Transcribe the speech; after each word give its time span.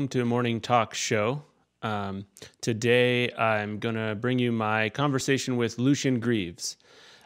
welcome 0.00 0.08
to 0.08 0.22
a 0.22 0.24
morning 0.24 0.62
talk 0.62 0.94
show. 0.94 1.42
Um, 1.82 2.24
today, 2.62 3.30
I'm 3.32 3.78
going 3.78 3.96
to 3.96 4.14
bring 4.14 4.38
you 4.38 4.50
my 4.50 4.88
conversation 4.88 5.58
with 5.58 5.78
Lucien 5.78 6.20
Greaves. 6.20 6.78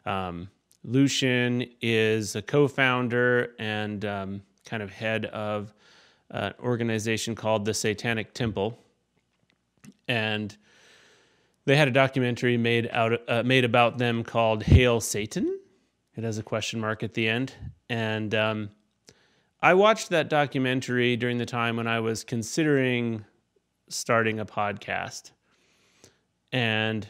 Um, 0.05 0.49
Lucien 0.83 1.69
is 1.81 2.35
a 2.35 2.43
co 2.43 2.67
founder 2.67 3.55
and 3.61 4.05
um, 4.05 4.43
kind 4.67 4.83
of 4.83 4.91
head 4.91 5.27
of 5.27 5.73
an 6.31 6.53
organization 6.59 7.37
called 7.37 7.65
the 7.65 7.73
Satanic 7.73 8.35
Temple. 8.35 8.77
And 10.09 10.57
they 11.67 11.77
had 11.77 11.87
a 11.87 11.93
documentary 11.93 12.57
made 12.57 12.89
out 12.91 13.21
uh, 13.29 13.45
made 13.45 13.65
about 13.65 13.99
them 13.99 14.25
called 14.25 14.65
"Hail 14.65 15.01
Satan." 15.01 15.61
It 16.17 16.25
has 16.25 16.39
a 16.39 16.43
question 16.43 16.81
mark 16.81 17.05
at 17.05 17.15
the 17.15 17.29
end, 17.29 17.53
and 17.89 18.35
um, 18.35 18.71
I 19.65 19.73
watched 19.73 20.11
that 20.11 20.29
documentary 20.29 21.17
during 21.17 21.39
the 21.39 21.47
time 21.47 21.79
when 21.79 21.87
I 21.87 21.99
was 22.01 22.23
considering 22.23 23.25
starting 23.89 24.39
a 24.39 24.45
podcast. 24.45 25.31
And 26.53 27.09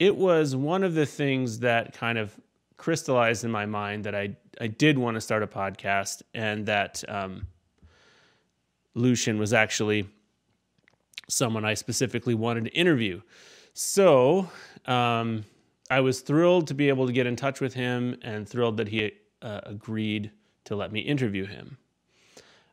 it 0.00 0.16
was 0.16 0.56
one 0.56 0.82
of 0.82 0.94
the 0.94 1.06
things 1.06 1.60
that 1.60 1.92
kind 1.92 2.18
of 2.18 2.34
crystallized 2.78 3.44
in 3.44 3.52
my 3.52 3.64
mind 3.64 4.02
that 4.06 4.14
I, 4.16 4.36
I 4.60 4.66
did 4.66 4.98
want 4.98 5.14
to 5.14 5.20
start 5.20 5.44
a 5.44 5.46
podcast 5.46 6.22
and 6.34 6.66
that 6.66 7.04
um, 7.06 7.46
Lucien 8.96 9.38
was 9.38 9.52
actually 9.52 10.08
someone 11.28 11.64
I 11.64 11.74
specifically 11.74 12.34
wanted 12.34 12.64
to 12.64 12.72
interview. 12.72 13.20
So 13.74 14.50
um, 14.86 15.44
I 15.88 16.00
was 16.00 16.22
thrilled 16.22 16.66
to 16.66 16.74
be 16.74 16.88
able 16.88 17.06
to 17.06 17.12
get 17.12 17.28
in 17.28 17.36
touch 17.36 17.60
with 17.60 17.74
him 17.74 18.18
and 18.22 18.48
thrilled 18.48 18.78
that 18.78 18.88
he 18.88 19.12
uh, 19.42 19.60
agreed 19.62 20.32
to 20.68 20.76
let 20.76 20.92
me 20.92 21.00
interview 21.00 21.46
him. 21.46 21.76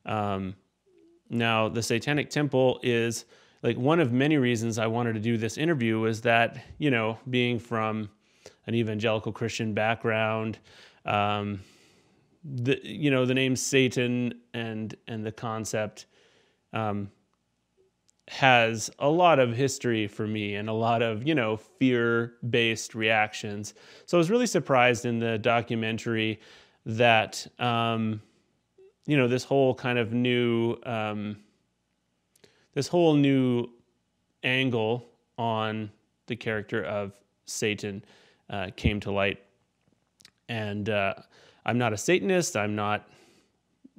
Um, 0.05 0.55
now, 1.29 1.69
the 1.69 1.81
Satanic 1.81 2.29
Temple 2.29 2.79
is 2.83 3.25
like 3.63 3.77
one 3.77 3.99
of 3.99 4.11
many 4.11 4.37
reasons 4.37 4.77
I 4.77 4.87
wanted 4.87 5.13
to 5.13 5.19
do 5.19 5.37
this 5.37 5.57
interview 5.57 5.99
was 5.99 6.21
that, 6.21 6.63
you 6.77 6.91
know, 6.91 7.17
being 7.29 7.57
from 7.57 8.09
an 8.67 8.75
evangelical 8.75 9.31
Christian 9.31 9.73
background, 9.73 10.59
um, 11.05 11.61
the 12.43 12.79
you 12.83 13.09
know 13.09 13.25
the 13.25 13.33
name 13.33 13.55
Satan 13.55 14.33
and 14.53 14.95
and 15.07 15.25
the 15.25 15.31
concept 15.31 16.05
um, 16.73 17.09
has 18.27 18.91
a 18.99 19.09
lot 19.09 19.39
of 19.39 19.55
history 19.55 20.07
for 20.07 20.27
me 20.27 20.55
and 20.55 20.69
a 20.69 20.73
lot 20.73 21.01
of 21.01 21.27
you 21.27 21.33
know 21.33 21.57
fear 21.57 22.33
based 22.47 22.93
reactions. 22.93 23.73
So 24.05 24.17
I 24.17 24.19
was 24.19 24.29
really 24.29 24.47
surprised 24.47 25.05
in 25.05 25.17
the 25.17 25.39
documentary 25.39 26.39
that 26.85 27.47
um, 27.59 28.21
you 29.05 29.17
know 29.17 29.27
this 29.27 29.43
whole 29.43 29.73
kind 29.73 29.97
of 29.97 30.13
new 30.13 30.77
um, 30.83 31.37
this 32.73 32.87
whole 32.87 33.13
new 33.13 33.67
angle 34.43 35.05
on 35.37 35.91
the 36.27 36.35
character 36.35 36.83
of 36.83 37.13
Satan 37.45 38.03
uh, 38.49 38.69
came 38.75 38.99
to 39.01 39.11
light, 39.11 39.39
and 40.49 40.89
uh, 40.89 41.15
I'm 41.65 41.77
not 41.77 41.93
a 41.93 41.97
Satanist. 41.97 42.55
I'm 42.55 42.75
not 42.75 43.07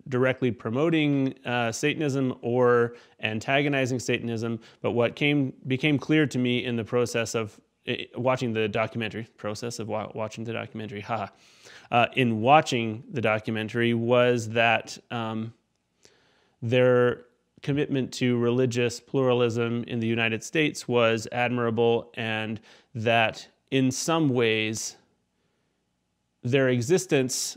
directly 0.08 0.50
promoting 0.50 1.34
uh, 1.44 1.72
Satanism 1.72 2.36
or 2.40 2.94
antagonizing 3.22 3.98
Satanism, 3.98 4.60
but 4.80 4.92
what 4.92 5.16
came 5.16 5.52
became 5.66 5.98
clear 5.98 6.26
to 6.26 6.38
me 6.38 6.64
in 6.64 6.76
the 6.76 6.84
process 6.84 7.34
of 7.34 7.60
eh, 7.86 8.04
watching 8.16 8.52
the 8.52 8.68
documentary 8.68 9.26
process 9.36 9.78
of 9.78 9.88
wa- 9.88 10.10
watching 10.14 10.44
the 10.44 10.52
documentary, 10.52 11.00
ha, 11.00 11.28
uh, 11.90 12.06
in 12.14 12.40
watching 12.40 13.04
the 13.10 13.20
documentary 13.20 13.94
was 13.94 14.48
that 14.50 14.98
um, 15.10 15.52
their 16.62 17.24
commitment 17.62 18.12
to 18.12 18.38
religious 18.38 19.00
pluralism 19.00 19.84
in 19.84 20.00
the 20.00 20.06
United 20.06 20.42
States 20.42 20.86
was 20.86 21.26
admirable, 21.32 22.10
and 22.14 22.60
that 22.94 23.48
in 23.70 23.90
some 23.90 24.28
ways 24.28 24.96
their 26.42 26.68
existence 26.68 27.56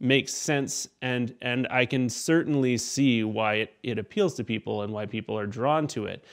makes 0.00 0.32
sense 0.32 0.88
and 1.02 1.34
and 1.42 1.66
I 1.70 1.84
can 1.84 2.08
certainly 2.08 2.76
see 2.76 3.24
why 3.24 3.54
it, 3.54 3.74
it 3.82 3.98
appeals 3.98 4.34
to 4.34 4.44
people 4.44 4.82
and 4.82 4.92
why 4.92 5.06
people 5.06 5.36
are 5.36 5.46
drawn 5.46 5.88
to 5.88 6.06
it. 6.06 6.24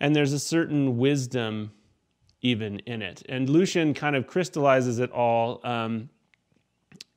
And 0.00 0.14
there's 0.14 0.34
a 0.34 0.38
certain 0.38 0.98
wisdom 0.98 1.72
even 2.42 2.80
in 2.80 3.00
it. 3.00 3.22
And 3.28 3.48
Lucien 3.48 3.94
kind 3.94 4.14
of 4.14 4.26
crystallizes 4.26 4.98
it 4.98 5.10
all 5.10 5.60
um, 5.64 6.10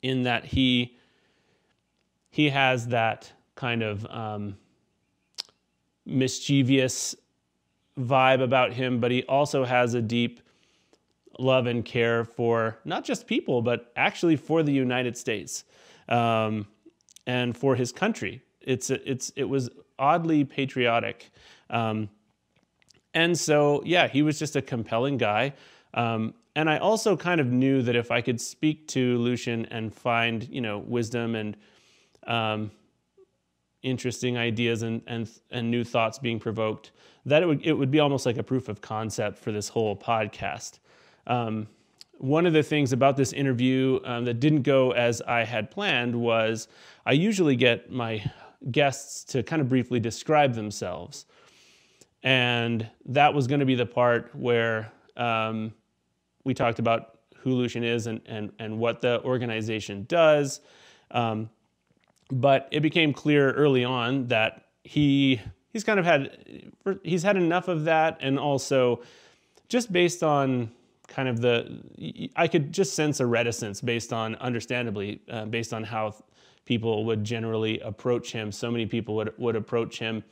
in 0.07 0.23
that 0.23 0.45
he 0.45 0.95
he 2.29 2.49
has 2.49 2.87
that 2.87 3.31
kind 3.55 3.81
of 3.81 4.05
um, 4.05 4.57
mischievous 6.05 7.15
vibe 7.99 8.41
about 8.41 8.73
him, 8.73 8.99
but 8.99 9.11
he 9.11 9.23
also 9.23 9.65
has 9.65 9.95
a 9.95 10.01
deep 10.01 10.39
love 11.39 11.65
and 11.67 11.83
care 11.83 12.23
for 12.23 12.77
not 12.85 13.03
just 13.03 13.27
people, 13.27 13.61
but 13.61 13.91
actually 13.95 14.35
for 14.35 14.63
the 14.63 14.71
United 14.71 15.17
States 15.17 15.63
um, 16.09 16.67
and 17.25 17.57
for 17.57 17.75
his 17.75 17.91
country. 17.91 18.41
It's 18.61 18.89
it's 18.89 19.31
it 19.35 19.45
was 19.45 19.69
oddly 19.97 20.43
patriotic, 20.43 21.31
um, 21.69 22.09
and 23.13 23.37
so 23.37 23.81
yeah, 23.85 24.07
he 24.07 24.21
was 24.21 24.37
just 24.39 24.55
a 24.55 24.61
compelling 24.61 25.17
guy. 25.17 25.53
Um, 25.93 26.33
and 26.57 26.71
I 26.71 26.79
also 26.79 27.15
kind 27.15 27.39
of 27.39 27.51
knew 27.51 27.83
that 27.83 27.95
if 27.95 28.09
I 28.09 28.19
could 28.19 28.41
speak 28.41 28.87
to 28.87 29.19
Lucien 29.19 29.67
and 29.67 29.93
find, 29.93 30.49
you 30.49 30.59
know, 30.59 30.79
wisdom 30.79 31.35
and 31.35 31.55
um, 32.25 32.71
interesting 33.83 34.39
ideas 34.39 34.81
and, 34.81 35.03
and 35.05 35.29
and 35.51 35.69
new 35.69 35.83
thoughts 35.83 36.17
being 36.17 36.39
provoked, 36.39 36.93
that 37.27 37.43
it 37.43 37.45
would 37.45 37.63
it 37.63 37.73
would 37.73 37.91
be 37.91 37.99
almost 37.99 38.25
like 38.25 38.37
a 38.37 38.43
proof 38.43 38.69
of 38.69 38.81
concept 38.81 39.37
for 39.37 39.51
this 39.51 39.69
whole 39.69 39.95
podcast. 39.95 40.79
Um, 41.27 41.67
one 42.17 42.47
of 42.47 42.53
the 42.53 42.63
things 42.63 42.91
about 42.91 43.17
this 43.17 43.33
interview 43.33 43.99
um, 44.03 44.25
that 44.25 44.39
didn't 44.39 44.63
go 44.63 44.93
as 44.93 45.21
I 45.21 45.43
had 45.43 45.69
planned 45.69 46.15
was 46.15 46.69
I 47.05 47.11
usually 47.11 47.55
get 47.55 47.91
my 47.91 48.23
guests 48.71 49.23
to 49.25 49.43
kind 49.43 49.61
of 49.61 49.69
briefly 49.69 49.99
describe 49.99 50.55
themselves, 50.55 51.27
and 52.23 52.89
that 53.05 53.35
was 53.35 53.45
going 53.45 53.59
to 53.59 53.67
be 53.67 53.75
the 53.75 53.85
part 53.85 54.33
where 54.33 54.91
um, 55.17 55.71
we 56.47 56.53
talked 56.53 56.79
about 56.79 57.19
who 57.35 57.51
Lucien 57.51 57.83
is 57.83 58.07
and, 58.07 58.21
and, 58.25 58.51
and 58.57 58.79
what 58.79 59.01
the 59.01 59.21
organization 59.23 60.05
does. 60.07 60.61
Um, 61.11 61.49
but 62.31 62.67
it 62.71 62.79
became 62.79 63.13
clear 63.13 63.51
early 63.51 63.83
on 63.83 64.27
that 64.27 64.65
he 64.83 65.41
he's 65.71 65.83
kind 65.83 65.99
of 65.99 66.05
had 66.05 66.71
he's 67.03 67.23
had 67.23 67.37
enough 67.37 67.67
of 67.67 67.85
that, 67.85 68.17
and 68.21 68.39
also 68.39 69.01
just 69.69 69.91
based 69.91 70.23
on 70.23 70.71
kind 71.07 71.29
of 71.29 71.39
the 71.41 72.29
I 72.35 72.47
could 72.47 72.73
just 72.73 72.95
sense 72.95 73.19
a 73.19 73.25
reticence 73.25 73.79
based 73.81 74.11
on 74.11 74.35
understandably 74.35 75.21
uh, 75.29 75.45
based 75.45 75.73
on 75.73 75.83
how 75.83 76.15
people 76.65 77.05
would 77.05 77.23
generally 77.23 77.79
approach 77.79 78.31
him. 78.31 78.51
So 78.51 78.71
many 78.71 78.85
people 78.85 79.15
would 79.15 79.33
would 79.37 79.55
approach 79.55 79.99
him 79.99 80.23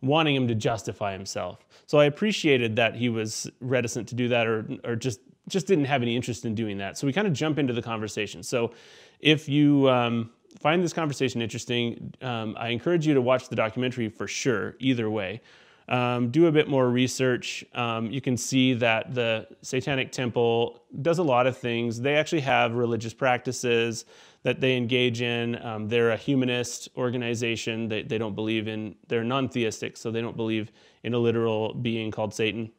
wanting 0.00 0.34
him 0.34 0.48
to 0.48 0.54
justify 0.54 1.12
himself. 1.12 1.64
So 1.86 1.98
I 1.98 2.04
appreciated 2.06 2.76
that 2.76 2.94
he 2.96 3.08
was 3.08 3.50
reticent 3.60 4.08
to 4.08 4.14
do 4.14 4.28
that 4.28 4.46
or 4.46 4.66
or 4.84 4.94
just 4.94 5.20
just 5.48 5.66
didn't 5.66 5.86
have 5.86 6.02
any 6.02 6.14
interest 6.16 6.44
in 6.44 6.54
doing 6.54 6.78
that. 6.78 6.98
So 6.98 7.06
we 7.06 7.12
kind 7.12 7.26
of 7.26 7.32
jump 7.32 7.58
into 7.58 7.72
the 7.72 7.82
conversation. 7.82 8.42
So 8.42 8.72
if 9.20 9.48
you 9.48 9.88
um, 9.88 10.30
find 10.60 10.82
this 10.82 10.92
conversation 10.92 11.42
interesting, 11.42 12.12
um, 12.22 12.56
I 12.58 12.68
encourage 12.68 13.06
you 13.06 13.14
to 13.14 13.20
watch 13.20 13.48
the 13.48 13.56
documentary 13.56 14.08
for 14.08 14.28
sure, 14.28 14.76
either 14.78 15.10
way. 15.10 15.40
Um, 15.88 16.30
do 16.30 16.46
a 16.46 16.52
bit 16.52 16.68
more 16.68 16.88
research. 16.88 17.64
Um, 17.74 18.10
you 18.10 18.20
can 18.20 18.36
see 18.36 18.72
that 18.74 19.14
the 19.14 19.48
Satanic 19.62 20.12
Temple 20.12 20.80
does 21.02 21.18
a 21.18 21.22
lot 21.22 21.46
of 21.46 21.58
things. 21.58 22.00
They 22.00 22.14
actually 22.14 22.40
have 22.42 22.74
religious 22.74 23.12
practices 23.12 24.04
that 24.44 24.60
they 24.60 24.76
engage 24.76 25.22
in. 25.22 25.60
Um, 25.64 25.88
they're 25.88 26.10
a 26.10 26.16
humanist 26.16 26.88
organization. 26.96 27.88
They, 27.88 28.02
they 28.02 28.18
don't 28.18 28.34
believe 28.34 28.68
in, 28.68 28.94
they're 29.08 29.24
non 29.24 29.48
theistic, 29.48 29.96
so 29.96 30.10
they 30.10 30.20
don't 30.20 30.36
believe 30.36 30.70
in 31.02 31.14
a 31.14 31.18
literal 31.18 31.74
being 31.74 32.10
called 32.10 32.32
Satan. 32.32 32.70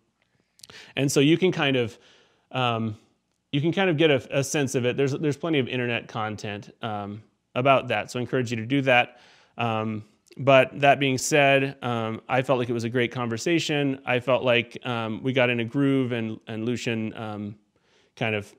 And 0.95 1.11
so 1.11 1.19
you 1.19 1.37
can 1.37 1.51
kind 1.51 1.75
of 1.75 1.97
um, 2.53 2.97
you 3.51 3.61
can 3.61 3.71
kind 3.71 3.89
of 3.89 3.97
get 3.97 4.09
a, 4.09 4.39
a, 4.39 4.43
sense 4.43 4.75
of 4.75 4.85
it. 4.85 4.97
There's 4.97 5.11
there's 5.13 5.37
plenty 5.37 5.59
of 5.59 5.67
internet 5.67 6.07
content 6.07 6.73
um, 6.81 7.21
about 7.55 7.87
that, 7.89 8.11
so 8.11 8.19
I 8.19 8.21
encourage 8.21 8.51
you 8.51 8.57
to 8.57 8.65
do 8.65 8.81
that. 8.83 9.19
Um, 9.57 10.03
but 10.37 10.79
that 10.79 10.99
being 10.99 11.19
said, 11.19 11.77
um, 11.83 12.21
I 12.27 12.41
felt 12.41 12.57
like 12.57 12.69
it 12.69 12.73
was 12.73 12.85
a 12.85 12.89
great 12.89 13.11
conversation. 13.11 14.01
I 14.05 14.19
felt 14.19 14.43
like 14.43 14.83
um, 14.85 15.21
we 15.21 15.33
got 15.33 15.49
in 15.49 15.59
a 15.59 15.65
groove, 15.65 16.11
and 16.11 16.39
and 16.47 16.65
Lucien 16.65 17.13
um, 17.15 17.55
kind 18.15 18.35
of 18.35 18.53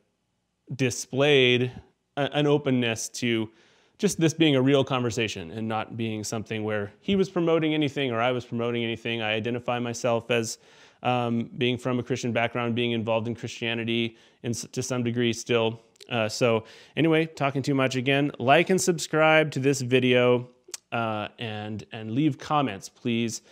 displayed 0.75 1.73
a, 2.17 2.23
an 2.33 2.47
openness 2.47 3.09
to 3.09 3.51
just 3.99 4.21
this 4.21 4.35
being 4.35 4.57
a 4.57 4.63
real 4.63 4.85
conversation 4.85 5.51
and 5.53 5.67
not 5.67 5.97
being 5.97 6.25
something 6.25 6.65
where 6.65 6.93
he 7.01 7.17
was 7.17 7.31
promoting 7.31 7.75
anything 7.75 8.11
or 8.11 8.21
I 8.21 8.33
was 8.33 8.45
promoting 8.45 8.83
anything. 8.83 9.23
I 9.23 9.33
identify 9.33 9.79
myself 9.79 10.31
as 10.31 10.59
um, 11.05 11.51
being 11.59 11.79
from 11.79 11.99
a 11.99 12.03
Christian 12.03 12.33
background, 12.33 12.75
being 12.75 12.93
involved 12.93 13.29
in 13.29 13.35
Christianity 13.35 14.17
in, 14.43 14.53
to 14.53 14.83
some 14.83 15.05
degree 15.05 15.33
still. 15.33 15.81
Uh, 16.11 16.29
so, 16.29 16.65
anyway, 16.97 17.27
talking 17.27 17.63
too 17.63 17.75
much 17.75 17.97
again. 17.97 18.33
Like 18.39 18.71
and 18.71 18.81
subscribe 18.81 19.51
to 19.53 19.61
this 19.61 19.81
video 19.83 20.49
uh, 20.93 21.29
and, 21.39 21.85
and 21.93 22.11
leave 22.11 22.39
comments, 22.39 22.89
please. 22.89 23.43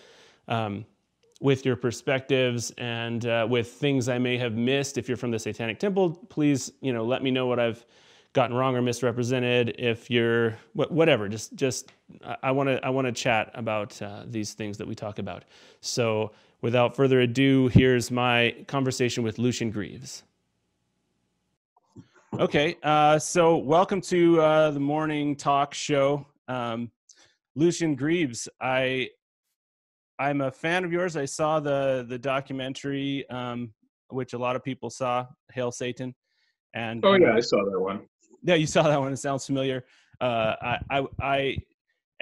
um, 0.49 0.85
with 1.41 1.67
your 1.67 1.77
perspectives 1.77 2.73
and 2.79 3.27
uh, 3.27 3.47
with 3.49 3.69
things 3.73 4.09
I 4.09 4.19
may 4.19 4.39
have 4.39 4.55
missed. 4.55 4.97
If 4.97 5.09
you're 5.09 5.17
from 5.17 5.31
the 5.33 5.39
Satanic 5.39 5.79
Temple, 5.79 6.11
please, 6.29 6.73
you 6.81 6.93
know, 6.93 7.05
let 7.05 7.23
me 7.23 7.31
know 7.31 7.47
what 7.47 7.59
I've 7.59 7.85
gotten 8.33 8.57
wrong 8.57 8.77
or 8.77 8.83
misrepresented. 8.83 9.75
If 9.79 10.11
you're 10.11 10.57
whatever, 10.75 11.29
just 11.29 11.55
just 11.55 11.93
I 12.43 12.51
want 12.53 12.69
to 12.69 12.85
I 12.85 12.91
want 12.91 13.07
to 13.07 13.13
chat 13.13 13.51
about 13.55 14.01
uh, 14.01 14.25
these 14.27 14.55
things 14.55 14.79
that 14.79 14.87
we 14.87 14.95
talk 14.95 15.19
about. 15.19 15.45
So 15.81 16.33
without 16.63 16.97
further 16.97 17.21
ado, 17.21 17.69
here's 17.69 18.11
my 18.11 18.55
conversation 18.69 19.23
with 19.23 19.39
Lucien 19.39 19.71
Greaves. 19.71 20.23
Okay, 22.39 22.77
uh, 22.83 23.19
so 23.19 23.59
welcome 23.59 24.01
to 24.03 24.41
uh, 24.41 24.71
the 24.71 24.81
morning 24.81 25.37
talk 25.37 25.75
show, 25.75 26.27
um, 26.49 26.91
Lucien 27.55 27.95
Greaves. 27.95 28.49
I 28.61 29.11
I'm 30.19 30.41
a 30.41 30.51
fan 30.51 30.85
of 30.85 30.93
yours. 30.93 31.17
I 31.17 31.27
saw 31.27 31.61
the 31.61 32.07
the 32.09 32.19
documentary, 32.19 33.29
um, 33.29 33.75
which 34.09 34.33
a 34.33 34.39
lot 34.39 34.57
of 34.57 34.65
people 34.65 34.89
saw, 34.89 35.27
"Hail 35.53 35.71
Satan," 35.71 36.15
and 36.73 37.05
oh 37.05 37.15
yeah, 37.15 37.35
I 37.35 37.41
saw 37.41 37.63
that 37.71 37.79
one. 37.79 38.07
Yeah, 38.43 38.55
you 38.55 38.67
saw 38.67 38.85
that 38.85 38.99
one. 38.99 39.13
It 39.13 39.19
sounds 39.19 39.45
familiar. 39.45 39.85
Uh, 40.21 40.55
I, 40.63 40.79
I, 40.91 41.07
I, 41.21 41.57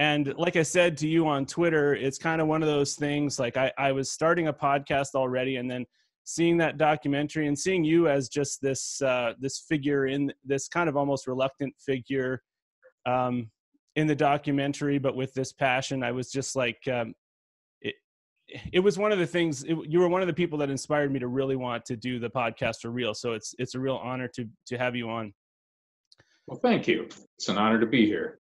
and 0.00 0.32
like 0.38 0.56
I 0.56 0.62
said 0.62 0.96
to 0.98 1.08
you 1.08 1.28
on 1.28 1.44
Twitter, 1.44 1.94
it's 1.94 2.16
kind 2.16 2.40
of 2.40 2.46
one 2.46 2.62
of 2.62 2.68
those 2.68 2.94
things. 2.94 3.38
Like 3.38 3.58
I, 3.58 3.70
I 3.76 3.92
was 3.92 4.10
starting 4.10 4.48
a 4.48 4.52
podcast 4.52 5.14
already, 5.14 5.56
and 5.56 5.70
then 5.70 5.84
seeing 6.24 6.56
that 6.56 6.78
documentary 6.78 7.48
and 7.48 7.58
seeing 7.58 7.84
you 7.84 8.08
as 8.08 8.30
just 8.30 8.62
this 8.62 9.02
uh, 9.02 9.34
this 9.38 9.58
figure 9.68 10.06
in 10.06 10.32
this 10.42 10.68
kind 10.68 10.88
of 10.88 10.96
almost 10.96 11.26
reluctant 11.26 11.74
figure 11.78 12.40
um, 13.04 13.50
in 13.94 14.06
the 14.06 14.14
documentary, 14.14 14.96
but 14.98 15.14
with 15.14 15.34
this 15.34 15.52
passion, 15.52 16.02
I 16.02 16.12
was 16.12 16.30
just 16.30 16.56
like, 16.56 16.78
um, 16.90 17.14
it 18.72 18.80
was 18.80 18.96
one 18.96 19.12
of 19.12 19.18
the 19.18 19.26
things 19.26 19.64
it, 19.64 19.76
you 19.86 20.00
were 20.00 20.08
one 20.08 20.22
of 20.22 20.28
the 20.28 20.34
people 20.34 20.58
that 20.60 20.70
inspired 20.70 21.12
me 21.12 21.18
to 21.18 21.28
really 21.28 21.56
want 21.56 21.84
to 21.84 21.94
do 21.94 22.18
the 22.18 22.30
podcast 22.30 22.80
for 22.80 22.90
real. 22.90 23.12
So 23.12 23.34
it's 23.34 23.54
it's 23.58 23.74
a 23.74 23.78
real 23.78 24.00
honor 24.02 24.28
to 24.28 24.48
to 24.68 24.78
have 24.78 24.96
you 24.96 25.10
on. 25.10 25.34
Well 26.46 26.58
thank 26.58 26.88
you. 26.88 27.06
It's 27.36 27.50
an 27.50 27.58
honor 27.58 27.78
to 27.78 27.86
be 27.86 28.06
here 28.06 28.40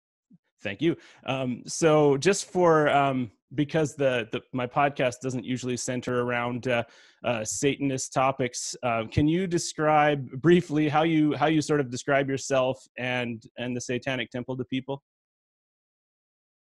thank 0.61 0.81
you 0.81 0.95
um, 1.25 1.61
so 1.65 2.17
just 2.17 2.51
for 2.51 2.89
um, 2.89 3.31
because 3.55 3.95
the, 3.95 4.27
the 4.31 4.41
my 4.53 4.65
podcast 4.65 5.15
doesn't 5.21 5.43
usually 5.43 5.77
center 5.77 6.21
around 6.21 6.67
uh, 6.67 6.83
uh, 7.23 7.43
satanist 7.43 8.13
topics 8.13 8.75
uh, 8.83 9.03
can 9.11 9.27
you 9.27 9.47
describe 9.47 10.29
briefly 10.41 10.87
how 10.87 11.03
you 11.03 11.33
how 11.35 11.47
you 11.47 11.61
sort 11.61 11.79
of 11.79 11.89
describe 11.89 12.29
yourself 12.29 12.81
and 12.97 13.43
and 13.57 13.75
the 13.75 13.81
satanic 13.81 14.29
temple 14.29 14.55
to 14.57 14.65
people 14.65 15.01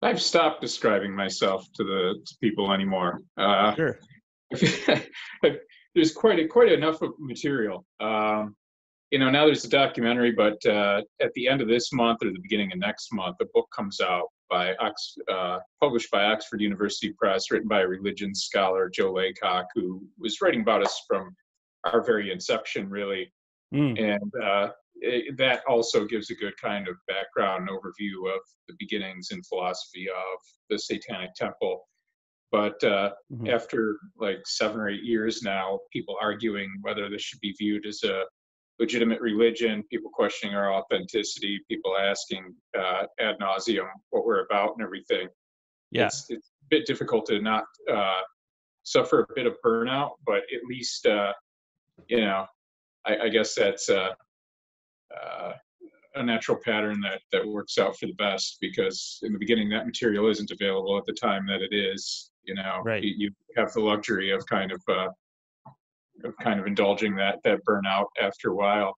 I've 0.02 0.20
stopped 0.20 0.60
describing 0.60 1.14
myself 1.14 1.64
to 1.74 1.84
the 1.84 2.14
to 2.26 2.34
people 2.40 2.72
anymore. 2.72 3.20
Uh, 3.38 3.74
sure. 3.76 3.98
there's 5.94 6.12
quite 6.12 6.40
a, 6.40 6.46
quite 6.46 6.72
enough 6.72 6.98
material. 7.18 7.86
Um, 8.00 8.56
you 9.12 9.18
know, 9.18 9.28
now 9.28 9.44
there's 9.44 9.64
a 9.66 9.68
documentary, 9.68 10.32
but 10.32 10.64
uh, 10.64 11.02
at 11.20 11.34
the 11.34 11.46
end 11.46 11.60
of 11.60 11.68
this 11.68 11.92
month 11.92 12.20
or 12.22 12.32
the 12.32 12.40
beginning 12.40 12.72
of 12.72 12.78
next 12.78 13.12
month, 13.12 13.36
a 13.42 13.46
book 13.52 13.68
comes 13.76 14.00
out 14.00 14.28
by 14.48 14.74
Ox, 14.76 15.14
uh, 15.30 15.58
published 15.82 16.10
by 16.10 16.24
Oxford 16.24 16.62
University 16.62 17.12
Press, 17.12 17.50
written 17.50 17.68
by 17.68 17.82
a 17.82 17.86
religion 17.86 18.34
scholar, 18.34 18.88
Joe 18.88 19.12
Laycock, 19.12 19.66
who 19.74 20.02
was 20.18 20.40
writing 20.40 20.62
about 20.62 20.82
us 20.82 21.02
from 21.06 21.36
our 21.84 22.02
very 22.02 22.32
inception, 22.32 22.88
really. 22.88 23.30
Mm. 23.74 24.00
And 24.00 24.32
uh, 24.42 24.68
it, 24.94 25.36
that 25.36 25.60
also 25.68 26.06
gives 26.06 26.30
a 26.30 26.34
good 26.34 26.54
kind 26.56 26.88
of 26.88 26.96
background 27.06 27.68
overview 27.68 28.34
of 28.34 28.40
the 28.66 28.74
beginnings 28.78 29.28
and 29.30 29.46
philosophy 29.46 30.08
of 30.08 30.40
the 30.70 30.78
Satanic 30.78 31.34
Temple. 31.34 31.86
But 32.50 32.82
uh, 32.82 33.10
mm-hmm. 33.30 33.48
after 33.48 33.98
like 34.16 34.38
seven 34.46 34.80
or 34.80 34.88
eight 34.88 35.04
years 35.04 35.42
now, 35.42 35.80
people 35.92 36.16
arguing 36.18 36.70
whether 36.80 37.10
this 37.10 37.20
should 37.20 37.40
be 37.40 37.54
viewed 37.58 37.84
as 37.86 38.02
a 38.04 38.24
legitimate 38.78 39.20
religion, 39.20 39.82
people 39.90 40.10
questioning 40.12 40.54
our 40.54 40.72
authenticity, 40.72 41.60
people 41.68 41.96
asking 41.96 42.54
uh, 42.78 43.04
ad 43.20 43.36
nauseum 43.40 43.88
what 44.10 44.24
we're 44.24 44.44
about 44.44 44.72
and 44.76 44.82
everything. 44.82 45.28
Yeah. 45.90 46.06
It's, 46.06 46.26
it's 46.30 46.48
a 46.48 46.66
bit 46.70 46.86
difficult 46.86 47.26
to 47.26 47.40
not 47.40 47.64
uh, 47.92 48.22
suffer 48.82 49.20
a 49.20 49.34
bit 49.34 49.46
of 49.46 49.56
burnout, 49.64 50.12
but 50.26 50.38
at 50.38 50.64
least, 50.68 51.06
uh, 51.06 51.32
you 52.08 52.22
know, 52.22 52.46
I, 53.04 53.18
I 53.18 53.28
guess 53.28 53.54
that's 53.54 53.88
uh, 53.88 54.10
uh, 55.14 55.52
a 56.14 56.22
natural 56.22 56.58
pattern 56.62 57.00
that 57.00 57.20
that 57.32 57.46
works 57.46 57.78
out 57.78 57.96
for 57.98 58.06
the 58.06 58.14
best 58.14 58.58
because 58.60 59.18
in 59.22 59.32
the 59.32 59.38
beginning 59.38 59.68
that 59.70 59.86
material 59.86 60.28
isn't 60.28 60.50
available 60.50 60.96
at 60.98 61.06
the 61.06 61.12
time 61.12 61.46
that 61.46 61.62
it 61.62 61.74
is 61.74 62.30
you 62.44 62.54
know 62.54 62.82
right. 62.84 63.02
you, 63.02 63.14
you 63.16 63.30
have 63.56 63.72
the 63.72 63.80
luxury 63.80 64.30
of 64.30 64.44
kind 64.46 64.72
of 64.72 64.82
uh, 64.88 65.08
of 66.24 66.36
kind 66.38 66.60
of 66.60 66.66
indulging 66.66 67.14
that 67.16 67.38
that 67.44 67.60
burnout 67.68 68.06
after 68.20 68.50
a 68.50 68.54
while 68.54 68.94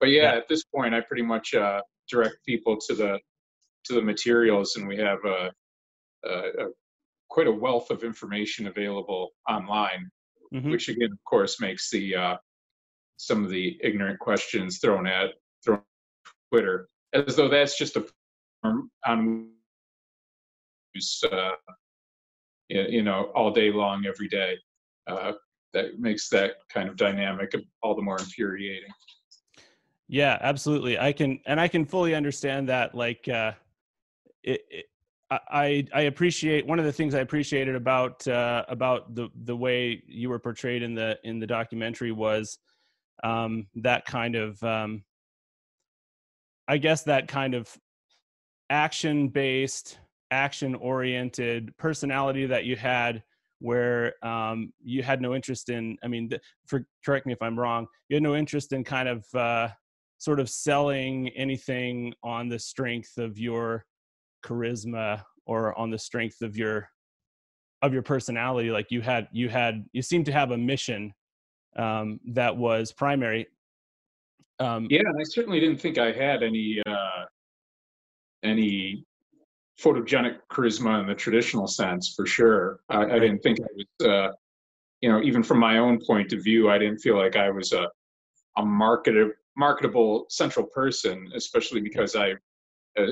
but 0.00 0.10
yeah, 0.10 0.22
yeah. 0.22 0.36
at 0.36 0.48
this 0.48 0.64
point 0.64 0.94
i 0.94 1.00
pretty 1.00 1.22
much 1.22 1.54
uh, 1.54 1.80
direct 2.08 2.36
people 2.46 2.76
to 2.76 2.94
the 2.94 3.18
to 3.84 3.94
the 3.94 4.02
materials 4.02 4.76
and 4.76 4.86
we 4.86 4.96
have 4.96 5.18
a, 5.24 5.50
a, 6.24 6.30
a 6.30 6.68
quite 7.28 7.46
a 7.46 7.52
wealth 7.52 7.90
of 7.90 8.04
information 8.04 8.66
available 8.66 9.30
online 9.48 10.08
mm-hmm. 10.52 10.70
which 10.70 10.88
again 10.88 11.10
of 11.10 11.24
course 11.24 11.60
makes 11.60 11.90
the 11.90 12.14
uh, 12.14 12.36
some 13.16 13.44
of 13.44 13.50
the 13.50 13.78
ignorant 13.82 14.18
questions 14.18 14.78
thrown 14.78 15.06
at 15.06 15.30
thrown 15.64 15.80
Twitter, 16.50 16.88
as 17.12 17.36
though 17.36 17.48
that's 17.48 17.78
just 17.78 17.96
a 17.96 18.04
form 18.62 18.90
on 19.06 19.50
uh, 21.30 21.50
you 22.68 23.02
know 23.02 23.30
all 23.34 23.52
day 23.52 23.70
long 23.70 24.06
every 24.06 24.28
day. 24.28 24.56
Uh, 25.06 25.32
that 25.72 25.98
makes 25.98 26.28
that 26.30 26.52
kind 26.72 26.88
of 26.88 26.96
dynamic 26.96 27.52
all 27.82 27.94
the 27.94 28.02
more 28.02 28.18
infuriating. 28.18 28.90
Yeah, 30.08 30.38
absolutely. 30.40 30.98
I 30.98 31.12
can 31.12 31.40
and 31.46 31.60
I 31.60 31.68
can 31.68 31.84
fully 31.84 32.14
understand 32.14 32.68
that. 32.68 32.94
Like, 32.94 33.28
uh, 33.28 33.52
it, 34.42 34.60
it 34.70 34.86
I 35.30 35.86
I 35.94 36.02
appreciate 36.02 36.66
one 36.66 36.78
of 36.78 36.84
the 36.84 36.92
things 36.92 37.14
I 37.14 37.20
appreciated 37.20 37.74
about 37.74 38.26
uh, 38.28 38.64
about 38.68 39.14
the 39.14 39.28
the 39.44 39.56
way 39.56 40.02
you 40.06 40.28
were 40.28 40.38
portrayed 40.38 40.82
in 40.82 40.94
the 40.94 41.18
in 41.24 41.38
the 41.38 41.46
documentary 41.46 42.12
was 42.12 42.58
um, 43.24 43.66
that 43.76 44.04
kind 44.04 44.36
of 44.36 44.62
um, 44.62 45.04
I 46.68 46.76
guess 46.76 47.04
that 47.04 47.28
kind 47.28 47.54
of 47.54 47.74
action 48.68 49.28
based, 49.28 49.98
action 50.30 50.74
oriented 50.74 51.74
personality 51.78 52.46
that 52.46 52.64
you 52.64 52.76
had 52.76 53.22
where 53.62 54.12
um, 54.26 54.72
you 54.82 55.02
had 55.02 55.20
no 55.20 55.34
interest 55.34 55.68
in, 55.68 55.96
I 56.02 56.08
mean, 56.08 56.28
for, 56.66 56.84
correct 57.04 57.26
me 57.26 57.32
if 57.32 57.40
I'm 57.40 57.58
wrong, 57.58 57.86
you 58.08 58.16
had 58.16 58.22
no 58.22 58.34
interest 58.34 58.72
in 58.72 58.82
kind 58.82 59.08
of 59.08 59.24
uh, 59.34 59.68
sort 60.18 60.40
of 60.40 60.50
selling 60.50 61.28
anything 61.30 62.12
on 62.24 62.48
the 62.48 62.58
strength 62.58 63.18
of 63.18 63.38
your 63.38 63.84
charisma 64.44 65.22
or 65.46 65.78
on 65.78 65.90
the 65.90 65.98
strength 65.98 66.42
of 66.42 66.56
your 66.56 66.88
of 67.82 67.92
your 67.92 68.02
personality 68.02 68.70
like 68.70 68.86
you 68.90 69.00
had 69.00 69.26
you 69.32 69.48
had 69.48 69.84
you 69.92 70.02
seemed 70.02 70.24
to 70.24 70.32
have 70.32 70.52
a 70.52 70.56
mission 70.56 71.12
um, 71.76 72.20
that 72.26 72.56
was 72.56 72.92
primary. 72.92 73.46
Um, 74.60 74.86
yeah, 74.90 75.00
I 75.00 75.24
certainly 75.24 75.58
didn't 75.58 75.80
think 75.80 75.98
I 75.98 76.12
had 76.12 76.42
any 76.42 76.80
uh, 76.86 77.24
any 78.44 79.04
photogenic 79.80 80.36
charisma 80.50 81.00
in 81.00 81.06
the 81.06 81.14
traditional 81.14 81.66
sense, 81.66 82.12
for 82.14 82.26
sure. 82.26 82.80
I, 82.88 83.04
I 83.04 83.18
didn't 83.18 83.40
think 83.40 83.58
I 83.60 83.66
was, 83.74 84.08
uh, 84.08 84.32
you 85.00 85.10
know, 85.10 85.22
even 85.22 85.42
from 85.42 85.58
my 85.58 85.78
own 85.78 86.00
point 86.04 86.32
of 86.32 86.42
view, 86.42 86.70
I 86.70 86.78
didn't 86.78 86.98
feel 86.98 87.16
like 87.16 87.36
I 87.36 87.50
was 87.50 87.72
a 87.72 87.88
a 88.58 88.64
marketable 88.64 89.32
marketable 89.56 90.26
central 90.30 90.66
person, 90.66 91.30
especially 91.34 91.80
because 91.80 92.16
I, 92.16 92.34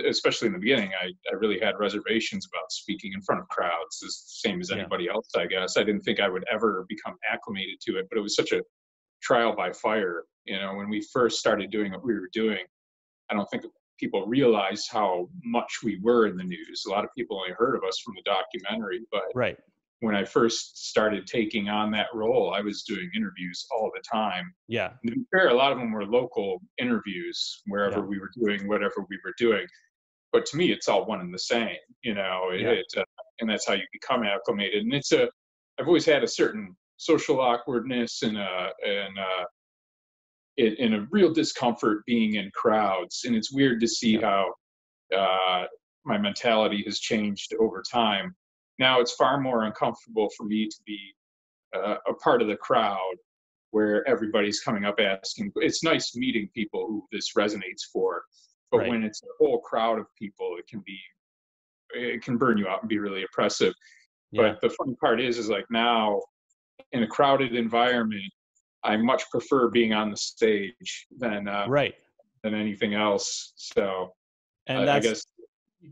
especially 0.06 0.46
in 0.46 0.52
the 0.52 0.58
beginning, 0.58 0.90
I, 1.02 1.08
I 1.30 1.34
really 1.34 1.60
had 1.60 1.74
reservations 1.78 2.46
about 2.46 2.72
speaking 2.72 3.12
in 3.12 3.20
front 3.20 3.42
of 3.42 3.48
crowds, 3.48 3.98
the 4.00 4.10
same 4.10 4.60
as 4.60 4.70
anybody 4.70 5.04
yeah. 5.04 5.12
else, 5.12 5.28
I 5.36 5.46
guess. 5.46 5.76
I 5.76 5.82
didn't 5.82 6.00
think 6.00 6.18
I 6.18 6.28
would 6.28 6.44
ever 6.50 6.86
become 6.88 7.14
acclimated 7.30 7.78
to 7.86 7.98
it, 7.98 8.06
but 8.08 8.18
it 8.18 8.22
was 8.22 8.36
such 8.36 8.52
a 8.52 8.62
trial 9.22 9.54
by 9.54 9.70
fire 9.72 10.24
you 10.44 10.58
know, 10.58 10.74
when 10.74 10.88
we 10.88 11.00
first 11.12 11.38
started 11.38 11.70
doing 11.70 11.92
what 11.92 12.04
we 12.04 12.14
were 12.14 12.30
doing, 12.32 12.64
I 13.30 13.34
don't 13.34 13.48
think 13.50 13.64
people 14.00 14.26
realize 14.26 14.88
how 14.90 15.28
much 15.44 15.80
we 15.84 16.00
were 16.02 16.26
in 16.26 16.36
the 16.36 16.44
news. 16.44 16.84
A 16.86 16.90
lot 16.90 17.04
of 17.04 17.10
people 17.16 17.36
only 17.38 17.52
heard 17.56 17.76
of 17.76 17.84
us 17.84 17.98
from 17.98 18.14
the 18.16 18.22
documentary, 18.22 19.00
but 19.12 19.24
right. 19.34 19.58
when 20.00 20.14
I 20.16 20.24
first 20.24 20.88
started 20.88 21.26
taking 21.26 21.68
on 21.68 21.90
that 21.92 22.06
role, 22.14 22.52
I 22.52 22.62
was 22.62 22.82
doing 22.82 23.10
interviews 23.14 23.66
all 23.70 23.90
the 23.94 24.02
time. 24.10 24.52
Yeah. 24.66 24.92
And 25.02 25.12
to 25.12 25.16
be 25.18 25.24
fair, 25.30 25.48
a 25.48 25.54
lot 25.54 25.70
of 25.72 25.78
them 25.78 25.92
were 25.92 26.06
local 26.06 26.60
interviews 26.78 27.62
wherever 27.66 28.00
yeah. 28.00 28.06
we 28.06 28.18
were 28.18 28.30
doing 28.34 28.66
whatever 28.66 29.06
we 29.08 29.18
were 29.24 29.34
doing. 29.38 29.66
But 30.32 30.46
to 30.46 30.56
me, 30.56 30.72
it's 30.72 30.88
all 30.88 31.06
one 31.06 31.20
and 31.20 31.34
the 31.34 31.38
same, 31.38 31.76
you 32.02 32.14
know, 32.14 32.50
yeah. 32.52 32.70
it, 32.70 32.86
uh, 32.96 33.04
and 33.40 33.50
that's 33.50 33.66
how 33.66 33.74
you 33.74 33.82
become 33.92 34.24
acclimated. 34.24 34.84
And 34.84 34.94
it's 34.94 35.12
a, 35.12 35.28
I've 35.78 35.86
always 35.86 36.06
had 36.06 36.22
a 36.22 36.28
certain 36.28 36.76
social 36.96 37.40
awkwardness 37.40 38.22
and 38.22 38.36
a, 38.36 38.70
and 38.84 39.18
a, 39.18 39.44
in, 40.60 40.74
in 40.84 40.94
a 40.94 41.06
real 41.10 41.32
discomfort 41.32 42.04
being 42.06 42.34
in 42.34 42.50
crowds. 42.54 43.22
And 43.24 43.34
it's 43.34 43.52
weird 43.52 43.80
to 43.80 43.88
see 43.88 44.16
how 44.16 44.42
uh, 45.16 45.64
my 46.04 46.18
mentality 46.18 46.82
has 46.86 46.98
changed 47.00 47.54
over 47.60 47.82
time. 47.90 48.34
now 48.78 49.00
it's 49.02 49.14
far 49.22 49.38
more 49.40 49.64
uncomfortable 49.64 50.28
for 50.36 50.44
me 50.52 50.60
to 50.74 50.78
be 50.86 50.98
uh, 51.76 51.96
a 52.08 52.14
part 52.14 52.40
of 52.42 52.48
the 52.48 52.56
crowd 52.56 53.16
where 53.72 53.98
everybody's 54.08 54.60
coming 54.60 54.84
up 54.84 54.98
asking. 54.98 55.52
It's 55.56 55.82
nice 55.84 56.16
meeting 56.16 56.48
people 56.54 56.86
who 56.88 57.06
this 57.12 57.28
resonates 57.42 57.84
for, 57.92 58.22
but 58.70 58.78
Right. 58.78 58.88
when 58.90 59.02
it's 59.04 59.22
a 59.22 59.32
whole 59.38 59.60
crowd 59.60 59.98
of 59.98 60.06
people, 60.22 60.56
it 60.58 60.66
can 60.68 60.82
be 60.86 60.98
it 61.92 62.22
can 62.22 62.36
burn 62.38 62.56
you 62.56 62.68
out 62.68 62.80
and 62.82 62.88
be 62.88 62.98
really 63.06 63.24
oppressive. 63.24 63.74
Yeah. 64.30 64.42
But 64.42 64.60
the 64.62 64.70
funny 64.78 64.94
part 65.04 65.20
is, 65.20 65.38
is 65.38 65.48
like 65.48 65.66
now 65.70 66.20
in 66.92 67.02
a 67.02 67.06
crowded 67.16 67.54
environment, 67.54 68.32
I 68.84 68.96
much 68.96 69.28
prefer 69.30 69.68
being 69.68 69.92
on 69.92 70.10
the 70.10 70.16
stage 70.16 71.06
than 71.18 71.48
uh, 71.48 71.66
right. 71.68 71.94
than 72.42 72.54
anything 72.54 72.94
else. 72.94 73.52
So 73.56 74.12
And 74.66 74.88
I, 74.88 74.96
I 74.96 75.00
guess 75.00 75.24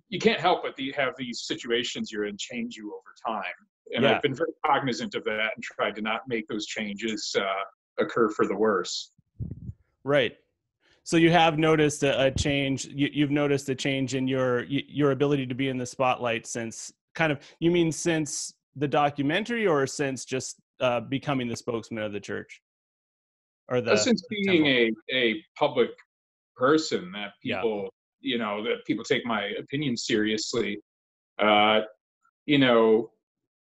you 0.08 0.18
can't 0.18 0.40
help 0.40 0.62
but 0.62 0.76
the, 0.76 0.92
have 0.92 1.14
these 1.18 1.42
situations 1.46 2.10
you're 2.12 2.26
in 2.26 2.36
change 2.38 2.76
you 2.76 2.92
over 2.94 3.36
time. 3.36 3.44
And 3.94 4.04
Yeah. 4.04 4.16
I've 4.16 4.22
been 4.22 4.34
very 4.34 4.52
cognizant 4.66 5.14
of 5.14 5.24
that 5.24 5.50
and 5.54 5.62
tried 5.62 5.94
to 5.96 6.02
not 6.02 6.22
make 6.28 6.46
those 6.46 6.66
changes 6.66 7.34
uh, 7.38 8.02
occur 8.02 8.28
for 8.30 8.46
the 8.46 8.56
worse. 8.56 9.12
right. 10.04 10.36
So 11.04 11.16
you 11.16 11.30
have 11.30 11.56
noticed 11.56 12.02
a, 12.02 12.26
a 12.26 12.30
change. 12.30 12.84
You, 12.84 13.08
you've 13.10 13.30
noticed 13.30 13.70
a 13.70 13.74
change 13.74 14.14
in 14.14 14.28
your 14.28 14.64
your 14.64 15.12
ability 15.12 15.46
to 15.46 15.54
be 15.54 15.70
in 15.70 15.78
the 15.78 15.86
spotlight 15.86 16.46
since 16.46 16.92
kind 17.14 17.32
of. 17.32 17.40
You 17.60 17.70
mean 17.70 17.90
since 17.92 18.52
the 18.76 18.88
documentary, 18.88 19.66
or 19.66 19.86
since 19.86 20.26
just 20.26 20.60
uh, 20.80 21.00
becoming 21.00 21.48
the 21.48 21.56
spokesman 21.56 22.02
of 22.02 22.12
the 22.12 22.20
church, 22.20 22.60
or 23.68 23.80
the 23.80 23.96
Since 23.96 24.22
being 24.28 24.66
a, 24.66 24.92
a 25.12 25.44
public 25.56 25.90
person 26.56 27.12
that 27.12 27.32
Yeah. 27.42 27.56
people, 27.56 27.92
you 28.20 28.38
know, 28.38 28.62
that 28.64 28.84
people 28.86 29.04
take 29.04 29.24
my 29.24 29.44
opinion 29.58 29.96
seriously, 29.96 30.80
uh, 31.38 31.82
you 32.46 32.58
know, 32.58 33.12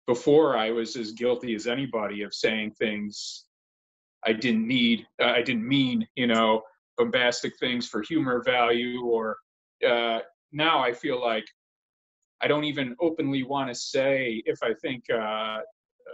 before 0.08 0.58
I 0.58 0.72
was 0.72 0.96
as 0.96 1.12
guilty 1.12 1.54
as 1.54 1.68
anybody 1.68 2.22
of 2.24 2.34
saying 2.34 2.72
things 2.72 3.46
I 4.26 4.34
didn't 4.34 4.68
need, 4.68 5.06
uh, 5.22 5.26
I 5.26 5.42
didn't 5.42 5.68
mean, 5.68 6.08
you 6.16 6.28
know, 6.28 6.64
bombastic 6.98 7.58
things 7.60 7.88
for 7.88 8.02
humor 8.02 8.42
value, 8.44 9.02
or 9.06 9.38
uh, 9.88 10.20
now 10.52 10.82
I 10.82 10.94
feel 10.94 11.22
like 11.22 11.46
I 12.42 12.48
don't 12.48 12.64
even 12.64 12.96
openly 13.00 13.44
want 13.44 13.70
to 13.70 13.76
say 13.76 14.42
if 14.46 14.58
I 14.64 14.74
think 14.82 15.04
uh, 15.10 15.60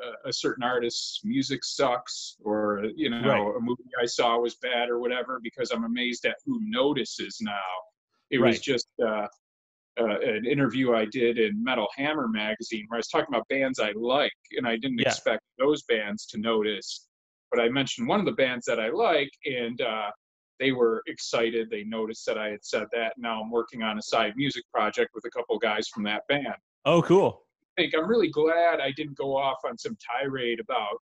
a- 0.01 0.29
a 0.29 0.33
certain 0.33 0.63
artist's 0.63 1.23
music 1.23 1.63
sucks 1.63 2.37
or 2.43 2.85
you 2.95 3.09
know 3.09 3.21
Right. 3.27 3.55
a 3.57 3.59
movie 3.59 3.83
I 4.01 4.05
saw 4.05 4.37
was 4.39 4.55
bad 4.55 4.89
or 4.89 4.99
whatever 4.99 5.39
because 5.41 5.71
I'm 5.71 5.83
amazed 5.83 6.25
at 6.25 6.37
who 6.45 6.59
notices 6.61 7.39
now. 7.41 7.71
It 8.29 8.39
Right. 8.39 8.49
was 8.49 8.59
just 8.61 8.87
uh, 9.01 9.27
uh, 9.99 10.19
an 10.21 10.45
interview 10.45 10.93
I 10.95 11.05
did 11.05 11.37
in 11.37 11.63
Metal 11.63 11.87
Hammer 11.95 12.27
magazine 12.27 12.85
where 12.87 12.97
I 12.97 12.99
was 12.99 13.07
talking 13.09 13.33
about 13.33 13.47
bands 13.47 13.79
I 13.79 13.91
like, 13.95 14.33
and 14.57 14.67
I 14.67 14.75
didn't 14.77 14.97
Yeah. 14.99 15.09
expect 15.09 15.43
those 15.59 15.83
bands 15.83 16.25
to 16.27 16.39
notice. 16.39 17.07
But 17.51 17.59
I 17.59 17.69
mentioned 17.69 18.07
one 18.07 18.19
of 18.19 18.25
the 18.25 18.31
bands 18.31 18.65
that 18.65 18.79
I 18.79 18.89
like, 18.89 19.29
and 19.45 19.79
uh, 19.81 20.09
they 20.59 20.71
were 20.71 21.03
excited. 21.05 21.69
They 21.69 21.83
noticed 21.83 22.25
that 22.25 22.39
I 22.39 22.49
had 22.49 22.65
said 22.65 22.87
that. 22.91 23.13
Now 23.17 23.41
I'm 23.41 23.51
working 23.51 23.83
on 23.83 23.99
a 23.99 24.01
side 24.01 24.35
music 24.35 24.63
project 24.73 25.11
with 25.13 25.25
a 25.25 25.29
couple 25.29 25.59
guys 25.59 25.87
from 25.89 26.03
that 26.05 26.23
band. 26.27 26.55
Oh, 26.85 27.01
cool. 27.03 27.45
Think 27.77 27.93
I'm 27.95 28.07
really 28.07 28.29
glad 28.29 28.79
I 28.79 28.91
didn't 28.91 29.17
go 29.17 29.35
off 29.35 29.57
on 29.67 29.77
some 29.77 29.95
tirade 29.97 30.59
about 30.59 30.97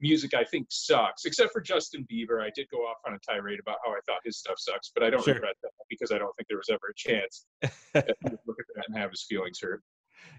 music 0.00 0.34
I 0.34 0.44
think 0.44 0.66
sucks, 0.70 1.24
except 1.24 1.52
for 1.52 1.60
Justin 1.60 2.06
Bieber. 2.12 2.42
I 2.42 2.50
did 2.54 2.66
go 2.70 2.78
off 2.78 2.96
on 3.06 3.14
a 3.14 3.18
tirade 3.26 3.60
about 3.60 3.76
how 3.84 3.92
I 3.92 3.98
thought 4.06 4.20
his 4.24 4.38
stuff 4.38 4.56
sucks, 4.58 4.90
but 4.94 5.02
I 5.02 5.10
don't 5.10 5.24
Sure. 5.24 5.34
regret 5.34 5.54
that 5.62 5.70
because 5.88 6.10
I 6.10 6.18
don't 6.18 6.34
think 6.36 6.48
there 6.48 6.58
was 6.58 6.68
ever 6.70 6.90
a 6.90 6.94
chance 6.94 7.46
that 7.94 8.16
he 8.20 8.30
would 8.30 8.38
look 8.46 8.58
at 8.60 8.66
that 8.74 8.84
and 8.88 8.96
have 8.98 9.10
his 9.10 9.24
feelings 9.28 9.58
hurt. 9.60 9.82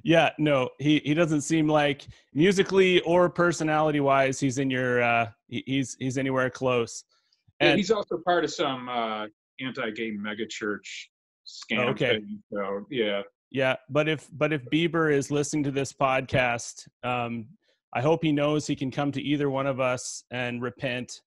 Yeah, 0.04 0.32
no, 0.38 0.70
he 0.80 1.00
he 1.06 1.14
doesn't 1.14 1.42
seem 1.42 1.68
like 1.68 2.08
musically 2.34 3.00
or 3.02 3.30
personality 3.30 4.00
wise 4.00 4.40
he's 4.40 4.58
in 4.58 4.70
your 4.70 5.02
uh 5.02 5.30
he, 5.48 5.64
he's 5.66 5.96
he's 6.00 6.18
anywhere 6.18 6.50
close. 6.50 7.04
Yeah, 7.62 7.70
And 7.70 7.78
he's 7.78 7.92
also 7.92 8.18
part 8.24 8.44
of 8.44 8.52
some 8.52 8.88
uh, 8.90 9.26
anti-gay 9.60 10.12
megachurch 10.12 11.08
scam 11.48 11.90
Okay. 11.90 12.12
thing. 12.18 12.44
So 12.52 12.86
yeah, 12.92 13.22
yeah, 13.52 13.76
but 13.90 14.08
if 14.08 14.28
but 14.34 14.52
if 14.54 14.64
Bieber 14.66 15.14
is 15.14 15.32
listening 15.32 15.64
to 15.64 15.72
this 15.72 15.94
podcast, 15.94 16.88
um 17.04 17.48
I 17.94 18.02
hope 18.02 18.24
he 18.24 18.32
knows 18.32 18.68
he 18.68 18.76
can 18.76 18.92
come 18.92 19.12
to 19.14 19.22
either 19.22 19.50
one 19.50 19.66
of 19.68 19.80
us 19.80 20.24
and 20.32 20.62
repent 20.62 21.22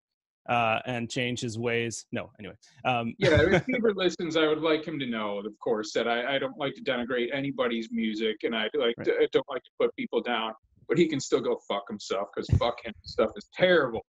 uh 0.48 0.80
and 0.86 1.10
change 1.10 1.40
his 1.40 1.58
ways. 1.58 2.06
No, 2.12 2.30
anyway. 2.38 2.54
Um 2.84 3.14
yeah. 3.18 3.40
If 3.40 3.66
Bieber 3.66 3.94
listens, 3.94 4.36
I 4.36 4.46
would 4.46 4.60
like 4.60 4.86
him 4.86 4.98
to 4.98 5.06
know, 5.06 5.38
of 5.38 5.58
course, 5.62 5.92
that 5.94 6.06
I, 6.08 6.36
I 6.36 6.38
don't 6.38 6.58
like 6.58 6.74
to 6.74 6.82
denigrate 6.82 7.28
anybody's 7.32 7.88
music, 7.90 8.36
and 8.42 8.54
I 8.54 8.64
like 8.74 8.96
Right. 8.98 9.04
to, 9.06 9.12
I 9.14 9.26
don't 9.32 9.46
like 9.50 9.62
to 9.62 9.70
put 9.80 9.94
people 9.96 10.20
down. 10.20 10.52
But 10.88 10.98
he 10.98 11.06
can 11.06 11.20
still 11.20 11.40
go 11.40 11.56
fuck 11.68 11.84
himself 11.88 12.28
because 12.34 12.48
fuck 12.58 12.84
him 12.84 12.92
stuff 13.04 13.30
is 13.36 13.48
terrible. 13.54 14.04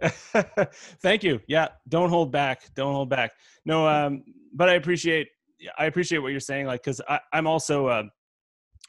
Thank 1.02 1.22
you. 1.22 1.40
Yeah, 1.46 1.68
don't 1.88 2.08
hold 2.08 2.32
back. 2.32 2.62
Don't 2.74 2.94
hold 2.94 3.10
back. 3.10 3.32
No, 3.64 3.86
um, 3.86 4.24
but 4.54 4.68
I 4.68 4.74
appreciate 4.74 5.28
I 5.78 5.86
appreciate 5.86 6.18
what 6.18 6.32
you're 6.32 6.40
saying. 6.40 6.66
Like, 6.66 6.82
because 6.82 7.00
I'm 7.32 7.46
also 7.46 7.88
a, 7.88 8.04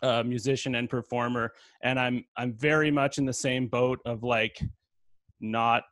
a 0.04 0.24
musician 0.24 0.76
and 0.76 0.90
performer, 0.90 1.52
and 1.84 2.00
I'm 2.00 2.26
I'm 2.38 2.54
very 2.54 2.92
much 2.92 3.18
in 3.18 3.26
the 3.26 3.34
same 3.34 3.68
boat 3.68 4.00
of 4.06 4.24
like 4.24 4.60
not 5.40 5.84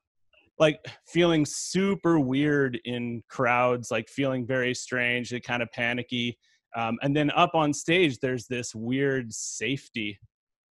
like 0.58 0.79
feeling 1.08 1.46
super 1.46 2.20
weird 2.20 2.79
in 2.86 3.24
crowds, 3.29 3.91
like 3.91 4.08
feeling 4.10 4.46
very 4.46 4.74
strange, 4.74 5.32
and 5.32 5.44
kind 5.44 5.62
of 5.63 5.72
panicky. 5.72 6.38
Um, 6.75 6.98
and 7.01 7.15
then 7.15 7.32
up 7.32 7.55
on 7.55 7.74
stage, 7.74 8.20
there's 8.20 8.48
this 8.48 8.75
weird 8.75 9.34
safety 9.34 10.20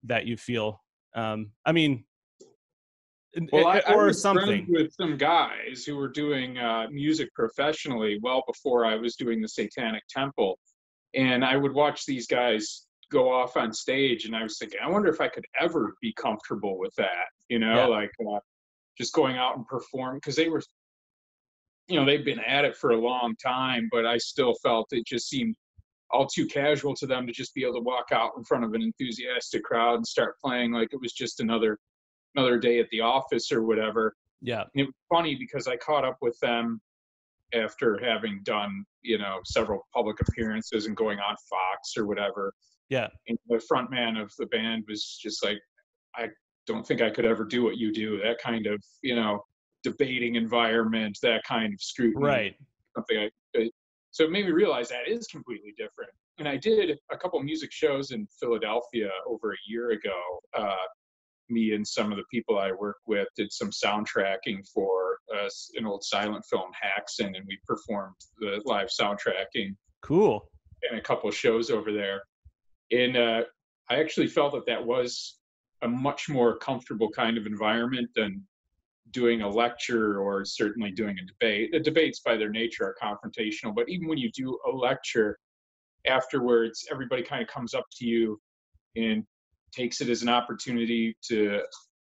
that 0.04 0.26
you 0.26 0.36
feel. 0.36 0.82
Um, 1.16 1.52
I 1.66 1.72
mean, 1.72 2.06
Well, 3.52 3.68
I, 3.68 3.82
I 3.88 3.94
or 3.94 4.06
was 4.08 4.22
friends 4.22 4.40
something. 4.40 4.66
with 4.70 4.94
some 4.94 5.18
guys 5.18 5.86
who 5.86 5.96
were 5.96 6.10
doing 6.10 6.58
uh, 6.58 6.88
music 6.92 7.34
professionally 7.34 8.20
well 8.22 8.44
before 8.46 8.86
I 8.86 8.96
was 8.96 9.16
doing 9.16 9.42
the 9.42 9.48
Satanic 9.48 10.04
Temple, 10.10 10.60
and 11.16 11.44
I 11.46 11.56
would 11.56 11.74
watch 11.74 12.06
these 12.06 12.28
guys 12.28 12.88
go 13.10 13.32
off 13.32 13.56
on 13.58 13.72
stage, 13.74 14.26
and 14.26 14.36
I 14.36 14.44
was 14.44 14.58
thinking, 14.58 14.80
I 14.84 14.90
wonder 14.90 15.10
if 15.10 15.22
I 15.22 15.28
could 15.30 15.46
ever 15.60 15.96
be 16.02 16.14
comfortable 16.14 16.78
with 16.78 16.94
that. 16.96 17.26
You 17.50 17.60
know, 17.60 17.76
Yeah. 17.76 17.86
like 17.86 18.12
uh, 18.30 18.40
just 18.98 19.14
going 19.14 19.38
out 19.38 19.56
and 19.58 19.66
perform 19.68 20.16
because 20.16 20.36
they 20.36 20.50
were, 20.50 20.62
you 21.88 21.98
know, 22.00 22.06
they've 22.06 22.26
been 22.26 22.40
at 22.40 22.66
it 22.66 22.76
for 22.76 22.92
a 22.92 22.98
long 22.98 23.36
time, 23.42 23.88
but 23.92 24.06
I 24.06 24.18
still 24.18 24.54
felt 24.62 24.88
it 24.92 25.06
just 25.06 25.30
seemed 25.30 25.56
all 26.10 26.28
too 26.28 26.46
casual 26.46 26.94
to 26.96 27.08
them 27.08 27.26
to 27.26 27.32
just 27.32 27.54
be 27.54 27.64
able 27.64 27.76
to 27.76 27.80
walk 27.82 28.08
out 28.12 28.32
in 28.38 28.44
front 28.44 28.66
of 28.66 28.74
an 28.74 28.82
enthusiastic 28.82 29.64
crowd 29.64 29.96
and 29.96 30.06
start 30.06 30.36
playing 30.44 30.74
like 30.74 30.90
it 30.92 31.00
was 31.02 31.14
just 31.14 31.40
another 31.40 31.78
another 32.36 32.58
day 32.58 32.80
at 32.80 32.90
the 32.90 33.02
office 33.02 33.52
or 33.52 33.64
whatever. 33.64 34.16
Yeah. 34.42 34.62
And 34.74 34.82
it 34.82 34.86
was 34.86 34.96
funny 35.10 35.36
because 35.36 35.68
I 35.68 35.78
caught 35.78 36.06
up 36.06 36.18
with 36.22 36.38
them 36.40 36.82
after 37.54 38.00
having 38.04 38.42
done, 38.44 38.86
you 39.02 39.18
know, 39.18 39.40
several 39.46 39.88
public 39.94 40.18
appearances 40.22 40.86
and 40.86 40.96
going 40.96 41.20
on 41.20 41.36
Fox 41.50 41.98
or 41.98 42.08
whatever. 42.08 42.54
Yeah. 42.90 43.08
And 43.28 43.38
the 43.48 43.62
front 43.68 43.92
man 43.92 44.18
of 44.18 44.32
the 44.38 44.46
band 44.48 44.86
was 44.88 45.20
just 45.22 45.44
like, 45.44 45.60
I 46.16 46.30
don't 46.66 46.86
think 46.86 47.02
I 47.02 47.10
could 47.10 47.26
ever 47.26 47.46
do 47.46 47.64
what 47.64 47.78
you 47.78 47.92
do. 47.92 48.20
That 48.22 48.38
kind 48.40 48.68
of, 48.68 48.82
you 49.02 49.16
know, 49.16 49.44
debating 49.84 50.36
environment, 50.36 51.18
that 51.24 51.44
kind 51.44 51.74
of 51.74 51.82
scrutiny. 51.82 52.26
Right. 52.26 52.56
Something 52.96 53.30
I, 53.56 53.70
so 54.12 54.26
it 54.26 54.32
made 54.32 54.46
me 54.46 54.52
realize 54.52 54.90
that 54.90 55.08
is 55.08 55.28
completely 55.28 55.74
different. 55.78 56.12
And 56.38 56.48
I 56.48 56.58
did 56.58 56.98
a 57.12 57.18
couple 57.18 57.42
music 57.42 57.72
shows 57.72 58.12
in 58.12 58.28
Philadelphia 58.40 59.10
over 59.26 59.54
a 59.54 59.58
year 59.68 59.92
ago. 59.92 60.20
Uh, 60.54 60.76
me 61.52 61.74
and 61.74 61.88
some 61.88 62.12
of 62.12 62.18
the 62.18 62.24
people 62.32 62.58
I 62.58 62.72
work 62.72 62.98
with 63.06 63.28
did 63.36 63.52
some 63.52 63.70
soundtracking 63.70 64.68
for 64.74 65.18
uh, 65.36 65.50
an 65.76 65.86
old 65.86 66.04
silent 66.04 66.46
film, 66.46 66.72
Häxan, 66.72 67.36
and 67.38 67.46
we 67.48 67.60
performed 67.68 68.16
the 68.40 68.62
live 68.66 68.88
soundtracking 68.88 69.76
Cool. 70.02 70.50
And 70.90 71.00
a 71.00 71.02
couple 71.02 71.30
of 71.30 71.36
shows 71.36 71.70
over 71.70 71.92
there. 71.94 72.24
And 72.92 73.16
uh, 73.16 73.44
I 73.90 74.00
actually 74.00 74.28
felt 74.28 74.54
that 74.54 74.66
that 74.66 74.84
was 74.84 75.38
a 75.84 75.88
much 75.88 76.28
more 76.28 76.58
comfortable 76.58 77.10
kind 77.10 77.38
of 77.38 77.46
environment 77.46 78.10
than 78.16 78.44
doing 79.12 79.42
a 79.42 79.50
lecture 79.50 80.20
or 80.20 80.46
certainly 80.46 80.92
doing 80.92 81.18
a 81.20 81.26
debate. 81.26 81.72
The 81.72 81.80
debates, 81.80 82.22
by 82.22 82.38
their 82.38 82.50
nature, 82.50 82.86
are 82.86 82.96
confrontational, 83.02 83.76
but 83.76 83.90
even 83.90 84.08
when 84.08 84.18
you 84.18 84.32
do 84.32 84.58
a 84.68 84.72
lecture, 84.72 85.38
afterwards, 86.08 86.88
everybody 86.92 87.22
kind 87.22 87.42
of 87.42 87.48
comes 87.48 87.74
up 87.74 87.86
to 87.98 88.06
you 88.06 88.40
and 88.96 89.24
takes 89.72 90.02
it 90.02 90.10
as 90.10 90.22
an 90.22 90.30
opportunity 90.30 91.16
to 91.30 91.62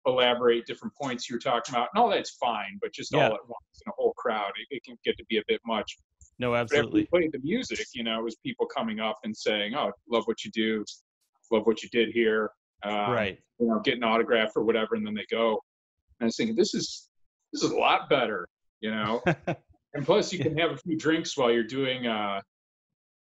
elaborate 0.06 0.66
different 0.66 0.94
points 0.96 1.30
you're 1.30 1.40
talking 1.40 1.76
about. 1.76 1.90
And 1.94 2.02
all 2.02 2.10
that's 2.10 2.32
fine, 2.32 2.78
but 2.82 2.92
just 2.92 3.14
Yeah. 3.14 3.28
all 3.30 3.36
at 3.36 3.48
once 3.48 3.82
in 3.86 3.90
a 3.90 3.94
whole 3.96 4.14
crowd, 4.14 4.52
it, 4.58 4.76
it 4.76 4.84
can 4.84 4.98
get 5.06 5.18
to 5.18 5.26
be 5.26 5.38
a 5.38 5.44
bit 5.48 5.62
much. 5.66 5.98
No, 6.40 6.52
But 6.52 6.62
absolutely. 6.62 7.06
played 7.06 7.32
the 7.32 7.40
music, 7.40 7.86
you 7.94 8.04
know, 8.04 8.20
it 8.20 8.24
was 8.24 8.36
people 8.38 8.66
coming 8.66 9.00
up 9.00 9.20
and 9.24 9.36
saying, 9.36 9.76
"Oh, 9.76 9.92
love 10.10 10.24
what 10.26 10.44
you 10.44 10.50
do, 10.52 10.84
love 11.52 11.68
what 11.68 11.84
you 11.84 11.90
did 11.90 12.10
here," 12.10 12.50
um, 12.84 13.12
right. 13.12 13.40
You 13.60 13.68
know, 13.68 13.80
get 13.80 13.98
an 13.98 14.04
autograph 14.04 14.52
or 14.56 14.64
whatever, 14.64 14.96
and 14.96 15.06
then 15.06 15.14
they 15.14 15.26
go. 15.30 15.52
And 16.20 16.26
I 16.26 16.26
was 16.26 16.36
thinking, 16.38 16.56
this 16.56 16.74
is 16.74 17.10
this 17.54 17.62
is 17.62 17.70
a 17.72 17.76
lot 17.78 18.10
better, 18.10 18.48
you 18.80 18.90
know. 18.90 19.22
and 19.94 20.04
plus, 20.04 20.34
you 20.34 20.40
can 20.40 20.58
have 20.58 20.72
a 20.72 20.78
few 20.78 20.98
drinks 20.98 21.38
while 21.38 21.52
you're 21.52 21.64
doing 21.64 22.08
uh, 22.08 22.42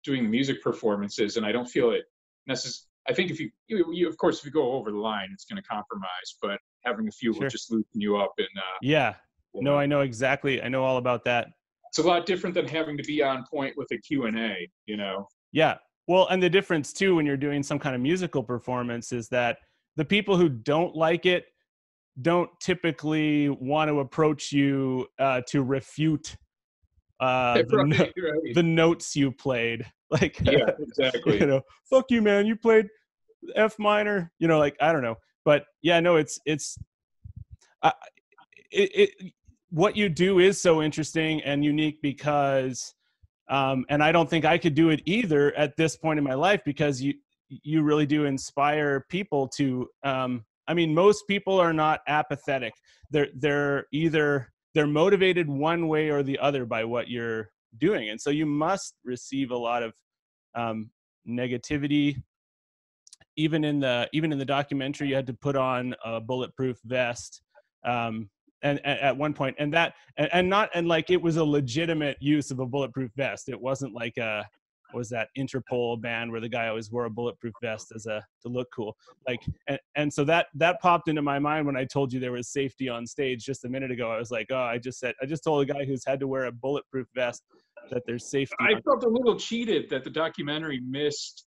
doing 0.03 0.31
music 0.31 0.63
performances, 0.63 1.37
and 1.37 1.45
I 1.45 1.53
don't 1.53 1.69
feel 1.69 1.91
it 1.91 2.05
necess- 2.49 2.87
I 3.09 3.13
think 3.13 3.31
if 3.31 3.39
you, 3.41 3.51
you, 3.69 3.87
you, 3.93 4.09
of 4.09 4.17
course, 4.17 4.39
if 4.39 4.45
you 4.47 4.51
go 4.51 4.73
over 4.73 4.91
the 4.91 4.99
line, 4.99 5.29
it's 5.33 5.45
going 5.45 5.61
to 5.63 5.69
compromise. 5.69 6.37
But 6.41 6.59
having 6.85 7.07
a 7.09 7.11
few 7.13 7.33
Sure. 7.33 7.43
will 7.43 7.51
just 7.51 7.71
loosen 7.71 8.01
you 8.01 8.17
up, 8.17 8.33
and 8.39 8.49
uh, 8.57 8.79
Yeah. 8.83 9.15
No, 9.55 9.73
know, 9.73 9.79
I 9.79 9.87
know 9.87 10.01
exactly. 10.01 10.61
I 10.63 10.69
know 10.69 10.83
all 10.85 10.97
about 10.97 11.25
that. 11.27 11.49
it's 11.89 11.99
a 11.99 12.03
lot 12.03 12.27
different 12.27 12.55
than 12.55 12.67
having 12.67 12.97
to 12.97 13.05
be 13.05 13.23
on 13.23 13.45
point 13.49 13.75
with 13.77 13.87
a 13.93 13.99
Q 13.99 14.25
and 14.27 14.37
A. 14.39 14.69
You 14.87 14.97
know, 14.97 15.29
Yeah. 15.53 15.77
Well, 16.09 16.27
and 16.29 16.43
the 16.43 16.51
difference 16.51 16.93
too 16.93 17.15
when 17.17 17.25
you're 17.25 17.37
doing 17.37 17.63
some 17.63 17.79
kind 17.79 17.95
of 17.95 18.01
musical 18.03 18.43
performance 18.43 19.13
is 19.13 19.29
that 19.29 19.59
the 19.97 20.05
people 20.05 20.37
who 20.37 20.49
don't 20.49 20.95
like 20.97 21.25
it 21.25 21.45
don't 22.21 22.51
typically 22.61 23.49
want 23.49 23.89
to 23.89 24.01
approach 24.01 24.51
you 24.53 25.07
uh, 25.19 25.41
to 25.49 25.63
refute 25.63 26.37
uh, 27.25 27.63
the, 27.69 27.77
Right, 27.77 27.87
no- 27.87 27.99
right. 28.31 28.55
the 28.55 28.63
notes 28.63 29.17
you 29.17 29.33
played. 29.33 29.85
Like, 30.11 30.39
yeah, 30.43 30.71
exactly. 30.79 31.41
you 31.41 31.47
know, 31.47 31.63
fuck 31.91 32.05
you, 32.09 32.23
man. 32.23 32.47
You 32.47 32.55
played 32.55 32.87
F 33.57 33.77
minor. 33.81 34.31
You 34.39 34.47
know, 34.47 34.61
like 34.61 34.77
I 34.81 34.93
don't 34.93 35.03
know, 35.03 35.17
but 35.45 35.65
yeah, 35.83 35.99
no, 35.99 36.15
it's 36.17 36.39
it's, 36.47 36.79
uh, 37.83 37.91
it, 38.71 38.91
it 38.95 39.33
what 39.71 39.97
you 39.97 40.09
do 40.09 40.39
is 40.39 40.61
so 40.63 40.83
interesting 40.83 41.43
and 41.43 41.65
unique 41.65 41.99
because, 42.01 42.95
um, 43.49 43.85
and 43.89 44.05
I 44.05 44.13
don't 44.13 44.31
think 44.31 44.45
I 44.45 44.57
could 44.57 44.77
do 44.77 44.91
it 44.91 45.03
either 45.05 45.53
at 45.57 45.77
this 45.77 45.97
point 45.97 46.19
in 46.19 46.25
my 46.25 46.35
life 46.35 46.61
because 46.65 47.03
you 47.03 47.15
you 47.49 47.83
really 47.83 48.07
do 48.07 48.25
inspire 48.27 49.07
people 49.09 49.49
to. 49.57 49.89
Um, 50.05 50.45
I 50.69 50.75
mean, 50.75 50.95
most 50.95 51.27
people 51.27 51.59
are 51.59 51.73
not 51.73 52.03
apathetic. 52.07 52.75
They're 53.11 53.29
they're 53.35 53.87
either 53.91 54.53
they're 54.75 54.87
motivated 54.87 55.49
one 55.49 55.89
way 55.89 56.11
or 56.11 56.23
the 56.23 56.39
other 56.39 56.65
by 56.67 56.85
what 56.85 57.09
you're 57.09 57.51
doing, 57.79 58.11
and 58.11 58.21
so 58.21 58.31
you 58.31 58.47
must 58.47 58.95
receive 59.05 59.51
a 59.51 59.57
lot 59.57 59.83
of 59.83 59.93
um, 60.55 60.91
negativity. 61.29 62.23
Even 63.37 63.65
in 63.65 63.81
the 63.81 64.09
even 64.13 64.31
in 64.31 64.39
the 64.39 64.45
documentary 64.45 65.09
you 65.09 65.17
had 65.17 65.27
to 65.27 65.35
put 65.35 65.57
on 65.57 65.95
a 66.05 66.21
bulletproof 66.21 66.79
vest 66.85 67.43
um 67.85 68.31
and, 68.63 68.81
and 68.85 69.01
at 69.01 69.17
one 69.17 69.35
point 69.35 69.57
and 69.59 69.73
that 69.75 69.95
and, 70.17 70.29
and 70.33 70.49
not 70.49 70.71
and 70.73 70.87
like 70.87 71.11
it 71.11 71.21
was 71.21 71.37
a 71.37 71.45
legitimate 71.45 72.17
use 72.21 72.51
of 72.51 72.61
a 72.61 72.67
bulletproof 72.67 73.11
vest. 73.17 73.49
It 73.49 73.61
wasn't 73.61 73.93
like 73.93 74.17
a 74.19 74.49
what 74.95 74.99
was 75.01 75.09
that 75.09 75.29
interpol 75.37 76.01
band 76.01 76.31
where 76.31 76.41
the 76.41 76.49
guy 76.49 76.69
always 76.69 76.93
wore 76.93 77.07
a 77.07 77.11
bulletproof 77.11 77.53
vest 77.61 77.93
as 77.97 78.07
a 78.07 78.25
to 78.43 78.49
look 78.49 78.69
cool? 78.73 78.97
Like 79.27 79.41
and, 79.67 79.79
and 79.97 80.13
so 80.13 80.23
that 80.25 80.47
that 80.55 80.81
popped 80.81 81.09
into 81.09 81.21
my 81.21 81.41
mind 81.41 81.67
when 81.67 81.77
i 81.77 81.85
told 81.85 82.13
you 82.13 82.21
there 82.21 82.33
was 82.33 82.49
safety 82.49 82.89
on 82.89 83.05
stage 83.05 83.45
just 83.45 83.65
a 83.65 83.69
minute 83.69 83.91
ago. 83.91 84.11
I 84.11 84.19
was 84.19 84.31
like 84.31 84.47
oh 84.51 84.57
i 84.57 84.79
just 84.79 85.01
said 85.01 85.15
i 85.21 85.27
just 85.27 85.43
told 85.43 85.69
a 85.69 85.73
guy 85.73 85.85
who's 85.85 86.05
had 86.07 86.21
to 86.21 86.29
wear 86.29 86.45
a 86.45 86.53
bulletproof 86.53 87.09
vest 87.15 87.43
that 87.91 88.03
there's 88.07 88.31
safety 88.31 88.55
I 88.61 88.81
felt 88.83 89.03
a 89.05 89.09
little 89.09 89.37
cheated 89.37 89.91
that 89.91 90.05
the 90.05 90.11
documentary 90.11 90.81
missed 90.81 91.47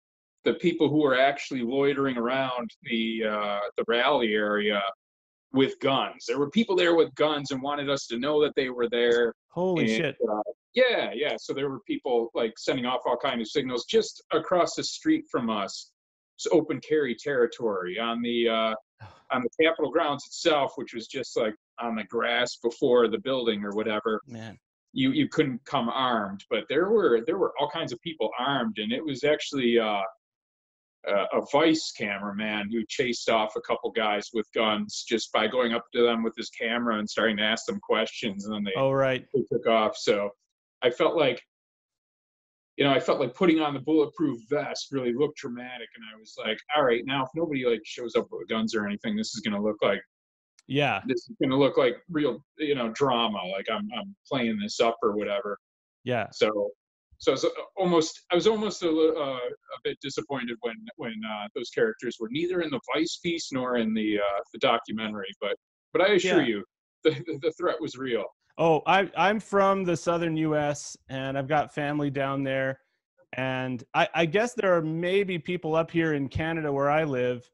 the 0.44 0.56
people 0.56 0.90
who 0.90 1.02
were 1.02 1.18
actually 1.18 1.62
loitering 1.62 2.18
around 2.18 2.70
the 2.84 3.24
uh, 3.26 3.60
the 3.78 3.86
rally 3.88 4.34
area 4.34 4.82
with 5.52 5.80
guns. 5.80 6.26
There 6.28 6.38
were 6.38 6.50
people 6.50 6.76
there 6.76 6.96
with 6.96 7.14
guns 7.16 7.52
and 7.52 7.62
wanted 7.62 7.90
us 7.90 8.06
to 8.08 8.20
know 8.20 8.42
that 8.44 8.54
they 8.56 8.70
were 8.70 8.90
there. 8.90 9.34
holy 9.50 9.86
and, 9.86 9.92
shit 9.92 10.18
uh, 10.32 10.42
yeah, 10.76 11.12
yeah. 11.14 11.36
So 11.40 11.54
there 11.54 11.70
were 11.70 11.80
people 11.82 12.30
like 12.36 12.54
sending 12.58 12.86
off 12.86 13.02
all 13.06 13.18
kinds 13.18 13.42
of 13.42 13.48
signals 13.48 13.86
just 13.86 14.24
across 14.32 14.76
the 14.76 14.84
street 14.84 15.26
from 15.32 15.50
us. 15.50 15.92
It's 16.38 16.48
open 16.52 16.80
carry 16.88 17.16
territory 17.16 18.00
on 18.00 18.22
the 18.22 18.48
uh, 18.48 18.76
on 19.32 19.44
the 19.44 19.64
Capitol 19.64 19.92
grounds 19.92 20.26
itself, 20.26 20.74
which 20.76 20.94
was 20.94 21.08
just 21.08 21.36
like 21.36 21.56
on 21.80 21.96
the 21.96 22.04
grass 22.04 22.58
before 22.58 23.08
the 23.08 23.20
building 23.20 23.64
or 23.64 23.72
whatever 23.72 24.22
man 24.28 24.58
you 24.94 25.12
you 25.12 25.28
couldn't 25.28 25.64
come 25.66 25.90
armed 25.90 26.44
but 26.50 26.64
there 26.68 26.90
were 26.90 27.22
there 27.26 27.38
were 27.38 27.54
all 27.60 27.70
kinds 27.70 27.92
of 27.92 28.02
people 28.02 28.30
armed 28.40 28.78
and 28.80 28.92
it 28.92 29.04
was 29.04 29.24
actually 29.24 29.78
uh 29.78 30.02
a 31.08 31.12
a 31.34 31.42
vice 31.52 31.92
cameraman 31.92 32.70
who 32.72 32.84
chased 32.88 33.30
off 33.30 33.56
a 33.56 33.62
couple 33.62 33.90
guys 33.92 34.30
with 34.34 34.48
guns 34.54 35.06
just 35.08 35.32
by 35.32 35.48
going 35.48 35.74
up 35.74 35.86
to 35.94 36.04
them 36.04 36.24
with 36.24 36.36
his 36.36 36.50
camera 36.50 37.00
and 37.00 37.10
starting 37.10 37.38
to 37.38 37.44
ask 37.44 37.66
them 37.66 37.80
questions 37.80 38.46
and 38.46 38.54
then 38.54 38.64
they, 38.64 38.74
oh 38.76 38.92
right. 38.92 39.26
they 39.34 39.44
took 39.52 39.68
off. 39.68 39.98
So 39.98 40.30
i 40.82 40.90
felt 40.90 41.16
like 41.16 41.42
you 42.78 42.86
know 42.86 42.92
i 42.92 43.00
felt 43.00 43.20
like 43.20 43.36
putting 43.36 43.60
on 43.60 43.74
the 43.74 43.80
bulletproof 43.82 44.40
vest 44.50 44.88
really 44.92 45.14
looked 45.14 45.38
dramatic 45.38 45.90
and 45.96 46.06
i 46.14 46.18
was 46.18 46.36
like 46.38 46.58
all 46.74 46.84
right 46.84 47.04
now 47.06 47.24
if 47.24 47.30
nobody 47.36 47.66
like 47.66 47.82
shows 47.84 48.16
up 48.16 48.28
with 48.32 48.48
guns 48.48 48.74
or 48.74 48.86
anything 48.86 49.18
this 49.18 49.36
is 49.36 49.42
going 49.42 49.54
to 49.54 49.62
look 49.62 49.76
like 49.82 50.02
yeah. 50.68 51.02
this 51.06 51.28
is 51.28 51.36
going 51.42 51.50
to 51.50 51.58
look 51.58 51.78
like 51.78 51.98
real 52.10 52.42
you 52.58 52.76
know 52.76 52.90
drama 52.90 53.40
like 53.52 53.66
i'm 53.70 53.90
i'm 53.98 54.16
playing 54.26 54.58
this 54.58 54.80
up 54.80 54.96
or 55.04 55.18
whatever. 55.18 55.58
Yeah. 56.04 56.28
So, 56.32 56.72
so 57.20 57.32
I 57.32 57.34
was 57.34 57.46
uh, 57.46 57.50
almost, 57.78 58.22
I 58.32 58.36
was 58.36 58.48
almost 58.48 58.82
a, 58.84 58.90
uh, 58.90 59.22
a 59.22 59.80
bit 59.84 59.98
disappointed 60.02 60.58
when 60.62 60.76
when 60.96 61.14
uh, 61.30 61.48
those 61.56 61.70
characters 61.70 62.18
were 62.20 62.30
neither 62.32 62.62
in 62.62 62.70
the 62.70 62.80
Vice 62.94 63.20
piece 63.24 63.52
nor 63.52 63.78
in 63.78 63.94
the 63.94 64.18
uh, 64.20 64.40
the 64.54 64.60
documentary. 64.60 65.30
But 65.42 65.56
but 65.94 66.02
I 66.02 66.14
assure 66.14 66.42
Yeah. 66.42 66.48
you, 66.48 66.64
the, 67.04 67.12
the 67.12 67.40
the 67.42 67.52
threat 67.60 67.76
was 67.80 67.96
real. 67.98 68.26
Oh, 68.58 68.82
I, 68.86 69.10
I'm 69.16 69.40
from 69.40 69.86
the 69.86 69.96
southern 69.96 70.36
U.S. 70.38 70.98
and 71.08 71.38
I've 71.38 71.48
got 71.48 71.74
family 71.74 72.10
down 72.10 72.44
there, 72.44 72.80
and 73.34 73.84
I, 73.94 74.08
I 74.14 74.26
guess 74.26 74.54
there 74.54 74.76
are 74.76 74.82
maybe 74.82 75.40
people 75.40 75.76
up 75.76 75.92
here 75.92 76.14
in 76.14 76.28
Canada 76.28 76.72
where 76.72 76.90
I 76.90 77.04
live 77.04 77.50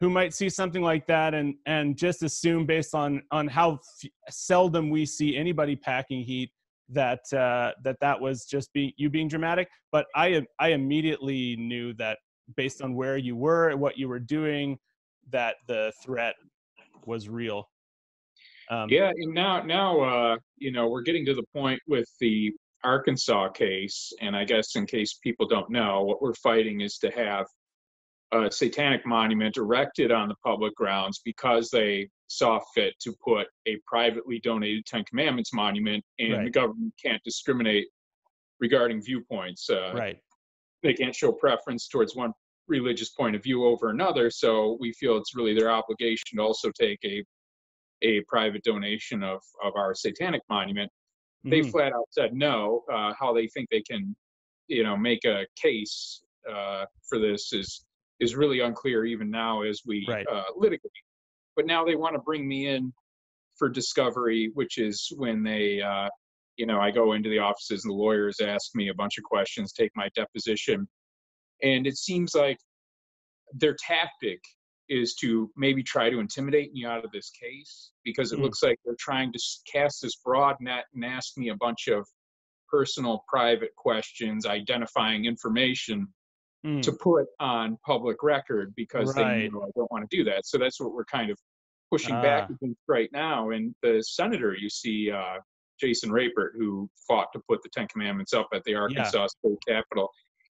who 0.00 0.08
might 0.08 0.32
see 0.32 0.48
something 0.48 0.82
like 0.82 1.06
that 1.06 1.34
and 1.34 1.54
and 1.66 1.96
just 1.96 2.22
assume 2.22 2.66
based 2.66 2.94
on 2.94 3.22
on 3.30 3.46
how 3.46 3.74
f- 3.74 4.10
seldom 4.30 4.90
we 4.90 5.06
see 5.06 5.36
anybody 5.36 5.76
packing 5.76 6.22
heat 6.24 6.50
that 6.90 7.20
uh, 7.32 7.72
that 7.84 7.96
that 8.00 8.20
was 8.20 8.44
just 8.44 8.72
be 8.72 8.94
you 8.96 9.10
being 9.10 9.28
dramatic. 9.28 9.68
But 9.92 10.06
I 10.14 10.42
I 10.58 10.68
immediately 10.68 11.56
knew 11.56 11.92
that 11.94 12.18
based 12.56 12.82
on 12.82 12.94
where 12.94 13.16
you 13.16 13.36
were, 13.36 13.68
and 13.68 13.80
what 13.80 13.96
you 13.96 14.08
were 14.08 14.18
doing, 14.18 14.78
that 15.30 15.56
the 15.66 15.92
threat 16.02 16.34
was 17.06 17.28
real. 17.28 17.68
Um, 18.70 18.88
Yeah, 18.90 19.10
and 19.14 19.34
now 19.34 19.62
now 19.62 20.00
uh, 20.00 20.36
you 20.58 20.72
know 20.72 20.88
we're 20.88 21.02
getting 21.02 21.24
to 21.26 21.34
the 21.34 21.44
point 21.54 21.80
with 21.86 22.08
the 22.20 22.52
Arkansas 22.82 23.50
case, 23.50 24.12
and 24.20 24.34
I 24.36 24.44
guess 24.44 24.76
in 24.76 24.86
case 24.86 25.18
people 25.22 25.46
don't 25.46 25.70
know, 25.70 26.02
what 26.02 26.22
we're 26.22 26.34
fighting 26.34 26.80
is 26.80 26.98
to 26.98 27.10
have 27.10 27.46
a 28.32 28.50
satanic 28.50 29.04
monument 29.06 29.56
erected 29.56 30.12
on 30.12 30.28
the 30.28 30.34
public 30.44 30.74
grounds 30.76 31.20
because 31.24 31.68
they 31.70 32.08
saw 32.28 32.60
fit 32.74 32.94
to 33.00 33.12
put 33.24 33.48
a 33.66 33.76
privately 33.86 34.38
donated 34.40 34.86
Ten 34.86 35.04
Commandments 35.04 35.52
monument, 35.52 36.04
and 36.20 36.46
the 36.46 36.50
government 36.50 36.94
can't 37.04 37.22
discriminate 37.24 37.88
regarding 38.60 39.02
viewpoints. 39.02 39.68
Uh, 39.68 39.92
Right. 39.94 40.18
They 40.82 40.94
can't 40.94 41.14
show 41.14 41.30
preference 41.32 41.88
towards 41.88 42.16
one 42.16 42.32
religious 42.66 43.10
point 43.10 43.34
of 43.36 43.42
view 43.42 43.66
over 43.66 43.90
another. 43.90 44.30
So 44.30 44.78
we 44.80 44.92
feel 44.92 45.16
it's 45.18 45.34
really 45.34 45.52
their 45.54 45.70
obligation 45.70 46.36
to 46.36 46.42
also 46.42 46.70
take 46.70 46.98
a 47.04 47.24
a 48.02 48.22
private 48.28 48.62
donation 48.64 49.22
of 49.22 49.42
of 49.62 49.74
our 49.76 49.94
satanic 49.94 50.40
monument. 50.48 50.90
They 51.44 51.60
Mhm. 51.60 51.70
flat 51.70 51.92
out 51.92 52.06
said 52.12 52.32
no. 52.32 52.84
Uh, 52.90 53.12
how 53.12 53.34
they 53.34 53.46
think 53.48 53.68
they 53.70 53.82
can, 53.82 54.16
you 54.68 54.82
know, 54.84 54.96
make 54.96 55.24
a 55.26 55.46
case 55.56 56.22
uh, 56.48 56.86
for 57.08 57.18
this 57.18 57.52
is 57.52 57.84
is 58.20 58.36
really 58.36 58.60
unclear 58.60 59.04
even 59.04 59.30
now 59.30 59.62
as 59.62 59.80
we 59.86 60.04
Right. 60.08 60.26
uh, 60.30 60.44
litigate. 60.56 60.92
But 61.56 61.66
now 61.66 61.84
they 61.84 61.96
want 61.96 62.14
to 62.14 62.20
bring 62.20 62.46
me 62.46 62.68
in 62.68 62.92
for 63.56 63.68
discovery, 63.68 64.50
which 64.54 64.78
is 64.78 65.10
when 65.16 65.42
they, 65.42 65.80
uh, 65.80 66.08
you 66.56 66.66
know, 66.66 66.80
I 66.80 66.90
go 66.90 67.12
into 67.14 67.28
the 67.30 67.38
offices 67.38 67.84
and 67.84 67.90
the 67.90 67.96
lawyers 67.96 68.40
ask 68.40 68.74
me 68.74 68.88
a 68.88 68.94
bunch 68.94 69.18
of 69.18 69.24
questions, 69.24 69.72
take 69.72 69.90
my 69.96 70.08
deposition, 70.14 70.86
and 71.62 71.86
it 71.86 71.96
seems 71.96 72.34
like 72.34 72.58
their 73.54 73.76
tactic 73.86 74.40
is 74.88 75.14
to 75.14 75.50
maybe 75.56 75.82
try 75.82 76.10
to 76.10 76.18
intimidate 76.18 76.72
me 76.72 76.84
out 76.84 77.04
of 77.04 77.10
this 77.12 77.30
case 77.30 77.92
because 78.04 78.32
it 78.32 78.38
Mm. 78.38 78.42
looks 78.42 78.62
like 78.62 78.78
they're 78.84 78.96
trying 78.98 79.32
to 79.32 79.38
cast 79.70 80.02
this 80.02 80.16
broad 80.16 80.56
net 80.60 80.86
and 80.94 81.04
ask 81.04 81.36
me 81.36 81.48
a 81.50 81.56
bunch 81.56 81.88
of 81.88 82.06
personal 82.68 83.24
private 83.28 83.74
questions 83.76 84.46
identifying 84.46 85.24
information 85.24 86.12
Mm. 86.64 86.82
to 86.82 86.92
put 86.92 87.26
on 87.38 87.78
public 87.86 88.22
record 88.22 88.74
because 88.76 89.14
they 89.14 89.22
Right. 89.22 89.50
know 89.52 89.62
I 89.62 89.70
don't 89.74 89.90
want 89.90 90.08
to 90.10 90.14
do 90.14 90.24
that. 90.24 90.44
So 90.44 90.58
that's 90.58 90.78
what 90.78 90.92
we're 90.92 91.06
kind 91.06 91.30
of 91.30 91.38
pushing 91.90 92.20
back 92.20 92.48
Ah. 92.50 92.52
against 92.52 92.80
right 92.86 93.10
now. 93.12 93.48
And 93.50 93.74
the 93.82 94.02
senator, 94.02 94.54
you 94.54 94.68
see, 94.68 95.10
uh, 95.10 95.38
Jason 95.80 96.12
Rapert, 96.12 96.52
who 96.58 96.90
fought 97.08 97.28
to 97.32 97.40
put 97.48 97.62
the 97.62 97.70
Ten 97.70 97.88
Commandments 97.88 98.34
up 98.34 98.48
at 98.52 98.62
the 98.64 98.74
Arkansas 98.74 99.28
State 99.28 99.56
Capitol, 99.66 100.10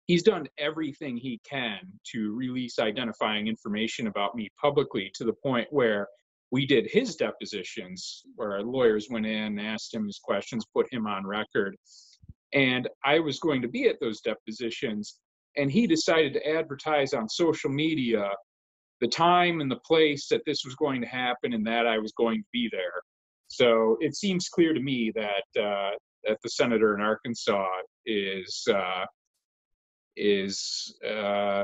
he's 0.06 0.24
done 0.24 0.46
everything 0.58 1.16
he 1.16 1.40
can 1.50 1.80
to 2.12 2.34
release 2.36 2.80
identifying 2.80 3.48
information 3.48 4.08
about 4.08 4.36
me 4.36 4.50
publicly 4.60 5.10
to 5.16 5.24
the 5.24 5.32
point 5.34 5.72
where 5.72 6.10
we 6.52 6.66
did 6.66 6.86
his 6.92 7.16
depositions, 7.16 8.24
where 8.36 8.52
our 8.52 8.62
lawyers 8.64 9.08
went 9.10 9.26
in, 9.26 9.58
asked 9.58 9.94
him 9.94 10.06
his 10.06 10.20
questions, 10.20 10.66
put 10.76 10.92
him 10.92 11.08
on 11.08 11.26
record. 11.26 11.78
And 12.52 12.90
I 13.06 13.20
was 13.20 13.40
going 13.40 13.62
to 13.62 13.68
be 13.70 13.88
at 13.88 14.00
those 14.02 14.20
depositions 14.22 15.22
and 15.58 15.72
he 15.72 15.88
decided 15.88 16.34
to 16.34 16.48
advertise 16.48 17.14
on 17.14 17.30
social 17.30 17.70
media 17.70 18.30
the 19.02 19.08
time 19.08 19.60
and 19.62 19.70
the 19.70 19.80
place 19.86 20.28
that 20.30 20.42
this 20.46 20.64
was 20.64 20.76
going 20.76 21.02
to 21.02 21.08
happen 21.08 21.54
and 21.54 21.66
that 21.68 21.86
I 21.86 21.98
was 21.98 22.14
going 22.14 22.40
to 22.40 22.48
be 22.52 22.70
there. 22.72 23.02
So 23.48 23.98
it 24.00 24.16
seems 24.16 24.50
clear 24.50 24.74
to 24.74 24.80
me 24.80 25.12
that 25.16 25.62
uh, 25.62 25.92
that 26.24 26.38
the 26.42 26.50
senator 26.50 26.96
in 26.96 27.02
Arkansas 27.02 27.68
is 28.06 28.64
uh, 28.74 29.06
is 30.16 30.96
uh, 31.08 31.64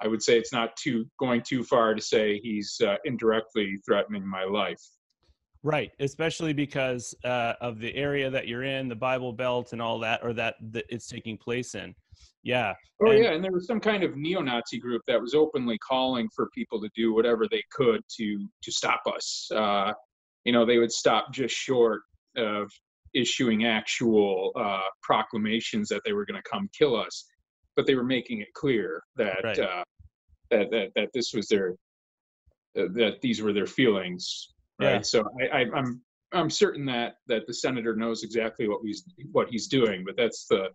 I 0.00 0.08
would 0.08 0.22
say 0.22 0.36
it's 0.36 0.52
not 0.52 0.76
too 0.76 1.06
going 1.18 1.42
too 1.42 1.62
far 1.62 1.94
to 1.94 2.02
say 2.02 2.40
he's 2.42 2.80
uh, 2.84 2.96
indirectly 3.04 3.78
threatening 3.86 4.26
my 4.26 4.44
life. 4.44 4.82
Right, 5.64 5.92
especially 6.00 6.52
because 6.52 7.14
uh, 7.24 7.52
of 7.60 7.78
the 7.78 7.94
area 7.94 8.28
that 8.28 8.48
you're 8.48 8.64
in, 8.64 8.88
the 8.88 8.96
Bible 8.96 9.32
Belt, 9.32 9.72
and 9.72 9.80
all 9.80 10.00
that, 10.00 10.18
or 10.24 10.32
that, 10.32 10.56
that 10.72 10.86
it's 10.88 11.06
taking 11.06 11.38
place 11.38 11.76
in. 11.76 11.94
Yeah. 12.42 12.72
Oh 13.02 13.10
and, 13.10 13.22
yeah, 13.22 13.32
and 13.32 13.42
there 13.42 13.52
was 13.52 13.66
some 13.66 13.80
kind 13.80 14.02
of 14.02 14.16
neo-Nazi 14.16 14.78
group 14.78 15.02
that 15.06 15.20
was 15.20 15.34
openly 15.34 15.78
calling 15.78 16.28
for 16.34 16.48
people 16.54 16.80
to 16.80 16.88
do 16.94 17.14
whatever 17.14 17.46
they 17.50 17.62
could 17.70 18.02
to 18.16 18.48
to 18.62 18.72
stop 18.72 19.02
us. 19.14 19.48
Uh, 19.54 19.92
you 20.44 20.52
know, 20.52 20.66
they 20.66 20.78
would 20.78 20.92
stop 20.92 21.32
just 21.32 21.54
short 21.54 22.02
of 22.36 22.70
issuing 23.14 23.66
actual 23.66 24.52
uh, 24.56 24.88
proclamations 25.02 25.88
that 25.88 26.00
they 26.04 26.12
were 26.12 26.24
going 26.24 26.40
to 26.40 26.50
come 26.50 26.68
kill 26.76 26.96
us, 26.96 27.26
but 27.76 27.86
they 27.86 27.94
were 27.94 28.04
making 28.04 28.40
it 28.40 28.48
clear 28.54 29.02
that 29.16 29.44
right. 29.44 29.58
uh, 29.58 29.84
that, 30.50 30.70
that 30.70 30.88
that 30.96 31.08
this 31.14 31.32
was 31.32 31.48
their 31.48 31.74
uh, 32.78 32.88
that 32.94 33.18
these 33.20 33.40
were 33.42 33.52
their 33.52 33.66
feelings 33.66 34.52
right? 34.80 34.94
Yeah. 34.94 35.00
So 35.02 35.24
I, 35.40 35.58
I, 35.58 35.64
I'm 35.74 36.00
I'm 36.32 36.50
certain 36.50 36.84
that 36.86 37.14
that 37.28 37.46
the 37.46 37.54
senator 37.54 37.94
knows 37.94 38.22
exactly 38.22 38.68
what 38.68 38.80
he's 38.84 39.04
what 39.32 39.48
he's 39.50 39.66
doing, 39.66 40.04
but 40.04 40.16
that's 40.16 40.46
the 40.46 40.68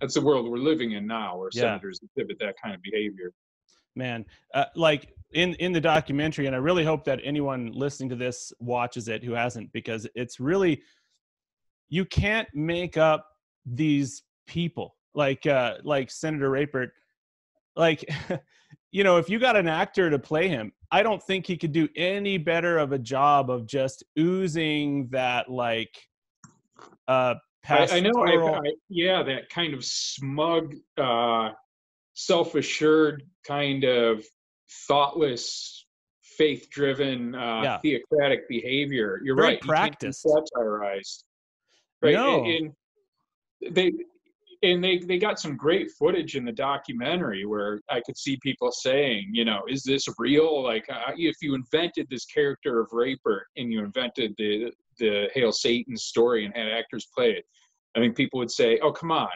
that's 0.00 0.14
the 0.14 0.20
world 0.20 0.48
we're 0.48 0.58
living 0.58 0.92
in 0.92 1.06
now, 1.06 1.36
where 1.36 1.50
yeah. 1.52 1.62
senators 1.62 2.00
exhibit 2.02 2.38
that 2.40 2.54
kind 2.62 2.74
of 2.74 2.82
behavior. 2.82 3.32
Man, 3.96 4.24
uh, 4.54 4.66
like 4.76 5.12
in 5.32 5.54
in 5.54 5.72
the 5.72 5.80
documentary, 5.80 6.46
and 6.46 6.54
I 6.54 6.58
really 6.58 6.84
hope 6.84 7.04
that 7.04 7.20
anyone 7.24 7.72
listening 7.72 8.08
to 8.10 8.16
this 8.16 8.52
watches 8.60 9.08
it 9.08 9.24
who 9.24 9.32
hasn't, 9.32 9.72
because 9.72 10.06
it's 10.14 10.38
really 10.38 10.82
you 11.88 12.04
can't 12.04 12.48
make 12.54 12.96
up 12.96 13.26
these 13.66 14.22
people 14.46 14.96
like 15.14 15.46
uh 15.46 15.74
like 15.84 16.10
Senator 16.10 16.50
Rapert. 16.50 16.92
Like, 17.76 18.08
you 18.92 19.04
know, 19.04 19.18
if 19.18 19.28
you 19.28 19.38
got 19.38 19.56
an 19.56 19.68
actor 19.68 20.10
to 20.10 20.18
play 20.18 20.48
him, 20.48 20.72
I 20.90 21.02
don't 21.02 21.22
think 21.22 21.46
he 21.46 21.56
could 21.56 21.72
do 21.72 21.88
any 21.96 22.38
better 22.38 22.78
of 22.78 22.92
a 22.92 22.98
job 22.98 23.50
of 23.50 23.66
just 23.66 24.04
oozing 24.18 25.08
that 25.10 25.50
like 25.50 25.94
uh 27.08 27.34
I, 27.68 27.86
I, 27.90 28.00
know 28.00 28.12
I, 28.24 28.58
I, 28.58 28.72
yeah 28.88 29.22
that 29.22 29.48
kind 29.50 29.74
of 29.74 29.84
smug 29.84 30.74
uh 30.96 31.50
self-assured 32.14 33.22
kind 33.46 33.84
of 33.84 34.24
thoughtless 34.86 35.86
faith-driven 36.22 37.34
uh 37.34 37.62
yeah. 37.62 37.78
theocratic 37.78 38.48
behavior 38.48 39.20
you're 39.22 39.36
Very 39.36 39.48
right 39.48 39.60
practice 39.60 40.22
satirized 40.22 41.24
right 42.02 42.14
no. 42.14 42.44
and, 42.44 42.72
and 43.62 43.74
they 43.74 43.92
and 44.62 44.82
they 44.82 44.98
they 44.98 45.18
got 45.18 45.38
some 45.38 45.56
great 45.56 45.90
footage 45.92 46.34
in 46.36 46.44
the 46.44 46.52
documentary 46.52 47.46
where 47.46 47.80
I 47.90 48.00
could 48.00 48.16
see 48.16 48.38
people 48.42 48.72
saying, 48.72 49.30
you 49.32 49.44
know, 49.44 49.62
is 49.68 49.82
this 49.82 50.06
real? 50.18 50.62
Like, 50.62 50.86
uh, 50.90 51.12
if 51.16 51.36
you 51.40 51.54
invented 51.54 52.08
this 52.10 52.24
character 52.24 52.80
of 52.80 52.88
Rapert 52.92 53.46
and 53.56 53.72
you 53.72 53.84
invented 53.84 54.34
the 54.36 54.72
the 54.98 55.28
Hail 55.34 55.52
Satan 55.52 55.96
story 55.96 56.44
and 56.44 56.54
had 56.56 56.68
actors 56.68 57.06
play 57.14 57.32
it, 57.32 57.44
I 57.96 58.00
think 58.00 58.16
people 58.16 58.38
would 58.40 58.50
say, 58.50 58.78
oh, 58.80 58.92
come 58.92 59.12
on, 59.12 59.28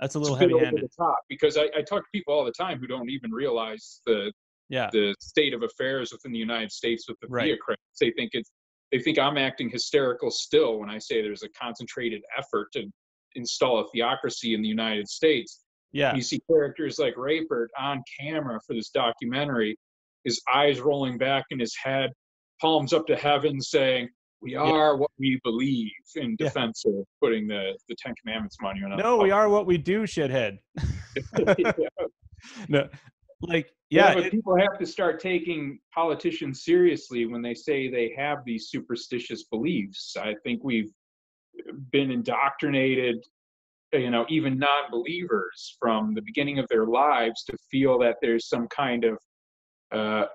that's 0.00 0.14
a 0.14 0.18
little 0.18 0.36
heavy-handed. 0.36 0.90
top. 0.98 1.18
Because 1.28 1.56
I, 1.56 1.64
I 1.76 1.82
talk 1.82 2.02
to 2.02 2.10
people 2.12 2.32
all 2.32 2.44
the 2.44 2.52
time 2.52 2.78
who 2.78 2.86
don't 2.86 3.10
even 3.10 3.30
realize 3.30 4.00
the 4.06 4.32
yeah 4.68 4.88
the 4.92 5.14
state 5.20 5.52
of 5.52 5.62
affairs 5.62 6.12
within 6.12 6.32
the 6.32 6.38
United 6.38 6.72
States 6.72 7.04
with 7.08 7.18
the 7.20 7.28
right. 7.28 7.44
theocrats. 7.44 7.98
They 8.00 8.10
think 8.12 8.30
it's 8.32 8.50
they 8.90 9.00
think 9.00 9.18
I'm 9.18 9.36
acting 9.36 9.68
hysterical 9.68 10.30
still 10.30 10.78
when 10.78 10.88
I 10.88 10.98
say 10.98 11.20
there's 11.20 11.42
a 11.42 11.48
concentrated 11.50 12.22
effort 12.38 12.72
to 12.72 12.90
install 13.34 13.80
a 13.80 13.88
theocracy 13.90 14.54
in 14.54 14.62
the 14.62 14.68
United 14.68 15.08
States. 15.08 15.60
Yeah. 15.92 16.14
You 16.14 16.22
see 16.22 16.40
characters 16.50 16.98
like 16.98 17.14
Rapert 17.16 17.70
on 17.78 18.02
camera 18.20 18.58
for 18.66 18.74
this 18.74 18.90
documentary, 18.90 19.76
his 20.24 20.40
eyes 20.52 20.80
rolling 20.80 21.18
back 21.18 21.44
in 21.50 21.58
his 21.58 21.76
head, 21.82 22.10
palms 22.60 22.92
up 22.92 23.06
to 23.08 23.16
heaven, 23.16 23.60
saying, 23.60 24.08
"We 24.40 24.54
are 24.54 24.92
yeah. 24.92 24.98
what 24.98 25.10
we 25.18 25.38
believe." 25.44 25.90
In 26.14 26.36
defense 26.36 26.82
yeah. 26.86 27.00
of 27.00 27.06
putting 27.20 27.46
the 27.46 27.78
the 27.88 27.96
Ten 27.98 28.14
Commandments 28.22 28.56
monument. 28.62 29.02
No, 29.02 29.18
we 29.18 29.30
are 29.30 29.48
what 29.48 29.66
we 29.66 29.76
do, 29.76 30.02
shithead. 30.02 30.58
yeah. 31.58 31.72
No, 32.68 32.88
like 33.42 33.70
yeah, 33.90 34.16
it, 34.16 34.30
people 34.30 34.56
have 34.56 34.78
to 34.78 34.86
start 34.86 35.20
taking 35.20 35.78
politicians 35.92 36.64
seriously 36.64 37.26
when 37.26 37.42
they 37.42 37.54
say 37.54 37.90
they 37.90 38.14
have 38.16 38.38
these 38.46 38.68
superstitious 38.70 39.44
beliefs. 39.44 40.16
I 40.18 40.34
think 40.42 40.64
we've 40.64 40.90
been 41.90 42.10
indoctrinated 42.10 43.16
you 43.92 44.10
know 44.10 44.24
even 44.28 44.58
non-believers 44.58 45.76
from 45.78 46.14
the 46.14 46.22
beginning 46.22 46.58
of 46.58 46.66
their 46.68 46.86
lives 46.86 47.44
to 47.44 47.56
feel 47.70 47.98
that 47.98 48.16
there's 48.22 48.48
some 48.48 48.66
kind 48.68 49.04
of 49.04 49.18
uh, 49.92 50.26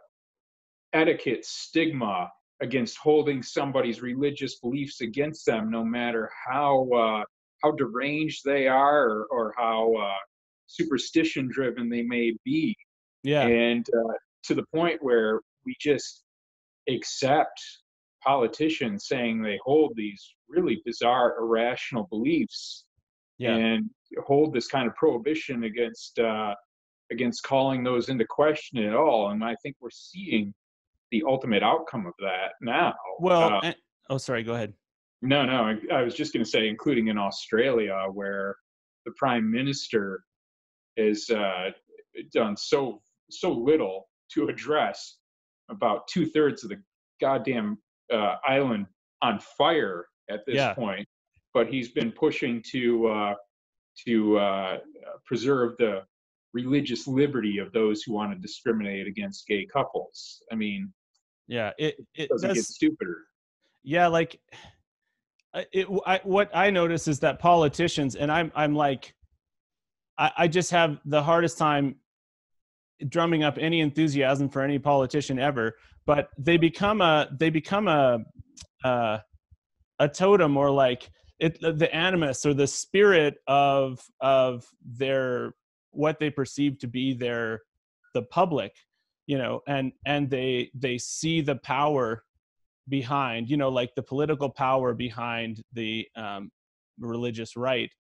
etiquette 0.93 1.43
stigma 1.45 2.29
against 2.61 2.97
holding 2.97 3.41
somebody's 3.41 4.01
religious 4.01 4.59
beliefs 4.59 5.01
against 5.01 5.45
them 5.45 5.69
no 5.69 5.83
matter 5.83 6.29
how 6.47 6.87
uh, 6.89 7.23
how 7.63 7.71
deranged 7.71 8.43
they 8.45 8.67
are 8.67 9.09
or, 9.09 9.25
or 9.31 9.53
how 9.57 9.93
uh, 9.95 10.13
superstition 10.67 11.49
driven 11.51 11.89
they 11.89 12.03
may 12.03 12.33
be. 12.45 12.75
Yeah. 13.23 13.47
And 13.47 13.85
uh, 13.89 14.13
to 14.45 14.55
the 14.55 14.65
point 14.73 14.97
where 15.01 15.41
we 15.65 15.75
just 15.79 16.23
accept 16.89 17.59
politicians 18.23 19.07
saying 19.07 19.41
they 19.41 19.59
hold 19.63 19.93
these 19.95 20.33
really 20.49 20.81
bizarre, 20.85 21.35
irrational 21.39 22.07
beliefs, 22.09 22.85
yeah. 23.37 23.55
and 23.55 23.89
hold 24.25 24.53
this 24.53 24.67
kind 24.67 24.87
of 24.87 24.95
prohibition 24.95 25.63
against 25.63 26.19
uh, 26.19 26.53
against 27.11 27.43
calling 27.43 27.83
those 27.83 28.09
into 28.09 28.25
question 28.25 28.83
at 28.83 28.93
all. 28.93 29.29
And 29.31 29.43
I 29.43 29.55
think 29.63 29.75
we're 29.79 29.89
seeing 29.91 30.53
the 31.11 31.23
ultimate 31.25 31.63
outcome 31.63 32.05
of 32.05 32.13
that 32.19 32.53
now. 32.61 32.93
Well, 33.19 33.55
uh, 33.55 33.61
and, 33.63 33.75
oh, 34.09 34.17
sorry, 34.17 34.43
go 34.43 34.53
ahead. 34.53 34.73
No, 35.21 35.45
no, 35.45 35.63
I, 35.63 35.95
I 35.95 36.01
was 36.03 36.13
just 36.13 36.33
going 36.33 36.43
to 36.43 36.49
say, 36.49 36.67
including 36.67 37.07
in 37.07 37.17
Australia, 37.17 38.05
where 38.13 38.55
the 39.05 39.11
prime 39.17 39.49
minister 39.49 40.21
has 40.97 41.29
uh, 41.29 41.71
done 42.33 42.57
so 42.57 43.01
so 43.29 43.51
little 43.51 44.09
to 44.33 44.47
address 44.47 45.17
about 45.69 46.07
two 46.07 46.25
thirds 46.25 46.63
of 46.63 46.69
the 46.69 46.81
goddamn 47.19 47.77
uh, 48.13 48.35
island 48.47 48.85
on 49.21 49.39
fire 49.57 50.05
at 50.29 50.45
this 50.45 50.55
yeah. 50.55 50.73
point, 50.73 51.07
but 51.53 51.67
he's 51.67 51.89
been 51.89 52.11
pushing 52.11 52.63
to 52.71 53.07
uh, 53.07 53.33
to 54.05 54.37
uh, 54.37 54.77
preserve 55.25 55.75
the 55.77 56.03
religious 56.53 57.07
liberty 57.07 57.57
of 57.57 57.71
those 57.73 58.03
who 58.03 58.13
want 58.13 58.31
to 58.31 58.37
discriminate 58.37 59.07
against 59.07 59.47
gay 59.47 59.65
couples. 59.65 60.41
I 60.51 60.55
mean, 60.55 60.93
yeah, 61.47 61.71
it 61.77 61.95
it 62.15 62.29
doesn't 62.29 62.53
get 62.53 62.65
stupider. 62.65 63.25
Yeah, 63.83 64.07
like 64.07 64.39
it. 65.71 65.87
I, 66.05 66.21
what 66.23 66.49
I 66.53 66.69
notice 66.69 67.07
is 67.07 67.19
that 67.19 67.39
politicians, 67.39 68.15
and 68.15 68.31
I'm 68.31 68.51
I'm 68.55 68.75
like, 68.75 69.13
I, 70.17 70.31
I 70.37 70.47
just 70.47 70.71
have 70.71 70.99
the 71.05 71.21
hardest 71.21 71.57
time 71.57 71.95
drumming 73.09 73.43
up 73.43 73.57
any 73.59 73.79
enthusiasm 73.81 74.49
for 74.49 74.61
any 74.63 74.79
politician 74.79 75.37
ever 75.37 75.75
but 76.07 76.29
they 76.39 76.57
become 76.57 77.01
a 77.01 77.27
they 77.37 77.51
become 77.51 77.87
a 77.87 78.19
uh, 78.83 79.19
a 79.99 80.07
totem 80.07 80.57
or 80.57 80.69
like 80.69 81.09
it 81.39 81.59
the 81.61 81.93
animus 81.93 82.45
or 82.45 82.53
the 82.53 82.67
spirit 82.67 83.35
of 83.47 84.01
of 84.21 84.65
their 84.85 85.53
what 85.91 86.19
they 86.19 86.29
perceive 86.29 86.77
to 86.79 86.87
be 86.87 87.13
their 87.13 87.61
the 88.13 88.21
public 88.23 88.73
you 89.27 89.37
know 89.37 89.61
and 89.67 89.91
and 90.05 90.29
they 90.29 90.71
they 90.73 90.97
see 90.97 91.41
the 91.41 91.55
power 91.57 92.23
behind 92.89 93.49
you 93.49 93.57
know 93.57 93.69
like 93.69 93.93
the 93.95 94.03
political 94.03 94.49
power 94.49 94.93
behind 94.93 95.61
the 95.73 96.07
um, 96.15 96.51
religious 96.99 97.55
right. 97.55 97.91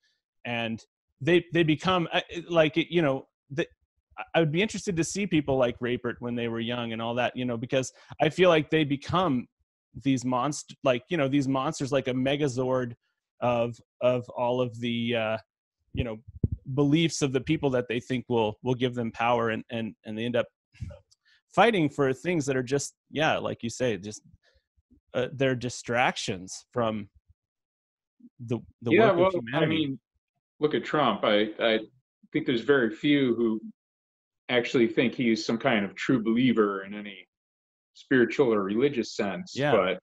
And 0.45 0.81
they 1.21 1.45
they 1.53 1.63
become 1.63 2.07
uh, 2.13 2.21
like 2.49 2.73
you 2.75 3.01
know 3.01 3.27
the, 3.49 3.67
I 4.33 4.39
would 4.39 4.51
be 4.51 4.61
interested 4.61 4.95
to 4.97 5.03
see 5.03 5.27
people 5.27 5.57
like 5.57 5.75
Rapert 5.79 6.17
when 6.19 6.35
they 6.35 6.47
were 6.47 6.59
young 6.59 6.91
and 6.91 7.01
all 7.01 7.15
that, 7.15 7.35
you 7.35 7.45
know, 7.45 7.57
because 7.57 7.93
I 8.21 8.29
feel 8.29 8.49
like 8.49 8.69
they 8.69 8.83
become 8.83 9.47
these 10.03 10.25
monster, 10.25 10.75
like 10.83 11.03
you 11.09 11.17
know, 11.17 11.27
these 11.27 11.47
monsters, 11.47 11.91
like 11.91 12.07
a 12.07 12.13
Megazord 12.13 12.93
of 13.41 13.77
of 14.01 14.29
all 14.29 14.61
of 14.61 14.79
the, 14.79 15.15
uh, 15.15 15.37
you 15.93 16.03
know, 16.03 16.17
beliefs 16.73 17.21
of 17.21 17.33
the 17.33 17.41
people 17.41 17.69
that 17.71 17.87
they 17.87 17.99
think 17.99 18.25
will 18.27 18.57
will 18.63 18.75
give 18.75 18.95
them 18.95 19.11
power, 19.11 19.49
and 19.49 19.63
and 19.69 19.95
and 20.05 20.17
they 20.17 20.25
end 20.25 20.35
up 20.35 20.47
fighting 21.53 21.89
for 21.89 22.13
things 22.13 22.45
that 22.45 22.55
are 22.55 22.63
just, 22.63 22.93
yeah, 23.09 23.37
like 23.37 23.63
you 23.63 23.69
say, 23.69 23.97
just 23.97 24.21
uh, 25.13 25.27
they're 25.33 25.55
distractions 25.55 26.65
from 26.71 27.09
the 28.39 28.59
the 28.81 28.91
yeah, 28.91 29.07
work 29.07 29.17
well, 29.17 29.27
of 29.27 29.33
humanity. 29.33 29.65
I 29.65 29.67
mean, 29.67 29.99
look 30.59 30.75
at 30.75 30.83
Trump. 30.83 31.21
I 31.23 31.49
I 31.59 31.79
think 32.31 32.45
there's 32.45 32.61
very 32.61 32.91
few 32.91 33.35
who 33.35 33.59
actually 34.49 34.87
think 34.87 35.13
he's 35.13 35.45
some 35.45 35.57
kind 35.57 35.83
of 35.83 35.95
true 35.95 36.23
believer 36.23 36.83
in 36.85 36.93
any 36.93 37.27
spiritual 37.97 38.53
or 38.53 38.61
religious 38.61 39.15
sense. 39.15 39.53
Yeah. 39.55 39.71
But 39.71 39.99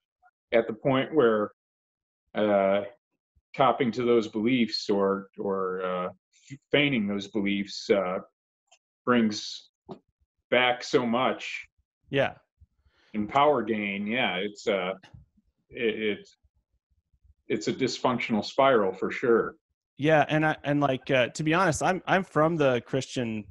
at 0.57 0.66
the 0.66 0.74
point 0.74 1.14
where 1.14 1.52
uh, 2.35 2.83
copping 3.57 3.92
to 3.92 4.02
those 4.02 4.28
beliefs 4.28 4.90
or 4.90 5.28
or 5.38 5.85
uh, 5.85 6.09
feigning 6.72 7.07
those 7.07 7.28
beliefs 7.28 7.88
uh, 7.90 8.18
brings 9.04 9.70
back 10.50 10.83
so 10.83 11.07
much. 11.07 11.66
Yeah. 12.11 12.35
And 13.14 13.28
power 13.28 13.62
gain, 13.62 14.09
yeah, 14.09 14.37
it's 14.37 14.66
uh, 14.66 14.94
it, 15.70 16.18
it's 16.18 16.37
it's 17.46 17.68
a 17.68 17.72
dysfunctional 17.72 18.44
spiral 18.44 18.92
for 18.92 19.11
sure. 19.11 19.54
Yeah, 19.96 20.24
and 20.28 20.44
I 20.44 20.57
and 20.64 20.80
like 20.80 21.09
uh, 21.12 21.28
to 21.28 21.44
be 21.44 21.54
honest, 21.54 21.80
I'm 21.80 22.02
I'm 22.07 22.24
from 22.24 22.57
the 22.57 22.83
Christian 22.85 23.44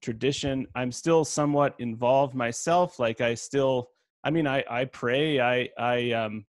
tradition. 0.00 0.66
I'm 0.74 0.92
still 0.92 1.24
somewhat 1.24 1.74
involved 1.78 2.34
myself. 2.34 2.98
Like 2.98 3.20
I 3.20 3.34
still, 3.34 3.90
I 4.24 4.30
mean, 4.30 4.46
I 4.46 4.64
I 4.68 4.84
pray. 4.86 5.40
I 5.40 5.68
I 5.78 6.12
um 6.12 6.46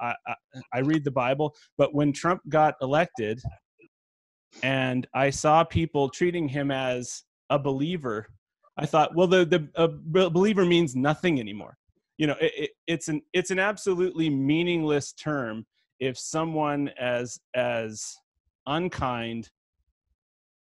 I, 0.00 0.14
I, 0.74 0.80
read 0.80 1.04
the 1.04 1.12
Bible. 1.12 1.54
But 1.78 1.94
when 1.94 2.12
Trump 2.12 2.42
got 2.48 2.74
elected, 2.82 3.40
and 4.62 5.06
I 5.14 5.30
saw 5.30 5.62
people 5.62 6.08
treating 6.08 6.48
him 6.48 6.72
as 6.72 7.22
a 7.50 7.58
believer, 7.58 8.26
I 8.76 8.86
thought, 8.86 9.14
well, 9.14 9.26
the 9.26 9.44
the 9.44 9.68
a 9.76 9.88
believer 10.30 10.64
means 10.64 10.96
nothing 10.96 11.38
anymore. 11.38 11.76
You 12.18 12.26
know, 12.26 12.36
it, 12.40 12.52
it, 12.56 12.70
it's 12.86 13.08
an 13.08 13.22
it's 13.32 13.50
an 13.50 13.58
absolutely 13.58 14.28
meaningless 14.28 15.12
term 15.12 15.66
if 16.00 16.18
someone 16.18 16.90
as 16.98 17.38
as 17.54 18.16
unkind 18.66 19.50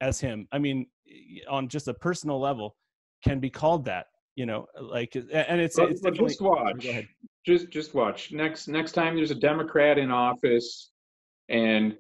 as 0.01 0.21
him. 0.21 0.49
I 0.53 0.59
mean, 0.59 0.87
on 1.49 1.69
just 1.69 1.89
a 1.89 1.95
personal 1.95 2.41
level, 2.41 2.77
can 3.25 3.41
be 3.41 3.51
called 3.51 3.85
that. 3.87 4.07
You 4.37 4.47
know, 4.47 4.67
like, 4.81 5.15
and 5.15 5.61
it's, 5.61 5.77
but, 5.77 5.91
it's 5.91 6.01
but 6.01 6.15
just 6.15 6.41
watch. 6.41 6.87
Just 7.45 7.71
just 7.71 7.95
watch. 7.95 8.33
Next 8.33 8.69
next 8.69 8.93
time 8.93 9.17
there's 9.17 9.31
a 9.31 9.35
Democrat 9.35 9.99
in 9.99 10.11
office, 10.11 10.91
and 11.49 11.97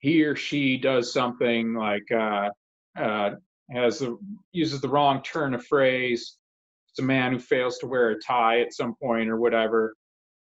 he 0.00 0.22
or 0.22 0.36
she 0.36 0.78
does 0.78 1.12
something 1.12 1.74
like 1.74 2.10
uh, 2.12 2.50
uh, 2.98 3.30
has 3.70 4.02
a, 4.02 4.16
uses 4.52 4.80
the 4.80 4.88
wrong 4.88 5.22
turn 5.22 5.54
of 5.54 5.64
phrase. 5.66 6.36
It's 6.90 7.00
a 7.00 7.02
man 7.02 7.32
who 7.32 7.38
fails 7.38 7.78
to 7.78 7.86
wear 7.86 8.10
a 8.10 8.20
tie 8.20 8.60
at 8.60 8.72
some 8.72 8.94
point 9.02 9.28
or 9.28 9.38
whatever. 9.38 9.94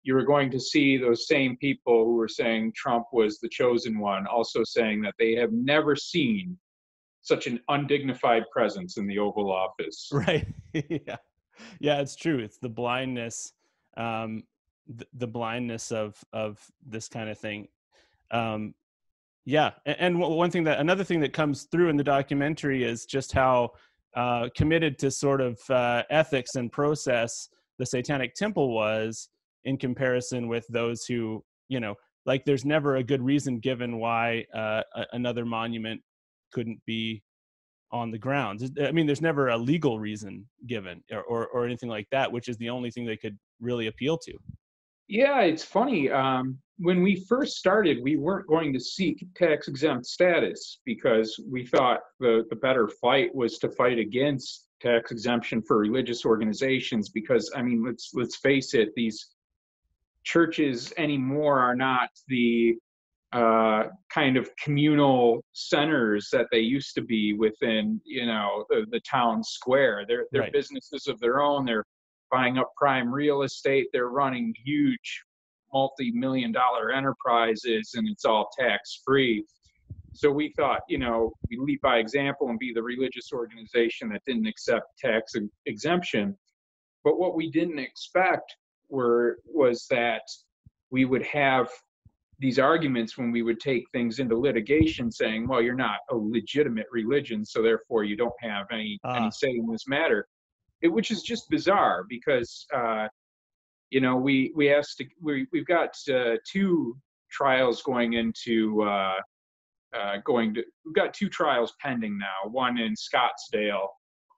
You 0.03 0.15
were 0.15 0.25
going 0.25 0.51
to 0.51 0.61
see 0.61 0.97
those 0.97 1.27
same 1.29 1.57
people 1.59 2.05
who 2.05 2.15
were 2.15 2.29
saying 2.29 2.73
Trump 2.75 3.07
was 3.13 3.39
the 3.39 3.49
chosen 3.49 3.99
one 3.99 4.27
also 4.27 4.65
saying 4.65 5.03
that 5.03 5.15
they 5.19 5.35
have 5.35 5.53
never 5.53 5.95
seen 5.95 6.59
such 7.23 7.47
an 7.47 7.61
undignified 7.69 8.45
presence 8.53 8.97
in 8.97 9.07
the 9.07 9.19
Oval 9.19 9.51
Office. 9.53 10.11
Right. 10.13 10.47
yeah. 10.73 11.17
Yeah, 11.79 12.01
it's 12.01 12.17
true. 12.17 12.39
It's 12.39 12.59
the 12.59 12.69
blindness, 12.69 13.53
um, 13.97 14.43
the, 14.89 15.07
the 15.15 15.27
blindness 15.27 15.93
of 15.93 16.17
of 16.33 16.59
this 16.85 17.09
kind 17.09 17.29
of 17.29 17.39
thing. 17.39 17.69
Um, 18.31 18.75
yeah, 19.45 19.73
and, 19.87 19.97
and 20.01 20.19
one 20.19 20.51
thing 20.51 20.65
that 20.65 20.81
another 20.81 21.05
thing 21.05 21.21
that 21.21 21.33
comes 21.33 21.65
through 21.65 21.89
in 21.89 21.97
the 21.97 22.05
documentary 22.05 22.85
is 22.85 23.05
just 23.05 23.33
how 23.33 23.73
uh, 24.15 24.49
committed 24.57 24.99
to 25.01 25.11
sort 25.11 25.41
of 25.41 25.59
uh, 25.71 26.03
ethics 26.11 26.55
and 26.57 26.71
process 26.71 27.49
the 27.79 27.87
Satanic 27.87 28.35
Temple 28.35 28.75
was 28.75 29.29
in 29.65 29.77
comparison 29.77 30.49
with 30.49 30.67
those 30.69 31.05
who, 31.05 31.45
you 31.69 31.81
know, 31.81 31.95
like 32.27 32.45
there's 32.45 32.65
never 32.65 32.97
a 32.97 33.03
good 33.03 33.23
reason 33.23 33.59
given 33.59 33.99
why 33.99 34.45
uh, 34.55 34.83
another 35.13 35.45
monument 35.45 36.01
couldn't 36.53 36.81
be 36.87 37.23
on 37.91 38.11
the 38.11 38.19
grounds. 38.19 38.71
I 38.83 38.93
mean, 38.93 39.07
there's 39.07 39.21
never 39.21 39.49
a 39.49 39.57
legal 39.57 39.99
reason 39.99 40.49
given 40.67 41.03
or, 41.11 41.23
or, 41.23 41.47
or 41.49 41.67
anything 41.67 41.89
like 41.89 42.07
that, 42.11 42.31
which 42.31 42.49
is 42.49 42.57
the 42.57 42.71
only 42.71 42.91
thing 42.91 43.05
they 43.05 43.17
could 43.17 43.39
really 43.61 43.89
appeal 43.89 44.17
to. 44.19 44.33
Yeah, 45.09 45.41
it's 45.41 45.65
funny. 45.65 46.11
Um, 46.11 46.59
when 46.79 47.03
we 47.03 47.25
first 47.29 47.57
started, 47.57 47.99
we 48.03 48.17
weren't 48.17 48.47
going 48.47 48.73
to 48.73 48.81
seek 48.81 49.27
tax 49.37 49.69
exempt 49.69 50.07
status 50.07 50.81
because 50.87 51.39
we 51.51 51.67
thought 51.67 52.01
the, 52.19 52.45
the 52.51 52.57
better 52.57 52.89
fight 52.89 53.35
was 53.35 53.59
to 53.59 53.71
fight 53.71 53.99
against 53.99 54.69
tax 54.81 55.11
exemption 55.11 55.63
for 55.63 55.77
religious 55.77 56.25
organizations. 56.25 57.11
Because 57.11 57.53
I 57.55 57.63
mean, 57.63 57.85
let's 57.85 58.11
let's 58.15 58.37
face 58.37 58.73
it, 58.75 58.89
these 58.97 59.29
churches 60.25 60.93
anymore 60.97 61.59
are 61.61 61.75
not 61.75 62.09
the 62.29 62.77
uh, 63.33 63.85
kind 64.13 64.37
of 64.37 64.51
communal 64.63 65.43
centers 65.53 66.29
that 66.33 66.47
they 66.53 66.59
used 66.59 66.95
to 66.95 67.01
be 67.01 67.33
within, 67.33 68.01
you 68.05 68.27
know, 68.27 68.65
the, 68.69 68.85
the 68.91 69.01
town 69.01 69.43
square. 69.43 70.05
They're 70.07 70.27
they're 70.33 70.43
right. 70.43 70.53
businesses 70.53 71.07
of 71.07 71.19
their 71.19 71.41
own. 71.41 71.65
They're 71.65 71.85
buying 72.31 72.59
up 72.59 72.71
prime 72.77 73.13
real 73.13 73.43
estate. 73.43 73.87
They're 73.93 74.11
running 74.11 74.55
huge 74.65 75.25
multi-million 75.73 76.53
dollar 76.53 76.93
enterprises, 76.93 77.93
and 77.95 78.07
it's 78.07 78.27
all 78.27 78.51
tax 78.59 79.01
free. 79.05 79.45
So 80.13 80.31
we 80.31 80.53
thought, 80.59 80.81
you 80.89 80.99
know, 80.99 81.33
we 81.49 81.57
lead 81.59 81.81
by 81.81 81.97
example 81.97 82.51
and 82.51 82.59
be 82.59 82.73
the 82.75 82.83
religious 82.83 83.33
organization 83.33 84.11
that 84.11 84.21
didn't 84.27 84.47
accept 84.47 84.85
tax 84.99 85.33
exemption. 85.65 86.37
But 87.03 87.19
what 87.19 87.35
we 87.35 87.51
didn't 87.51 87.79
expect 87.79 88.55
were 88.93 89.39
was 89.47 89.87
that 89.91 90.23
we 90.91 91.05
would 91.05 91.25
have 91.25 91.69
these 92.39 92.59
arguments 92.59 93.17
when 93.17 93.33
we 93.33 93.43
would 93.43 93.59
take 93.61 93.85
things 93.93 94.19
into 94.19 94.37
litigation 94.37 95.11
saying 95.11 95.49
well 95.49 95.63
you're 95.63 95.75
not 95.75 96.01
a 96.11 96.15
legitimate 96.15 96.87
religion 96.93 97.45
so 97.45 97.63
therefore 97.63 98.05
you 98.05 98.17
don't 98.17 98.41
have 98.41 98.67
any 98.71 98.99
uh. 99.05 99.15
any 99.15 99.31
say 99.31 99.51
in 99.51 99.67
this 99.67 99.89
matter 99.89 100.29
it, 100.83 100.89
which 100.89 101.11
is 101.11 101.23
just 101.23 101.49
bizarre 101.49 102.05
because 102.09 102.67
uh, 102.75 103.09
you 103.91 104.01
know 104.01 104.17
we 104.17 104.53
we 104.55 104.73
asked 104.73 104.99
to, 104.99 105.07
we 105.21 105.47
we've 105.53 105.67
got 105.67 105.91
uh, 106.13 106.37
two 106.47 106.97
trials 107.31 107.83
going 107.83 108.13
into 108.13 108.83
uh, 108.83 109.15
uh, 109.97 110.17
going 110.25 110.53
to 110.55 110.63
we've 110.85 110.95
got 110.95 111.15
two 111.15 111.29
trials 111.29 111.73
pending 111.81 112.19
now 112.19 112.51
one 112.51 112.79
in 112.79 112.95
scottsdale 112.95 113.87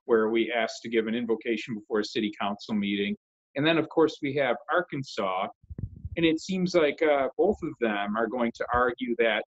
where 0.05 0.29
we 0.29 0.53
asked 0.55 0.81
to 0.83 0.89
give 0.89 1.07
an 1.07 1.15
invocation 1.15 1.73
before 1.73 1.99
a 1.99 2.05
city 2.05 2.31
council 2.39 2.75
meeting 2.75 3.15
and 3.55 3.65
then 3.65 3.77
of 3.77 3.87
course 3.89 4.17
we 4.21 4.33
have 4.35 4.55
arkansas 4.71 5.47
and 6.17 6.25
it 6.25 6.39
seems 6.39 6.73
like 6.75 7.01
uh, 7.01 7.27
both 7.37 7.57
of 7.63 7.71
them 7.81 8.15
are 8.15 8.27
going 8.27 8.51
to 8.55 8.65
argue 8.73 9.15
that 9.19 9.43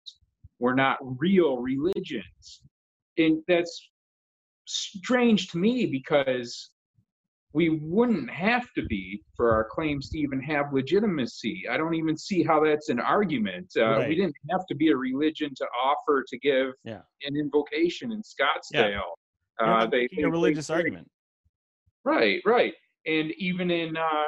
we're 0.59 0.75
not 0.75 0.99
real 1.01 1.59
religions. 1.59 2.62
And 3.16 3.42
that's 3.49 3.88
strange 4.66 5.49
to 5.49 5.59
me 5.59 5.87
because 5.87 6.71
we 7.55 7.71
wouldn't 7.71 8.31
have 8.31 8.66
to 8.75 8.85
be 8.85 9.23
for 9.35 9.53
our 9.53 9.66
claims 9.71 10.11
to 10.11 10.18
even 10.18 10.40
have 10.42 10.73
legitimacy. 10.73 11.64
I 11.71 11.79
don't 11.79 11.94
even 11.94 12.16
see 12.16 12.42
how 12.42 12.62
that's 12.62 12.90
an 12.90 13.01
argument. 13.01 13.73
Uh, 13.77 13.85
right. 13.85 14.09
We 14.09 14.14
didn't 14.16 14.37
have 14.51 14.66
to 14.66 14.75
be 14.75 14.90
a 14.90 14.97
religion 14.97 15.53
to 15.57 15.66
offer 15.83 16.25
to 16.29 16.38
give 16.38 16.73
yeah. 16.85 17.01
an 17.23 17.37
invocation 17.37 18.12
in 18.12 18.21
Scottsdale. 18.21 19.01
Yeah. 19.61 19.66
Uh, 19.66 19.87
they, 19.87 20.09
they, 20.14 20.23
a 20.23 20.29
religious 20.29 20.66
they, 20.66 20.75
argument. 20.75 21.09
Right, 22.05 22.42
right. 22.44 22.75
And 23.09 23.33
even 23.38 23.71
in 23.71 23.97
uh, 23.97 24.25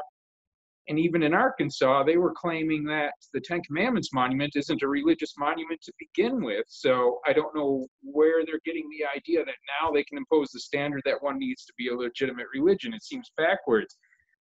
and 0.89 0.99
even 0.99 1.23
in 1.23 1.35
Arkansas, 1.35 2.03
they 2.03 2.17
were 2.17 2.33
claiming 2.33 2.83
that 2.85 3.13
the 3.33 3.41
Ten 3.41 3.63
Commandments 3.63 4.13
monument 4.13 4.57
isn't 4.57 4.83
a 4.83 4.89
religious 4.89 5.35
monument 5.39 5.81
to 5.83 5.93
begin 6.01 6.43
with. 6.43 6.65
So 6.69 7.21
I 7.29 7.33
don't 7.33 7.55
know 7.55 7.87
where 8.03 8.45
they're 8.45 8.61
getting 8.65 8.89
the 8.91 9.07
idea 9.17 9.45
that 9.45 9.55
now 9.81 9.93
they 9.93 10.03
can 10.03 10.19
impose 10.19 10.49
the 10.51 10.59
standard 10.59 11.03
that 11.05 11.23
one 11.23 11.39
needs 11.39 11.65
to 11.67 11.73
be 11.79 11.89
a 11.89 11.95
legitimate 11.95 12.47
religion. 12.53 12.93
It 12.93 13.05
seems 13.05 13.31
backwards. 13.37 13.97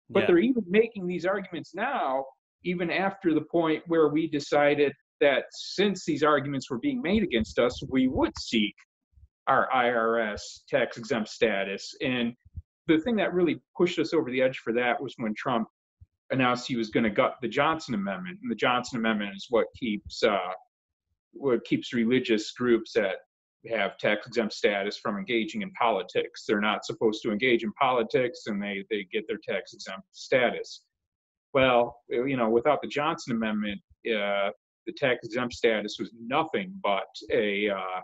But 0.10 0.21
yeah. 0.21 0.25
they're 0.28 0.39
even 0.39 0.63
making 0.67 1.06
these 1.06 1.25
arguments 1.25 1.75
now, 1.75 2.25
even 2.63 2.89
after 2.89 3.36
the 3.36 3.45
point 3.52 3.84
where 3.86 4.08
we 4.08 4.28
decided 4.28 4.91
that 5.21 5.43
since 5.52 6.04
these 6.04 6.23
arguments 6.23 6.71
were 6.71 6.80
being 6.80 7.02
made 7.02 7.21
against 7.21 7.60
us, 7.60 7.80
we 7.89 8.08
would 8.08 8.34
seek 8.39 8.73
our 9.45 9.67
IRS 9.75 10.39
tax 10.67 10.97
exempt 10.97 11.30
status. 11.30 11.93
And 12.02 12.34
the 12.89 12.99
thing 12.99 13.15
that 13.17 13.34
really 13.34 13.62
pushed 13.78 13.99
us 13.99 14.13
over 14.13 14.30
the 14.32 14.41
edge 14.41 14.58
for 14.60 14.73
that 14.73 15.02
was 15.02 15.13
when 15.17 15.34
Trump 15.36 15.67
announced 16.32 16.67
he 16.67 16.75
was 16.75 16.89
going 16.89 17.04
to 17.04 17.10
gut 17.10 17.36
the 17.41 17.47
Johnson 17.47 17.93
Amendment, 17.93 18.39
and 18.41 18.52
the 18.52 18.56
Johnson 18.56 18.99
Amendment 18.99 19.36
is 19.36 19.47
what 19.49 19.67
keeps 19.75 20.23
uh, 20.23 20.52
what 21.34 21.63
keeps 21.65 21.93
religious 21.93 22.52
groups 22.52 22.91
that 22.93 23.17
have 23.69 23.97
tax 23.97 24.25
exempt 24.25 24.54
status 24.54 24.97
from 24.97 25.17
engaging 25.17 25.62
in 25.62 25.71
politics. 25.71 26.45
They're 26.47 26.62
not 26.62 26.86
supposed 26.86 27.21
to 27.23 27.32
engage 27.32 27.63
in 27.63 27.71
politics, 27.73 28.43
and 28.47 28.62
they 28.62 28.84
they 28.89 29.08
get 29.12 29.25
their 29.28 29.39
tax 29.47 29.73
exempt 29.73 30.08
status. 30.12 30.82
Well, 31.54 31.95
you 32.10 32.38
know, 32.38 32.49
without 32.49 32.82
the 32.82 32.88
Johnson 32.88 33.36
Amendment, 33.36 33.82
uh, 34.08 34.49
the 34.86 34.93
tax 34.97 35.25
exempt 35.25 35.54
status 35.54 35.97
was 35.99 36.12
nothing 36.19 36.73
but 36.84 37.08
a 37.32 37.69
uh, 37.69 38.02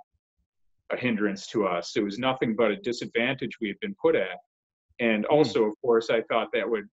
a 0.92 0.98
hindrance 0.98 1.48
to 1.48 1.66
us. 1.66 1.96
It 1.96 2.04
was 2.04 2.20
nothing 2.20 2.56
but 2.56 2.70
a 2.70 2.76
disadvantage 2.78 3.58
we 3.60 3.68
had 3.68 3.80
been 3.80 3.96
put 4.00 4.16
at. 4.16 4.38
And 5.00 5.26
hmm. 5.30 5.36
also, 5.36 5.64
of 5.64 5.74
course, 5.82 6.10
I 6.10 6.22
thought 6.24 6.50
that 6.54 6.70
would 6.70 6.88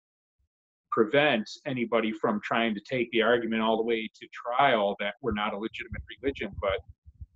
prevent 0.90 1.48
anybody 1.66 2.12
from 2.12 2.40
trying 2.44 2.74
to 2.74 2.80
take 2.80 3.10
the 3.12 3.22
argument 3.22 3.62
all 3.62 3.76
the 3.76 3.82
way 3.82 4.08
to 4.14 4.28
trial 4.32 4.94
that 5.00 5.14
we're 5.22 5.32
not 5.32 5.54
a 5.54 5.56
legitimate 5.56 6.02
religion. 6.20 6.54
But 6.60 6.80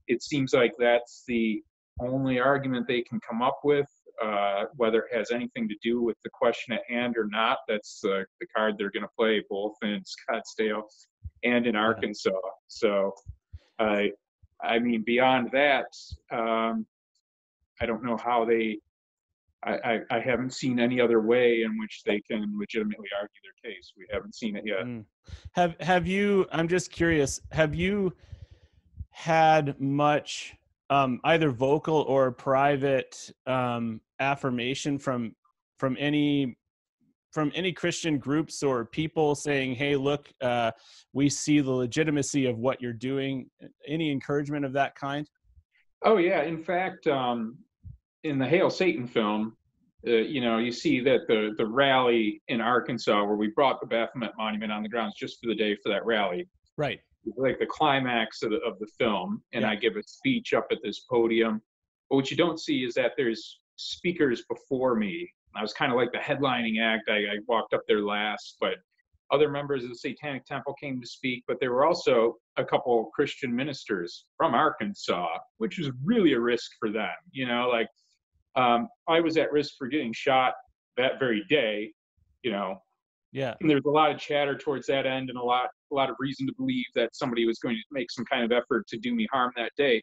it 0.09 0.23
seems 0.23 0.53
like 0.53 0.73
that's 0.79 1.25
the 1.27 1.63
only 2.01 2.39
argument 2.39 2.87
they 2.87 3.03
can 3.03 3.21
come 3.21 3.43
up 3.43 3.61
with. 3.65 3.89
Uh, 4.23 4.65
whether 4.77 5.03
it 5.03 5.15
has 5.15 5.31
anything 5.31 5.69
to 5.69 5.75
do 5.83 6.03
with 6.03 6.17
the 6.25 6.31
question 6.31 6.73
at 6.73 6.81
hand 6.89 7.17
or 7.19 7.27
not, 7.31 7.59
that's 7.69 8.03
uh, 8.03 8.23
the 8.41 8.47
card 8.57 8.75
they're 8.79 8.91
going 8.91 9.03
to 9.03 9.11
play 9.19 9.45
both 9.51 9.75
in 9.83 10.03
Scottsdale 10.31 10.83
and 11.45 11.67
in 11.67 11.77
Arkansas. 11.77 12.31
So, 12.67 13.13
I, 13.79 14.13
I 14.63 14.79
mean, 14.79 15.03
beyond 15.05 15.51
that, 15.53 15.89
um, 16.33 16.87
I 17.79 17.85
don't 17.85 18.03
know 18.03 18.17
how 18.17 18.47
they 18.47 18.79
I, 19.65 19.73
I, 19.73 20.01
I, 20.11 20.21
haven't 20.21 20.53
seen 20.53 20.79
any 20.79 21.01
other 21.01 21.21
way 21.21 21.63
in 21.63 21.79
which 21.79 22.03
they 22.05 22.21
can 22.21 22.57
legitimately 22.59 23.09
argue 23.19 23.41
their 23.43 23.73
case. 23.73 23.93
We 23.97 24.07
haven't 24.13 24.35
seen 24.35 24.55
it 24.55 24.65
yet. 24.67 24.85
Mm. 24.85 25.05
Have 25.53 25.77
Have 25.81 26.07
you? 26.07 26.47
I'm 26.53 26.69
just 26.69 26.91
curious. 26.93 27.41
Have 27.53 27.75
you 27.75 28.13
had 29.11 29.81
much 29.81 30.55
um, 30.91 31.21
either 31.25 31.51
vocal 31.51 32.03
or 32.03 32.31
private 32.31 33.31
um, 33.47 34.01
affirmation 34.21 34.99
from 34.99 35.35
from 35.79 35.97
any 35.99 36.57
from 37.33 37.53
any 37.55 37.73
Christian 37.73 38.19
groups 38.19 38.63
or 38.63 38.85
people 38.85 39.35
saying, 39.35 39.75
"Hey, 39.75 39.97
look, 39.97 40.29
uh, 40.41 40.71
we 41.13 41.29
see 41.29 41.61
the 41.61 41.71
legitimacy 41.71 42.47
of 42.47 42.59
what 42.59 42.81
you're 42.81 42.93
doing." 42.93 43.51
Any 43.87 44.11
encouragement 44.11 44.65
of 44.65 44.73
that 44.75 44.95
kind? 44.95 45.29
Oh 46.05 46.19
yeah. 46.19 46.43
In 46.43 46.63
fact, 46.63 47.07
um, 47.07 47.59
in 48.27 48.39
the 48.39 48.47
Hail 48.47 48.71
Satan 48.71 49.07
film, 49.07 49.57
uh, 50.07 50.11
you 50.11 50.41
know, 50.41 50.59
you 50.59 50.73
see 50.73 51.01
that 51.01 51.27
the 51.27 51.55
the 51.57 51.67
rally 51.67 52.43
in 52.49 52.61
Arkansas 52.61 53.25
where 53.25 53.37
we 53.37 53.49
brought 53.49 53.81
the 53.81 53.87
Baphomet 53.87 54.33
Monument 54.37 54.71
on 54.73 54.83
the 54.83 54.89
grounds 54.89 55.15
just 55.17 55.41
for 55.41 55.49
the 55.49 55.55
day 55.55 55.77
for 55.83 55.89
that 55.89 56.05
rally. 56.05 56.49
Right. 56.77 57.01
Like 57.37 57.59
the 57.59 57.67
climax 57.67 58.43
of 58.43 58.51
the, 58.51 58.59
of 58.59 58.79
the 58.79 58.87
film, 58.99 59.43
and 59.53 59.63
yeah. 59.63 59.71
I 59.71 59.75
give 59.75 59.97
a 59.97 60.03
speech 60.03 60.53
up 60.53 60.69
at 60.71 60.79
this 60.85 61.01
podium. 61.11 61.61
But 62.09 62.17
what 62.17 62.31
you 62.31 62.37
don't 62.37 62.61
see 62.61 62.85
is 62.85 62.95
that 62.95 63.13
there's 63.17 63.61
speakers 63.77 64.45
before 64.49 64.95
me. 64.95 65.29
I 65.57 65.63
was 65.63 65.73
kind 65.73 65.91
of 65.91 65.97
like 65.97 66.13
the 66.13 66.19
headlining 66.19 66.81
act. 66.81 67.09
I, 67.09 67.17
I 67.17 67.39
walked 67.49 67.75
up 67.75 67.83
there 67.89 68.03
last, 68.03 68.59
but 68.61 68.75
other 69.33 69.49
members 69.49 69.83
of 69.83 69.89
the 69.89 69.97
Satanic 69.97 70.45
Temple 70.45 70.75
came 70.81 71.01
to 71.01 71.07
speak, 71.07 71.43
but 71.49 71.59
there 71.59 71.73
were 71.73 71.85
also 71.85 72.37
a 72.59 72.65
couple 72.65 73.11
Christian 73.15 73.55
ministers 73.55 74.27
from 74.37 74.55
Arkansas, 74.55 75.39
which 75.59 75.79
was 75.79 75.91
really 76.05 76.35
a 76.35 76.41
risk 76.41 76.71
for 76.79 76.91
them. 76.91 77.11
You 77.33 77.47
know, 77.47 77.69
like 77.69 77.89
um, 78.57 78.89
I 79.09 79.21
was 79.21 79.37
at 79.37 79.53
risk 79.53 79.75
for 79.79 79.87
getting 79.87 80.13
shot 80.13 80.55
that 80.97 81.19
very 81.19 81.45
day, 81.49 81.93
you 82.43 82.51
know. 82.51 82.77
Yeah. 83.33 83.55
And 83.61 83.69
there 83.69 83.77
was 83.77 83.85
a 83.85 83.91
lot 83.91 84.11
of 84.11 84.19
chatter 84.19 84.57
towards 84.57 84.87
that 84.87 85.07
end 85.07 85.29
and 85.29 85.39
a 85.39 85.43
lot 85.43 85.69
a 85.93 85.95
lot 85.95 86.09
of 86.09 86.17
reason 86.19 86.47
to 86.47 86.55
believe 86.57 86.87
that 86.95 87.15
somebody 87.15 87.47
was 87.47 87.59
going 87.59 87.77
to 87.77 87.83
make 87.91 88.11
some 88.11 88.25
kind 88.25 88.45
of 88.45 88.51
effort 88.51 88.87
to 88.89 88.99
do 88.99 89.15
me 89.15 89.27
harm 89.31 89.53
that 89.57 89.73
day. 89.77 90.03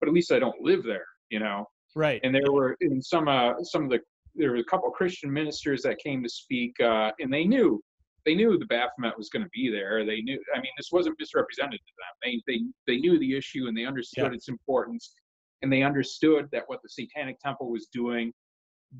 But 0.00 0.08
at 0.08 0.14
least 0.14 0.32
I 0.32 0.38
don't 0.38 0.60
live 0.60 0.82
there, 0.82 1.06
you 1.30 1.38
know. 1.38 1.66
Right. 1.94 2.20
And 2.24 2.34
there 2.34 2.50
were 2.50 2.76
in 2.80 3.00
some 3.00 3.28
uh, 3.28 3.62
some 3.62 3.84
of 3.84 3.90
the 3.90 4.00
there 4.34 4.50
were 4.50 4.56
a 4.56 4.64
couple 4.64 4.88
of 4.88 4.94
Christian 4.94 5.32
ministers 5.32 5.82
that 5.82 5.98
came 5.98 6.22
to 6.24 6.28
speak, 6.28 6.74
uh, 6.80 7.12
and 7.20 7.32
they 7.32 7.44
knew 7.44 7.80
they 8.26 8.34
knew 8.34 8.58
the 8.58 8.66
Baphomet 8.66 9.16
was 9.16 9.28
going 9.28 9.44
to 9.44 9.50
be 9.52 9.70
there. 9.70 10.04
They 10.04 10.20
knew. 10.22 10.42
I 10.54 10.58
mean, 10.58 10.72
this 10.76 10.88
wasn't 10.90 11.16
misrepresented 11.20 11.78
to 11.78 11.92
them. 11.98 12.14
They 12.24 12.52
they 12.52 12.62
they 12.86 12.98
knew 12.98 13.18
the 13.18 13.36
issue 13.36 13.66
and 13.68 13.76
they 13.76 13.84
understood 13.84 14.32
yeah. 14.32 14.36
its 14.36 14.48
importance 14.48 15.14
and 15.64 15.72
they 15.72 15.82
understood 15.82 16.46
that 16.52 16.64
what 16.66 16.82
the 16.82 16.90
Satanic 16.90 17.40
Temple 17.40 17.70
was 17.70 17.86
doing 17.90 18.34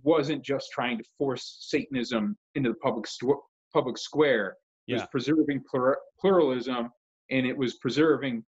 wasn't 0.02 0.42
just 0.42 0.70
trying 0.72 0.96
to 0.96 1.04
force 1.18 1.58
Satanism 1.60 2.38
into 2.54 2.70
the 2.70 2.76
public 2.76 3.06
stu- 3.06 3.42
public 3.70 3.98
square. 3.98 4.56
It 4.88 4.92
yeah. 4.92 4.96
was 5.00 5.06
preserving 5.10 5.62
plur- 5.70 5.98
pluralism, 6.18 6.88
and 7.30 7.46
it 7.46 7.54
was 7.54 7.74
preserving 7.74 8.44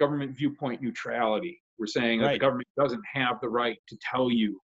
government 0.00 0.34
viewpoint 0.34 0.80
neutrality. 0.80 1.60
We're 1.78 1.86
saying 1.86 2.20
right. 2.20 2.28
that 2.28 2.32
the 2.32 2.38
government 2.38 2.68
doesn't 2.80 3.04
have 3.12 3.38
the 3.42 3.50
right 3.50 3.76
to 3.86 3.98
tell 3.98 4.30
you 4.32 4.58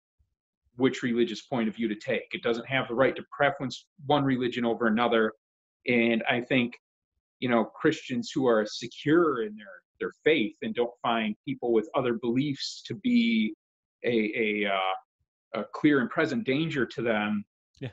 which 0.78 1.04
religious 1.04 1.42
point 1.42 1.68
of 1.68 1.76
view 1.76 1.90
to 1.90 1.96
take. 1.96 2.30
It 2.32 2.42
doesn't 2.42 2.68
have 2.68 2.88
the 2.88 2.96
right 2.96 3.18
to 3.18 3.24
preference 3.38 3.86
one 4.06 4.24
religion 4.24 4.64
over 4.64 4.88
another. 4.88 5.34
And 5.88 6.24
I 6.30 6.40
think, 6.40 6.74
you 7.40 7.50
know, 7.50 7.66
Christians 7.66 8.32
who 8.34 8.48
are 8.48 8.66
secure 8.66 9.44
in 9.44 9.58
their 9.58 9.83
their 10.00 10.12
faith 10.24 10.56
and 10.62 10.74
don't 10.76 10.94
find 11.02 11.36
people 11.46 11.72
with 11.72 11.90
other 11.96 12.14
beliefs 12.14 12.84
to 12.88 12.96
be 12.96 13.54
a, 14.06 14.64
a, 14.66 14.70
uh, 14.70 15.62
a 15.62 15.66
clear 15.74 16.00
and 16.00 16.10
present 16.10 16.46
danger 16.46 16.86
to 16.86 17.02
them, 17.02 17.46
yeah. 17.80 17.90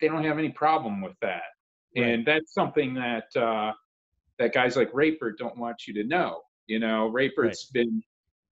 they 0.00 0.08
don't 0.08 0.24
have 0.24 0.38
any 0.38 0.50
problem 0.50 1.00
with 1.00 1.14
that. 1.20 1.42
Right. 1.96 2.06
And 2.06 2.26
that's 2.26 2.52
something 2.52 2.94
that 2.94 3.24
uh, 3.36 3.72
that 4.38 4.52
guys 4.52 4.76
like 4.76 4.90
Rapert 4.92 5.38
don't 5.38 5.56
want 5.56 5.86
you 5.86 5.94
to 5.94 6.04
know. 6.04 6.40
You 6.66 6.80
know, 6.80 7.08
Rapert's 7.08 7.70
right. 7.74 7.84
been 7.84 8.02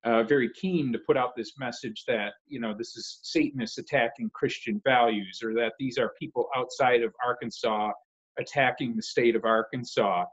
uh, 0.04 0.22
very 0.24 0.50
keen 0.52 0.92
to 0.92 0.98
put 0.98 1.16
out 1.16 1.36
this 1.36 1.52
message 1.58 2.04
that 2.06 2.34
you 2.46 2.60
know 2.60 2.74
this 2.76 2.96
is 2.96 3.20
Satanists 3.22 3.78
attacking 3.78 4.30
Christian 4.34 4.80
values, 4.84 5.40
or 5.42 5.54
that 5.54 5.72
these 5.78 5.98
are 5.98 6.12
people 6.18 6.48
outside 6.56 7.02
of 7.02 7.12
Arkansas 7.24 7.90
attacking 8.38 8.96
the 8.96 9.02
state 9.02 9.36
of 9.36 9.44
Arkansas. 9.44 10.24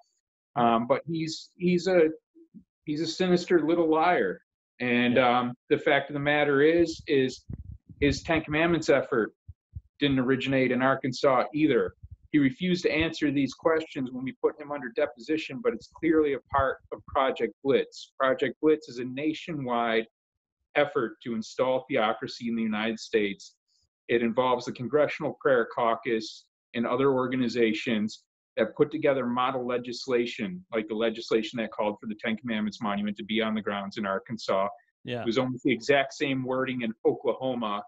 Um, 0.55 0.88
but 0.88 1.01
he's 1.07 1.51
he's 1.55 1.88
a 1.88 2.09
he's 2.89 3.02
a 3.02 3.08
sinister 3.08 3.62
little 3.62 3.88
liar. 3.88 4.41
And 4.80 5.19
um, 5.19 5.54
the 5.69 5.78
fact 5.78 6.10
of 6.10 6.15
the 6.15 6.19
matter 6.19 6.63
is, 6.63 7.04
is 7.06 7.43
his 8.02 8.23
Ten 8.23 8.41
Commandments 8.41 8.89
effort 8.89 9.34
didn't 9.99 10.17
originate 10.17 10.71
in 10.71 10.82
Arkansas 10.82 11.43
either. 11.54 11.93
He 12.32 12.39
refused 12.39 12.84
to 12.84 12.91
answer 12.91 13.30
these 13.30 13.54
questions 13.54 14.10
when 14.12 14.23
we 14.23 14.34
put 14.43 14.60
him 14.60 14.71
under 14.71 14.89
deposition, 14.89 15.62
but 15.63 15.73
it's 15.73 15.89
clearly 15.99 16.34
a 16.34 16.39
part 16.52 16.78
of 16.91 17.06
Project 17.06 17.54
Blitz. 17.63 18.12
Project 18.19 18.56
Blitz 18.60 18.89
is 18.89 18.97
a 18.97 19.06
nationwide 19.06 20.08
effort 20.75 21.17
to 21.23 21.36
install 21.36 21.86
theocracy 21.88 22.47
in 22.47 22.56
the 22.56 22.63
United 22.63 22.99
States. 22.99 23.54
It 24.08 24.23
involves 24.23 24.65
the 24.65 24.71
Congressional 24.71 25.38
Prayer 25.39 25.67
Caucus 25.75 26.45
and 26.73 26.88
other 26.88 27.12
organizations 27.12 28.23
that 28.57 28.75
put 28.75 28.91
together 28.91 29.25
model 29.25 29.65
legislation, 29.65 30.63
like 30.73 30.88
the 30.88 30.95
legislation 30.95 31.57
that 31.57 31.71
called 31.71 31.97
for 31.99 32.07
the 32.07 32.15
Ten 32.15 32.35
Commandments 32.35 32.81
Monument 32.81 33.15
to 33.17 33.23
be 33.23 33.41
on 33.41 33.55
the 33.55 33.62
grounds 33.62 33.97
in 33.97 34.05
Arkansas. 34.05 34.67
Yeah. 35.03 35.21
It 35.21 35.25
was 35.25 35.38
almost 35.38 35.63
the 35.63 35.71
exact 35.71 36.13
same 36.13 36.43
wording 36.43 36.81
in 36.81 36.93
Oklahoma. 37.05 37.83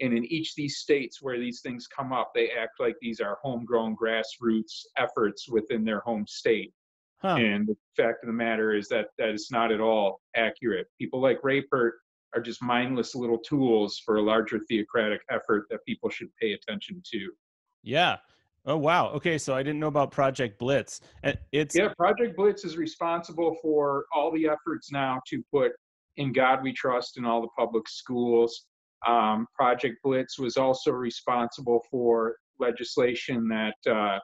And 0.00 0.12
in 0.12 0.24
each 0.24 0.50
of 0.50 0.56
these 0.56 0.78
states 0.78 1.22
where 1.22 1.38
these 1.38 1.60
things 1.60 1.86
come 1.86 2.12
up, 2.12 2.32
they 2.34 2.50
act 2.50 2.80
like 2.80 2.96
these 3.00 3.20
are 3.20 3.38
homegrown 3.42 3.96
grassroots 3.96 4.86
efforts 4.96 5.48
within 5.48 5.84
their 5.84 6.00
home 6.00 6.26
state. 6.26 6.72
Huh. 7.18 7.36
And 7.36 7.66
the 7.66 7.76
fact 7.96 8.22
of 8.22 8.26
the 8.26 8.32
matter 8.32 8.74
is 8.74 8.88
that 8.88 9.08
that 9.18 9.30
is 9.30 9.48
not 9.50 9.72
at 9.72 9.80
all 9.80 10.20
accurate. 10.36 10.88
People 10.98 11.20
like 11.20 11.38
Rapert 11.42 11.94
are 12.34 12.40
just 12.40 12.62
mindless 12.62 13.14
little 13.14 13.38
tools 13.38 14.00
for 14.04 14.16
a 14.16 14.22
larger 14.22 14.58
theocratic 14.68 15.20
effort 15.30 15.66
that 15.70 15.84
people 15.86 16.10
should 16.10 16.28
pay 16.40 16.52
attention 16.52 17.00
to. 17.12 17.30
Yeah. 17.82 18.16
Oh 18.66 18.76
wow. 18.78 19.10
Okay, 19.10 19.36
so 19.36 19.54
I 19.54 19.62
didn't 19.62 19.78
know 19.78 19.88
about 19.88 20.10
Project 20.10 20.58
Blitz. 20.58 21.00
It's 21.52 21.76
yeah, 21.76 21.88
Project 21.98 22.36
Blitz 22.36 22.64
is 22.64 22.76
responsible 22.76 23.56
for 23.60 24.06
all 24.14 24.32
the 24.32 24.46
efforts 24.46 24.90
now 24.90 25.20
to 25.28 25.42
put 25.52 25.72
"In 26.16 26.32
God 26.32 26.62
We 26.62 26.72
Trust" 26.72 27.18
in 27.18 27.24
all 27.24 27.42
the 27.42 27.48
public 27.58 27.88
schools. 27.88 28.66
Um, 29.06 29.46
Project 29.54 29.98
Blitz 30.02 30.38
was 30.38 30.56
also 30.56 30.92
responsible 30.92 31.84
for 31.90 32.36
legislation 32.58 33.48
that 33.48 33.92
uh, 33.92 34.18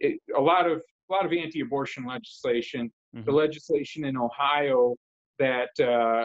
it, 0.00 0.18
a 0.36 0.40
lot 0.40 0.68
of 0.68 0.82
a 1.08 1.12
lot 1.12 1.24
of 1.24 1.32
anti-abortion 1.32 2.04
legislation. 2.04 2.90
Mm-hmm. 3.14 3.24
The 3.24 3.32
legislation 3.32 4.04
in 4.04 4.16
Ohio 4.16 4.96
that 5.38 5.70
uh, 5.78 6.24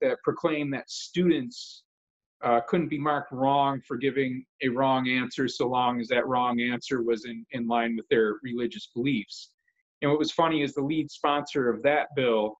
that 0.00 0.16
proclaimed 0.24 0.72
that 0.74 0.90
students 0.90 1.83
uh, 2.44 2.60
couldn't 2.68 2.88
be 2.88 2.98
marked 2.98 3.32
wrong 3.32 3.80
for 3.86 3.96
giving 3.96 4.44
a 4.62 4.68
wrong 4.68 5.08
answer 5.08 5.48
so 5.48 5.66
long 5.66 6.00
as 6.00 6.08
that 6.08 6.26
wrong 6.26 6.60
answer 6.60 7.02
was 7.02 7.24
in, 7.24 7.44
in 7.52 7.66
line 7.66 7.96
with 7.96 8.06
their 8.08 8.34
religious 8.42 8.90
beliefs. 8.94 9.50
And 10.02 10.10
what 10.10 10.18
was 10.18 10.30
funny 10.30 10.62
is 10.62 10.74
the 10.74 10.82
lead 10.82 11.10
sponsor 11.10 11.70
of 11.70 11.82
that 11.82 12.08
bill 12.14 12.58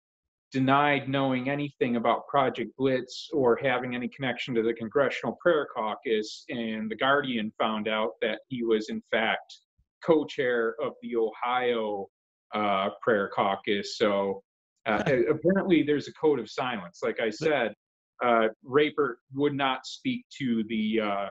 denied 0.52 1.08
knowing 1.08 1.50
anything 1.50 1.96
about 1.96 2.26
Project 2.28 2.70
Blitz 2.78 3.28
or 3.32 3.56
having 3.56 3.94
any 3.94 4.08
connection 4.08 4.54
to 4.54 4.62
the 4.62 4.72
Congressional 4.72 5.36
Prayer 5.42 5.66
Caucus. 5.74 6.44
And 6.48 6.90
The 6.90 6.96
Guardian 6.96 7.52
found 7.58 7.86
out 7.86 8.12
that 8.22 8.38
he 8.48 8.64
was, 8.64 8.88
in 8.88 9.02
fact, 9.10 9.58
co 10.02 10.24
chair 10.24 10.76
of 10.80 10.92
the 11.02 11.16
Ohio 11.16 12.06
uh, 12.54 12.90
Prayer 13.02 13.30
Caucus. 13.34 13.98
So 13.98 14.42
uh, 14.86 15.02
apparently, 15.28 15.82
there's 15.82 16.08
a 16.08 16.12
code 16.12 16.38
of 16.38 16.48
silence. 16.48 17.00
Like 17.02 17.20
I 17.20 17.30
said, 17.30 17.74
uh, 18.22 18.48
Rapert 18.62 19.16
would 19.34 19.54
not 19.54 19.86
speak 19.86 20.24
to 20.38 20.64
the 20.68 21.00
uh, 21.00 21.28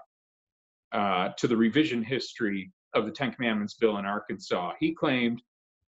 uh, 0.96 1.30
to 1.38 1.48
the 1.48 1.58
revision 1.58 2.04
history 2.04 2.72
of 2.94 3.06
the 3.06 3.12
Ten 3.12 3.32
Commandments 3.32 3.76
bill 3.76 3.98
in 3.98 4.06
Arkansas. 4.06 4.74
He 4.80 4.94
claimed 4.94 5.42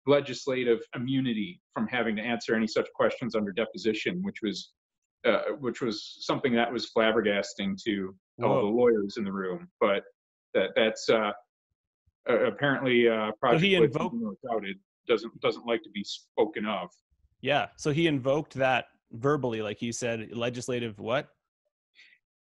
legislative 0.07 0.81
immunity 0.95 1.61
from 1.75 1.87
having 1.87 2.17
to 2.17 2.23
answer 2.23 2.55
any 2.55 2.67
such 2.67 2.89
questions 2.95 3.35
under 3.35 3.53
deposition, 3.53 4.21
which 4.23 4.39
was 4.43 4.73
uh, 5.27 5.53
which 5.59 5.81
was 5.81 6.17
something 6.21 6.55
that 6.55 6.73
was 6.73 6.91
flabbergasting 6.97 7.77
to 7.85 8.15
all 8.43 8.63
the 8.63 8.67
lawyers 8.67 9.17
in 9.19 9.25
the 9.25 9.33
room. 9.33 9.69
But 9.81 10.03
that 10.55 10.71
that's 10.75 11.09
uh, 11.09 11.33
apparently 12.27 13.09
uh, 13.09 13.33
Project 13.41 13.63
he 13.63 13.75
invoked 13.75 14.17
doubted 14.47 14.79
doesn't 15.07 15.41
doesn't 15.41 15.67
like 15.67 15.83
to 15.83 15.91
be 15.91 16.05
spoken 16.05 16.67
of. 16.67 16.89
Yeah, 17.41 17.69
so 17.77 17.91
he 17.91 18.07
invoked 18.07 18.55
that 18.55 18.87
verbally, 19.13 19.63
like 19.63 19.83
you 19.83 19.93
said, 19.93 20.29
legislative 20.33 20.99
what? 20.99 21.29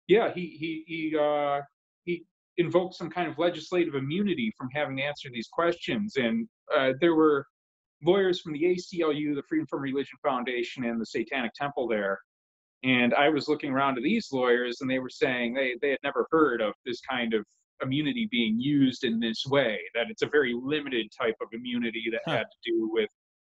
Yeah, 0.07 0.33
he 0.33 0.57
he 0.59 0.83
he 0.87 1.17
uh, 1.17 1.61
he 2.03 2.25
invoked 2.57 2.95
some 2.95 3.09
kind 3.09 3.29
of 3.29 3.37
legislative 3.37 3.95
immunity 3.95 4.51
from 4.57 4.69
having 4.73 4.97
to 4.97 5.03
answer 5.03 5.29
these 5.31 5.47
questions, 5.47 6.15
and 6.17 6.47
uh, 6.75 6.93
there 6.99 7.15
were 7.15 7.45
lawyers 8.03 8.41
from 8.41 8.53
the 8.53 8.63
ACLU, 8.63 9.35
the 9.35 9.43
Freedom 9.47 9.67
from 9.69 9.81
Religion 9.81 10.17
Foundation, 10.23 10.85
and 10.85 10.99
the 10.99 11.05
Satanic 11.05 11.51
Temple 11.53 11.87
there 11.87 12.19
And 12.83 13.13
I 13.13 13.29
was 13.29 13.47
looking 13.47 13.71
around 13.71 13.95
to 13.95 14.01
these 14.01 14.29
lawyers, 14.31 14.81
and 14.81 14.89
they 14.89 14.99
were 14.99 15.09
saying 15.09 15.53
they 15.53 15.75
they 15.81 15.89
had 15.91 15.99
never 16.03 16.27
heard 16.31 16.61
of 16.61 16.73
this 16.85 17.01
kind 17.01 17.33
of 17.33 17.45
immunity 17.81 18.27
being 18.31 18.59
used 18.59 19.03
in 19.03 19.19
this 19.19 19.45
way. 19.45 19.79
That 19.93 20.07
it's 20.09 20.21
a 20.21 20.29
very 20.29 20.53
limited 20.53 21.07
type 21.17 21.35
of 21.41 21.49
immunity 21.53 22.05
that 22.11 22.21
huh. 22.25 22.37
had 22.37 22.43
to 22.43 22.71
do 22.71 22.89
with 22.91 23.09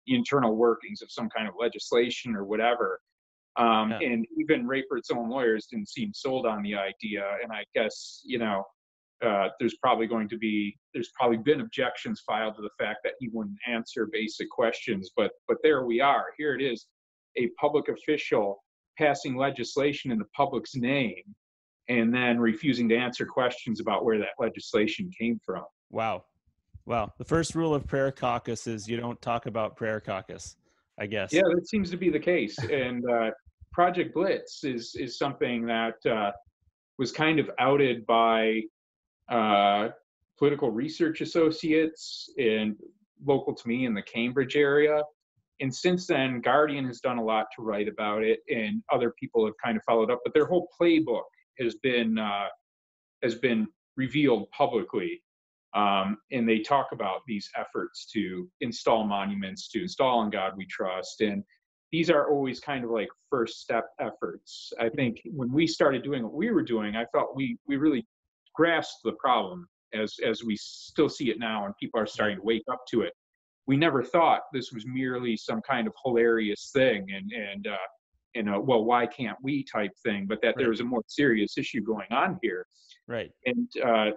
internal 0.07 0.57
workings 0.57 1.03
of 1.03 1.11
some 1.11 1.29
kind 1.29 1.49
of 1.49 1.55
legislation 1.59 2.35
or 2.35 2.45
whatever. 2.45 3.01
Um, 3.57 3.91
yeah. 3.91 4.09
And 4.09 4.27
even 4.39 4.67
Rapert's 4.67 5.11
own 5.11 5.31
lawyers 5.31 5.67
didn't 5.71 5.89
seem 5.89 6.13
sold 6.13 6.47
on 6.47 6.63
the 6.63 6.75
idea. 6.75 7.25
And 7.43 7.53
I 7.53 7.65
guess, 7.75 8.21
you 8.25 8.39
know, 8.39 8.65
uh, 9.25 9.49
there's 9.59 9.77
probably 9.77 10.07
going 10.07 10.29
to 10.29 10.37
be, 10.37 10.77
there's 10.93 11.11
probably 11.19 11.39
been 11.39 11.63
objections 11.63 12.23
filed 12.27 12.55
to 12.57 12.63
the 12.63 12.71
fact 12.79 12.99
that 13.05 13.15
he 13.19 13.29
wouldn't 13.33 13.57
answer 13.67 14.09
basic 14.13 14.51
questions. 14.51 15.11
But, 15.17 15.31
but 15.49 15.57
there 15.63 15.87
we 15.87 16.01
are. 16.01 16.27
Here 16.37 16.55
it 16.55 16.63
is 16.63 16.87
a 17.39 17.49
public 17.59 17.89
official 17.89 18.63
passing 18.99 19.37
legislation 19.37 20.11
in 20.11 20.19
the 20.19 20.27
public's 20.37 20.75
name 20.75 21.23
and 21.89 22.13
then 22.15 22.39
refusing 22.39 22.89
to 22.89 22.97
answer 22.97 23.25
questions 23.25 23.81
about 23.81 24.05
where 24.05 24.19
that 24.19 24.31
legislation 24.39 25.11
came 25.19 25.39
from. 25.45 25.65
Wow. 25.91 26.25
Well, 26.87 27.13
the 27.19 27.25
first 27.25 27.57
rule 27.57 27.75
of 27.75 27.85
prayer 27.87 28.13
caucus 28.13 28.69
is 28.69 28.89
you 28.89 28.97
don't 28.97 29.21
talk 29.21 29.47
about 29.47 29.77
prayer 29.77 30.01
caucus, 30.01 30.57
I 30.99 31.07
guess. 31.07 31.33
Yeah, 31.33 31.43
that 31.53 31.69
seems 31.69 31.91
to 31.91 31.97
be 31.97 32.11
the 32.11 32.21
case. 32.21 32.57
and 32.73 33.05
uh, 33.11 33.31
Project 33.73 34.15
Blitz 34.15 34.63
is 34.63 34.95
is 34.95 35.19
something 35.19 35.67
that 35.67 35.95
uh, 36.07 36.31
was 36.99 37.11
kind 37.11 37.41
of 37.41 37.51
outed 37.59 38.07
by 38.07 38.63
uh, 39.29 39.89
political 40.39 40.71
research 40.71 41.21
associates 41.21 42.31
and 42.39 42.77
local 43.25 43.53
to 43.53 43.69
me 43.69 43.85
in 43.85 43.93
the 43.93 44.03
Cambridge 44.03 44.55
area. 44.55 45.03
And 45.59 45.75
since 45.75 46.07
then, 46.07 46.41
Guardian 46.41 46.87
has 46.87 47.01
done 47.01 47.19
a 47.19 47.25
lot 47.25 47.47
to 47.57 47.63
write 47.63 47.89
about 47.89 48.23
it, 48.23 48.41
and 48.49 48.83
other 48.93 49.13
people 49.19 49.45
have 49.45 49.55
kind 49.63 49.77
of 49.77 49.83
followed 49.85 50.11
up. 50.11 50.21
But 50.23 50.35
their 50.35 50.47
whole 50.47 50.69
playbook 50.81 51.25
has 51.59 51.75
been 51.83 52.17
uh, 52.17 52.47
has 53.25 53.35
been 53.35 53.67
revealed 53.97 54.49
publicly 54.53 55.21
um, 55.77 56.17
and 56.33 56.49
they 56.49 56.61
talk 56.61 56.89
about 56.93 57.21
these 57.29 57.51
efforts 57.55 58.07
to 58.15 58.49
install 58.63 59.07
monuments, 59.07 59.69
to 59.69 59.83
install 59.83 60.23
in 60.23 60.31
God 60.31 60.55
we 60.57 60.67
trust. 60.67 61.21
And 61.21 61.45
these 61.93 62.09
are 62.11 62.31
always 62.31 62.61
kind 62.61 62.83
of 62.83 62.91
like 62.91 63.09
first 63.31 63.61
step 63.61 63.85
efforts. 64.01 64.73
I 64.81 64.89
think 64.89 65.21
when 65.27 65.53
we 65.53 65.67
started 65.67 66.03
doing 66.03 66.23
what 66.23 66.33
we 66.33 66.51
were 66.51 66.63
doing, 66.63 66.97
I 66.97 67.05
felt 67.13 67.37
we 67.37 67.59
we 67.69 67.77
really 67.77 68.07
grasped 68.55 69.01
the 69.05 69.13
problem 69.13 69.69
as 69.95 70.17
as 70.27 70.43
we 70.43 70.57
still 70.57 71.11
see 71.11 71.31
it 71.31 71.39
now, 71.39 71.67
and 71.67 71.75
people 71.79 72.01
are 72.01 72.07
starting 72.07 72.39
to 72.39 72.43
wake 72.43 72.65
up 72.73 72.81
to 72.91 73.03
it. 73.03 73.13
We 73.67 73.77
never 73.77 74.03
thought 74.03 74.43
this 74.53 74.73
was 74.73 74.87
merely 74.87 75.37
some 75.37 75.61
kind 75.61 75.87
of 75.87 75.93
hilarious 76.05 76.71
thing, 76.75 77.07
and 77.15 77.31
and 77.33 77.67
uh, 77.67 77.87
and 78.35 78.49
a 78.49 78.61
well, 78.61 78.85
why 78.85 79.07
can't 79.07 79.37
we 79.43 79.63
type 79.63 79.93
thing, 80.03 80.27
but 80.27 80.41
that 80.41 80.49
right. 80.49 80.57
there 80.59 80.71
was 80.71 80.81
a 80.81 80.85
more 80.85 81.03
serious 81.07 81.59
issue 81.59 81.83
going 81.83 82.11
on 82.11 82.39
here. 82.43 82.67
Right. 83.09 83.31
And 83.45 83.69
uh, 83.85 84.11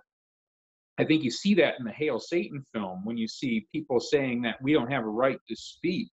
I 1.00 1.06
think 1.06 1.24
you 1.24 1.32
see 1.32 1.54
that 1.56 1.76
in 1.80 1.86
the 1.86 1.94
Hail 1.94 2.20
Satan 2.20 2.62
film 2.74 3.06
when 3.06 3.18
you 3.18 3.28
see 3.28 3.66
people 3.72 4.02
saying 4.02 4.42
that 4.42 4.62
we 4.62 4.74
don't 4.74 4.92
have 4.92 5.06
a 5.06 5.10
right 5.10 5.40
to 5.48 5.56
speak 5.56 6.12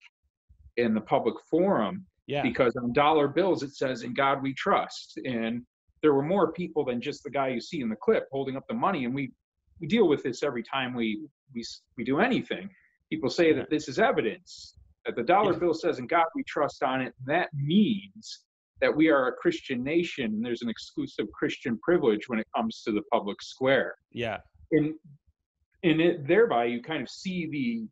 in 0.77 0.95
the 0.95 1.01
public 1.01 1.35
forum 1.51 2.07
yeah. 2.29 2.43
because 2.43 2.77
on 2.77 2.93
dollar 2.93 3.27
bills 3.27 3.65
it 3.65 3.75
says 3.75 4.03
in 4.03 4.15
God 4.15 4.43
we 4.43 4.55
trust 4.55 5.19
and 5.25 5.63
there 6.03 6.15
were 6.15 6.23
more 6.23 6.53
people 6.53 6.85
than 6.85 7.01
just 7.01 7.25
the 7.25 7.31
guy 7.31 7.49
you 7.49 7.61
see 7.61 7.81
in 7.81 7.89
the 7.89 7.97
clip 7.97 8.29
holding 8.31 8.57
up 8.57 8.65
the 8.69 8.75
money 8.75 9.07
and 9.07 9.15
we 9.15 9.33
we 9.81 9.89
deal 9.89 10.07
with 10.07 10.23
this 10.23 10.45
every 10.45 10.63
time 10.63 10.95
we 10.95 11.27
we 11.53 11.65
we 11.97 12.05
do 12.05 12.21
anything 12.21 12.71
people 13.11 13.29
say 13.29 13.53
that 13.53 13.69
this 13.71 13.89
is 13.89 13.99
evidence 13.99 14.77
that 15.05 15.17
the 15.17 15.23
dollar 15.23 15.53
yeah. 15.53 15.59
bill 15.59 15.75
says 15.75 15.99
in 15.99 16.07
God 16.07 16.27
we 16.37 16.45
trust 16.45 16.85
on 16.85 17.01
it 17.01 17.13
And 17.19 17.27
that 17.27 17.49
means 17.55 18.45
that 18.81 18.95
we 18.95 19.09
are 19.09 19.29
a 19.29 19.33
Christian 19.33 19.83
nation 19.83 20.27
and 20.27 20.45
there's 20.45 20.63
an 20.63 20.69
exclusive 20.69 21.27
Christian 21.33 21.77
privilege 21.83 22.29
when 22.29 22.39
it 22.39 22.47
comes 22.55 22.83
to 22.83 22.93
the 22.93 23.01
public 23.11 23.41
square. 23.41 23.95
Yeah 24.13 24.39
and 24.73 24.95
and 25.83 26.01
it, 26.01 26.27
thereby 26.27 26.65
you 26.65 26.83
kind 26.83 27.03
of 27.03 27.09
see 27.09 27.47
the 27.47 27.89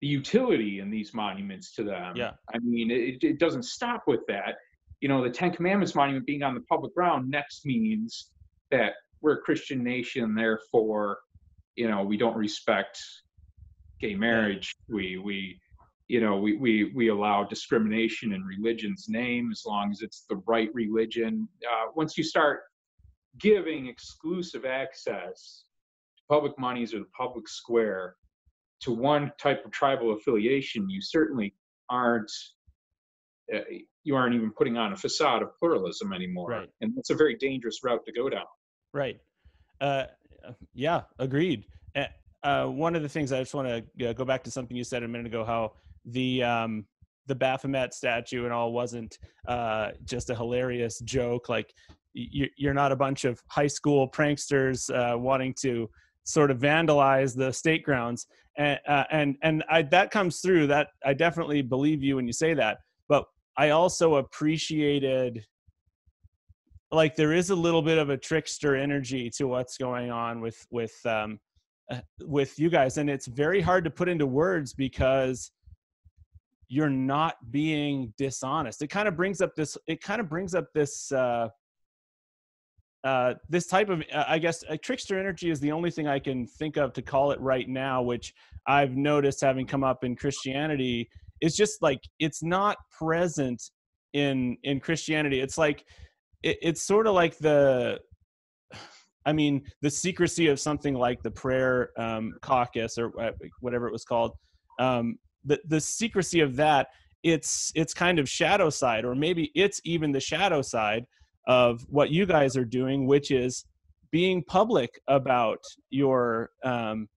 the 0.00 0.06
utility 0.08 0.80
in 0.80 0.90
these 0.90 1.14
monuments 1.14 1.74
to 1.74 1.84
them. 1.84 2.14
Yeah. 2.14 2.32
I 2.52 2.58
mean, 2.58 2.90
it, 2.90 3.24
it 3.24 3.38
doesn't 3.38 3.64
stop 3.64 4.02
with 4.06 4.20
that. 4.28 4.56
You 5.00 5.08
know, 5.08 5.22
the 5.22 5.30
Ten 5.30 5.50
Commandments 5.50 5.94
monument 5.94 6.26
being 6.26 6.42
on 6.42 6.54
the 6.54 6.60
public 6.62 6.94
ground 6.94 7.30
next 7.30 7.64
means 7.64 8.30
that 8.70 8.94
we're 9.22 9.34
a 9.34 9.40
Christian 9.40 9.82
nation, 9.82 10.34
therefore, 10.34 11.20
you 11.76 11.88
know, 11.88 12.02
we 12.02 12.18
don't 12.18 12.36
respect 12.36 13.00
gay 14.00 14.14
marriage. 14.14 14.74
We 14.88 15.16
we 15.16 15.58
you 16.08 16.20
know 16.20 16.36
we, 16.36 16.56
we 16.56 16.92
we 16.94 17.08
allow 17.08 17.44
discrimination 17.44 18.32
in 18.32 18.44
religion's 18.44 19.06
name 19.08 19.50
as 19.50 19.62
long 19.66 19.90
as 19.90 20.02
it's 20.02 20.24
the 20.28 20.36
right 20.46 20.68
religion 20.74 21.48
uh, 21.62 21.90
once 21.94 22.18
you 22.18 22.24
start 22.24 22.60
giving 23.38 23.86
exclusive 23.86 24.64
access 24.64 25.64
public 26.28 26.58
monies 26.58 26.94
or 26.94 27.00
the 27.00 27.10
public 27.16 27.48
square 27.48 28.16
to 28.80 28.92
one 28.92 29.32
type 29.38 29.64
of 29.64 29.70
tribal 29.70 30.12
affiliation, 30.12 30.88
you 30.88 31.00
certainly 31.00 31.54
aren't 31.90 32.30
uh, 33.54 33.58
you 34.04 34.16
aren't 34.16 34.34
even 34.34 34.50
putting 34.50 34.76
on 34.76 34.92
a 34.92 34.96
facade 34.96 35.42
of 35.42 35.56
pluralism 35.58 36.12
anymore, 36.12 36.50
right. 36.50 36.68
and 36.80 36.94
that's 36.96 37.10
a 37.10 37.14
very 37.14 37.36
dangerous 37.36 37.80
route 37.84 38.04
to 38.04 38.12
go 38.12 38.28
down. 38.28 38.46
Right. 38.92 39.18
Uh, 39.80 40.04
yeah, 40.72 41.02
agreed. 41.18 41.64
Uh, 42.44 42.66
one 42.66 42.94
of 42.94 43.02
the 43.02 43.08
things 43.08 43.32
I 43.32 43.38
just 43.40 43.54
want 43.54 43.68
to 43.96 44.10
uh, 44.10 44.12
go 44.12 44.24
back 44.24 44.44
to 44.44 44.50
something 44.50 44.76
you 44.76 44.84
said 44.84 45.02
a 45.02 45.08
minute 45.08 45.26
ago, 45.26 45.44
how 45.44 45.72
the 46.04 46.42
um, 46.42 46.84
the 47.26 47.34
Baphomet 47.34 47.94
statue 47.94 48.44
and 48.44 48.52
all 48.52 48.70
wasn't 48.70 49.18
uh, 49.48 49.92
just 50.04 50.28
a 50.28 50.34
hilarious 50.34 51.00
joke. 51.00 51.48
Like 51.48 51.74
you're 52.12 52.74
not 52.74 52.92
a 52.92 52.96
bunch 52.96 53.24
of 53.24 53.42
high 53.48 53.66
school 53.66 54.08
pranksters 54.08 54.94
uh, 54.94 55.18
wanting 55.18 55.54
to 55.62 55.90
sort 56.24 56.50
of 56.50 56.58
vandalize 56.58 57.36
the 57.36 57.52
state 57.52 57.84
grounds. 57.84 58.26
And 58.56 58.78
uh, 58.86 59.04
and 59.10 59.36
and 59.42 59.64
I, 59.68 59.82
that 59.82 60.12
comes 60.12 60.38
through 60.38 60.68
that 60.68 60.90
i 61.04 61.12
definitely 61.12 61.60
believe 61.60 62.04
you 62.04 62.14
when 62.14 62.28
you 62.28 62.32
say 62.32 62.54
that 62.54 62.78
but 63.08 63.24
i 63.56 63.70
also 63.70 64.14
appreciated 64.14 65.44
like 66.92 67.16
there 67.16 67.32
is 67.32 67.50
a 67.50 67.54
little 67.54 67.82
bit 67.82 67.98
of 67.98 68.10
a 68.10 68.16
trickster 68.16 68.76
energy 68.76 69.28
to 69.30 69.48
what's 69.48 69.76
going 69.76 70.12
on 70.12 70.40
with 70.40 70.64
with 70.70 70.94
um 71.04 71.40
uh, 71.90 72.00
with 72.22 72.58
you 72.58 72.70
guys. 72.70 72.96
And 72.96 73.10
it's 73.10 73.26
very 73.26 73.60
hard 73.60 73.84
to 73.84 73.90
put 73.90 74.08
into 74.08 74.26
words 74.26 74.72
because 74.72 75.50
you're 76.68 76.88
not 76.88 77.36
being 77.50 78.14
dishonest. 78.16 78.80
It 78.80 78.88
kind 78.88 79.06
of 79.06 79.16
brings 79.16 79.42
up 79.42 79.54
this 79.54 79.76
it 79.86 80.00
kind 80.00 80.20
of 80.20 80.28
brings 80.30 80.54
up 80.54 80.66
this 80.72 81.12
uh 81.12 81.48
uh, 83.04 83.34
this 83.50 83.66
type 83.66 83.90
of, 83.90 84.02
uh, 84.12 84.24
I 84.26 84.38
guess, 84.38 84.64
a 84.68 84.78
trickster 84.78 85.18
energy 85.18 85.50
is 85.50 85.60
the 85.60 85.70
only 85.70 85.90
thing 85.90 86.08
I 86.08 86.18
can 86.18 86.46
think 86.46 86.78
of 86.78 86.94
to 86.94 87.02
call 87.02 87.32
it 87.32 87.40
right 87.40 87.68
now, 87.68 88.00
which 88.00 88.32
I've 88.66 88.96
noticed 88.96 89.42
having 89.42 89.66
come 89.66 89.84
up 89.84 90.04
in 90.04 90.16
Christianity 90.16 91.10
is 91.42 91.54
just 91.54 91.82
like 91.82 92.00
it's 92.18 92.42
not 92.42 92.78
present 92.90 93.62
in 94.14 94.56
in 94.62 94.80
Christianity. 94.80 95.40
It's 95.40 95.58
like 95.58 95.84
it, 96.42 96.56
it's 96.62 96.82
sort 96.82 97.06
of 97.06 97.14
like 97.14 97.36
the, 97.36 98.00
I 99.26 99.34
mean, 99.34 99.62
the 99.82 99.90
secrecy 99.90 100.46
of 100.48 100.58
something 100.58 100.94
like 100.94 101.22
the 101.22 101.30
prayer 101.30 101.90
um, 101.98 102.32
caucus 102.40 102.96
or 102.96 103.12
uh, 103.20 103.32
whatever 103.60 103.86
it 103.86 103.92
was 103.92 104.04
called. 104.04 104.32
Um, 104.78 105.18
the 105.44 105.60
the 105.68 105.80
secrecy 105.80 106.40
of 106.40 106.56
that, 106.56 106.88
it's 107.22 107.70
it's 107.74 107.92
kind 107.92 108.18
of 108.18 108.30
shadow 108.30 108.70
side, 108.70 109.04
or 109.04 109.14
maybe 109.14 109.50
it's 109.54 109.78
even 109.84 110.10
the 110.10 110.20
shadow 110.20 110.62
side 110.62 111.04
of 111.46 111.82
what 111.88 112.10
you 112.10 112.26
guys 112.26 112.56
are 112.56 112.64
doing, 112.64 113.06
which 113.06 113.30
is 113.30 113.64
being 114.10 114.44
public 114.44 115.00
about 115.08 115.58
your 115.90 116.50
um, 116.64 117.08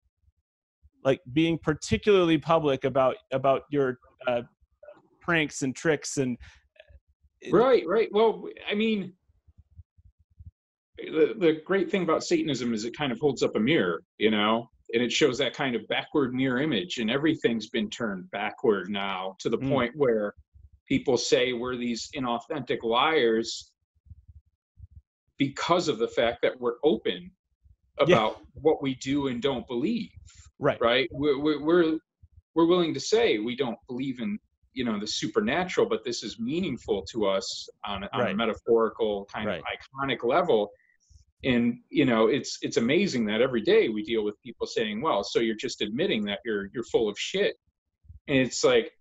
like 1.04 1.22
being 1.32 1.58
particularly 1.58 2.38
public 2.38 2.84
about 2.86 3.16
about 3.32 3.64
your 3.70 4.00
uh, 4.28 4.42
pranks 5.22 5.62
and 5.62 5.76
tricks 5.76 6.18
and 6.18 6.38
right 7.52 7.84
right 7.86 8.10
well 8.12 8.46
i 8.70 8.74
mean 8.74 9.14
the, 10.98 11.36
the 11.38 11.62
great 11.66 11.92
thing 11.92 12.02
about 12.02 12.24
satanism 12.24 12.74
is 12.74 12.84
it 12.84 12.98
kind 12.98 13.12
of 13.12 13.20
holds 13.20 13.44
up 13.44 13.56
a 13.56 13.60
mirror 13.60 14.02
you 14.18 14.32
know 14.32 14.68
and 14.94 15.04
it 15.04 15.12
shows 15.12 15.38
that 15.38 15.54
kind 15.54 15.76
of 15.76 15.88
backward 15.88 16.34
mirror 16.34 16.60
image 16.60 16.98
and 16.98 17.12
everything's 17.12 17.70
been 17.70 17.90
turned 17.90 18.30
backward 18.32 18.90
now 18.90 19.36
to 19.38 19.50
the 19.50 19.58
mm. 19.58 19.70
point 19.70 19.92
where 19.96 20.34
people 20.88 21.18
say 21.18 21.54
we're 21.54 21.76
these 21.76 22.10
inauthentic 22.16 22.82
liars 22.84 23.72
because 25.38 25.88
of 25.88 26.00
the 26.00 26.08
fact 26.08 26.42
that 26.42 26.60
we're 26.60 26.78
open 26.84 27.32
about 28.00 28.38
yeah. 28.40 28.46
what 28.62 28.82
we 28.82 28.96
do 28.96 29.28
and 29.28 29.42
don't 29.42 29.68
believe. 29.68 30.10
Right. 30.60 30.80
Right. 30.82 31.10
We're, 31.12 31.60
we're, 31.60 31.98
we're 32.56 32.66
willing 32.66 32.94
to 32.94 33.00
say 33.00 33.38
we 33.38 33.56
don't 33.56 33.78
believe 33.88 34.20
in, 34.20 34.40
you 34.74 34.84
know, 34.84 35.00
the 35.00 35.08
supernatural, 35.08 35.88
but 35.88 36.04
this 36.04 36.24
is 36.24 36.40
meaningful 36.40 37.04
to 37.12 37.26
us 37.28 37.70
on, 37.86 38.04
on 38.14 38.20
right. 38.20 38.32
a 38.32 38.36
metaphorical 38.36 39.26
kind 39.34 39.48
right. 39.48 39.62
of 39.62 39.66
iconic 39.66 40.24
level. 40.24 40.72
And, 41.44 41.80
you 41.90 42.06
know, 42.06 42.28
it's, 42.28 42.58
it's 42.62 42.78
amazing 42.78 43.26
that 43.28 43.42
every 43.42 43.62
day 43.62 43.90
we 43.90 44.04
deal 44.04 44.24
with 44.24 44.42
people 44.42 44.66
saying, 44.66 45.02
well, 45.02 45.24
so 45.24 45.40
you're 45.40 45.56
just 45.56 45.82
admitting 45.82 46.26
that 46.26 46.40
you're, 46.44 46.70
you're 46.74 46.84
full 46.84 47.08
of 47.10 47.18
shit. 47.18 47.56
And 48.28 48.38
it's 48.38 48.64
like, 48.64 48.92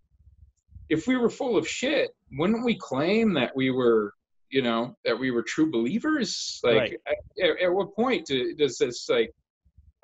if 0.88 1.06
we 1.06 1.16
were 1.16 1.30
full 1.30 1.56
of 1.56 1.66
shit, 1.66 2.10
wouldn't 2.32 2.64
we 2.64 2.76
claim 2.76 3.32
that 3.34 3.56
we 3.56 3.70
were, 3.70 4.12
you 4.50 4.62
know, 4.62 4.96
that 5.04 5.18
we 5.18 5.30
were 5.30 5.42
true 5.42 5.70
believers? 5.70 6.60
Like, 6.62 6.74
Right. 6.76 7.00
at, 7.42 7.62
at 7.62 7.72
what 7.72 7.94
point 7.94 8.26
do, 8.26 8.54
does 8.54 8.78
this 8.78 9.08
like 9.08 9.32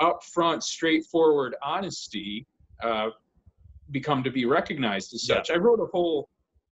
upfront, 0.00 0.62
straightforward 0.62 1.54
honesty 1.62 2.46
uh, 2.82 3.10
become 3.90 4.22
to 4.24 4.30
be 4.30 4.44
recognized 4.46 5.14
as 5.14 5.28
Yeah. 5.28 5.36
such? 5.36 5.50
I 5.50 5.56
wrote 5.56 5.80
a 5.80 5.86
whole 5.86 6.28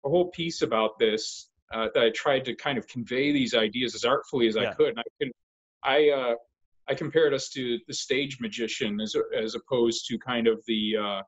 a 0.05 0.09
whole 0.09 0.31
piece 0.31 0.62
about 0.62 0.99
this 0.99 1.51
uh, 1.73 1.89
that 1.93 2.03
I 2.03 2.11
tried 2.11 2.45
to 2.47 2.55
kind 2.55 2.79
of 2.79 2.87
convey 2.87 3.33
these 3.33 3.55
ideas 3.55 3.95
as 3.95 4.05
artfully 4.05 4.47
as 4.47 4.57
I 4.57 4.73
could, 4.73 4.91
and 4.91 5.01
I 5.01 5.03
can 5.21 5.33
I 5.83 6.09
uh, 6.11 6.35
I 6.89 6.95
compared 6.95 7.35
us 7.35 7.49
to 7.51 7.79
the 7.87 7.95
stage 7.95 8.41
magician 8.41 9.01
as 9.01 9.14
as 9.37 9.55
opposed 9.55 10.07
to 10.07 10.19
kind 10.19 10.47
of 10.47 10.62
the 10.66 10.97
uh, 10.97 11.23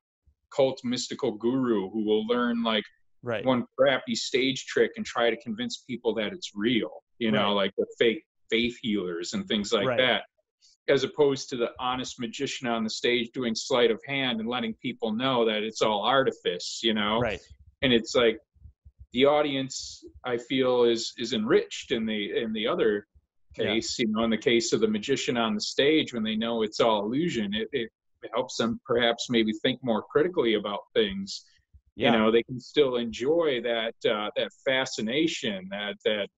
cult 0.51 0.81
mystical 0.85 1.33
guru 1.33 1.91
who 1.91 2.05
will 2.05 2.27
learn 2.27 2.63
like 2.63 2.85
Right. 3.23 3.45
one 3.45 3.67
crappy 3.79 4.15
stage 4.15 4.65
trick 4.67 4.93
and 4.97 5.05
try 5.05 5.29
to 5.31 5.37
convince 5.43 5.79
people 5.87 6.15
that 6.15 6.33
it's 6.33 6.53
real. 6.55 7.03
You 7.19 7.31
know, 7.31 7.49
Right. 7.49 7.53
like 7.53 7.73
the 7.77 7.87
fake 7.99 8.25
faith 8.51 8.79
healers 8.83 9.35
and 9.35 9.47
things 9.47 9.73
like 9.73 9.87
Right. 9.89 9.99
that. 9.99 10.25
As 10.89 11.05
opposed 11.05 11.51
to 11.51 11.57
the 11.57 11.73
honest 11.79 12.19
magician 12.19 12.67
on 12.67 12.83
the 12.83 12.91
stage 12.91 13.31
doing 13.33 13.55
sleight 13.55 13.91
of 13.91 14.01
hand 14.07 14.41
and 14.41 14.49
letting 14.49 14.75
people 14.75 15.13
know 15.13 15.45
that 15.45 15.63
it's 15.63 15.83
all 15.83 16.03
artifice, 16.03 16.81
you 16.83 16.95
know? 16.95 17.21
Right. 17.21 17.41
and 17.83 17.93
it's 17.95 18.15
like 18.15 18.39
the 19.15 19.25
audience 19.25 20.05
i 20.25 20.37
feel 20.37 20.85
is 20.85 21.15
is 21.17 21.33
enriched 21.33 21.93
in 21.93 22.05
the 22.05 22.37
in 22.39 22.53
the 22.53 22.67
other 22.67 23.07
Yeah. 23.57 23.65
case 23.75 23.99
you 23.99 24.07
know 24.09 24.23
in 24.25 24.29
the 24.31 24.37
case 24.37 24.73
of 24.75 24.81
the 24.81 24.87
magician 24.89 25.37
on 25.39 25.55
the 25.55 25.61
stage 25.63 26.13
when 26.13 26.23
they 26.23 26.37
know 26.37 26.63
it's 26.63 26.79
all 26.79 27.03
illusion 27.07 27.55
it, 27.55 27.69
it 27.73 27.91
helps 28.35 28.57
them 28.59 28.79
perhaps 28.85 29.31
maybe 29.31 29.53
think 29.55 29.83
more 29.83 30.03
critically 30.03 30.55
about 30.55 30.81
things 30.93 31.47
Yeah. 32.01 32.13
you 32.13 32.19
know 32.19 32.31
they 32.31 32.43
can 32.43 32.59
still 32.59 32.97
enjoy 32.97 33.61
that 33.63 33.95
uh, 34.11 34.31
that 34.37 34.51
fascination 34.65 35.69
that 35.71 35.97
that 36.05 36.29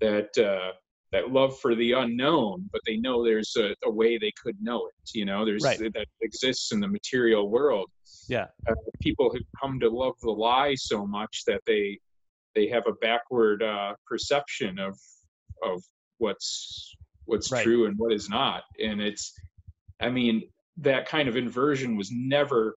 that 0.00 0.38
uh 0.38 0.72
that 1.12 1.32
love 1.32 1.58
for 1.58 1.74
the 1.74 1.92
unknown 1.92 2.68
but 2.72 2.80
they 2.86 2.96
know 2.96 3.24
there's 3.24 3.56
a, 3.56 3.74
a 3.84 3.90
way 3.90 4.16
they 4.18 4.32
could 4.42 4.56
know 4.62 4.86
it 4.86 5.10
you 5.18 5.24
know 5.24 5.44
there's 5.44 5.64
Right. 5.64 5.78
that 5.78 6.06
exists 6.22 6.70
in 6.72 6.78
the 6.78 6.86
material 6.88 7.50
world 7.50 7.88
Yeah. 8.28 8.46
uh, 8.68 8.74
people 9.00 9.30
who 9.32 9.40
come 9.60 9.80
to 9.80 9.88
love 9.90 10.14
the 10.22 10.30
lie 10.30 10.76
so 10.76 11.04
much 11.06 11.42
that 11.48 11.60
they 11.66 11.98
they 12.54 12.68
have 12.68 12.86
a 12.86 12.92
backward 13.00 13.62
uh, 13.64 13.94
perception 14.06 14.78
of 14.78 14.96
of 15.64 15.82
what's 16.18 16.94
what's 17.24 17.50
Right. 17.50 17.64
true 17.64 17.86
and 17.86 17.98
what 17.98 18.12
is 18.12 18.28
not 18.28 18.62
and 18.82 19.00
it's 19.00 19.34
i 20.00 20.08
mean 20.08 20.48
that 20.76 21.06
kind 21.08 21.28
of 21.28 21.36
inversion 21.36 21.96
was 21.96 22.10
never 22.12 22.76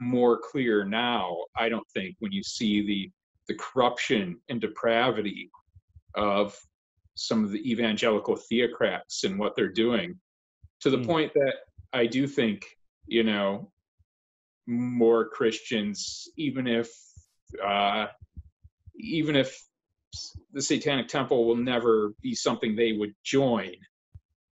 more 0.00 0.38
clear 0.38 0.84
now 0.84 1.36
i 1.56 1.68
don't 1.68 1.86
think 1.94 2.16
when 2.18 2.32
you 2.32 2.42
see 2.42 2.84
the 2.86 3.10
the 3.48 3.54
corruption 3.54 4.38
and 4.48 4.60
depravity 4.60 5.50
of 6.14 6.58
some 7.14 7.44
of 7.44 7.50
the 7.50 7.70
evangelical 7.70 8.36
theocrats 8.36 9.24
and 9.24 9.38
what 9.38 9.54
they're 9.54 9.68
doing 9.68 10.18
to 10.80 10.90
the 10.90 10.98
Mm. 10.98 11.06
point 11.06 11.32
that 11.34 11.54
i 11.92 12.06
do 12.06 12.26
think 12.26 12.66
you 13.06 13.22
know 13.22 13.70
more 14.66 15.28
Christians, 15.28 16.28
even 16.36 16.66
if 16.66 16.90
uh, 17.64 18.06
even 18.96 19.36
if 19.36 19.60
the 20.52 20.62
Satanic 20.62 21.08
Temple 21.08 21.46
will 21.46 21.56
never 21.56 22.14
be 22.22 22.34
something 22.34 22.74
they 22.74 22.92
would 22.92 23.14
join. 23.24 23.72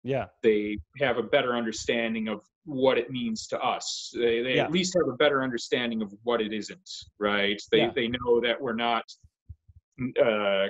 Yeah. 0.04 0.26
They 0.42 0.78
have 0.98 1.18
a 1.18 1.22
better 1.22 1.54
understanding 1.54 2.28
of 2.28 2.40
what 2.64 2.98
it 2.98 3.10
means 3.10 3.46
to 3.48 3.60
us. 3.60 4.10
They, 4.14 4.42
they 4.42 4.56
Yeah. 4.56 4.64
at 4.64 4.72
least 4.72 4.94
have 4.94 5.08
a 5.12 5.16
better 5.16 5.42
understanding 5.42 6.02
of 6.02 6.12
what 6.22 6.40
it 6.40 6.52
isn't, 6.52 6.88
right? 7.18 7.60
They 7.70 7.78
Yeah. 7.78 7.90
they 7.94 8.08
know 8.08 8.40
that 8.40 8.60
we're 8.60 8.74
not 8.74 9.04
uh, 10.20 10.66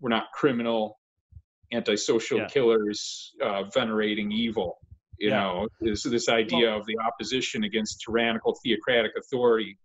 we're 0.00 0.08
not 0.08 0.32
criminal, 0.32 0.98
antisocial 1.72 2.38
Yeah. 2.38 2.48
killers 2.48 3.34
uh, 3.40 3.64
venerating 3.64 4.32
evil. 4.32 4.78
You 5.18 5.30
know, 5.30 5.68
this 5.80 6.02
this 6.02 6.28
idea 6.28 6.74
of 6.74 6.84
the 6.86 6.98
opposition 6.98 7.62
against 7.64 8.02
tyrannical 8.04 8.58
theocratic 8.64 9.12
authority 9.16 9.78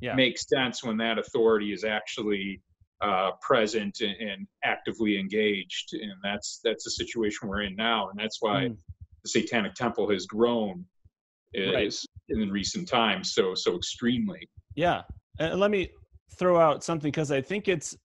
Yeah. 0.00 0.14
makes 0.14 0.46
sense 0.46 0.84
when 0.84 0.98
that 0.98 1.18
authority 1.18 1.72
is 1.72 1.84
actually 1.84 2.60
uh, 3.00 3.30
present 3.40 4.00
and, 4.00 4.16
and 4.30 4.46
actively 4.64 5.18
engaged, 5.18 5.92
and 5.92 6.12
that's 6.22 6.60
that's 6.64 6.84
the 6.84 6.90
situation 6.90 7.48
we're 7.48 7.62
in 7.62 7.76
now, 7.76 8.08
and 8.08 8.18
that's 8.18 8.38
why 8.40 8.64
Mm. 8.64 8.76
the 9.22 9.28
Satanic 9.28 9.74
Temple 9.74 10.10
has 10.10 10.26
grown 10.26 10.84
Right. 11.56 11.94
in 12.28 12.50
recent 12.50 12.88
times 12.88 13.32
so 13.32 13.54
so 13.54 13.76
extremely. 13.76 14.48
Yeah, 14.74 15.02
and 15.38 15.58
let 15.60 15.70
me 15.70 15.90
throw 16.38 16.60
out 16.60 16.84
something 16.84 17.10
because 17.10 17.30
I 17.32 17.40
think 17.40 17.68
it's, 17.68 17.96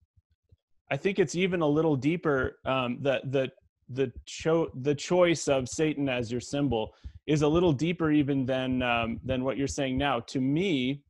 I 0.89 0.97
think 0.97 1.19
it's 1.19 1.35
even 1.35 1.61
a 1.61 1.67
little 1.67 1.95
deeper. 1.95 2.59
Um, 2.65 2.99
the 3.01 3.21
the 3.25 3.51
the 3.89 4.11
cho- 4.25 4.71
the 4.75 4.95
choice 4.95 5.47
of 5.47 5.67
Satan 5.67 6.07
as 6.07 6.31
your 6.31 6.39
symbol 6.41 6.93
is 7.27 7.41
a 7.41 7.47
little 7.47 7.73
deeper 7.73 8.11
even 8.11 8.45
than 8.45 8.81
um, 8.81 9.19
than 9.25 9.43
what 9.43 9.57
you're 9.57 9.67
saying 9.67 9.97
now. 9.97 10.19
To 10.21 10.39
me, 10.39 11.01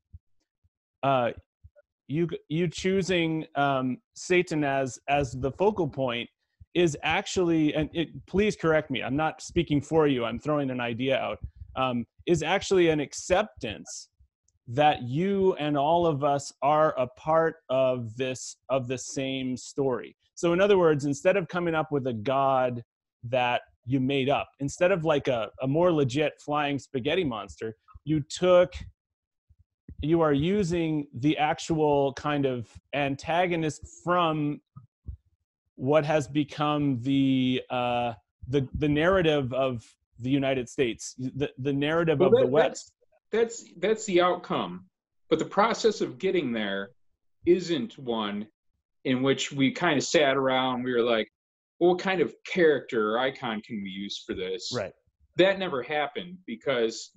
uh, 1.04 1.32
you 2.14 2.30
you 2.48 2.68
choosing 2.68 3.46
um, 3.56 3.98
Satan 4.14 4.64
as 4.64 5.00
as 5.10 5.34
the 5.34 5.52
focal 5.52 5.88
point 5.88 6.30
is 6.74 6.98
actually, 7.04 7.74
and 7.74 7.90
it, 7.94 8.10
please 8.26 8.56
correct 8.56 8.90
me. 8.90 9.04
I'm 9.04 9.16
not 9.16 9.42
speaking 9.42 9.82
for 9.82 10.08
you. 10.08 10.26
I'm 10.26 10.40
throwing 10.40 10.70
an 10.70 10.80
idea 10.80 11.18
out. 11.18 11.40
Um, 11.76 12.06
is 12.28 12.44
actually 12.44 12.90
an 12.90 13.00
acceptance 13.00 14.10
that 14.68 15.04
you 15.04 15.54
and 15.56 15.78
all 15.78 16.06
of 16.06 16.24
us 16.24 16.54
are 16.62 16.98
a 16.98 17.08
part 17.08 17.56
of 17.70 18.16
this 18.16 18.58
of 18.70 18.88
the 18.88 18.98
same 18.98 19.58
story 19.58 20.16
so 20.36 20.54
in 20.54 20.62
other 20.62 20.78
words 20.78 21.04
instead 21.04 21.36
of 21.36 21.50
coming 21.50 21.76
up 21.76 21.92
with 21.92 22.08
a 22.08 22.14
god 22.14 22.82
that 23.24 23.62
you 23.86 24.00
made 24.00 24.30
up 24.30 24.48
instead 24.62 24.90
of 24.90 25.04
like 25.04 25.28
a, 25.28 25.50
a 25.62 25.68
more 25.68 25.92
legit 25.92 26.32
flying 26.40 26.80
spaghetti 26.80 27.26
monster 27.26 27.76
you 28.06 28.22
took 28.22 28.74
you 30.04 30.22
are 30.22 30.34
using 30.34 31.08
the 31.14 31.38
actual 31.38 32.14
kind 32.14 32.46
of 32.46 32.70
antagonist 32.94 33.88
from 34.04 34.60
what 35.76 36.06
has 36.06 36.28
become 36.28 37.02
the 37.02 37.62
uh 37.70 38.14
the 38.50 38.68
the 38.76 38.88
narrative 38.88 39.54
of 39.54 39.84
the 40.20 40.30
united 40.30 40.70
states 40.70 41.16
the, 41.18 41.50
the 41.58 41.74
narrative 41.74 42.20
Well, 42.20 42.30
of 42.30 42.40
the 42.40 42.48
west 42.48 42.92
That's, 43.32 43.64
that's 43.64 43.74
that's 43.80 44.06
the 44.06 44.22
outcome, 44.22 44.86
but 45.30 45.40
the 45.40 45.46
process 45.46 46.02
of 46.02 46.20
getting 46.20 46.52
there 46.52 46.92
isn't 47.46 47.98
one 47.98 48.48
in 49.06 49.24
which 49.24 49.52
we 49.52 49.72
kind 49.72 49.98
of 49.98 50.04
sat 50.04 50.38
around. 50.38 50.84
We 50.84 50.94
were 50.94 51.02
like, 51.02 51.30
well, 51.80 51.92
"What 51.92 52.00
kind 52.00 52.22
of 52.22 52.34
character 52.46 53.16
or 53.16 53.20
icon 53.20 53.62
can 53.62 53.82
we 53.82 53.90
use 53.90 54.24
for 54.26 54.36
this?" 54.36 54.72
right 54.74 54.94
That 55.38 55.58
never 55.58 55.82
happened 55.82 56.38
because, 56.46 57.12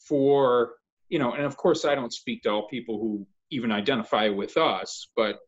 for 0.00 0.74
you 1.12 1.18
know, 1.18 1.34
and 1.34 1.44
of 1.44 1.58
course, 1.58 1.84
I 1.84 1.94
don't 1.94 2.12
speak 2.12 2.42
to 2.42 2.48
all 2.48 2.66
people 2.68 2.98
who 2.98 3.26
even 3.50 3.70
identify 3.70 4.30
with 4.30 4.56
us, 4.56 5.08
but 5.14 5.40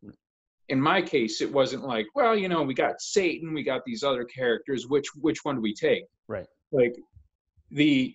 in 0.68 0.78
my 0.78 1.00
case, 1.00 1.40
it 1.40 1.50
wasn't 1.50 1.84
like, 1.84 2.06
well, 2.14 2.36
you 2.36 2.50
know, 2.50 2.62
we 2.62 2.74
got 2.74 3.00
Satan, 3.00 3.54
we 3.54 3.62
got 3.62 3.80
these 3.86 4.02
other 4.02 4.24
characters. 4.24 4.86
Which 4.86 5.06
which 5.16 5.42
one 5.42 5.56
do 5.56 5.62
we 5.62 5.72
take? 5.72 6.04
Right. 6.28 6.46
Like 6.70 6.94
the 7.70 8.14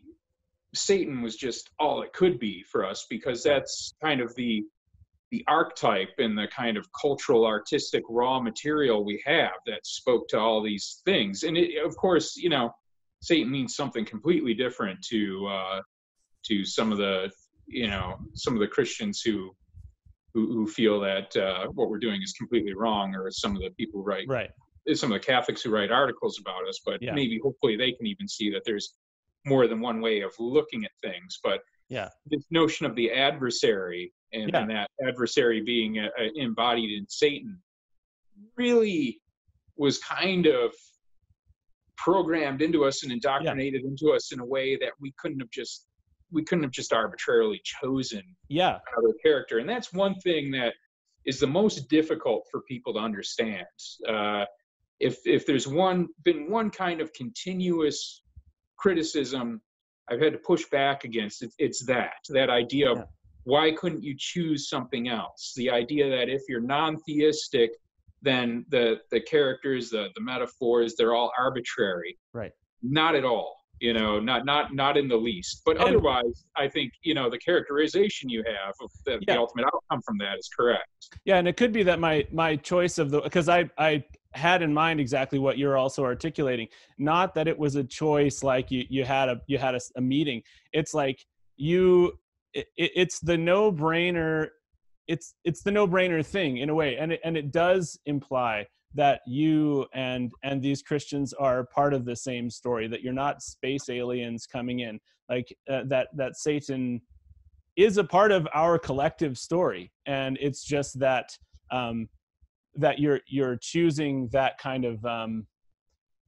Satan 0.76 1.24
was 1.24 1.36
just 1.36 1.72
all 1.80 2.04
it 2.04 2.14
could 2.14 2.38
be 2.38 2.62
for 2.62 2.86
us 2.86 3.08
because 3.10 3.42
that's 3.42 3.96
kind 4.00 4.22
of 4.22 4.36
the 4.36 4.64
the 5.32 5.44
archetype 5.48 6.14
and 6.20 6.38
the 6.38 6.48
kind 6.56 6.78
of 6.78 6.88
cultural 7.02 7.48
artistic 7.48 8.04
raw 8.10 8.40
material 8.40 9.04
we 9.04 9.24
have 9.26 9.54
that 9.66 9.88
spoke 9.88 10.28
to 10.28 10.40
all 10.40 10.62
these 10.62 11.02
things 11.06 11.44
and 11.44 11.56
it, 11.56 11.86
of 11.86 11.96
course 11.98 12.36
you 12.36 12.50
know 12.50 12.72
satan 13.22 13.52
means 13.52 13.76
something 13.76 14.04
completely 14.04 14.56
different 14.56 15.00
to 15.04 15.46
uh 15.46 15.82
to 16.44 16.66
some 16.66 16.92
of 16.92 16.98
the 16.98 17.30
you 17.70 17.88
know 17.88 18.18
some 18.34 18.54
of 18.54 18.60
the 18.60 18.68
christians 18.68 19.22
who 19.22 19.52
who, 20.34 20.54
who 20.54 20.68
feel 20.68 21.00
that 21.00 21.36
uh, 21.38 21.66
what 21.74 21.90
we're 21.90 21.98
doing 21.98 22.22
is 22.22 22.34
completely 22.34 22.74
wrong 22.76 23.16
or 23.16 23.32
some 23.32 23.56
of 23.56 23.62
the 23.62 23.72
people 23.72 24.02
who 24.02 24.06
write 24.06 24.28
right 24.28 24.52
some 24.96 25.12
of 25.12 25.22
the 25.22 25.26
Catholics 25.26 25.62
who 25.62 25.72
write 25.72 25.92
articles 25.92 26.40
about 26.40 26.68
us, 26.68 26.80
but 26.86 27.02
Yeah. 27.02 27.14
maybe 27.14 27.40
hopefully 27.40 27.76
they 27.76 27.92
can 27.92 28.08
even 28.08 28.28
see 28.28 28.50
that 28.52 28.64
there's 28.66 28.96
more 29.46 29.68
than 29.68 29.80
one 29.80 30.02
way 30.02 30.22
of 30.22 30.34
looking 30.40 30.84
at 30.86 30.92
things. 31.02 31.40
But 31.44 31.62
Yeah. 31.90 32.10
this 32.26 32.46
notion 32.52 32.86
of 32.86 32.96
the 32.96 33.12
adversary 33.12 34.14
and, 34.34 34.50
Yeah. 34.50 34.62
and 34.62 34.72
that 34.72 34.92
adversary 35.06 35.62
being 35.62 36.00
uh, 36.00 36.10
uh, 36.18 36.30
embodied 36.36 36.92
in 36.98 37.08
Satan 37.08 37.62
really 38.56 39.22
was 39.76 39.98
kind 40.00 40.46
of 40.46 40.74
programmed 41.98 42.62
into 42.62 42.86
us 42.86 43.04
and 43.04 43.12
indoctrinated 43.12 43.84
into 43.84 44.14
us 44.14 44.32
in 44.32 44.40
a 44.40 44.46
way 44.46 44.76
that 44.78 44.94
we 45.00 45.12
couldn't 45.18 45.40
have 45.40 45.50
just 45.50 45.88
we 46.32 46.44
couldn't 46.44 46.64
have 46.64 46.72
just 46.72 46.94
arbitrarily 46.94 47.62
chosen 47.64 48.24
yeah 48.50 48.78
another 48.98 49.14
character 49.24 49.60
and 49.60 49.68
that's 49.70 49.92
one 49.94 50.16
thing 50.16 50.52
that 50.52 50.74
is 51.26 51.40
the 51.40 51.48
most 51.48 51.90
difficult 51.90 52.46
for 52.52 52.62
people 52.62 52.94
to 52.94 53.00
understand 53.00 53.66
uh, 54.08 54.46
if 55.00 55.18
if 55.26 55.46
there's 55.46 55.68
one 55.68 56.08
been 56.24 56.50
one 56.50 56.70
kind 56.70 57.02
of 57.02 57.12
continuous 57.14 58.22
criticism 58.78 59.62
i've 60.10 60.22
had 60.22 60.34
to 60.34 60.40
push 60.40 60.66
back 60.72 61.04
against 61.04 61.44
it, 61.44 61.52
it's 61.60 61.86
that 61.86 62.14
that 62.30 62.50
idea 62.50 62.92
of 62.92 62.98
Yeah. 62.98 63.04
why 63.44 63.72
couldn't 63.72 64.04
you 64.04 64.16
choose 64.18 64.70
something 64.70 65.08
else? 65.08 65.54
The 65.56 65.70
idea 65.72 66.10
that 66.10 66.30
if 66.30 66.42
you're 66.50 66.62
non-theistic, 66.62 67.72
then 68.22 68.66
the 68.70 69.00
the 69.12 69.22
characters, 69.22 69.90
the 69.90 70.10
the 70.16 70.22
metaphors, 70.22 70.96
they're 70.96 71.16
all 71.16 71.32
arbitrary. 71.38 72.18
Right. 72.34 72.52
Not 72.84 73.16
at 73.16 73.24
all. 73.26 73.56
You 73.80 73.94
know, 73.94 74.20
not 74.20 74.46
not 74.46 74.74
not 74.74 74.98
in 74.98 75.08
the 75.08 75.16
least. 75.16 75.62
But 75.66 75.78
And- 75.78 75.86
otherwise, 75.88 76.46
I 76.56 76.68
think 76.68 76.94
you 77.02 77.14
know 77.14 77.30
the 77.30 77.38
characterization 77.38 78.30
you 78.30 78.44
have 78.46 78.74
of 78.82 78.92
the, 79.06 79.12
Yeah. 79.28 79.36
the 79.36 79.40
ultimate 79.40 79.66
outcome 79.66 80.02
from 80.02 80.18
that 80.20 80.38
is 80.38 80.50
correct. 80.56 80.88
Yeah, 81.26 81.38
and 81.38 81.48
it 81.48 81.56
could 81.58 81.72
be 81.72 81.84
that 81.84 82.00
my 82.00 82.28
my 82.32 82.56
choice 82.58 82.98
of 82.98 83.10
the 83.12 83.22
because 83.22 83.48
I 83.50 83.70
I 83.78 84.04
had 84.34 84.62
in 84.62 84.74
mind 84.74 85.00
exactly 85.00 85.40
what 85.40 85.58
you're 85.58 85.78
also 85.78 86.04
articulating. 86.04 86.68
Not 86.98 87.34
that 87.36 87.48
it 87.48 87.58
was 87.58 87.76
a 87.76 87.84
choice 87.84 88.44
like 88.44 88.70
you 88.70 88.86
you 88.90 89.06
had 89.06 89.30
a 89.30 89.42
you 89.48 89.58
had 89.58 89.76
a, 89.76 89.80
a 89.96 90.02
meeting. 90.02 90.44
It's 90.74 90.94
like 90.94 91.26
you 91.56 92.20
it, 92.54 92.68
it- 92.78 92.92
it's 92.96 93.20
the 93.20 93.38
no 93.38 93.72
brainer. 93.72 94.50
It's 95.08 95.36
it's 95.44 95.64
the 95.64 95.72
no 95.72 95.88
brainer 95.88 96.24
thing 96.26 96.58
in 96.58 96.70
a 96.70 96.76
way, 96.76 96.98
and 96.98 97.14
it, 97.14 97.20
and 97.24 97.36
it 97.38 97.52
does 97.52 97.98
imply 98.06 98.68
that 98.96 99.22
you 99.28 99.86
and 99.94 100.32
and 100.44 100.62
these 100.62 100.82
Christians 100.82 101.34
are 101.34 101.66
part 101.66 101.94
of 101.94 102.06
the 102.06 102.16
same 102.16 102.50
story. 102.50 102.88
That 102.88 103.02
you're 103.02 103.14
not 103.14 103.42
space 103.42 103.90
aliens 103.90 104.48
coming 104.48 104.80
in. 104.80 105.00
Like 105.30 105.56
uh, 105.70 105.84
that 105.88 106.10
that 106.16 106.38
Satan 106.38 107.02
is 107.76 107.98
a 107.98 108.04
part 108.04 108.32
of 108.32 108.46
our 108.54 108.78
collective 108.78 109.38
story 109.38 109.90
and 110.06 110.38
it's 110.42 110.64
just 110.64 111.00
that 111.00 111.38
um, 111.72 112.10
that 112.76 113.00
you're 113.00 113.22
you're 113.28 113.58
choosing 113.58 114.28
that 114.34 114.58
kind 114.58 114.86
of 114.86 115.04
um, 115.06 115.48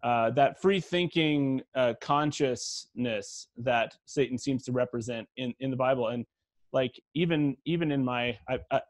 uh, 0.04 0.30
that 0.32 0.62
free 0.62 0.80
thinking 0.80 1.62
uh, 1.76 1.94
consciousness 2.02 3.48
that 3.58 3.94
Satan 4.06 4.38
seems 4.38 4.64
to 4.64 4.72
represent 4.72 5.28
in 5.38 5.54
in 5.60 5.72
the 5.72 5.78
Bible 5.78 6.08
and 6.08 6.26
like 6.74 7.00
even 7.16 7.58
even 7.66 7.92
in 7.92 8.04
my 8.04 8.38
I, 8.48 8.60
I, 8.72 8.82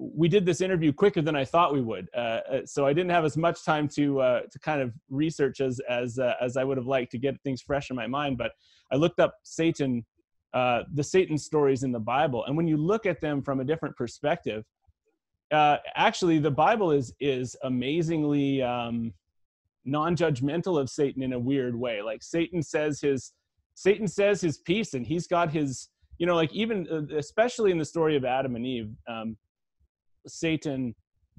we 0.00 0.28
did 0.28 0.46
this 0.46 0.62
interview 0.62 0.92
quicker 0.92 1.20
than 1.20 1.36
I 1.36 1.44
thought 1.44 1.74
we 1.74 1.82
would, 1.82 2.08
uh, 2.14 2.18
uh, 2.18 2.60
so 2.64 2.86
I 2.86 2.92
didn't 2.94 3.10
have 3.10 3.24
as 3.24 3.36
much 3.36 3.64
time 3.64 3.86
to 3.88 4.20
uh, 4.20 4.40
to 4.50 4.58
kind 4.58 4.80
of 4.80 4.94
research 5.10 5.60
as 5.60 5.78
as 5.88 6.18
uh, 6.18 6.34
as 6.40 6.56
I 6.56 6.64
would 6.64 6.78
have 6.78 6.86
liked 6.86 7.10
to 7.12 7.18
get 7.18 7.40
things 7.42 7.60
fresh 7.60 7.90
in 7.90 7.96
my 7.96 8.06
mind. 8.06 8.38
But 8.38 8.52
I 8.90 8.96
looked 8.96 9.20
up 9.20 9.34
Satan, 9.42 10.06
uh, 10.54 10.82
the 10.94 11.04
Satan 11.04 11.36
stories 11.36 11.82
in 11.82 11.92
the 11.92 12.00
Bible, 12.00 12.44
and 12.46 12.56
when 12.56 12.66
you 12.66 12.78
look 12.78 13.04
at 13.04 13.20
them 13.20 13.42
from 13.42 13.60
a 13.60 13.64
different 13.64 13.94
perspective, 13.94 14.64
uh, 15.52 15.76
actually 15.96 16.38
the 16.38 16.50
Bible 16.50 16.92
is 16.92 17.12
is 17.20 17.54
amazingly 17.62 18.62
um, 18.62 19.12
non-judgmental 19.84 20.80
of 20.80 20.88
Satan 20.88 21.22
in 21.22 21.34
a 21.34 21.38
weird 21.38 21.78
way. 21.78 22.00
Like 22.00 22.22
Satan 22.22 22.62
says 22.62 23.00
his 23.00 23.32
Satan 23.74 24.08
says 24.08 24.40
his 24.40 24.58
piece, 24.58 24.94
and 24.94 25.06
he's 25.06 25.26
got 25.26 25.52
his 25.52 25.88
you 26.16 26.26
know 26.26 26.36
like 26.36 26.52
even 26.54 27.08
especially 27.14 27.70
in 27.70 27.76
the 27.76 27.84
story 27.84 28.16
of 28.16 28.24
Adam 28.24 28.56
and 28.56 28.66
Eve. 28.66 28.90
Um, 29.06 29.36
Satan, 30.26 30.94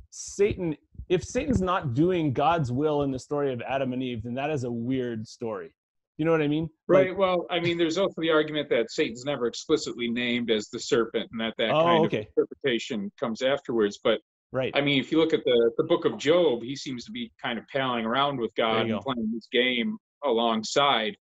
Satan, 0.10 0.76
if 1.10 1.24
Satan's 1.24 1.62
not 1.62 1.94
doing 1.94 2.34
God's 2.34 2.72
will 2.72 3.04
in 3.04 3.12
the 3.12 3.20
story 3.20 3.54
of 3.54 3.62
Adam 3.62 3.94
and 3.94 4.02
Eve, 4.04 4.24
then 4.24 4.34
that 4.36 4.50
is 4.50 4.64
a 4.64 4.72
weird 4.72 5.28
story. 5.28 5.74
You 6.18 6.26
know 6.26 6.32
what 6.32 6.42
I 6.42 6.48
mean? 6.48 6.70
Like- 6.88 7.08
Right. 7.08 7.18
well, 7.18 7.48
I 7.50 7.60
mean, 7.60 7.78
there's 7.78 7.98
also 7.98 8.22
the 8.22 8.30
argument 8.30 8.70
that 8.70 8.92
Satan's 8.92 9.26
never 9.26 9.48
explicitly 9.48 10.10
named 10.10 10.52
as 10.52 10.68
the 10.70 10.80
serpent, 10.80 11.30
and 11.32 11.40
that 11.42 11.54
that 11.58 11.72
Oh, 11.72 11.84
kind 11.84 12.06
okay. 12.06 12.20
of 12.22 12.28
interpretation 12.38 13.12
comes 13.20 13.42
afterwards. 13.42 14.00
But 14.04 14.20
right. 14.52 14.72
I 14.76 14.82
mean, 14.82 15.00
if 15.00 15.12
you 15.12 15.18
look 15.18 15.34
at 15.34 15.44
the 15.46 15.72
the 15.78 15.84
book 15.84 16.06
of 16.06 16.18
Job, 16.18 16.62
he 16.62 16.76
seems 16.76 17.06
to 17.06 17.12
be 17.12 17.32
kind 17.42 17.58
of 17.58 17.66
palling 17.74 18.06
around 18.06 18.40
with 18.40 18.54
God 18.56 18.82
and 18.82 18.90
go. 18.90 19.00
playing 19.00 19.32
this 19.34 19.48
game 19.52 19.98
alongside 20.24 21.16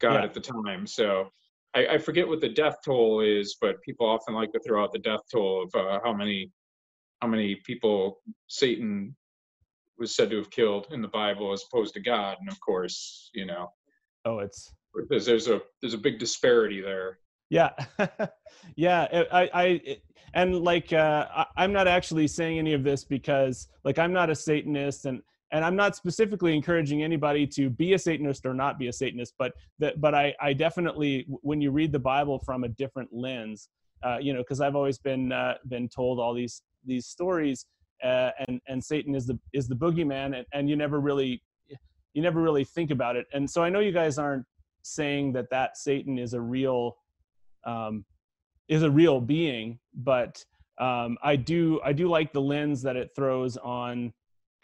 God 0.00 0.14
Yeah. 0.14 0.24
at 0.24 0.34
the 0.34 0.40
time. 0.40 0.86
So 0.86 1.28
I, 1.74 1.86
I 1.94 1.98
forget 1.98 2.26
what 2.26 2.40
the 2.40 2.48
death 2.48 2.76
toll 2.84 3.20
is, 3.20 3.56
but 3.60 3.82
people 3.82 4.06
often 4.06 4.34
like 4.34 4.52
to 4.52 4.60
throw 4.60 4.82
out 4.82 4.92
the 4.92 4.98
death 4.98 5.20
toll 5.30 5.64
of 5.64 5.74
uh, 5.74 6.00
how 6.04 6.12
many 6.12 6.50
how 7.20 7.28
many 7.28 7.56
people 7.66 8.20
Satan 8.48 9.14
was 9.98 10.14
said 10.14 10.30
to 10.30 10.36
have 10.36 10.50
killed 10.50 10.88
in 10.90 11.00
the 11.00 11.08
Bible 11.08 11.52
as 11.52 11.64
opposed 11.70 11.94
to 11.94 12.00
God. 12.00 12.36
And 12.40 12.48
of 12.48 12.60
course, 12.60 13.30
you 13.34 13.46
know, 13.46 13.72
Oh, 14.24 14.38
it's 14.38 14.72
there's 15.08 15.26
there's 15.26 15.48
a 15.48 15.60
there's 15.80 15.94
a 15.94 15.98
big 15.98 16.18
disparity 16.18 16.80
there. 16.80 17.18
yeah, 17.50 17.70
yeah. 18.76 19.24
I, 19.32 19.50
I, 19.52 19.64
it, 19.84 20.02
and 20.34 20.62
like, 20.62 20.92
uh, 20.92 21.26
I, 21.34 21.46
I'm 21.56 21.72
not 21.72 21.86
actually 21.88 22.26
saying 22.26 22.58
any 22.58 22.72
of 22.72 22.82
this 22.84 23.04
because, 23.04 23.68
like, 23.84 23.98
I'm 23.98 24.12
not 24.12 24.30
a 24.30 24.34
Satanist, 24.34 25.06
and 25.06 25.22
and 25.54 25.64
I'm 25.64 25.76
not 25.76 25.94
specifically 25.94 26.52
encouraging 26.52 27.04
anybody 27.04 27.46
to 27.46 27.70
be 27.70 27.92
a 27.92 27.98
Satanist 27.98 28.44
or 28.44 28.54
not 28.54 28.76
be 28.76 28.88
a 28.88 28.92
Satanist. 28.92 29.34
But 29.38 29.52
that, 29.78 30.00
but 30.00 30.12
I, 30.12 30.34
I 30.40 30.52
definitely, 30.52 31.26
when 31.28 31.60
you 31.60 31.70
read 31.70 31.92
the 31.92 31.98
Bible 31.98 32.40
from 32.40 32.64
a 32.64 32.68
different 32.68 33.10
lens, 33.12 33.68
uh, 34.02 34.18
you 34.20 34.32
know, 34.32 34.40
because 34.40 34.60
I've 34.60 34.74
always 34.74 34.98
been 34.98 35.30
uh, 35.30 35.54
been 35.68 35.88
told 35.88 36.18
all 36.18 36.34
these 36.34 36.62
these 36.84 37.06
stories, 37.06 37.66
uh, 38.02 38.30
and 38.48 38.60
and 38.66 38.82
Satan 38.82 39.14
is 39.14 39.26
the 39.26 39.38
is 39.52 39.68
the 39.68 39.76
boogeyman, 39.76 40.36
and, 40.36 40.44
and 40.52 40.68
you 40.68 40.74
never 40.74 40.98
really 40.98 41.40
you 42.14 42.22
never 42.22 42.42
really 42.42 42.64
think 42.64 42.90
about 42.90 43.14
it. 43.14 43.26
And 43.32 43.48
so 43.48 43.62
I 43.62 43.70
know 43.70 43.78
you 43.78 43.92
guys 43.92 44.18
aren't 44.18 44.44
saying 44.82 45.34
that 45.34 45.50
that 45.50 45.76
Satan 45.76 46.18
is 46.18 46.34
a 46.34 46.40
real 46.40 46.96
um, 47.64 48.04
is 48.66 48.82
a 48.82 48.90
real 48.90 49.20
being, 49.20 49.78
but 49.94 50.44
um, 50.78 51.16
I 51.22 51.36
do 51.36 51.80
I 51.84 51.92
do 51.92 52.08
like 52.08 52.32
the 52.32 52.42
lens 52.42 52.82
that 52.82 52.96
it 52.96 53.10
throws 53.14 53.56
on 53.56 54.12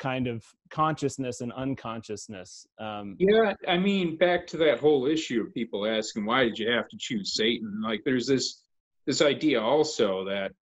kind 0.00 0.26
of 0.26 0.44
consciousness 0.70 1.42
and 1.42 1.52
unconsciousness. 1.52 2.66
Um, 2.80 3.16
Yeah, 3.20 3.54
I 3.68 3.76
mean, 3.76 4.16
back 4.16 4.46
to 4.48 4.56
that 4.56 4.80
whole 4.80 5.06
issue 5.06 5.42
of 5.42 5.54
people 5.54 5.86
asking 5.86 6.24
why 6.24 6.44
did 6.44 6.58
you 6.58 6.70
have 6.70 6.88
to 6.88 6.96
choose 6.98 7.34
Satan? 7.34 7.80
Like, 7.82 8.02
there's 8.04 8.26
this 8.26 8.64
this 9.06 9.22
idea 9.22 9.60
also 9.60 10.24
that 10.24 10.52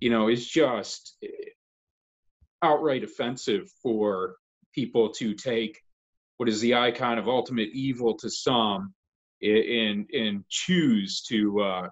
you 0.00 0.10
know 0.10 0.28
is 0.28 0.46
just 0.46 1.16
eh, 1.24 1.28
outright 2.62 3.02
offensive 3.02 3.70
for 3.82 4.36
people 4.74 5.10
to 5.10 5.34
take 5.34 5.80
what 6.36 6.48
is 6.48 6.60
the 6.60 6.74
icon 6.74 7.18
of 7.18 7.28
ultimate 7.28 7.68
evil 7.72 8.16
to 8.18 8.30
some 8.30 8.94
and 9.42 10.08
and 10.12 10.44
choose 10.48 11.22
to 11.22 11.60
uh, 11.60 11.88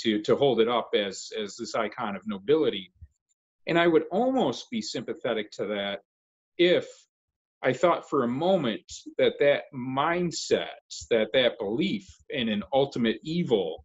to 0.00 0.20
to 0.22 0.36
hold 0.36 0.60
it 0.60 0.68
up 0.68 0.90
as 0.94 1.30
as 1.40 1.56
this 1.56 1.74
icon 1.74 2.16
of 2.16 2.22
nobility. 2.26 2.92
And 3.68 3.78
I 3.78 3.86
would 3.86 4.04
almost 4.10 4.70
be 4.70 4.82
sympathetic 4.82 5.52
to 5.52 5.66
that 5.66 6.00
if 6.62 6.86
I 7.62 7.72
thought 7.72 8.08
for 8.08 8.24
a 8.24 8.28
moment 8.28 8.90
that 9.18 9.34
that 9.40 9.64
mindset, 9.74 10.82
that 11.10 11.28
that 11.32 11.58
belief 11.58 12.08
in 12.30 12.48
an 12.48 12.62
ultimate 12.72 13.18
evil 13.22 13.84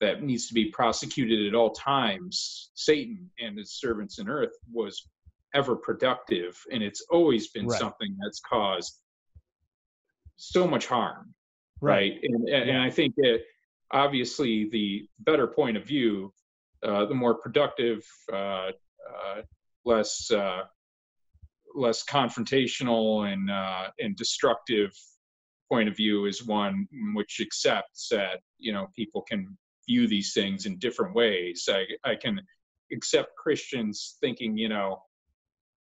that 0.00 0.22
needs 0.22 0.46
to 0.48 0.54
be 0.54 0.70
prosecuted 0.70 1.46
at 1.46 1.54
all 1.54 1.70
times, 1.70 2.70
Satan 2.74 3.30
and 3.38 3.58
his 3.58 3.72
servants 3.72 4.18
in 4.18 4.28
earth, 4.28 4.52
was 4.72 5.08
ever 5.54 5.74
productive. 5.74 6.56
And 6.70 6.82
it's 6.82 7.02
always 7.10 7.48
been 7.48 7.66
Right. 7.66 7.78
something 7.78 8.16
that's 8.22 8.40
caused 8.40 9.00
so 10.36 10.66
much 10.66 10.86
harm. 10.86 11.34
Right. 11.80 12.18
And, 12.22 12.48
and, 12.48 12.70
and 12.70 12.78
I 12.78 12.90
think 12.90 13.14
that 13.16 13.40
obviously 13.90 14.68
the 14.68 15.08
better 15.20 15.46
point 15.46 15.76
of 15.76 15.84
view, 15.84 16.32
uh, 16.82 17.06
the 17.06 17.14
more 17.14 17.34
productive, 17.34 18.04
uh, 18.32 18.36
uh, 18.36 19.42
less 19.84 20.30
uh, 20.30 20.64
less 21.76 22.04
confrontational 22.04 23.30
and 23.32 23.50
uh, 23.50 23.88
and 24.00 24.16
destructive 24.16 24.92
point 25.70 25.88
of 25.88 25.96
view 25.96 26.26
is 26.26 26.44
one 26.44 26.86
which 27.14 27.40
accepts 27.40 28.08
that 28.10 28.40
you 28.58 28.72
know 28.72 28.86
people 28.96 29.22
can 29.22 29.56
view 29.88 30.08
these 30.08 30.32
things 30.32 30.66
in 30.66 30.78
different 30.78 31.14
ways. 31.14 31.68
I 31.70 31.84
I 32.04 32.16
can 32.16 32.40
accept 32.92 33.36
Christians 33.36 34.16
thinking 34.20 34.56
you 34.56 34.68
know 34.68 35.02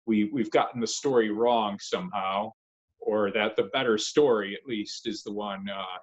we 0.07 0.31
we've 0.33 0.51
gotten 0.51 0.81
the 0.81 0.87
story 0.87 1.31
wrong 1.31 1.79
somehow, 1.81 2.53
or 2.99 3.31
that 3.33 3.57
the 3.57 3.65
better 3.73 3.99
story 3.99 4.55
at 4.55 4.67
least 4.67 5.07
is 5.07 5.23
the 5.23 5.33
one 5.33 5.69
uh, 5.69 5.99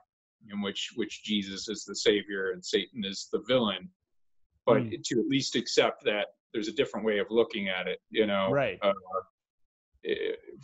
in 0.52 0.62
which 0.62 0.92
which 0.96 1.24
Jesus 1.24 1.68
is 1.68 1.84
the 1.84 1.96
savior 1.96 2.52
and 2.52 2.64
Satan 2.64 3.04
is 3.04 3.28
the 3.32 3.44
villain. 3.48 3.90
But 4.66 4.84
Mm. 4.84 5.04
to 5.04 5.20
at 5.20 5.26
least 5.28 5.56
accept 5.56 6.04
that 6.06 6.28
there's 6.54 6.68
a 6.68 6.74
different 6.74 7.06
way 7.06 7.18
of 7.20 7.28
looking 7.30 7.70
at 7.70 7.88
it, 7.88 8.00
you 8.12 8.28
know, 8.28 8.52
Right. 8.52 8.78
uh, 8.82 8.94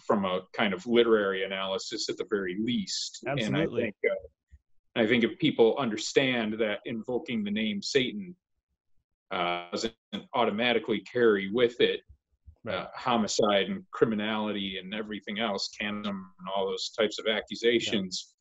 from 0.06 0.26
a 0.26 0.42
kind 0.54 0.74
of 0.74 0.86
literary 0.86 1.44
analysis 1.44 2.10
at 2.10 2.18
the 2.18 2.26
very 2.30 2.58
least. 2.60 3.24
Absolutely. 3.28 3.62
And 3.62 3.72
I 3.72 3.82
think 3.82 3.96
uh, 4.10 5.02
I 5.02 5.08
think 5.08 5.24
if 5.24 5.38
people 5.40 5.76
understand 5.78 6.54
that 6.60 6.80
invoking 6.86 7.44
the 7.44 7.52
name 7.52 7.82
Satan 7.82 8.36
uh, 9.32 9.66
doesn't 9.72 9.94
automatically 10.34 11.02
carry 11.02 11.52
with 11.52 11.82
it 11.82 12.02
uh, 12.70 12.86
homicide 12.96 13.68
and 13.68 13.84
criminality 13.92 14.78
and 14.82 14.94
everything 14.94 15.40
else, 15.40 15.70
cannibalism 15.80 16.32
and 16.40 16.48
all 16.56 16.66
those 16.66 16.90
types 16.98 17.20
of 17.20 17.28
accusations. 17.28 18.34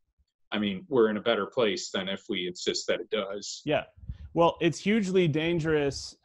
I 0.53 0.59
mean, 0.59 0.85
we're 0.89 1.11
in 1.11 1.17
a 1.17 1.21
better 1.21 1.47
place 1.47 1.91
than 1.91 2.09
if 2.09 2.23
we 2.29 2.47
insist 2.47 2.87
that 2.87 3.01
it 3.01 3.11
does. 3.11 3.61
Yeah. 3.65 3.85
Well, 4.35 4.57
it's 4.61 4.79
hugely 4.79 5.29
dangerous. 5.29 6.17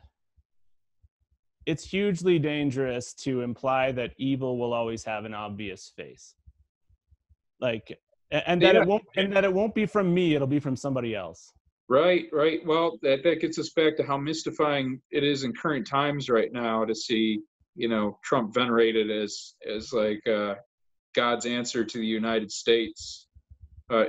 It's 1.69 1.85
hugely 1.85 2.39
dangerous 2.39 3.13
to 3.25 3.41
imply 3.41 3.91
that 3.91 4.11
evil 4.17 4.57
will 4.57 4.73
always 4.73 5.03
have 5.03 5.25
an 5.25 5.35
obvious 5.35 5.91
face. 5.95 6.33
Like 7.59 7.99
and 8.31 8.61
that 8.61 8.75
Yeah. 8.75 8.81
it 8.81 8.87
won't 8.87 9.03
and 9.15 9.33
that 9.35 9.43
it 9.43 9.53
won't 9.53 9.75
be 9.75 9.85
from 9.85 10.13
me, 10.13 10.33
it'll 10.35 10.47
be 10.47 10.59
from 10.59 10.75
somebody 10.75 11.15
else. 11.15 11.51
Right, 11.87 12.25
right. 12.31 12.59
Well, 12.65 12.97
that 13.03 13.23
that 13.23 13.41
gets 13.41 13.57
us 13.59 13.69
back 13.71 13.97
to 13.97 14.03
how 14.03 14.17
mystifying 14.17 15.01
it 15.11 15.23
is 15.23 15.43
in 15.43 15.53
current 15.53 15.85
times 15.87 16.29
right 16.29 16.51
now 16.51 16.85
to 16.85 16.95
see, 16.95 17.41
you 17.75 17.87
know, 17.87 18.19
Trump 18.23 18.53
venerated 18.53 19.11
as 19.11 19.53
as 19.67 19.93
like 19.93 20.25
uh, 20.27 20.55
God's 21.13 21.45
answer 21.45 21.83
to 21.85 21.97
the 21.97 22.05
United 22.21 22.51
States. 22.51 23.27
Uh, 23.91 24.05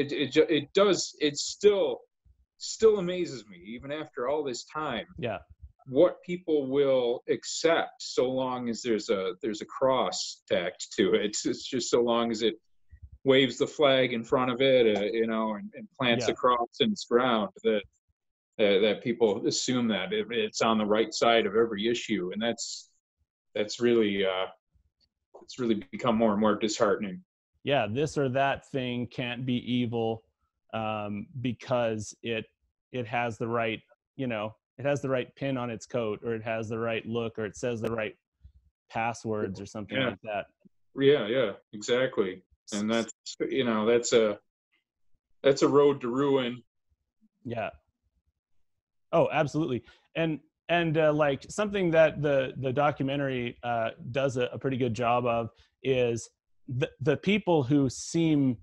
it 0.00 0.12
it 0.12 0.36
it 0.58 0.72
does. 0.72 1.14
It 1.20 1.36
still 1.36 2.00
still 2.58 2.98
amazes 2.98 3.44
me 3.46 3.58
even 3.74 3.90
after 3.92 4.28
all 4.28 4.42
this 4.44 4.64
time. 4.64 5.06
Yeah. 5.18 5.38
What 5.86 6.22
people 6.22 6.66
will 6.68 7.22
accept 7.28 8.02
so 8.02 8.30
long 8.30 8.68
as 8.68 8.80
there's 8.82 9.10
a 9.10 9.34
there's 9.42 9.60
a 9.60 9.66
cross 9.66 10.42
tacked 10.50 10.92
to 10.96 11.14
it. 11.14 11.26
It's, 11.26 11.44
it's 11.46 11.68
just 11.68 11.90
so 11.90 12.02
long 12.02 12.30
as 12.30 12.42
it 12.42 12.54
waves 13.24 13.58
the 13.58 13.66
flag 13.66 14.12
in 14.12 14.24
front 14.24 14.50
of 14.50 14.60
it, 14.60 14.96
uh, 14.96 15.02
you 15.04 15.26
know, 15.26 15.54
and, 15.54 15.70
and 15.74 15.86
plants 15.98 16.26
Yeah. 16.26 16.32
a 16.32 16.36
cross 16.36 16.68
in 16.80 16.92
its 16.92 17.04
ground 17.04 17.50
that 17.64 17.82
uh, 18.58 18.78
that 18.80 19.00
people 19.02 19.46
assume 19.46 19.88
that 19.88 20.12
it, 20.12 20.26
it's 20.30 20.62
on 20.62 20.78
the 20.78 20.86
right 20.86 21.12
side 21.12 21.44
of 21.44 21.54
every 21.56 21.88
issue, 21.88 22.30
and 22.32 22.40
that's 22.40 22.90
that's 23.54 23.80
really 23.80 24.24
uh, 24.24 24.46
it's 25.42 25.58
really 25.58 25.74
become 25.90 26.16
more 26.16 26.32
and 26.32 26.40
more 26.40 26.56
disheartening. 26.56 27.22
yeah, 27.64 27.86
this 27.90 28.16
or 28.16 28.28
that 28.30 28.66
thing 28.70 29.06
can't 29.06 29.44
be 29.44 29.56
evil 29.70 30.22
um, 30.72 31.26
because 31.40 32.14
it 32.22 32.46
it 32.92 33.06
has 33.06 33.38
the 33.38 33.48
right, 33.48 33.80
you 34.16 34.26
know, 34.28 34.54
it 34.78 34.84
has 34.84 35.00
the 35.00 35.08
right 35.08 35.34
pin 35.36 35.56
on 35.56 35.70
its 35.70 35.86
coat, 35.86 36.20
or 36.24 36.34
it 36.34 36.42
has 36.42 36.68
the 36.68 36.78
right 36.78 37.04
look, 37.06 37.38
or 37.38 37.44
it 37.44 37.56
says 37.56 37.80
the 37.80 37.92
right 37.92 38.16
passwords, 38.90 39.60
or 39.60 39.66
something 39.66 39.98
Yeah. 39.98 40.10
like 40.10 40.22
that. 40.22 40.46
Yeah, 40.96 41.26
yeah, 41.26 41.52
exactly. 41.72 42.42
And 42.72 42.90
that's 42.90 43.12
you 43.40 43.64
know 43.64 43.86
that's 43.86 44.12
a 44.12 44.38
that's 45.42 45.62
a 45.62 45.68
road 45.68 46.00
to 46.00 46.08
ruin. 46.08 46.62
Yeah. 47.44 47.70
Oh, 49.12 49.28
absolutely. 49.32 49.84
And 50.16 50.40
and 50.68 50.96
uh, 50.96 51.12
like 51.12 51.44
something 51.48 51.90
that 51.90 52.22
the 52.22 52.54
the 52.56 52.72
documentary 52.72 53.58
uh, 53.62 53.90
does 54.10 54.36
a, 54.36 54.44
a 54.52 54.58
pretty 54.58 54.76
good 54.76 54.94
job 54.94 55.26
of 55.26 55.50
is 55.82 56.28
the 56.68 56.88
the 57.00 57.16
people 57.16 57.62
who 57.62 57.88
seem 57.90 58.56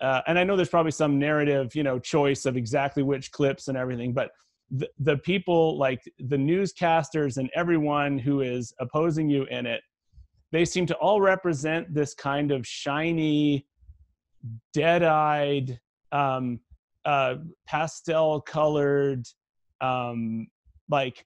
uh, 0.00 0.20
and 0.26 0.38
I 0.38 0.44
know 0.44 0.56
there's 0.56 0.68
probably 0.68 0.90
some 0.92 1.18
narrative, 1.18 1.74
you 1.74 1.82
know, 1.82 1.98
choice 1.98 2.44
of 2.44 2.56
exactly 2.56 3.02
which 3.02 3.30
clips 3.30 3.68
and 3.68 3.78
everything, 3.78 4.12
but 4.12 4.30
the, 4.70 4.88
the 4.98 5.16
people 5.18 5.78
like 5.78 6.02
the 6.18 6.36
newscasters 6.36 7.36
and 7.36 7.50
everyone 7.54 8.18
who 8.18 8.40
is 8.40 8.72
opposing 8.80 9.28
you 9.28 9.44
in 9.44 9.66
it, 9.66 9.82
they 10.52 10.64
seem 10.64 10.86
to 10.86 10.94
all 10.96 11.20
represent 11.20 11.92
this 11.92 12.14
kind 12.14 12.50
of 12.50 12.66
shiny, 12.66 13.66
dead-eyed, 14.72 15.78
um, 16.12 16.60
uh, 17.04 17.36
pastel-colored, 17.66 19.26
um, 19.80 20.46
like 20.88 21.24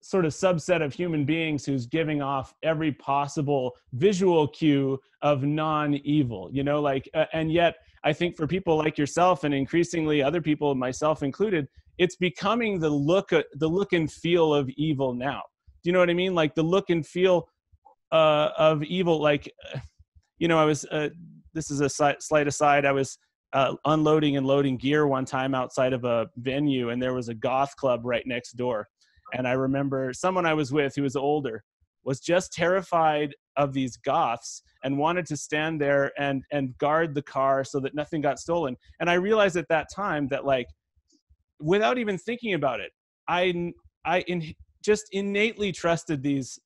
sort 0.00 0.26
of 0.26 0.32
subset 0.32 0.84
of 0.84 0.92
human 0.92 1.24
beings 1.24 1.64
who's 1.64 1.86
giving 1.86 2.20
off 2.20 2.54
every 2.62 2.92
possible 2.92 3.72
visual 3.94 4.46
cue 4.46 5.00
of 5.22 5.44
non-evil 5.44 6.50
you 6.52 6.62
know 6.62 6.78
like 6.78 7.08
uh, 7.14 7.24
and 7.32 7.50
yet 7.50 7.76
i 8.04 8.12
think 8.12 8.36
for 8.36 8.46
people 8.46 8.76
like 8.76 8.98
yourself 8.98 9.44
and 9.44 9.54
increasingly 9.54 10.22
other 10.22 10.42
people 10.42 10.74
myself 10.74 11.22
included 11.22 11.66
it's 11.98 12.16
becoming 12.16 12.78
the 12.78 12.90
look 12.90 13.32
uh, 13.32 13.42
the 13.54 13.68
look 13.68 13.92
and 13.92 14.10
feel 14.10 14.54
of 14.54 14.68
evil 14.70 15.14
now. 15.14 15.42
Do 15.82 15.90
you 15.90 15.92
know 15.92 15.98
what 15.98 16.10
i 16.10 16.14
mean? 16.14 16.34
Like 16.34 16.54
the 16.54 16.62
look 16.62 16.90
and 16.90 17.06
feel 17.06 17.48
uh, 18.12 18.50
of 18.56 18.82
evil 18.84 19.20
like 19.20 19.52
you 20.38 20.48
know 20.48 20.58
i 20.58 20.64
was 20.64 20.84
uh, 20.86 21.08
this 21.52 21.70
is 21.70 21.80
a 21.80 21.88
slight 21.88 22.48
aside. 22.48 22.84
I 22.84 22.92
was 22.92 23.18
uh, 23.52 23.74
unloading 23.84 24.36
and 24.36 24.44
loading 24.44 24.76
gear 24.76 25.06
one 25.06 25.24
time 25.24 25.54
outside 25.54 25.92
of 25.92 26.04
a 26.04 26.26
venue 26.36 26.90
and 26.90 27.00
there 27.00 27.14
was 27.14 27.28
a 27.28 27.34
goth 27.34 27.76
club 27.76 28.00
right 28.04 28.26
next 28.26 28.52
door. 28.52 28.88
And 29.32 29.48
i 29.48 29.52
remember 29.52 30.12
someone 30.12 30.46
i 30.46 30.54
was 30.54 30.72
with 30.72 30.94
who 30.94 31.02
was 31.02 31.16
older 31.16 31.64
was 32.04 32.20
just 32.20 32.52
terrified 32.52 33.34
of 33.56 33.72
these 33.72 33.96
goths 33.96 34.62
and 34.82 34.98
wanted 34.98 35.24
to 35.26 35.36
stand 35.36 35.80
there 35.80 36.12
and 36.18 36.42
and 36.50 36.76
guard 36.78 37.14
the 37.14 37.22
car 37.22 37.64
so 37.64 37.80
that 37.80 37.94
nothing 37.94 38.20
got 38.20 38.38
stolen. 38.38 38.76
And 39.00 39.08
i 39.08 39.14
realized 39.14 39.56
at 39.56 39.68
that 39.68 39.86
time 39.94 40.28
that 40.28 40.44
like 40.44 40.66
without 41.60 41.98
even 41.98 42.18
thinking 42.18 42.54
about 42.54 42.80
it 42.80 42.90
i 43.28 43.72
i 44.04 44.20
in, 44.22 44.54
just 44.82 45.06
innately 45.12 45.72
trusted 45.72 46.22
these 46.22 46.58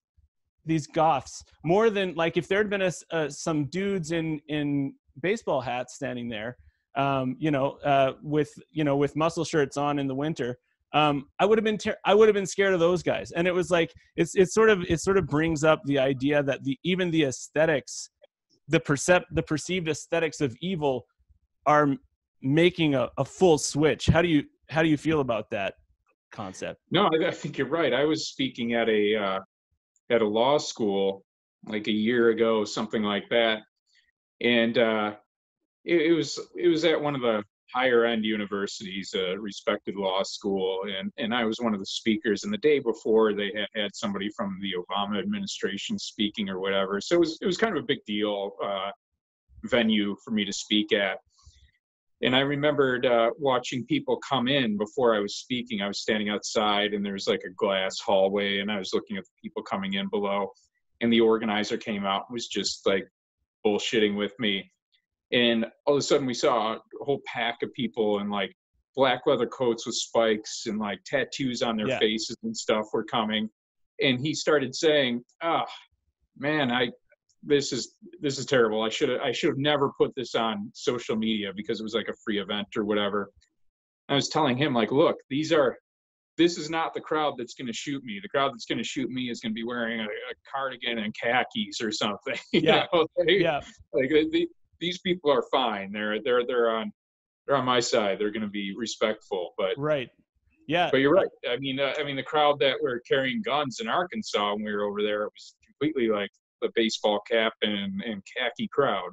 these 0.64 0.86
goths 0.86 1.42
more 1.64 1.88
than 1.88 2.14
like 2.14 2.36
if 2.36 2.46
there 2.46 2.58
had 2.58 2.68
been 2.68 2.82
a, 2.82 2.92
uh, 3.12 3.28
some 3.28 3.64
dudes 3.66 4.12
in 4.12 4.40
in 4.48 4.92
baseball 5.20 5.60
hats 5.60 5.94
standing 5.94 6.28
there 6.28 6.56
um, 6.96 7.36
you 7.38 7.50
know 7.50 7.78
uh, 7.84 8.12
with 8.22 8.50
you 8.70 8.84
know 8.84 8.96
with 8.96 9.14
muscle 9.16 9.44
shirts 9.44 9.76
on 9.76 9.98
in 9.98 10.06
the 10.06 10.14
winter 10.14 10.58
um, 10.94 11.26
I 11.38 11.44
would 11.44 11.58
have 11.58 11.64
been 11.64 11.78
ter- 11.78 11.96
I 12.04 12.14
would 12.14 12.28
have 12.28 12.34
been 12.34 12.46
scared 12.46 12.72
of 12.72 12.80
those 12.80 13.02
guys. 13.02 13.30
And 13.32 13.46
it 13.46 13.52
was 13.52 13.70
like 13.70 13.92
it's 14.16 14.34
it's 14.34 14.54
sort 14.54 14.70
of 14.70 14.82
it 14.88 15.00
sort 15.00 15.18
of 15.18 15.26
brings 15.26 15.64
up 15.64 15.82
the 15.84 15.98
idea 15.98 16.42
that 16.42 16.64
the 16.64 16.78
even 16.82 17.10
the 17.10 17.24
aesthetics, 17.24 18.10
the 18.68 18.80
percept 18.80 19.26
the 19.34 19.42
perceived 19.42 19.88
aesthetics 19.88 20.40
of 20.40 20.56
evil, 20.60 21.06
are 21.66 21.94
making 22.40 22.94
a, 22.94 23.10
a 23.18 23.24
full 23.24 23.58
switch. 23.58 24.06
How 24.06 24.22
do 24.22 24.28
you 24.28 24.44
how 24.68 24.82
do 24.82 24.88
you 24.88 24.96
feel 24.96 25.20
about 25.20 25.50
that 25.50 25.74
concept? 26.30 26.80
No, 26.90 27.06
I, 27.06 27.28
I 27.28 27.30
think 27.30 27.58
you're 27.58 27.68
right. 27.68 27.92
I 27.92 28.04
was 28.04 28.28
speaking 28.28 28.74
at 28.74 28.88
a 28.88 29.16
uh, 29.16 29.40
at 30.10 30.22
a 30.22 30.28
law 30.28 30.58
school 30.58 31.24
like 31.66 31.86
a 31.88 31.92
year 31.92 32.30
ago, 32.30 32.64
something 32.64 33.02
like 33.02 33.28
that, 33.30 33.60
and 34.40 34.78
uh, 34.78 35.14
it, 35.84 36.02
it 36.02 36.12
was 36.12 36.38
it 36.56 36.68
was 36.68 36.84
at 36.84 37.00
one 37.00 37.14
of 37.14 37.20
the 37.20 37.42
higher 37.74 38.04
end 38.04 38.24
universities, 38.24 39.14
a 39.14 39.38
respected 39.38 39.96
law 39.96 40.22
school, 40.22 40.82
and 40.98 41.12
and 41.18 41.34
I 41.34 41.44
was 41.44 41.58
one 41.60 41.74
of 41.74 41.80
the 41.80 41.86
speakers. 41.86 42.44
And 42.44 42.52
the 42.52 42.58
day 42.58 42.78
before, 42.78 43.34
they 43.34 43.52
had 43.54 43.68
had 43.74 43.94
somebody 43.94 44.30
from 44.36 44.58
the 44.60 44.74
Obama 44.74 45.18
administration 45.18 45.98
speaking 45.98 46.48
or 46.48 46.60
whatever. 46.60 47.00
So 47.00 47.16
it 47.16 47.20
was 47.20 47.38
it 47.40 47.46
was 47.46 47.56
kind 47.56 47.76
of 47.76 47.84
a 47.84 47.86
big 47.86 48.04
deal 48.06 48.52
uh, 48.62 48.90
venue 49.64 50.16
for 50.24 50.30
me 50.30 50.44
to 50.44 50.52
speak 50.52 50.92
at. 50.92 51.18
And 52.22 52.34
I 52.34 52.40
remembered 52.40 53.06
uh, 53.06 53.30
watching 53.38 53.84
people 53.86 54.18
come 54.28 54.48
in 54.48 54.76
before 54.76 55.14
I 55.14 55.20
was 55.20 55.36
speaking. 55.36 55.82
I 55.82 55.88
was 55.88 56.00
standing 56.00 56.28
outside, 56.30 56.92
and 56.92 57.04
there 57.04 57.12
was 57.12 57.28
like 57.28 57.42
a 57.46 57.50
glass 57.50 58.00
hallway, 58.00 58.58
and 58.58 58.72
I 58.72 58.78
was 58.78 58.92
looking 58.92 59.16
at 59.16 59.24
the 59.24 59.30
people 59.40 59.62
coming 59.62 59.94
in 59.94 60.08
below. 60.08 60.50
And 61.00 61.12
the 61.12 61.20
organizer 61.20 61.76
came 61.76 62.04
out 62.04 62.24
and 62.28 62.34
was 62.34 62.48
just 62.48 62.84
like 62.86 63.06
bullshitting 63.64 64.16
with 64.16 64.32
me. 64.40 64.68
And 65.30 65.66
all 65.86 65.94
of 65.94 65.98
a 65.98 66.02
sudden, 66.02 66.26
we 66.26 66.34
saw 66.34 66.74
a 66.74 66.80
whole 67.00 67.20
pack 67.24 67.62
of 67.62 67.72
people 67.72 68.18
in 68.18 68.30
like 68.30 68.52
black 68.96 69.22
leather 69.26 69.46
coats 69.46 69.86
with 69.86 69.94
spikes 69.94 70.64
and 70.66 70.80
like 70.80 70.98
tattoos 71.04 71.62
on 71.62 71.76
their 71.76 71.86
Yeah. 71.86 71.98
faces 72.00 72.36
and 72.42 72.56
stuff 72.56 72.86
were 72.92 73.04
coming. 73.04 73.48
And 74.02 74.18
he 74.18 74.34
started 74.34 74.74
saying, 74.74 75.24
"Ah, 75.40 75.66
man, 76.36 76.72
I 76.72 76.90
this 77.42 77.72
is 77.72 77.94
this 78.20 78.38
is 78.38 78.46
terrible. 78.46 78.82
I 78.82 78.88
should 78.88 79.08
have 79.10 79.20
I 79.20 79.32
should 79.32 79.50
have 79.50 79.58
never 79.58 79.90
put 79.98 80.14
this 80.16 80.34
on 80.34 80.70
social 80.74 81.16
media 81.16 81.52
because 81.54 81.80
it 81.80 81.84
was 81.84 81.94
like 81.94 82.08
a 82.08 82.14
free 82.24 82.38
event 82.40 82.68
or 82.76 82.84
whatever." 82.84 83.30
I 84.08 84.14
was 84.14 84.28
telling 84.28 84.56
him 84.56 84.74
like, 84.74 84.90
"Look, 84.90 85.16
these 85.30 85.52
are 85.52 85.76
this 86.36 86.56
is 86.56 86.70
not 86.70 86.94
the 86.94 87.00
crowd 87.00 87.34
that's 87.36 87.54
going 87.54 87.66
to 87.66 87.72
shoot 87.72 88.02
me. 88.04 88.20
The 88.22 88.28
crowd 88.28 88.52
that's 88.52 88.64
going 88.64 88.78
to 88.78 88.84
shoot 88.84 89.10
me 89.10 89.28
is 89.28 89.40
going 89.40 89.50
to 89.50 89.54
be 89.54 89.64
wearing 89.64 90.00
a, 90.00 90.04
a 90.04 90.34
cardigan 90.50 90.98
and 90.98 91.12
khakis 91.14 91.80
or 91.82 91.90
something. 91.90 92.36
Yeah. 92.52 92.86
They- 93.26 93.40
Yeah, 93.40 93.60
like 93.92 94.10
uh, 94.12 94.24
the, 94.30 94.48
these 94.80 95.00
people 95.00 95.32
are 95.32 95.42
fine. 95.50 95.92
They're 95.92 96.22
they're 96.22 96.46
they're 96.46 96.70
on 96.70 96.92
they're 97.46 97.56
on 97.56 97.64
my 97.64 97.80
side. 97.80 98.18
They're 98.18 98.30
going 98.30 98.42
to 98.42 98.48
be 98.48 98.74
respectful. 98.76 99.52
But 99.58 99.76
right. 99.76 100.08
Yeah, 100.68 100.90
but 100.92 100.98
you're 100.98 101.12
right. 101.14 101.28
I 101.50 101.56
mean 101.56 101.80
uh, 101.80 101.94
I 101.98 102.04
mean 102.04 102.16
the 102.16 102.22
crowd 102.22 102.58
that 102.60 102.76
were 102.82 103.00
carrying 103.08 103.42
guns 103.42 103.80
in 103.80 103.88
Arkansas 103.88 104.54
when 104.54 104.64
we 104.64 104.72
were 104.72 104.84
over 104.84 105.02
there 105.02 105.22
it 105.24 105.32
was 105.34 105.54
completely 105.66 106.08
like 106.08 106.30
the 106.60 106.70
baseball 106.74 107.20
cap 107.30 107.52
and 107.62 108.02
and 108.02 108.22
khaki 108.36 108.68
crowd. 108.72 109.10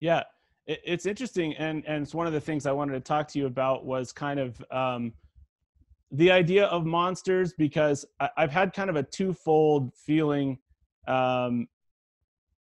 Yeah, 0.00 0.24
it, 0.66 0.80
it's 0.84 1.06
interesting, 1.06 1.54
and 1.56 1.84
and 1.86 2.02
it's 2.02 2.14
one 2.14 2.26
of 2.26 2.32
the 2.32 2.40
things 2.40 2.66
I 2.66 2.72
wanted 2.72 2.92
to 2.92 3.00
talk 3.00 3.28
to 3.28 3.38
you 3.38 3.46
about 3.46 3.84
was 3.84 4.12
kind 4.12 4.40
of 4.40 4.62
um, 4.70 5.12
the 6.12 6.30
idea 6.30 6.66
of 6.66 6.86
monsters 6.86 7.54
because 7.56 8.04
I, 8.18 8.30
I've 8.36 8.50
had 8.50 8.72
kind 8.72 8.90
of 8.90 8.96
a 8.96 9.02
twofold 9.02 9.92
feeling 9.94 10.58
um, 11.06 11.68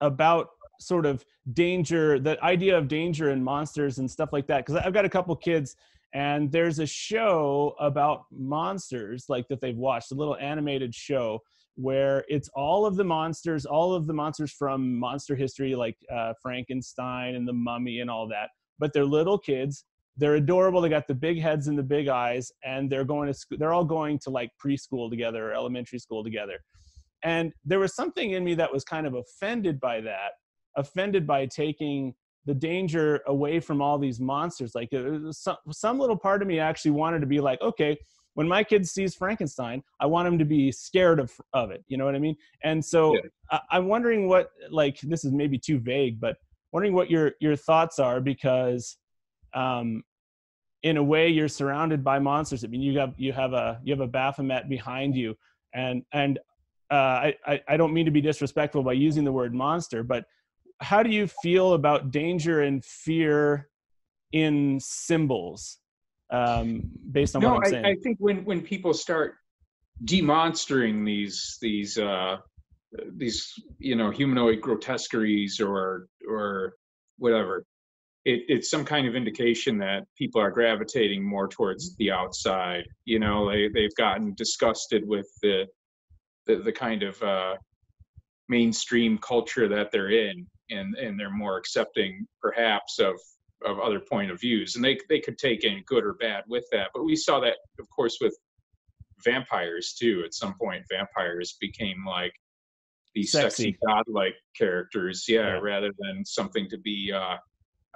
about 0.01 0.49
sort 0.79 1.05
of 1.05 1.25
danger, 1.53 2.19
the 2.19 2.41
idea 2.43 2.77
of 2.77 2.87
danger 2.87 3.29
and 3.29 3.43
monsters 3.43 3.97
and 3.97 4.09
stuff 4.09 4.29
like 4.31 4.47
that. 4.47 4.65
Because 4.65 4.81
I've 4.83 4.93
got 4.93 5.05
a 5.05 5.09
couple 5.09 5.35
kids, 5.35 5.75
and 6.13 6.51
there's 6.51 6.79
a 6.79 6.85
show 6.85 7.75
about 7.79 8.23
monsters 8.31 9.25
like 9.29 9.47
that 9.49 9.61
they've 9.61 9.77
watched, 9.77 10.11
a 10.11 10.15
little 10.15 10.37
animated 10.37 10.93
show 10.95 11.41
where 11.79 12.25
it's 12.27 12.49
all 12.55 12.85
of 12.85 12.97
the 12.97 13.03
monsters, 13.05 13.65
all 13.65 13.93
of 13.93 14.05
the 14.05 14.13
monsters 14.13 14.51
from 14.51 14.99
monster 14.99 15.33
history, 15.33 15.75
like 15.75 15.95
uh, 16.13 16.33
Frankenstein 16.41 17.35
and 17.35 17.47
the 17.47 17.53
Mummy 17.53 18.01
and 18.01 18.09
all 18.09 18.27
that. 18.27 18.49
But 18.79 18.91
they're 18.91 19.05
little 19.05 19.37
kids. 19.37 19.85
They're 20.17 20.35
adorable. 20.35 20.81
They 20.81 20.89
got 20.89 21.07
the 21.07 21.15
big 21.15 21.39
heads 21.39 21.67
and 21.67 21.79
the 21.79 21.83
big 21.83 22.09
eyes, 22.09 22.51
and 22.65 22.89
they're 22.89 23.05
going 23.05 23.27
to 23.27 23.33
school. 23.33 23.57
They're 23.57 23.71
all 23.71 23.85
going 23.85 24.19
to 24.19 24.29
like 24.29 24.49
preschool 24.61 25.09
together 25.09 25.49
or 25.49 25.53
elementary 25.53 25.99
school 25.99 26.21
together. 26.21 26.59
And 27.23 27.53
there 27.63 27.79
was 27.79 27.95
something 27.95 28.31
in 28.31 28.43
me 28.43 28.55
that 28.55 28.71
was 28.73 28.83
kind 28.83 29.07
of 29.07 29.13
offended 29.13 29.79
by 29.79 30.01
that, 30.01 30.31
offended 30.75 31.25
by 31.25 31.45
taking 31.45 32.13
the 32.45 32.53
danger 32.53 33.21
away 33.27 33.61
from 33.61 33.81
all 33.81 33.97
these 33.97 34.19
monsters. 34.19 34.75
Like 34.75 34.89
some, 35.31 35.57
some 35.71 35.97
little 35.97 36.17
part 36.17 36.41
of 36.41 36.47
me 36.49 36.59
actually 36.59 36.91
wanted 36.91 37.21
to 37.21 37.27
be 37.27 37.39
like, 37.39 37.61
okay, 37.61 37.97
when 38.35 38.47
my 38.47 38.63
kid 38.63 38.87
sees 38.87 39.15
Frankenstein, 39.15 39.83
I 39.99 40.05
want 40.05 40.27
him 40.27 40.37
to 40.39 40.45
be 40.45 40.71
scared 40.71 41.19
of, 41.19 41.31
of 41.53 41.71
it. 41.71 41.83
You 41.87 41.97
know 41.97 42.05
what 42.05 42.15
I 42.15 42.19
mean? 42.19 42.35
And 42.63 42.83
so 42.83 43.15
yeah. 43.15 43.21
I, 43.51 43.59
I'm 43.71 43.87
wondering 43.87 44.27
what, 44.27 44.51
like, 44.69 44.99
this 45.01 45.25
is 45.25 45.31
maybe 45.31 45.57
too 45.57 45.79
vague, 45.79 46.19
but 46.19 46.37
wondering 46.71 46.93
what 46.93 47.09
your, 47.09 47.33
your 47.39 47.55
thoughts 47.55 47.99
are 47.99 48.21
because, 48.21 48.97
um, 49.53 50.03
in 50.83 50.97
a 50.97 51.03
way 51.03 51.27
you're 51.27 51.49
surrounded 51.49 52.03
by 52.03 52.19
monsters. 52.19 52.63
I 52.63 52.67
mean, 52.67 52.81
you 52.81 52.97
have, 52.99 53.13
you 53.17 53.33
have 53.33 53.53
a, 53.53 53.81
you 53.83 53.93
have 53.93 53.99
a 54.01 54.07
Baphomet 54.07 54.69
behind 54.69 55.15
you 55.15 55.35
and, 55.73 56.03
and, 56.13 56.39
uh, 56.91 57.31
I, 57.45 57.61
I 57.67 57.77
don't 57.77 57.93
mean 57.93 58.05
to 58.05 58.11
be 58.11 58.21
disrespectful 58.21 58.81
by 58.81 58.93
using 58.93 59.23
the 59.23 59.31
word 59.31 59.53
monster, 59.53 60.01
but 60.01 60.25
how 60.79 61.03
do 61.03 61.09
you 61.09 61.27
feel 61.27 61.73
about 61.73 62.09
danger 62.09 62.61
and 62.61 62.83
fear 62.83 63.69
in 64.31 64.79
symbols 64.79 65.79
um, 66.31 66.91
based 67.11 67.35
on 67.35 67.41
no, 67.41 67.55
what 67.55 67.65
I'm 67.65 67.71
saying? 67.71 67.85
I, 67.85 67.91
I 67.91 67.95
think 67.95 68.17
when 68.19 68.45
when 68.45 68.61
people 68.61 68.93
start 68.93 69.35
demonstering 70.05 71.03
these 71.03 71.57
these 71.61 71.97
uh, 71.97 72.37
these 73.15 73.53
you 73.79 73.95
know 73.95 74.09
humanoid 74.11 74.61
grotesqueries 74.61 75.59
or 75.59 76.07
or 76.27 76.73
whatever, 77.17 77.65
it, 78.25 78.43
it's 78.47 78.69
some 78.69 78.85
kind 78.85 79.07
of 79.07 79.15
indication 79.15 79.77
that 79.79 80.05
people 80.17 80.41
are 80.41 80.51
gravitating 80.51 81.23
more 81.23 81.47
towards 81.47 81.95
the 81.97 82.11
outside. 82.11 82.83
You 83.05 83.19
know, 83.19 83.49
they 83.49 83.69
they've 83.69 83.95
gotten 83.95 84.33
disgusted 84.35 85.07
with 85.07 85.27
the 85.41 85.65
the, 86.45 86.57
the 86.57 86.71
kind 86.71 87.03
of 87.03 87.21
uh, 87.23 87.55
mainstream 88.47 89.17
culture 89.17 89.67
that 89.67 89.91
they're 89.91 90.11
in, 90.11 90.45
and 90.69 90.95
and 90.95 91.19
they're 91.19 91.31
more 91.31 91.57
accepting 91.57 92.27
perhaps 92.41 92.99
of 92.99 93.15
of 93.65 93.79
other 93.79 93.99
point 93.99 94.31
of 94.31 94.39
views 94.39 94.75
and 94.75 94.83
they 94.83 94.97
they 95.09 95.19
could 95.19 95.37
take 95.37 95.63
in 95.63 95.83
good 95.85 96.05
or 96.05 96.13
bad 96.13 96.43
with 96.47 96.65
that. 96.71 96.89
But 96.93 97.03
we 97.03 97.15
saw 97.15 97.39
that 97.41 97.57
of 97.79 97.89
course 97.89 98.17
with 98.21 98.37
vampires 99.23 99.95
too. 99.99 100.23
At 100.25 100.33
some 100.33 100.53
point 100.59 100.83
vampires 100.89 101.57
became 101.59 102.05
like 102.07 102.33
these 103.13 103.31
sexy, 103.31 103.71
sexy 103.71 103.77
godlike 103.85 104.35
characters 104.57 105.25
yeah, 105.27 105.39
yeah, 105.39 105.59
rather 105.61 105.91
than 105.99 106.23
something 106.25 106.69
to 106.69 106.77
be 106.77 107.11
uh 107.13 107.35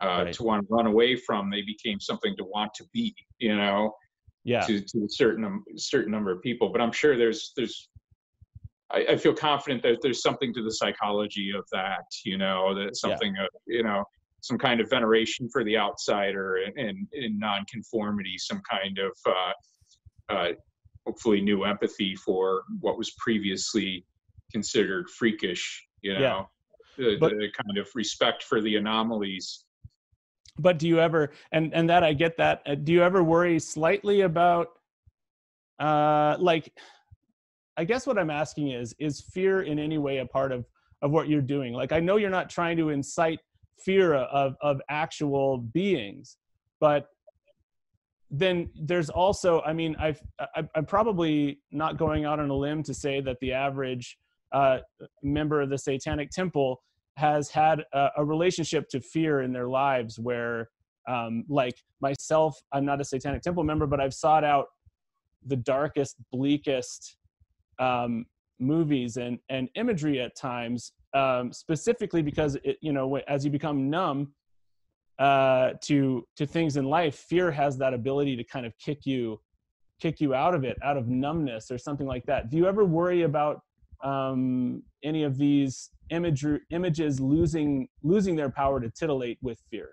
uh 0.02 0.24
right. 0.26 0.34
to 0.34 0.44
want 0.44 0.68
to 0.68 0.74
run 0.74 0.88
away 0.88 1.16
from. 1.16 1.50
They 1.50 1.62
became 1.62 2.00
something 2.00 2.36
to 2.38 2.44
want 2.44 2.74
to 2.76 2.86
be 2.94 3.16
you 3.40 3.56
know 3.56 3.94
yeah. 4.44 4.62
to, 4.62 4.82
to 4.82 5.06
a 5.06 5.10
certain 5.10 5.64
certain 5.78 6.12
number 6.12 6.32
of 6.32 6.42
people. 6.42 6.70
But 6.70 6.82
i'm 6.82 6.92
sure 6.92 7.18
there's 7.18 7.54
there's 7.56 7.90
I, 8.92 9.06
I, 9.12 9.18
feel 9.18 9.34
confident 9.34 9.82
that 9.84 10.00
there's 10.02 10.22
something 10.22 10.54
to 10.54 10.62
the 10.62 10.72
psychology 10.72 11.52
of 11.58 11.66
that, 11.72 12.06
you 12.24 12.38
know, 12.38 12.76
that 12.76 12.96
something, 12.96 13.34
yeah. 13.36 13.46
of, 13.46 13.50
you 13.66 13.82
know, 13.82 14.04
some 14.44 14.58
kind 14.58 14.82
of 14.82 14.90
veneration 14.90 15.48
for 15.50 15.64
the 15.64 15.78
outsider 15.78 16.58
and, 16.58 16.78
and, 16.78 17.08
and 17.14 17.40
nonconformity, 17.40 18.38
some 18.38 18.62
kind 18.70 19.00
of 19.00 19.12
uh, 19.26 20.34
uh, 20.34 20.52
hopefully 21.08 21.40
new 21.40 21.64
empathy 21.64 22.14
for 22.14 22.64
what 22.82 22.98
was 22.98 23.12
previously 23.12 24.06
considered 24.52 25.10
freakish, 25.10 25.88
you 26.02 26.14
know, 26.14 26.20
yeah. 26.20 26.44
the, 26.98 27.18
but, 27.22 27.32
the 27.32 27.48
kind 27.58 27.78
of 27.78 27.88
respect 27.96 28.44
for 28.44 28.60
the 28.60 28.76
anomalies. 28.76 29.64
But 30.60 30.78
do 30.78 30.90
you 30.90 31.00
ever, 31.00 31.32
and, 31.54 31.74
and 31.74 31.90
that 31.90 32.04
I 32.04 32.12
get 32.12 32.36
that, 32.38 32.64
uh, 32.66 32.76
do 32.76 32.92
you 32.92 33.02
ever 33.02 33.24
worry 33.24 33.60
slightly 33.60 34.22
about 34.22 34.68
uh, 35.80 36.36
like, 36.38 36.74
I 37.78 37.86
guess 37.86 38.06
what 38.06 38.20
I'm 38.20 38.30
asking 38.30 38.72
is, 38.72 38.94
is 39.00 39.22
fear 39.22 39.62
in 39.62 39.80
any 39.80 39.98
way 39.98 40.18
a 40.18 40.26
part 40.26 40.52
of, 40.52 40.66
of 41.02 41.12
what 41.12 41.30
you're 41.30 41.42
doing? 41.42 41.72
Like, 41.74 41.94
I 41.94 42.02
know 42.02 42.18
you're 42.18 42.30
not 42.30 42.50
trying 42.50 42.76
to 42.76 42.90
incite 42.90 43.40
fear 43.80 44.14
of, 44.14 44.56
of 44.62 44.82
actual 44.90 45.58
beings, 45.58 46.38
but 46.80 47.08
then 48.30 48.70
there's 48.76 49.10
also, 49.10 49.62
I 49.62 49.74
mean, 49.74 49.96
I've, 50.00 50.20
I'm 50.76 50.86
probably 50.86 51.60
not 51.72 51.98
going 51.98 52.26
out 52.26 52.40
on 52.40 52.50
a 52.50 52.56
limb 52.56 52.82
to 52.84 52.94
say 52.94 53.22
that 53.22 53.38
the 53.42 53.54
average 53.54 54.18
uh, 54.52 54.80
member 55.22 55.62
of 55.62 55.70
the 55.70 55.78
Satanic 55.78 56.32
Temple 56.32 56.82
has 57.18 57.50
had 57.50 57.84
a, 57.94 58.10
a 58.18 58.26
relationship 58.26 58.90
to 58.90 59.02
fear 59.02 59.42
in 59.42 59.54
their 59.54 59.68
lives 59.68 60.18
where, 60.20 60.70
um, 61.08 61.44
like 61.48 61.76
myself, 62.02 62.58
I'm 62.72 62.86
not 62.86 63.00
a 63.02 63.04
Satanic 63.04 63.44
Temple 63.44 63.64
member, 63.64 63.86
but 63.86 64.00
I've 64.00 64.14
sought 64.14 64.44
out 64.44 64.68
the 65.46 65.56
darkest, 65.56 66.16
bleakest 66.32 67.18
um, 67.80 68.26
movies 68.60 69.18
and 69.18 69.40
and 69.50 69.70
imagery 69.76 70.20
at 70.20 70.36
times, 70.36 70.94
um, 71.14 71.54
specifically 71.54 72.22
because 72.22 72.56
it, 72.64 72.78
you 72.82 72.94
know 72.94 73.18
as 73.28 73.46
you 73.46 73.52
become 73.52 73.90
numb 73.90 74.34
uh, 75.20 75.74
to 75.82 76.28
to 76.36 76.46
things 76.46 76.78
in 76.78 76.86
life, 76.86 77.16
fear 77.16 77.52
has 77.52 77.78
that 77.78 77.94
ability 77.94 78.36
to 78.36 78.44
kind 78.44 78.66
of 78.66 78.74
kick 78.78 79.06
you 79.06 79.40
kick 80.02 80.20
you 80.20 80.34
out 80.34 80.54
of 80.54 80.64
it, 80.64 80.78
out 80.84 80.98
of 80.98 81.08
numbness 81.08 81.72
or 81.72 81.78
something 81.78 82.08
like 82.08 82.26
that. 82.26 82.50
Do 82.50 82.58
you 82.58 82.68
ever 82.68 82.84
worry 82.84 83.22
about 83.24 83.62
um, 84.04 84.84
any 85.04 85.24
of 85.24 85.38
these 85.38 85.92
image, 86.10 86.46
images 86.72 87.20
losing 87.20 87.88
losing 88.04 88.36
their 88.36 88.50
power 88.50 88.80
to 88.80 88.90
titillate 88.90 89.38
with 89.42 89.60
fear? 89.70 89.92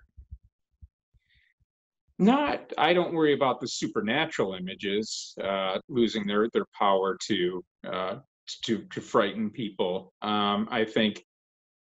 Not, 2.18 2.70
I 2.76 2.92
don't 2.92 3.14
worry 3.14 3.32
about 3.32 3.60
the 3.60 3.68
supernatural 3.68 4.54
images 4.54 5.34
uh, 5.42 5.78
losing 5.88 6.26
their 6.26 6.48
their 6.52 6.66
power 6.78 7.16
to 7.28 7.64
uh, 7.86 8.16
to 8.64 8.84
to 8.92 9.01
frighten 9.01 9.51
people. 9.51 10.12
Um, 10.22 10.68
I 10.70 10.84
think, 10.84 11.24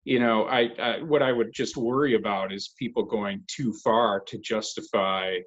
you 0.05 0.19
know, 0.19 0.45
I, 0.45 0.71
I 0.79 1.03
what 1.03 1.23
I 1.23 1.33
would 1.33 1.53
just 1.53 1.77
worry 1.77 2.15
about 2.15 2.53
is 2.53 2.75
people 2.79 3.05
going 3.05 3.43
too 3.47 3.73
far 3.73 4.21
to 4.21 4.39
justify 4.39 5.39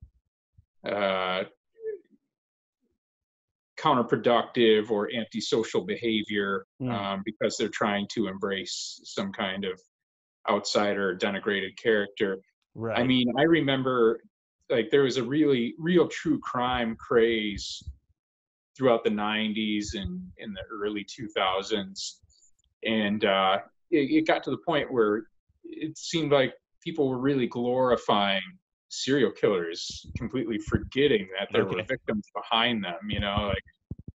uh, 0.87 1.43
counterproductive 3.79 4.89
or 4.89 5.09
antisocial 5.13 5.81
behavior 5.81 6.65
mm. 6.81 6.91
um, 6.91 7.21
because 7.25 7.57
they're 7.57 7.69
trying 7.69 8.07
to 8.13 8.27
embrace 8.27 8.99
some 9.03 9.31
kind 9.31 9.65
of 9.65 9.79
outsider 10.49 11.15
denigrated 11.15 11.77
character. 11.81 12.39
Right. 12.73 12.97
I 12.97 13.03
mean, 13.03 13.27
I 13.37 13.43
remember 13.43 14.21
like 14.69 14.89
there 14.89 15.03
was 15.03 15.17
a 15.17 15.23
really 15.23 15.75
real 15.77 16.07
true 16.07 16.39
crime 16.39 16.95
craze 16.95 17.81
throughout 18.77 19.03
the 19.03 19.09
90s 19.09 19.95
and 19.95 20.21
in 20.37 20.53
the 20.53 20.61
early 20.71 21.03
2000s 21.05 22.19
and 22.83 23.25
uh, 23.25 23.57
it, 23.91 24.11
it 24.11 24.27
got 24.27 24.43
to 24.43 24.51
the 24.51 24.57
point 24.57 24.91
where 24.91 25.23
it 25.63 25.97
seemed 25.97 26.31
like 26.31 26.53
people 26.83 27.09
were 27.09 27.17
really 27.17 27.47
glorifying 27.47 28.41
serial 28.89 29.31
killers 29.31 30.05
completely 30.17 30.57
forgetting 30.59 31.27
that 31.37 31.49
there 31.51 31.63
okay. 31.63 31.75
were 31.75 31.83
victims 31.83 32.25
behind 32.33 32.83
them 32.83 33.09
you 33.09 33.19
know 33.19 33.51
like 33.51 33.63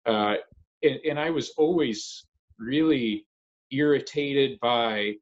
uh, 0.05 0.35
and, 0.83 0.99
and 1.07 1.19
i 1.19 1.29
was 1.29 1.51
always 1.57 2.25
really 2.57 3.25
irritated 3.71 4.59
by 4.61 5.13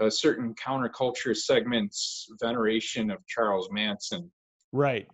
a 0.00 0.10
certain 0.10 0.54
counterculture 0.54 1.36
segment's 1.36 2.26
veneration 2.40 3.10
of 3.10 3.18
charles 3.26 3.68
manson 3.70 4.30
Right. 4.72 5.08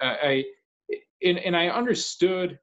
I, 0.00 0.44
and, 1.22 1.38
and 1.38 1.56
I 1.56 1.68
understood 1.68 2.58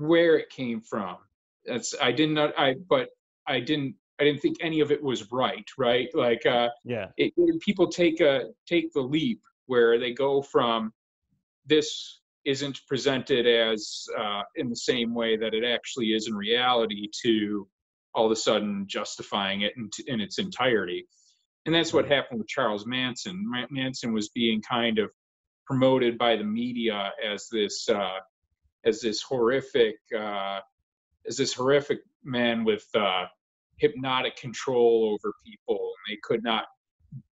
where 0.00 0.38
it 0.38 0.50
came 0.50 0.80
from. 0.80 1.16
That's 1.64 1.94
I 2.00 2.12
didn't 2.12 2.34
know 2.34 2.52
I 2.56 2.74
but 2.88 3.10
I 3.46 3.60
didn't 3.60 3.94
I 4.20 4.24
didn't 4.24 4.40
think 4.40 4.58
any 4.60 4.80
of 4.80 4.90
it 4.90 5.02
was 5.02 5.30
right. 5.32 5.68
Right. 5.78 6.08
Like 6.14 6.46
uh, 6.46 6.68
yeah. 6.84 7.06
It, 7.16 7.32
it, 7.36 7.60
people 7.60 7.88
take 7.88 8.20
a 8.20 8.50
take 8.66 8.92
the 8.92 9.00
leap 9.00 9.40
where 9.66 9.98
they 9.98 10.12
go 10.12 10.42
from 10.42 10.92
this 11.66 12.20
isn't 12.44 12.80
presented 12.88 13.46
as 13.46 14.06
uh, 14.18 14.42
in 14.56 14.70
the 14.70 14.76
same 14.76 15.14
way 15.14 15.36
that 15.36 15.54
it 15.54 15.64
actually 15.64 16.06
is 16.06 16.26
in 16.26 16.34
reality 16.34 17.08
to 17.22 17.68
all 18.14 18.26
of 18.26 18.32
a 18.32 18.36
sudden 18.36 18.86
justifying 18.88 19.60
it 19.60 19.72
in, 19.76 19.88
in 20.06 20.20
its 20.20 20.38
entirety 20.38 21.06
and 21.66 21.74
that's 21.74 21.92
what 21.92 22.08
happened 22.08 22.38
with 22.38 22.48
Charles 22.48 22.86
Manson. 22.86 23.44
Manson 23.70 24.12
was 24.12 24.30
being 24.30 24.62
kind 24.62 24.98
of 24.98 25.10
promoted 25.66 26.16
by 26.16 26.36
the 26.36 26.44
media 26.44 27.12
as 27.24 27.48
this 27.50 27.88
uh, 27.88 28.18
as 28.84 29.00
this 29.00 29.22
horrific 29.22 29.96
uh, 30.16 30.60
as 31.26 31.36
this 31.36 31.52
horrific 31.52 32.00
man 32.24 32.64
with 32.64 32.86
uh, 32.94 33.26
hypnotic 33.78 34.36
control 34.36 35.10
over 35.12 35.34
people, 35.44 35.76
and 35.76 36.14
they 36.14 36.18
could 36.22 36.42
not 36.42 36.64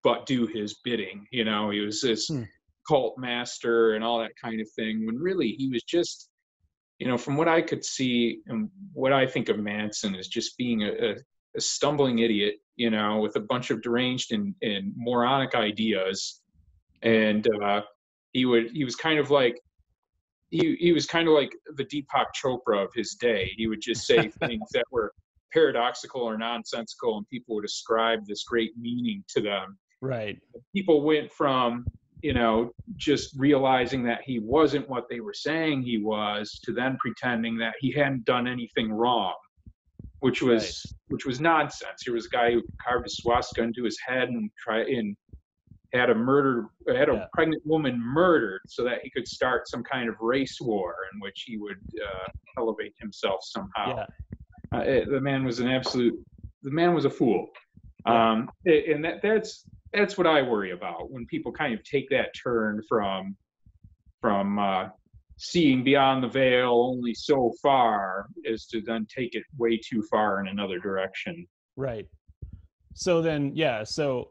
but 0.03 0.27
do 0.27 0.47
his 0.47 0.75
bidding. 0.85 1.27
You 1.31 1.45
know, 1.45 1.71
he 1.71 1.81
was 1.81 2.01
this 2.03 2.29
hmm. 2.29 2.43
cult 2.87 3.17
master 3.19 3.95
and 3.95 4.05
all 4.05 4.19
that 4.21 4.33
kind 4.43 4.61
of 4.61 4.69
thing. 4.71 5.07
When 5.07 5.17
really 5.17 5.55
he 5.59 5.69
was 5.69 5.83
just, 5.85 6.31
you 6.99 7.07
know, 7.07 7.17
from 7.17 7.37
what 7.37 7.49
I 7.49 7.63
could 7.63 7.85
see 7.85 8.41
and 8.47 8.69
what 8.93 9.13
I 9.13 9.27
think 9.27 9.49
of 9.49 9.59
Manson 9.59 10.15
is 10.15 10.29
just 10.29 10.57
being 10.59 10.83
a, 10.83 10.91
a, 10.91 11.15
a 11.57 11.61
stumbling 11.61 12.19
idiot 12.19 12.57
you 12.79 12.91
know, 12.91 13.19
with 13.19 13.37
a 13.37 13.41
bunch 13.41 13.71
of 13.71 13.83
deranged 13.83 14.33
and, 14.33 14.55
and 14.63 14.95
moronic 14.97 15.55
ideas. 15.55 16.41
And 17.03 17.47
uh, 17.63 17.83
he 18.33 18.47
would 18.47 18.71
he 18.73 18.85
was 18.85 18.95
kind 18.95 19.19
of 19.19 19.31
like 19.31 19.61
he 20.51 20.77
he 20.79 20.93
was 20.93 21.07
kind 21.07 21.29
of 21.29 21.35
like 21.35 21.55
the 21.77 21.85
Deepak 21.85 22.27
Chopra 22.41 22.85
of 22.85 22.91
his 22.95 23.15
day. 23.15 23.53
He 23.57 23.67
would 23.67 23.81
just 23.81 24.07
say 24.07 24.29
things 24.41 24.69
that 24.73 24.85
were 24.91 25.13
paradoxical 25.53 26.23
or 26.23 26.37
nonsensical, 26.37 27.17
and 27.19 27.29
people 27.29 27.55
would 27.57 27.65
ascribe 27.65 28.27
this 28.27 28.45
great 28.45 28.73
meaning 28.79 29.25
to 29.29 29.41
them. 29.41 29.79
Right. 30.01 30.39
People 30.75 31.03
went 31.03 31.33
from 31.33 31.87
you 32.23 32.35
know 32.35 32.73
just 32.97 33.35
realizing 33.37 34.03
that 34.05 34.23
he 34.25 34.39
wasn't 34.39 34.89
what 34.89 35.09
they 35.09 35.21
were 35.21 35.35
saying 35.35 35.83
he 35.83 35.99
was 35.99 36.61
to 36.65 36.73
then 36.73 36.97
pretending 37.01 37.57
that 37.59 37.75
he 37.81 37.93
hadn't 37.93 38.25
done 38.25 38.49
anything 38.49 38.93
wrong 38.93 39.35
which 40.21 40.43
was 40.43 40.83
right. 40.85 40.95
which 41.09 41.27
was 41.27 41.41
nonsense 41.41 42.03
here 42.05 42.15
was 42.15 42.27
a 42.27 42.31
guy 42.31 42.51
who 42.51 42.63
carved 42.85 43.07
a 43.07 43.11
swastika 43.11 43.63
into 43.63 43.85
his 43.85 43.99
head 44.05 44.29
and 44.29 44.51
try 44.59 44.81
and 44.81 45.17
had 45.93 46.11
a 46.11 46.15
murder 46.15 46.67
had 46.87 47.09
a 47.09 47.15
yeah. 47.15 47.25
pregnant 47.33 47.63
woman 47.65 48.01
murdered 48.01 48.61
so 48.67 48.85
that 48.85 49.01
he 49.03 49.11
could 49.11 49.27
start 49.27 49.69
some 49.69 49.83
kind 49.83 50.09
of 50.09 50.15
race 50.21 50.59
war 50.61 50.95
in 51.13 51.21
which 51.21 51.45
he 51.47 51.57
would 51.57 51.81
uh, 52.03 52.29
elevate 52.59 52.95
himself 53.01 53.41
somehow 53.43 53.97
yeah. 53.97 54.79
uh, 54.79 54.83
it, 54.83 55.11
the 55.11 55.21
man 55.21 55.45
was 55.45 55.61
an 55.61 55.69
absolute 55.69 56.15
the 56.63 56.71
man 56.71 56.95
was 56.95 57.05
a 57.05 57.11
fool 57.11 57.49
yeah. 58.07 58.33
um, 58.33 58.51
and 58.67 59.05
that 59.05 59.23
that's 59.23 59.65
that's 59.93 60.19
what 60.19 60.27
i 60.27 60.43
worry 60.43 60.73
about 60.73 61.11
when 61.11 61.25
people 61.27 61.51
kind 61.51 61.73
of 61.73 61.83
take 61.85 62.09
that 62.11 62.29
turn 62.35 62.83
from 62.89 63.35
from 64.21 64.59
uh, 64.59 64.89
seeing 65.39 65.85
beyond 65.85 66.23
the 66.23 66.29
veil 66.29 66.73
only 66.73 67.15
so 67.15 67.53
far 67.63 68.27
is 68.45 68.67
to 68.67 68.83
then 68.83 69.07
take 69.15 69.35
it 69.35 69.45
way 69.57 69.79
too 69.79 70.03
far 70.11 70.41
in 70.41 70.49
another 70.49 70.79
direction 70.79 71.47
right 71.77 72.07
so 72.95 73.23
then 73.23 73.53
yeah 73.55 73.85
so 73.85 74.31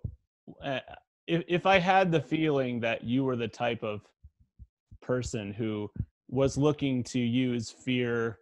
uh, 0.63 0.79
if 1.27 1.43
if 1.47 1.65
I 1.65 1.79
had 1.79 2.11
the 2.11 2.21
feeling 2.21 2.79
that 2.81 3.03
you 3.03 3.23
were 3.23 3.35
the 3.35 3.47
type 3.47 3.83
of 3.83 4.01
person 5.01 5.53
who 5.53 5.89
was 6.29 6.57
looking 6.57 7.03
to 7.03 7.19
use 7.19 7.69
fear 7.69 8.39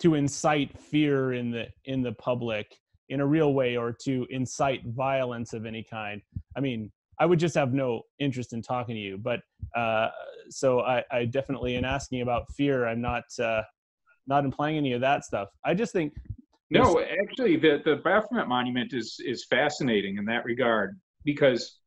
to 0.00 0.14
incite 0.14 0.78
fear 0.78 1.32
in 1.32 1.50
the 1.50 1.66
in 1.84 2.02
the 2.02 2.12
public 2.12 2.76
in 3.08 3.20
a 3.20 3.26
real 3.26 3.54
way 3.54 3.76
or 3.76 3.92
to 3.92 4.26
incite 4.30 4.84
violence 4.86 5.52
of 5.52 5.66
any 5.66 5.82
kind 5.82 6.22
i 6.56 6.60
mean 6.60 6.90
i 7.18 7.26
would 7.26 7.38
just 7.38 7.54
have 7.54 7.72
no 7.72 8.02
interest 8.18 8.52
in 8.52 8.62
talking 8.62 8.94
to 8.94 9.00
you. 9.00 9.16
But 9.16 9.40
uh, 9.76 10.08
so 10.50 10.80
I, 10.80 11.04
I 11.10 11.24
definitely 11.26 11.76
in 11.76 11.84
asking 11.84 12.22
about 12.22 12.50
fear 12.56 12.86
i'm 12.86 13.00
not 13.00 13.24
uh, 13.40 13.62
not 14.26 14.44
implying 14.44 14.76
any 14.76 14.92
of 14.92 15.00
that 15.00 15.24
stuff. 15.24 15.48
I 15.64 15.74
just 15.74 15.92
think 15.92 16.14
no 16.70 17.00
actually 17.00 17.56
the 17.56 17.82
the 17.84 17.96
baphomet 17.96 18.48
monument 18.48 18.92
is 18.94 19.20
is 19.24 19.44
fascinating 19.44 20.16
in 20.16 20.24
that 20.24 20.44
regard 20.44 20.98
because 21.24 21.78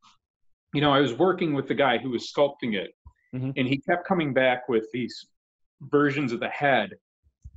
you 0.73 0.81
know, 0.81 0.91
I 0.91 0.99
was 0.99 1.13
working 1.13 1.53
with 1.53 1.67
the 1.67 1.75
guy 1.75 1.97
who 1.97 2.11
was 2.11 2.31
sculpting 2.31 2.75
it, 2.75 2.91
mm-hmm. 3.33 3.51
and 3.55 3.67
he 3.67 3.79
kept 3.79 4.07
coming 4.07 4.33
back 4.33 4.67
with 4.69 4.85
these 4.91 5.27
versions 5.81 6.31
of 6.31 6.39
the 6.39 6.49
head, 6.49 6.91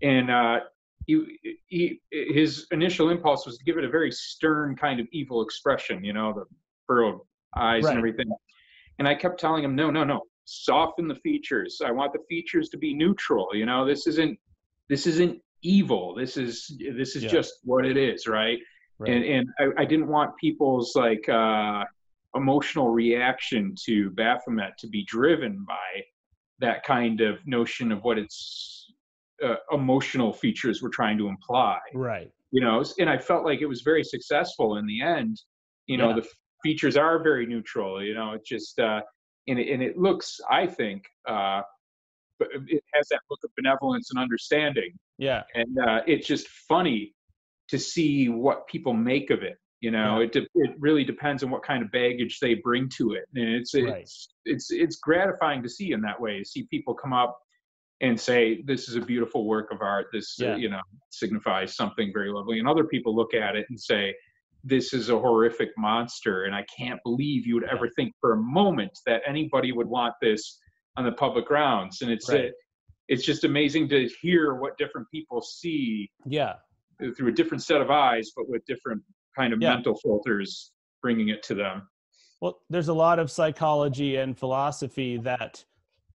and 0.02 0.30
uh, 0.30 0.60
he, 1.06 1.60
he, 1.66 2.00
his 2.10 2.66
initial 2.70 3.10
impulse 3.10 3.46
was 3.46 3.58
to 3.58 3.64
give 3.64 3.78
it 3.78 3.84
a 3.84 3.88
very 3.88 4.12
stern 4.12 4.76
kind 4.76 5.00
of 5.00 5.06
evil 5.12 5.42
expression, 5.42 6.04
you 6.04 6.12
know, 6.12 6.32
the 6.32 6.44
furrowed 6.86 7.20
eyes 7.56 7.84
right. 7.84 7.90
and 7.90 7.98
everything. 7.98 8.30
And 8.98 9.08
I 9.08 9.14
kept 9.14 9.40
telling 9.40 9.64
him, 9.64 9.74
no, 9.74 9.90
no, 9.90 10.04
no, 10.04 10.22
soften 10.44 11.08
the 11.08 11.14
features. 11.16 11.80
I 11.84 11.90
want 11.90 12.12
the 12.12 12.20
features 12.28 12.68
to 12.70 12.78
be 12.78 12.94
neutral. 12.94 13.48
You 13.54 13.66
know, 13.66 13.86
this 13.86 14.06
isn't 14.06 14.38
this 14.88 15.06
isn't 15.06 15.40
evil. 15.62 16.14
This 16.14 16.36
is 16.36 16.70
this 16.96 17.16
is 17.16 17.24
yeah. 17.24 17.30
just 17.30 17.54
what 17.64 17.86
it 17.86 17.96
is, 17.96 18.26
right? 18.26 18.58
right. 18.98 19.12
And 19.12 19.24
and 19.24 19.48
I, 19.58 19.82
I, 19.82 19.84
didn't 19.84 20.08
want 20.08 20.36
people's 20.36 20.94
like 20.96 21.28
uh, 21.28 21.84
emotional 22.34 22.88
reaction 22.88 23.74
to 23.86 24.10
Baphomet 24.10 24.78
to 24.78 24.88
be 24.88 25.04
driven 25.04 25.64
by 25.66 26.02
that 26.60 26.84
kind 26.84 27.20
of 27.20 27.38
notion 27.46 27.90
of 27.90 28.02
what 28.02 28.18
its 28.18 28.92
uh, 29.44 29.56
emotional 29.72 30.32
features 30.32 30.82
were 30.82 30.90
trying 30.90 31.18
to 31.18 31.28
imply. 31.28 31.78
Right. 31.94 32.30
You 32.52 32.60
know, 32.60 32.84
and 32.98 33.08
I 33.08 33.18
felt 33.18 33.44
like 33.44 33.60
it 33.60 33.66
was 33.66 33.82
very 33.82 34.04
successful 34.04 34.76
in 34.76 34.86
the 34.86 35.00
end. 35.02 35.40
You 35.86 35.98
know, 35.98 36.10
yeah. 36.10 36.16
the 36.16 36.28
features 36.62 36.96
are 36.96 37.22
very 37.22 37.46
neutral. 37.46 38.02
You 38.02 38.14
know, 38.14 38.32
it 38.32 38.44
just 38.44 38.78
uh, 38.78 39.00
and 39.48 39.58
it, 39.58 39.72
and 39.72 39.82
it 39.82 39.96
looks, 39.96 40.40
I 40.50 40.66
think, 40.66 41.04
uh, 41.28 41.62
it 42.40 42.82
has 42.94 43.08
that 43.08 43.20
look 43.30 43.40
of 43.44 43.50
benevolence 43.56 44.10
and 44.10 44.18
understanding. 44.18 44.92
Yeah. 45.18 45.42
And 45.54 45.78
uh, 45.78 46.00
it's 46.06 46.26
just 46.26 46.48
funny 46.48 47.14
to 47.68 47.78
see 47.78 48.28
what 48.28 48.66
people 48.66 48.94
make 48.94 49.30
of 49.30 49.42
it 49.42 49.56
you 49.80 49.90
know 49.90 50.20
yeah. 50.20 50.26
it 50.26 50.48
it 50.54 50.70
really 50.78 51.04
depends 51.04 51.42
on 51.42 51.50
what 51.50 51.62
kind 51.62 51.82
of 51.82 51.90
baggage 51.90 52.38
they 52.40 52.54
bring 52.54 52.88
to 52.88 53.12
it 53.12 53.24
and 53.34 53.48
it's 53.48 53.74
it's 53.74 53.90
right. 53.90 54.08
it's 54.44 54.70
it's 54.70 54.96
gratifying 54.96 55.62
to 55.62 55.68
see 55.68 55.92
in 55.92 56.00
that 56.00 56.20
way 56.20 56.44
see 56.44 56.66
people 56.70 56.94
come 56.94 57.12
up 57.12 57.38
and 58.02 58.18
say 58.18 58.62
this 58.66 58.88
is 58.88 58.96
a 58.96 59.00
beautiful 59.00 59.46
work 59.46 59.70
of 59.72 59.80
art 59.80 60.06
this 60.12 60.36
uh, 60.40 60.46
yeah. 60.46 60.52
uh, 60.52 60.56
you 60.56 60.68
know 60.68 60.80
signifies 61.10 61.74
something 61.74 62.10
very 62.12 62.30
lovely 62.30 62.58
and 62.58 62.68
other 62.68 62.84
people 62.84 63.14
look 63.14 63.34
at 63.34 63.56
it 63.56 63.66
and 63.70 63.80
say 63.80 64.14
this 64.62 64.92
is 64.92 65.08
a 65.08 65.18
horrific 65.18 65.70
monster 65.78 66.44
and 66.44 66.54
i 66.54 66.64
can't 66.78 67.00
believe 67.02 67.46
you 67.46 67.54
would 67.54 67.64
ever 67.64 67.88
think 67.96 68.12
for 68.20 68.34
a 68.34 68.36
moment 68.36 68.92
that 69.06 69.22
anybody 69.26 69.72
would 69.72 69.88
want 69.88 70.14
this 70.20 70.60
on 70.96 71.04
the 71.04 71.12
public 71.12 71.46
grounds 71.46 72.02
and 72.02 72.10
it's 72.10 72.28
right. 72.28 72.46
it, 72.46 72.54
it's 73.08 73.24
just 73.24 73.44
amazing 73.44 73.88
to 73.88 74.08
hear 74.20 74.54
what 74.54 74.76
different 74.76 75.06
people 75.10 75.40
see 75.40 76.10
yeah 76.26 76.54
through 77.16 77.28
a 77.28 77.32
different 77.32 77.62
set 77.62 77.80
of 77.80 77.90
eyes 77.90 78.30
but 78.36 78.46
with 78.48 78.62
different 78.66 79.02
kind 79.36 79.52
of 79.52 79.60
yeah. 79.60 79.74
mental 79.74 79.96
filters 79.96 80.72
bringing 81.02 81.28
it 81.28 81.42
to 81.42 81.54
them 81.54 81.88
well 82.40 82.60
there's 82.68 82.88
a 82.88 82.94
lot 82.94 83.18
of 83.18 83.30
psychology 83.30 84.16
and 84.16 84.38
philosophy 84.38 85.16
that 85.16 85.64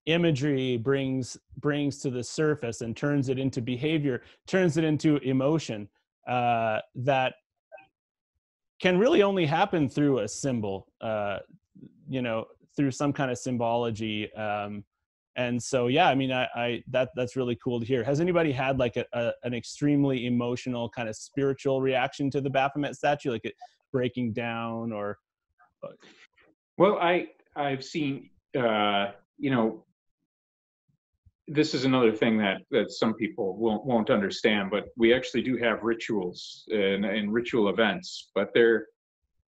imagery 0.06 0.76
brings 0.76 1.36
brings 1.58 1.98
to 1.98 2.10
the 2.10 2.22
surface 2.22 2.80
and 2.80 2.96
turns 2.96 3.28
it 3.28 3.38
into 3.38 3.60
behavior 3.60 4.22
turns 4.46 4.76
it 4.76 4.84
into 4.84 5.16
emotion 5.18 5.88
uh, 6.28 6.80
that 6.94 7.34
can 8.80 8.98
really 8.98 9.22
only 9.22 9.46
happen 9.46 9.88
through 9.88 10.20
a 10.20 10.28
symbol 10.28 10.86
uh, 11.00 11.38
you 12.08 12.22
know 12.22 12.44
through 12.76 12.90
some 12.90 13.12
kind 13.12 13.30
of 13.30 13.38
symbology 13.38 14.32
um, 14.34 14.84
and 15.36 15.62
so 15.62 15.86
yeah 15.86 16.08
i 16.08 16.14
mean 16.14 16.32
I, 16.32 16.48
I, 16.54 16.82
that 16.88 17.10
that's 17.14 17.36
really 17.36 17.56
cool 17.62 17.78
to 17.80 17.86
hear. 17.86 18.02
Has 18.02 18.20
anybody 18.20 18.52
had 18.52 18.78
like 18.78 18.96
a, 18.96 19.04
a, 19.12 19.32
an 19.44 19.54
extremely 19.54 20.26
emotional 20.26 20.88
kind 20.88 21.08
of 21.08 21.16
spiritual 21.16 21.80
reaction 21.80 22.30
to 22.30 22.40
the 22.40 22.50
baphomet 22.50 22.96
statue 22.96 23.30
like 23.30 23.44
it 23.44 23.54
breaking 23.92 24.32
down 24.32 24.92
or 24.92 25.18
uh 25.84 25.88
well 26.78 26.98
i 26.98 27.26
i've 27.54 27.84
seen 27.84 28.30
uh 28.58 29.12
you 29.38 29.50
know 29.50 29.84
this 31.48 31.74
is 31.74 31.84
another 31.84 32.12
thing 32.12 32.36
that 32.38 32.62
that 32.70 32.90
some 32.90 33.14
people 33.14 33.56
won't 33.56 33.84
won't 33.84 34.10
understand 34.10 34.70
but 34.70 34.88
we 34.96 35.14
actually 35.14 35.42
do 35.42 35.56
have 35.56 35.82
rituals 35.82 36.64
and, 36.68 37.04
and 37.04 37.32
ritual 37.32 37.68
events 37.68 38.30
but 38.34 38.50
they're 38.54 38.86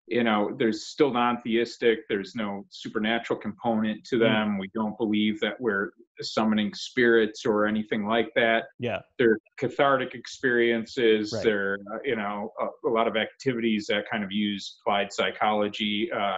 you 0.07 0.22
know 0.22 0.54
there's 0.59 0.86
still 0.86 1.12
non-theistic 1.12 2.00
there's 2.09 2.34
no 2.34 2.64
supernatural 2.70 3.38
component 3.38 4.04
to 4.04 4.16
hmm. 4.16 4.22
them 4.22 4.48
mm. 4.57 4.61
we 4.61 4.70
don't 4.74 4.96
believe 4.98 5.40
that 5.40 5.61
we're 5.61 5.90
summoning 6.20 6.72
spirits 6.74 7.44
or 7.44 7.66
anything 7.66 8.07
like 8.07 8.30
that 8.34 8.64
yeah 8.78 9.00
they're 9.18 9.38
cathartic 9.59 10.14
experiences 10.14 11.32
right. 11.32 11.44
they're 11.44 11.78
uh, 11.92 11.98
you 12.04 12.16
know 12.16 12.52
a, 12.61 12.88
a, 12.88 12.90
lot 12.90 13.09
of 13.09 13.16
activities 13.16 13.86
that 13.88 14.04
kind 14.11 14.24
of 14.24 14.30
use 14.30 14.78
applied 14.80 15.12
psychology 15.12 16.11
uh, 16.12 16.36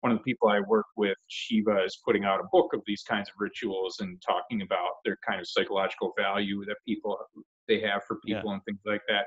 one 0.00 0.12
of 0.12 0.18
the 0.18 0.24
people 0.24 0.48
i 0.48 0.60
work 0.60 0.86
with 0.96 1.16
shiva 1.28 1.82
is 1.84 1.98
putting 2.04 2.24
out 2.24 2.40
a 2.40 2.48
book 2.52 2.72
of 2.74 2.82
these 2.86 3.02
kinds 3.02 3.28
of 3.28 3.34
rituals 3.38 4.00
and 4.00 4.20
talking 4.26 4.62
about 4.62 4.90
their 5.04 5.16
kind 5.26 5.40
of 5.40 5.46
psychological 5.46 6.12
value 6.18 6.64
that 6.66 6.76
people 6.86 7.16
they 7.68 7.80
have 7.80 8.02
for 8.06 8.18
people 8.26 8.42
yeah. 8.44 8.52
and 8.54 8.64
things 8.64 8.80
like 8.84 9.02
that 9.08 9.24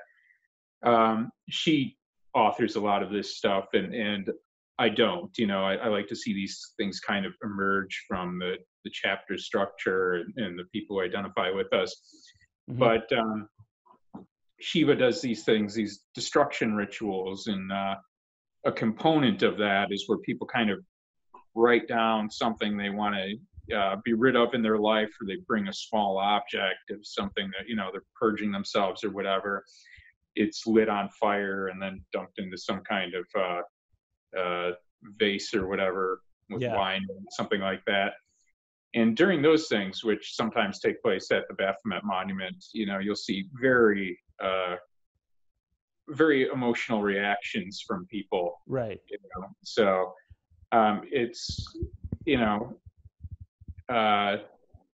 um, 0.84 1.32
she 1.50 1.98
authors 2.38 2.76
a 2.76 2.82
lot 2.82 3.02
of 3.04 3.12
this 3.12 3.38
stuff 3.38 3.66
and 3.74 3.94
and 3.94 4.30
I 4.80 4.90
don't. 4.90 5.36
You 5.38 5.48
know, 5.48 5.64
I, 5.64 5.76
I, 5.76 5.88
like 5.88 6.08
to 6.08 6.16
see 6.16 6.34
these 6.34 6.74
things 6.78 7.00
kind 7.00 7.26
of 7.26 7.34
emerge 7.44 8.06
from 8.08 8.38
the, 8.38 8.58
the 8.84 8.92
chapter 8.94 9.38
structure 9.38 10.16
and, 10.16 10.34
and 10.38 10.60
the 10.60 10.66
people 10.66 10.98
who 10.98 11.04
identify 11.04 11.50
with 11.50 11.74
us. 11.74 11.96
Mm-hmm. 12.70 12.80
But 12.80 13.12
um, 13.18 13.50
Shiva 14.60 14.96
does 14.96 15.22
these 15.22 15.44
things, 15.44 15.74
these 15.74 16.04
destruction 16.14 16.76
rituals, 16.76 17.48
and 17.48 17.72
uh, 17.72 17.96
a 18.66 18.72
component 18.72 19.42
of 19.42 19.58
that 19.58 19.88
is 19.92 20.04
where 20.08 20.20
people 20.20 20.46
kind 20.46 20.70
of 20.70 20.80
write 21.56 21.88
down 21.88 22.30
something 22.30 22.78
they 22.78 22.92
want 22.92 23.16
to 23.16 23.76
uh, 23.76 23.96
be 24.06 24.14
rid 24.14 24.36
of 24.36 24.54
in 24.54 24.62
their 24.62 24.78
life, 24.78 25.10
or 25.20 25.26
they 25.26 25.38
bring 25.48 25.68
a 25.68 25.74
small 25.74 26.20
object 26.20 26.92
of 26.92 27.00
something 27.02 27.50
that 27.58 27.68
you 27.68 27.76
know 27.76 27.90
they're 27.92 28.02
purging 28.20 28.52
themselves 28.52 29.04
or 29.04 29.10
whatever 29.10 29.64
it's 30.38 30.66
lit 30.68 30.90
on 30.90 31.10
fire 31.10 31.68
and 31.68 31.82
then 31.82 32.02
dumped 32.14 32.40
into 32.40 32.58
some 32.58 32.82
kind 32.82 33.14
of 33.14 33.26
uh, 33.38 34.40
uh, 34.40 34.72
vase 35.20 35.54
or 35.54 35.68
whatever 35.68 36.22
with 36.50 36.62
yeah. 36.62 36.76
wine 36.76 37.06
or 37.10 37.18
something 37.32 37.60
like 37.60 37.84
that. 37.86 38.14
And 38.94 39.18
during 39.18 39.42
those 39.42 39.68
things, 39.68 40.04
which 40.04 40.36
sometimes 40.36 40.80
take 40.80 41.02
place 41.02 41.30
at 41.32 41.48
the 41.48 41.54
Baphomet 41.56 42.04
Monument, 42.04 42.64
you 42.74 42.86
know, 42.86 43.00
you'll 43.00 43.16
see 43.16 43.46
very, 43.60 44.18
uh, 44.42 44.76
very 46.10 46.48
emotional 46.48 47.02
reactions 47.02 47.84
from 47.86 48.06
people. 48.08 48.62
Right. 48.66 49.00
You 49.10 49.18
know? 49.36 49.48
So 49.64 50.14
um, 50.72 51.02
it's, 51.12 51.78
you 52.26 52.38
know, 52.38 52.78
uh, 53.90 54.38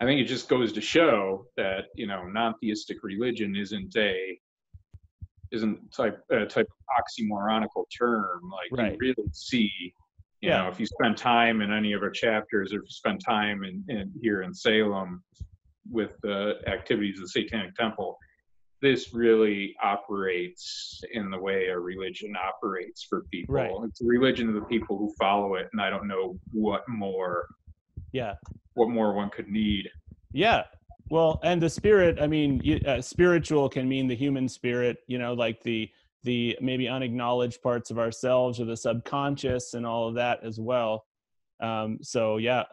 I 0.01 0.05
think 0.05 0.21
it 0.21 0.25
just 0.25 0.49
goes 0.49 0.73
to 0.75 0.81
show 0.81 1.47
that 1.57 1.87
you 1.95 2.07
know 2.07 2.25
non-theistic 2.25 3.03
religion 3.03 3.57
isn't 3.57 3.97
a 3.97 4.39
isn't 5.53 5.93
type 5.93 6.21
a 6.31 6.47
type 6.47 6.67
of 6.67 7.05
oxymoronical 7.05 7.85
term. 7.97 8.41
Like 8.51 8.81
right. 8.81 8.93
you 8.93 8.99
really 9.01 9.31
see 9.33 9.71
You 10.41 10.51
yeah. 10.51 10.63
know, 10.63 10.69
if 10.69 10.79
you 10.79 10.87
spend 10.87 11.17
time 11.17 11.61
in 11.63 11.73
any 11.73 11.93
of 11.93 12.03
our 12.03 12.11
chapters, 12.11 12.73
or 12.73 12.77
if 12.77 12.83
you 12.85 12.91
spend 12.91 13.21
time 13.25 13.65
in, 13.65 13.85
in 13.89 14.13
here 14.23 14.43
in 14.43 14.55
Salem 14.55 15.23
with 15.91 16.17
the 16.23 16.55
activities 16.67 17.17
of 17.17 17.23
the 17.23 17.29
Satanic 17.29 17.75
Temple, 17.75 18.17
this 18.81 19.13
really 19.13 19.75
operates 19.83 21.01
in 21.13 21.31
the 21.31 21.39
way 21.39 21.67
a 21.67 21.79
religion 21.79 22.35
operates 22.37 23.03
for 23.03 23.25
people. 23.33 23.55
Right. 23.55 23.73
It's 23.89 24.01
a 24.01 24.07
religion 24.07 24.49
of 24.49 24.55
the 24.55 24.61
people 24.63 24.97
who 24.97 25.13
follow 25.19 25.57
it, 25.57 25.69
and 25.73 25.81
I 25.81 25.91
don't 25.91 26.07
know 26.07 26.39
what 26.53 26.89
more. 26.89 27.49
Yeah. 28.13 28.35
What 28.75 28.91
more 28.91 29.15
one 29.15 29.31
could 29.31 29.49
need. 29.49 29.89
Yeah. 30.33 30.63
Well, 31.11 31.41
and 31.43 31.61
the 31.61 31.71
spirit. 31.71 32.19
I 32.21 32.27
mean, 32.27 32.83
uh, 32.87 33.01
spiritual 33.01 33.69
can 33.69 33.89
mean 33.89 34.07
the 34.07 34.17
human 34.17 34.49
spirit. 34.49 34.99
You 35.07 35.19
know, 35.19 35.35
like 35.35 35.63
the 35.63 35.91
the 36.25 36.59
maybe 36.61 36.89
unacknowledged 36.89 37.63
parts 37.63 37.91
of 37.91 37.99
ourselves 37.99 38.61
or 38.61 38.65
the 38.65 38.77
subconscious 38.77 39.75
and 39.75 39.87
all 39.87 40.09
of 40.09 40.15
that 40.15 40.43
as 40.43 40.59
well. 40.59 41.07
Um, 41.61 41.99
so 42.03 42.37
yeah, 42.37 42.65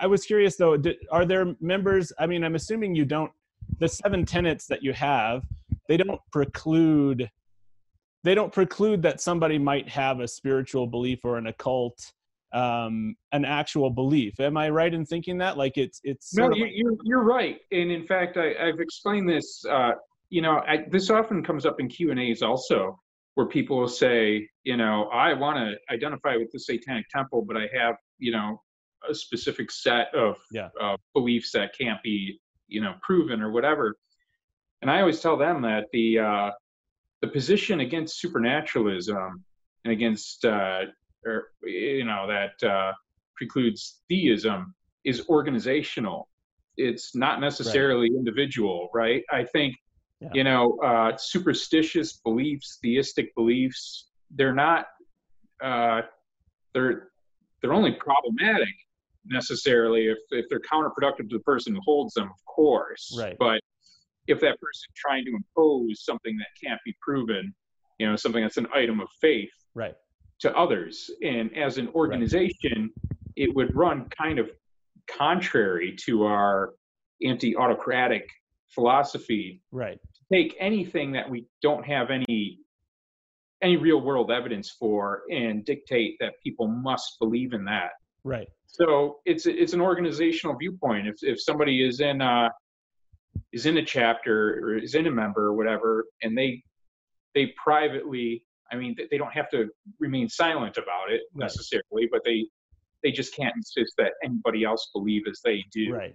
I 0.00 0.06
was 0.06 0.24
curious 0.24 0.56
though. 0.56 0.76
Are 1.10 1.24
there 1.24 1.54
members? 1.60 2.12
I 2.18 2.26
mean, 2.26 2.44
I'm 2.44 2.54
assuming 2.54 2.94
you 2.94 3.04
don't 3.04 3.32
the 3.78 3.88
seven 3.88 4.24
tenets 4.24 4.66
that 4.66 4.82
you 4.82 4.92
have 4.92 5.44
they 5.88 5.96
don't 5.96 6.20
preclude 6.32 7.30
they 8.24 8.34
don't 8.34 8.52
preclude 8.52 9.02
that 9.02 9.20
somebody 9.20 9.58
might 9.58 9.88
have 9.88 10.20
a 10.20 10.28
spiritual 10.28 10.86
belief 10.86 11.24
or 11.24 11.38
an 11.38 11.46
occult 11.46 12.12
um 12.52 13.14
an 13.32 13.44
actual 13.44 13.90
belief. 13.90 14.40
Am 14.40 14.56
i 14.56 14.68
right 14.70 14.92
in 14.92 15.04
thinking 15.04 15.38
that? 15.38 15.56
Like 15.58 15.76
it's 15.76 16.00
it's 16.04 16.34
no 16.34 16.50
you, 16.52 16.64
like- 16.64 16.72
you're, 16.74 16.96
you're 17.04 17.24
right. 17.24 17.58
And 17.72 17.90
in 17.90 18.06
fact 18.06 18.36
I, 18.36 18.54
i've 18.68 18.80
explained 18.80 19.28
this 19.28 19.64
uh 19.64 19.92
you 20.30 20.42
know 20.42 20.62
I, 20.66 20.84
this 20.90 21.10
often 21.10 21.42
comes 21.42 21.64
up 21.66 21.80
in 21.80 21.88
q 21.88 22.10
and 22.10 22.20
a's 22.20 22.42
also 22.42 23.00
where 23.34 23.46
people 23.46 23.78
will 23.78 23.88
say 23.88 24.48
you 24.64 24.76
know 24.76 25.04
i 25.12 25.32
want 25.32 25.56
to 25.58 25.94
identify 25.94 26.36
with 26.36 26.50
the 26.52 26.58
satanic 26.58 27.06
temple 27.08 27.44
but 27.46 27.56
i 27.56 27.66
have 27.72 27.94
you 28.18 28.32
know 28.32 28.60
a 29.08 29.14
specific 29.14 29.70
set 29.70 30.14
of 30.14 30.36
yeah. 30.52 30.68
uh, 30.80 30.96
beliefs 31.14 31.52
that 31.52 31.76
can't 31.78 32.02
be 32.02 32.40
you 32.68 32.80
know 32.80 32.94
proven 33.02 33.42
or 33.42 33.50
whatever. 33.50 33.96
And 34.82 34.90
i 34.90 35.00
always 35.00 35.20
tell 35.20 35.36
them 35.36 35.62
that 35.62 35.86
the 35.92 36.18
uh 36.18 36.50
the 37.20 37.28
position 37.28 37.80
against 37.80 38.20
supernaturalism 38.20 39.44
and 39.84 39.92
against 39.92 40.44
uh 40.44 40.82
or 41.24 41.48
you 41.62 42.04
know 42.04 42.26
that 42.26 42.68
uh 42.68 42.92
precludes 43.36 44.00
theism 44.08 44.74
is 45.04 45.24
organizational 45.28 46.28
it's 46.76 47.14
not 47.14 47.40
necessarily 47.40 48.10
right. 48.10 48.18
individual 48.18 48.88
right 48.94 49.22
i 49.32 49.44
think 49.44 49.74
yeah. 50.20 50.28
you 50.32 50.44
know 50.44 50.78
uh 50.84 51.16
superstitious 51.16 52.14
beliefs 52.24 52.78
theistic 52.82 53.34
beliefs 53.34 54.10
they're 54.36 54.54
not 54.54 54.86
uh 55.62 56.02
they're 56.74 57.08
they're 57.60 57.74
only 57.74 57.92
problematic 57.92 58.74
necessarily 59.28 60.06
if, 60.06 60.18
if 60.30 60.46
they're 60.48 60.60
counterproductive 60.60 61.28
to 61.30 61.36
the 61.36 61.40
person 61.40 61.74
who 61.74 61.80
holds 61.84 62.14
them, 62.14 62.24
of 62.24 62.44
course. 62.44 63.14
Right. 63.18 63.36
But 63.38 63.60
if 64.26 64.40
that 64.40 64.60
person 64.60 64.88
trying 64.94 65.24
to 65.24 65.32
impose 65.32 66.04
something 66.04 66.36
that 66.36 66.46
can't 66.62 66.80
be 66.84 66.94
proven, 67.00 67.54
you 67.98 68.08
know, 68.08 68.16
something 68.16 68.42
that's 68.42 68.56
an 68.56 68.68
item 68.74 69.00
of 69.00 69.08
faith 69.20 69.50
right. 69.74 69.94
To 70.40 70.54
others, 70.56 71.10
and 71.22 71.56
as 71.56 71.78
an 71.78 71.88
organization, 71.94 72.90
right. 73.00 73.16
it 73.36 73.54
would 73.54 73.74
run 73.74 74.08
kind 74.16 74.38
of 74.38 74.50
contrary 75.10 75.96
to 76.04 76.24
our 76.24 76.74
anti-autocratic 77.24 78.28
philosophy. 78.68 79.62
Right. 79.72 79.98
To 80.00 80.20
take 80.32 80.56
anything 80.60 81.12
that 81.12 81.28
we 81.28 81.46
don't 81.62 81.84
have 81.84 82.10
any 82.10 82.58
any 83.60 83.76
real 83.76 84.00
world 84.00 84.30
evidence 84.30 84.70
for 84.70 85.22
and 85.30 85.64
dictate 85.64 86.16
that 86.20 86.34
people 86.44 86.68
must 86.68 87.18
believe 87.18 87.52
in 87.54 87.64
that. 87.64 87.90
Right. 88.22 88.48
So 88.66 89.16
it's 89.24 89.46
it's 89.46 89.72
an 89.72 89.80
organizational 89.80 90.56
viewpoint. 90.56 91.08
If 91.08 91.16
if 91.22 91.40
somebody 91.40 91.84
is 91.84 92.00
in 92.00 92.20
uh 92.20 92.50
is 93.52 93.66
in 93.66 93.78
a 93.78 93.84
chapter 93.84 94.60
or 94.62 94.78
is 94.78 94.94
in 94.94 95.06
a 95.06 95.10
member 95.10 95.46
or 95.46 95.54
whatever, 95.54 96.04
and 96.22 96.36
they 96.36 96.62
they 97.34 97.52
privately, 97.62 98.44
I 98.72 98.76
mean, 98.76 98.96
they 99.10 99.18
don't 99.18 99.32
have 99.32 99.48
to 99.50 99.68
remain 99.98 100.28
silent 100.28 100.76
about 100.76 101.10
it 101.10 101.22
necessarily, 101.34 102.08
but 102.10 102.22
they 102.24 102.46
they 103.02 103.12
just 103.12 103.34
can't 103.34 103.54
insist 103.54 103.94
that 103.98 104.12
anybody 104.24 104.64
else 104.64 104.90
believe 104.92 105.22
as 105.30 105.40
they 105.44 105.64
do. 105.72 105.94
Right. 105.94 106.14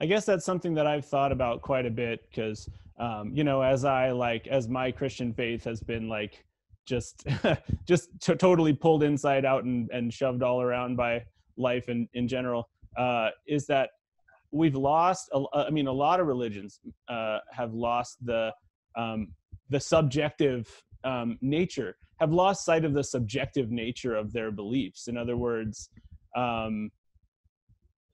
I 0.00 0.06
guess 0.06 0.24
that's 0.24 0.44
something 0.44 0.74
that 0.74 0.86
I've 0.86 1.04
thought 1.04 1.32
about 1.32 1.60
quite 1.60 1.86
a 1.86 1.90
bit 1.90 2.20
because, 2.28 2.68
um, 2.98 3.32
you 3.34 3.42
know, 3.42 3.62
as 3.62 3.84
I 3.84 4.12
like, 4.12 4.46
as 4.46 4.68
my 4.68 4.92
Christian 4.92 5.32
faith 5.32 5.64
has 5.64 5.80
been 5.80 6.08
like 6.08 6.44
just, 6.86 7.26
just 7.84 8.10
t- 8.20 8.36
totally 8.36 8.72
pulled 8.72 9.02
inside 9.02 9.44
out 9.44 9.64
and, 9.64 9.90
and 9.90 10.12
shoved 10.12 10.44
all 10.44 10.62
around 10.62 10.96
by 10.96 11.24
life 11.56 11.88
in, 11.88 12.08
in 12.14 12.28
general 12.28 12.68
uh, 12.96 13.30
is 13.46 13.66
that 13.66 13.90
we've 14.50 14.76
lost 14.76 15.28
a, 15.32 15.42
i 15.54 15.70
mean 15.70 15.88
a 15.88 15.92
lot 15.92 16.20
of 16.20 16.26
religions 16.26 16.78
uh, 17.08 17.38
have 17.50 17.74
lost 17.74 18.24
the 18.24 18.52
um, 18.96 19.32
the 19.70 19.80
subjective 19.80 20.68
um, 21.04 21.38
nature 21.40 21.96
have 22.20 22.32
lost 22.32 22.64
sight 22.64 22.84
of 22.84 22.94
the 22.94 23.04
subjective 23.04 23.70
nature 23.70 24.14
of 24.14 24.32
their 24.32 24.50
beliefs. 24.50 25.08
In 25.08 25.16
other 25.16 25.36
words 25.36 25.90
um, 26.36 26.90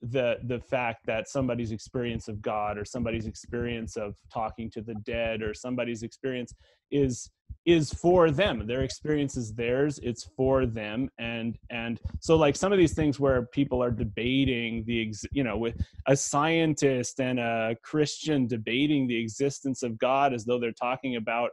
the 0.01 0.37
the 0.45 0.59
fact 0.59 1.05
that 1.05 1.29
somebody's 1.29 1.71
experience 1.71 2.27
of 2.27 2.41
god 2.41 2.75
or 2.77 2.83
somebody's 2.83 3.27
experience 3.27 3.97
of 3.97 4.15
talking 4.33 4.69
to 4.69 4.81
the 4.81 4.95
dead 5.05 5.43
or 5.43 5.53
somebody's 5.53 6.01
experience 6.01 6.53
is 6.89 7.29
is 7.67 7.93
for 7.93 8.31
them. 8.31 8.65
Their 8.65 8.81
experience 8.81 9.37
is 9.37 9.53
theirs 9.53 9.99
it's 10.01 10.27
for 10.35 10.65
them. 10.65 11.09
And 11.19 11.57
and 11.69 11.99
so 12.19 12.35
like 12.35 12.55
some 12.55 12.71
of 12.71 12.79
these 12.79 12.95
things 12.95 13.19
where 13.19 13.45
people 13.47 13.83
are 13.83 13.91
debating 13.91 14.83
the 14.85 15.07
ex, 15.07 15.23
you 15.31 15.43
know 15.43 15.57
with 15.57 15.75
a 16.07 16.15
scientist 16.15 17.19
and 17.19 17.39
a 17.39 17.75
christian 17.83 18.47
debating 18.47 19.07
the 19.07 19.17
existence 19.17 19.83
of 19.83 19.99
god 19.99 20.33
as 20.33 20.45
though 20.45 20.59
they're 20.59 20.71
talking 20.71 21.15
about 21.17 21.51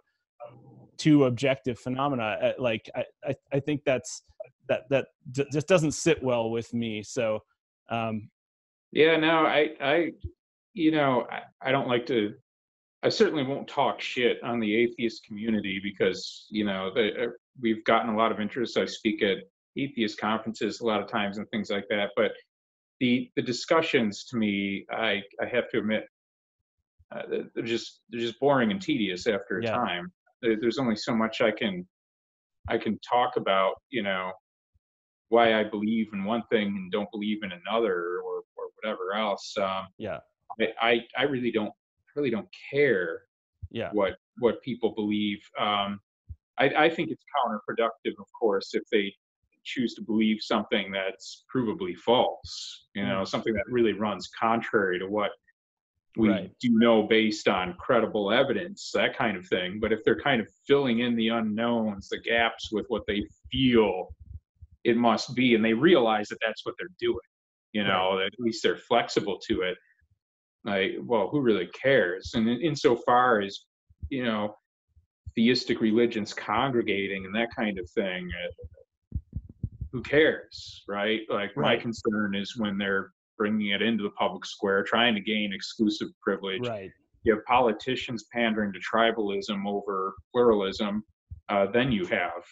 two 0.99 1.25
objective 1.25 1.79
phenomena 1.79 2.39
uh, 2.43 2.53
like 2.59 2.91
i 2.95 3.05
i, 3.25 3.35
I 3.53 3.61
think 3.61 3.83
that's 3.85 4.23
that 4.69 4.83
that 4.91 5.07
just 5.33 5.67
doesn't 5.67 5.93
sit 5.93 6.23
well 6.23 6.51
with 6.51 6.75
me 6.75 7.03
so 7.03 7.43
um 7.89 8.29
yeah 8.93 9.17
no 9.17 9.47
i 9.47 9.71
i 9.81 10.11
you 10.75 10.91
know 10.91 11.27
I, 11.31 11.69
I 11.69 11.73
don't 11.73 11.89
like 11.89 12.07
to 12.07 12.35
I 13.03 13.09
certainly 13.09 13.45
won't 13.45 13.69
talk 13.69 14.01
shit 14.01 14.43
on 14.43 14.59
the 14.59 14.75
atheist 14.75 15.25
community 15.25 15.81
because 15.83 16.47
you 16.51 16.65
know 16.65 16.91
they, 16.93 17.13
uh, 17.13 17.29
we've 17.61 17.85
gotten 17.85 18.13
a 18.13 18.17
lot 18.17 18.33
of 18.33 18.41
interest. 18.41 18.77
I 18.77 18.87
speak 18.87 19.23
at 19.23 19.39
atheist 19.77 20.19
conferences 20.19 20.81
a 20.81 20.87
lot 20.87 21.01
of 21.01 21.09
times 21.09 21.39
and 21.39 21.49
things 21.51 21.71
like 21.71 21.87
that. 21.91 22.11
But 22.17 22.33
the 22.99 23.31
the 23.37 23.43
discussions 23.43 24.25
to 24.27 24.37
me, 24.37 24.85
I 24.91 25.23
I 25.41 25.47
have 25.47 25.69
to 25.71 25.79
admit, 25.79 26.07
uh, 27.15 27.23
they're 27.55 27.65
just 27.65 28.01
they're 28.11 28.21
just 28.21 28.41
boring 28.41 28.73
and 28.73 28.83
tedious 28.83 29.29
after 29.29 29.59
a 29.59 29.65
yeah. 29.65 29.77
time. 29.77 30.13
There's 30.43 30.79
only 30.79 30.97
so 30.97 31.15
much 31.15 31.41
I 31.41 31.51
can 31.51 31.87
I 32.69 32.79
can 32.79 32.99
talk 33.01 33.37
about. 33.37 33.75
You 33.91 34.03
know 34.03 34.33
why 35.29 35.59
I 35.59 35.65
believe 35.65 36.09
in 36.13 36.25
one 36.25 36.43
thing 36.51 36.69
and 36.69 36.91
don't 36.91 37.11
believe 37.11 37.43
in 37.43 37.53
another 37.53 38.21
or 38.21 38.43
or 38.57 38.69
whatever 38.81 39.15
else. 39.15 39.55
Um, 39.61 39.87
yeah. 39.99 40.19
I, 40.81 41.05
I 41.17 41.23
really 41.25 41.53
don't 41.53 41.73
really 42.17 42.31
don't 42.31 42.49
care 42.71 43.23
yeah. 43.71 43.91
what 43.93 44.17
what 44.39 44.63
people 44.63 44.95
believe. 44.95 45.39
Um, 45.59 46.01
I, 46.59 46.71
I 46.77 46.91
think 46.91 47.11
it's 47.11 47.25
counterproductive, 47.37 48.19
of 48.19 48.27
course, 48.39 48.75
if 48.75 48.83
they 48.91 49.13
choose 49.65 49.95
to 49.95 50.03
believe 50.03 50.39
something 50.41 50.91
that's 50.91 51.45
provably 51.55 51.97
false. 51.97 52.87
You 52.95 53.07
know, 53.07 53.23
mm. 53.23 53.29
something 53.29 53.55
that 53.55 53.65
really 53.69 53.93
runs 53.93 54.29
contrary 54.39 54.99
to 54.99 55.07
what 55.07 55.31
we 56.19 56.29
right. 56.29 56.53
do 56.61 56.79
know 56.79 57.05
based 57.05 57.49
on 57.49 57.75
credible 57.79 58.33
evidence, 58.33 58.91
that 58.93 59.17
kind 59.17 59.37
of 59.37 59.47
thing. 59.47 59.79
But 59.81 59.93
if 59.93 60.05
they're 60.05 60.21
kind 60.21 60.41
of 60.41 60.49
filling 60.67 60.99
in 60.99 61.17
the 61.17 61.29
unknowns, 61.29 62.09
the 62.09 62.19
gaps 62.19 62.71
with 62.73 62.87
what 62.89 63.05
they 63.07 63.25
feel 63.51 64.15
it 64.85 64.97
must 64.97 65.35
be, 65.35 65.55
and 65.55 65.65
they 65.65 65.75
realize 65.75 66.29
that 66.29 66.39
that's 66.45 66.65
what 66.65 66.75
they're 66.79 66.89
doing, 67.01 67.19
you 67.73 67.85
know, 67.85 68.17
right. 68.17 68.27
at 68.27 68.33
least 68.39 68.63
they're 68.63 68.77
flexible 68.77 69.39
to 69.49 69.63
it 69.63 69.79
like 70.65 70.93
well 71.03 71.29
who 71.29 71.41
really 71.41 71.67
cares 71.69 72.33
and 72.35 72.49
in, 72.49 72.61
insofar 72.61 73.41
as 73.41 73.61
you 74.11 74.25
know 74.25 74.55
theistic 75.35 75.81
religions 75.81 76.35
congregating 76.35 77.25
and 77.25 77.35
that 77.35 77.49
kind 77.55 77.79
of 77.79 77.89
thing 77.91 78.29
uh, 78.45 79.19
who 79.93 80.03
cares 80.03 80.85
right 80.89 81.21
like 81.31 81.51
right. 81.57 81.77
my 81.77 81.77
concern 81.77 82.35
is 82.35 82.57
when 82.57 82.77
they're 82.77 83.13
bringing 83.39 83.69
it 83.69 83.81
into 83.81 84.03
the 84.03 84.11
public 84.11 84.45
square 84.45 84.83
trying 84.83 85.15
to 85.15 85.21
gain 85.21 85.53
exclusive 85.53 86.09
privilege. 86.21 86.67
Right. 86.67 86.91
You 87.23 87.35
have 87.35 87.45
politicians 87.45 88.25
pandering 88.33 88.73
to 88.73 88.81
tribalism 88.81 89.67
over 89.67 90.15
pluralism 90.33 91.05
uh, 91.49 91.67
then 91.67 91.91
you 91.91 92.07
have 92.07 92.45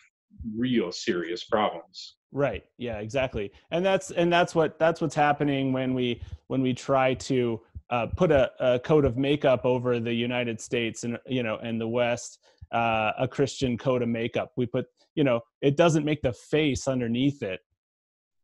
real 0.57 0.91
serious 0.93 1.45
problems. 1.45 2.17
Right. 2.33 2.65
Yeah 2.79 2.99
exactly. 2.99 3.53
And 3.71 3.85
that's 3.85 4.11
and 4.11 4.33
that's 4.33 4.55
what 4.55 4.79
that's 4.79 5.01
what's 5.01 5.15
happening 5.15 5.73
when 5.73 5.95
we 5.95 6.21
when 6.49 6.63
we 6.63 6.75
try 6.75 7.15
to 7.15 7.61
uh, 7.91 8.07
put 8.17 8.33
a, 8.33 8.51
a, 8.59 8.81
coat 8.81 9.05
of 9.05 9.17
makeup 9.17 9.65
over 9.65 10.01
the 10.01 10.13
United 10.13 10.61
States 10.61 11.05
and 11.05 11.19
you 11.27 11.43
know 11.43 11.57
and 11.59 11.81
the 11.81 11.87
West, 11.87 12.41
uh, 12.73 13.13
a 13.19 13.29
Christian 13.29 13.79
coat 13.79 14.03
of 14.03 14.09
makeup. 14.09 14.53
We 14.57 14.67
put 14.67 14.87
you 15.15 15.25
know 15.25 15.41
it 15.63 15.77
doesn't 15.77 16.05
make 16.05 16.21
the 16.21 16.33
face 16.33 16.89
underneath 16.89 17.43
it 17.43 17.61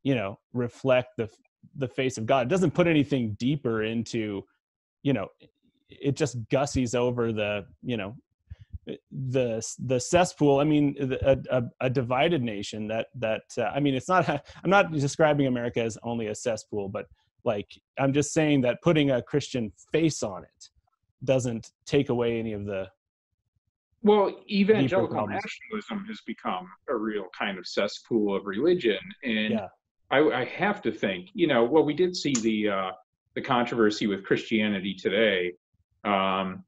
you 0.04 0.14
know 0.14 0.38
reflect 0.52 1.16
the 1.16 1.28
the 1.76 1.88
face 1.88 2.18
of 2.18 2.26
god. 2.26 2.46
It 2.46 2.50
doesn't 2.50 2.72
put 2.72 2.86
anything 2.86 3.36
deeper 3.38 3.84
into 3.84 4.44
you 5.02 5.12
know 5.12 5.28
it 5.88 6.16
just 6.16 6.42
gussies 6.48 6.94
over 6.94 7.32
the 7.32 7.66
you 7.82 7.96
know 7.96 8.16
the 9.10 9.64
the 9.78 10.00
cesspool. 10.00 10.58
I 10.58 10.64
mean 10.64 10.96
a, 11.00 11.38
a, 11.50 11.62
a 11.82 11.90
divided 11.90 12.42
nation 12.42 12.88
that 12.88 13.06
that 13.16 13.42
uh, 13.58 13.70
i 13.74 13.80
mean 13.80 13.94
it's 13.94 14.08
not 14.08 14.28
i'm 14.64 14.70
not 14.70 14.92
describing 14.92 15.46
america 15.46 15.80
as 15.80 15.96
only 16.02 16.28
a 16.28 16.34
cesspool 16.34 16.88
but 16.88 17.06
like 17.44 17.68
i'm 17.98 18.12
just 18.12 18.32
saying 18.32 18.60
that 18.62 18.82
putting 18.82 19.10
a 19.10 19.22
christian 19.22 19.72
face 19.92 20.22
on 20.22 20.42
it 20.42 20.68
doesn't 21.24 21.70
take 21.86 22.08
away 22.08 22.38
any 22.38 22.52
of 22.52 22.64
the 22.64 22.86
well 24.02 24.32
evangelical 24.50 25.26
nationalism 25.26 26.04
has 26.08 26.20
become 26.26 26.66
a 26.88 26.96
real 26.96 27.26
kind 27.38 27.58
of 27.58 27.66
cesspool 27.66 28.34
of 28.34 28.46
religion 28.46 28.98
and 29.22 29.50
yeah. 29.52 29.68
I, 30.12 30.42
I, 30.42 30.44
have 30.44 30.82
to 30.82 30.92
think 30.92 31.30
you 31.34 31.46
know 31.46 31.64
well 31.64 31.84
we 31.84 31.94
did 31.94 32.14
see 32.14 32.34
the 32.34 32.68
uh 32.68 32.90
the 33.34 33.40
controversy 33.40 34.06
with 34.06 34.24
christianity 34.24 34.94
today 34.94 35.54
um 36.04 36.64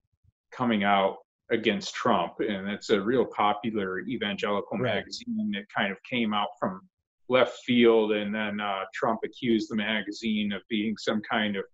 coming 0.51 0.85
out 0.85 1.19
against 1.51 1.95
Trump, 1.95 2.35
and 2.41 2.69
it's 2.69 2.91
a 2.91 3.01
real 3.01 3.25
popular 3.25 4.01
evangelical 4.01 4.79
right. 4.79 4.97
magazine 4.97 5.51
that 5.53 5.65
kind 5.75 5.93
of 5.93 5.99
came 6.03 6.33
out 6.33 6.49
from 6.59 6.81
left 7.29 7.59
field, 7.65 8.13
and 8.13 8.35
then 8.35 8.61
uh, 8.61 8.85
Trump 8.95 9.21
accused 9.25 9.71
the 9.71 9.77
magazine 9.77 10.53
of 10.53 10.63
being 10.69 10.97
some 10.97 11.21
kind 11.29 11.57
of 11.57 11.65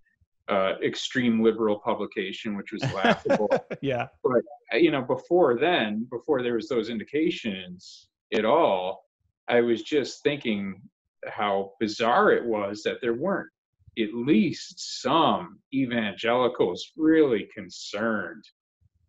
uh, 0.48 0.74
extreme 0.82 1.42
liberal 1.42 1.78
publication, 1.78 2.56
which 2.56 2.72
was 2.72 2.82
laughable. 2.92 3.48
yeah. 3.80 4.08
But 4.24 4.42
you 4.72 4.90
know, 4.90 5.02
before 5.02 5.58
then, 5.58 6.06
before 6.10 6.42
there 6.42 6.54
was 6.54 6.68
those 6.68 6.88
indications 6.88 8.08
at 8.32 8.44
all, 8.44 9.04
I 9.48 9.60
was 9.60 9.82
just 9.82 10.22
thinking 10.22 10.82
how 11.28 11.72
bizarre 11.80 12.32
it 12.32 12.44
was 12.44 12.82
that 12.82 13.00
there 13.00 13.14
weren't 13.14 13.50
at 13.98 14.14
least 14.14 15.02
some 15.02 15.58
evangelicals 15.74 16.92
really 16.96 17.48
concerned 17.54 18.44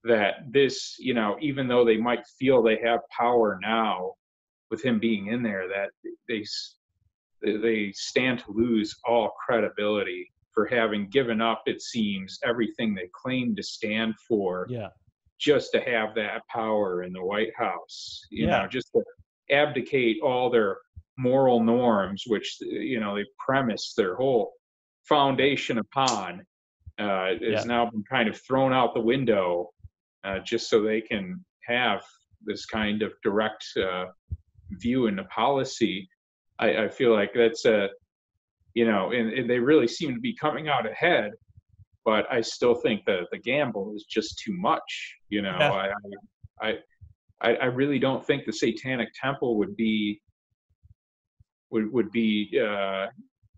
that 0.04 0.52
this, 0.52 0.96
you 1.00 1.14
know, 1.14 1.38
even 1.40 1.68
though 1.68 1.86
they 1.86 1.98
might 1.98 2.26
feel 2.40 2.62
they 2.62 2.80
have 2.84 3.00
power 3.16 3.60
now 3.62 4.14
with 4.72 4.84
him 4.84 5.00
being 5.00 5.28
in 5.28 5.44
there, 5.44 5.68
that 5.68 5.90
they 6.28 6.44
they 7.44 7.92
stand 7.94 8.40
to 8.40 8.52
lose 8.52 8.96
all 9.06 9.34
credibility 9.46 10.32
for 10.52 10.66
having 10.66 11.10
given 11.10 11.42
up, 11.42 11.64
it 11.66 11.82
seems, 11.82 12.40
everything 12.44 12.94
they 12.94 13.10
claim 13.14 13.56
to 13.56 13.64
stand 13.64 14.16
for. 14.28 14.68
Yeah. 14.70 14.90
Just 15.40 15.72
to 15.72 15.82
have 15.82 16.14
that 16.16 16.42
power 16.50 17.02
in 17.02 17.14
the 17.14 17.24
White 17.24 17.56
House, 17.58 18.22
you 18.30 18.46
yeah. 18.46 18.62
know, 18.62 18.68
just 18.68 18.92
to 18.94 19.02
abdicate 19.52 20.18
all 20.22 20.52
their 20.52 20.78
moral 21.22 21.64
norms, 21.64 22.24
which 22.28 22.58
you 22.62 23.00
know 23.00 23.16
they 23.16 23.26
premise 23.40 23.94
their 23.96 24.16
whole 24.16 24.54
foundation 25.08 25.78
upon, 25.78 26.42
uh, 27.00 27.28
has 27.30 27.40
yeah. 27.42 27.64
now 27.66 27.90
been 27.90 28.04
kind 28.10 28.28
of 28.28 28.40
thrown 28.42 28.74
out 28.74 28.94
the 28.94 29.02
window 29.02 29.70
uh, 30.24 30.40
just 30.40 30.70
so 30.70 30.82
they 30.82 31.02
can 31.02 31.44
have 31.68 32.02
this 32.44 32.66
kind 32.66 33.02
of 33.02 33.14
direct 33.24 33.66
uh, 33.78 34.06
view 34.72 35.08
into 35.08 35.24
policy. 35.26 36.08
I, 36.60 36.86
I, 36.86 36.90
feel 36.90 37.14
like 37.14 37.32
that's 37.36 37.66
a, 37.66 37.90
you 38.74 38.86
know, 38.86 39.12
and, 39.12 39.32
and, 39.34 39.50
they 39.50 39.60
really 39.60 39.88
seem 39.88 40.14
to 40.14 40.20
be 40.20 40.36
coming 40.36 40.70
out 40.70 40.90
ahead. 40.90 41.32
But 42.04 42.26
I 42.32 42.42
still 42.42 42.76
think 42.76 43.06
that 43.06 43.28
the 43.32 43.38
gamble 43.38 43.94
is 43.96 44.06
just 44.10 44.40
too 44.40 44.54
much. 44.54 45.16
You 45.30 45.44
know, 45.44 45.56
yeah. 45.60 45.92
I, 46.62 46.78
I, 47.42 47.54
I 47.56 47.66
really 47.66 48.00
don't 48.00 48.26
think 48.26 48.46
the 48.46 48.54
Satanic 48.54 49.10
Temple 49.20 49.58
would 49.58 49.76
be 49.76 50.22
would 51.72 51.92
would 51.92 52.12
be 52.12 52.60
uh, 52.64 53.08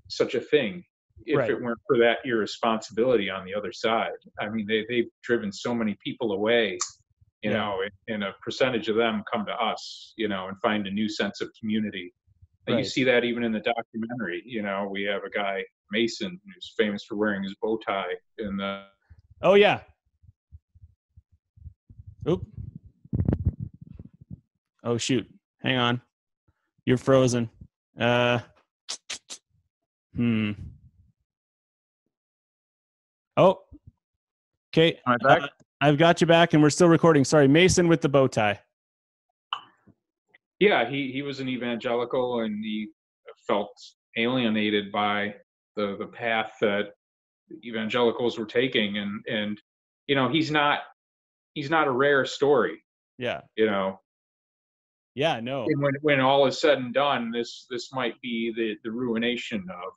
such 0.07 0.35
a 0.35 0.39
thing 0.39 0.83
if 1.25 1.37
right. 1.37 1.49
it 1.49 1.61
weren't 1.61 1.79
for 1.87 1.97
that 1.97 2.19
irresponsibility 2.25 3.29
on 3.29 3.45
the 3.45 3.53
other 3.53 3.71
side. 3.71 4.11
I 4.39 4.49
mean, 4.49 4.65
they 4.67 4.85
they've 4.89 5.09
driven 5.23 5.51
so 5.51 5.73
many 5.73 5.97
people 6.03 6.33
away, 6.33 6.77
you 7.41 7.51
yeah. 7.51 7.57
know, 7.57 7.81
and, 8.07 8.23
a 8.23 8.33
percentage 8.41 8.89
of 8.89 8.95
them 8.95 9.23
come 9.31 9.45
to 9.45 9.53
us, 9.53 10.13
you 10.17 10.27
know, 10.27 10.47
and 10.47 10.57
find 10.61 10.87
a 10.87 10.91
new 10.91 11.09
sense 11.09 11.41
of 11.41 11.49
community. 11.59 12.13
And 12.67 12.75
right. 12.75 12.83
you 12.83 12.89
see 12.89 13.03
that 13.03 13.23
even 13.23 13.43
in 13.43 13.51
the 13.51 13.59
documentary. 13.59 14.41
You 14.45 14.61
know, 14.61 14.87
we 14.89 15.03
have 15.03 15.23
a 15.23 15.29
guy 15.29 15.63
Mason 15.91 16.39
who's 16.45 16.73
famous 16.77 17.03
for 17.03 17.15
wearing 17.15 17.43
his 17.43 17.55
bow 17.61 17.77
tie 17.77 18.13
in 18.37 18.57
the. 18.57 18.85
Oh 19.41 19.55
yeah. 19.55 19.81
Oop. 22.27 22.45
Oh 24.85 24.97
shoot! 24.97 25.25
Hang 25.61 25.77
on, 25.77 26.01
you're 26.85 26.97
frozen. 26.97 27.49
Uh. 27.99 28.39
Hmm. 30.15 30.51
Oh, 33.35 33.61
okay. 34.71 34.99
Am 35.07 35.13
I 35.13 35.27
back? 35.27 35.41
Uh, 35.41 35.47
I've 35.81 35.97
got 35.97 36.21
you 36.21 36.27
back, 36.27 36.53
and 36.53 36.61
we're 36.61 36.69
still 36.69 36.87
recording. 36.87 37.23
Sorry, 37.23 37.47
Mason 37.47 37.87
with 37.87 38.01
the 38.01 38.09
bow 38.09 38.27
tie. 38.27 38.59
Yeah, 40.59 40.89
he 40.89 41.11
he 41.11 41.23
was 41.23 41.39
an 41.39 41.49
evangelical, 41.49 42.41
and 42.41 42.63
he 42.63 42.89
felt 43.47 43.75
alienated 44.15 44.91
by 44.91 45.35
the 45.75 45.97
the 45.97 46.07
path 46.07 46.53
that 46.61 46.91
evangelicals 47.65 48.37
were 48.37 48.45
taking, 48.45 48.97
and 48.97 49.23
and 49.27 49.61
you 50.07 50.15
know 50.15 50.29
he's 50.29 50.51
not 50.51 50.79
he's 51.53 51.69
not 51.69 51.87
a 51.87 51.91
rare 51.91 52.25
story. 52.25 52.83
Yeah. 53.17 53.41
You 53.55 53.65
know. 53.65 53.99
Yeah. 55.15 55.39
No. 55.39 55.65
And 55.65 55.81
when 55.81 55.93
when 56.01 56.19
all 56.19 56.45
is 56.47 56.59
said 56.59 56.79
and 56.79 56.93
done, 56.93 57.31
this 57.31 57.65
this 57.69 57.93
might 57.93 58.19
be 58.21 58.51
the 58.55 58.75
the 58.83 58.91
ruination 58.91 59.65
of 59.69 59.93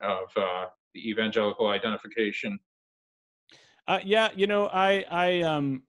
of 0.00 0.28
uh, 0.36 0.66
the 0.94 1.08
evangelical 1.08 1.68
identification? 1.68 2.58
Uh, 3.86 4.00
yeah, 4.04 4.28
you 4.34 4.46
know, 4.46 4.68
I 4.68 5.04
I 5.10 5.40
um 5.42 5.82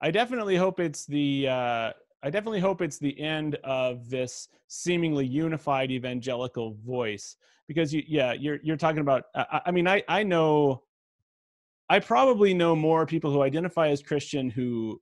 I 0.00 0.10
definitely 0.10 0.56
hope 0.56 0.80
it's 0.80 1.06
the 1.06 1.48
uh, 1.48 1.92
I 2.22 2.30
definitely 2.30 2.60
hope 2.60 2.82
it's 2.82 2.98
the 2.98 3.18
end 3.20 3.56
of 3.64 4.08
this 4.08 4.48
seemingly 4.68 5.26
unified 5.26 5.90
evangelical 5.90 6.74
voice 6.84 7.36
because 7.68 7.92
you 7.92 8.02
yeah 8.06 8.32
you're 8.32 8.58
you're 8.62 8.76
talking 8.76 9.00
about 9.00 9.24
I, 9.34 9.62
I 9.66 9.70
mean 9.70 9.86
I 9.86 10.02
I 10.08 10.22
know 10.22 10.82
I 11.88 12.00
probably 12.00 12.54
know 12.54 12.74
more 12.74 13.06
people 13.06 13.32
who 13.32 13.42
identify 13.42 13.88
as 13.88 14.02
Christian 14.02 14.48
who 14.48 15.00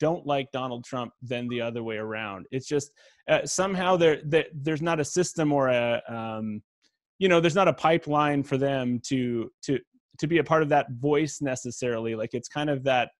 don't 0.00 0.26
like 0.26 0.50
Donald 0.52 0.84
Trump 0.84 1.12
than 1.22 1.48
the 1.48 1.60
other 1.60 1.82
way 1.82 1.96
around. 1.96 2.46
It's 2.50 2.66
just 2.66 2.90
uh, 3.28 3.44
somehow 3.44 3.96
there, 3.96 4.20
there 4.24 4.46
there's 4.54 4.82
not 4.82 5.00
a 5.00 5.04
system 5.04 5.52
or 5.52 5.68
a 5.68 6.02
um, 6.08 6.62
you 7.18 7.28
know 7.28 7.40
there's 7.40 7.54
not 7.54 7.68
a 7.68 7.72
pipeline 7.72 8.42
for 8.42 8.56
them 8.56 9.00
to 9.06 9.50
to 9.62 9.78
to 10.18 10.26
be 10.26 10.38
a 10.38 10.44
part 10.44 10.62
of 10.62 10.68
that 10.68 10.86
voice 10.92 11.40
necessarily 11.40 12.14
like 12.14 12.30
it's 12.32 12.48
kind 12.48 12.70
of 12.70 12.84
that 12.84 13.10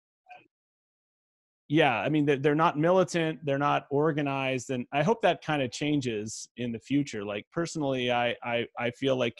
yeah 1.68 2.00
i 2.00 2.08
mean 2.08 2.24
they're 2.24 2.54
not 2.54 2.78
militant 2.78 3.38
they're 3.44 3.58
not 3.58 3.86
organized 3.90 4.70
and 4.70 4.86
i 4.92 5.02
hope 5.02 5.20
that 5.20 5.44
kind 5.44 5.62
of 5.62 5.70
changes 5.70 6.48
in 6.56 6.72
the 6.72 6.78
future 6.78 7.24
like 7.24 7.44
personally 7.52 8.10
i 8.10 8.34
i, 8.42 8.64
I 8.78 8.90
feel 8.92 9.16
like 9.16 9.36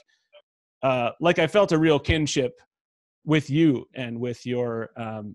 uh 0.83 1.11
like 1.21 1.39
i 1.39 1.47
felt 1.47 1.73
a 1.73 1.79
real 1.79 1.99
kinship 1.99 2.53
with 3.25 3.49
you 3.51 3.87
and 3.95 4.19
with 4.21 4.45
your 4.45 4.91
um 4.97 5.35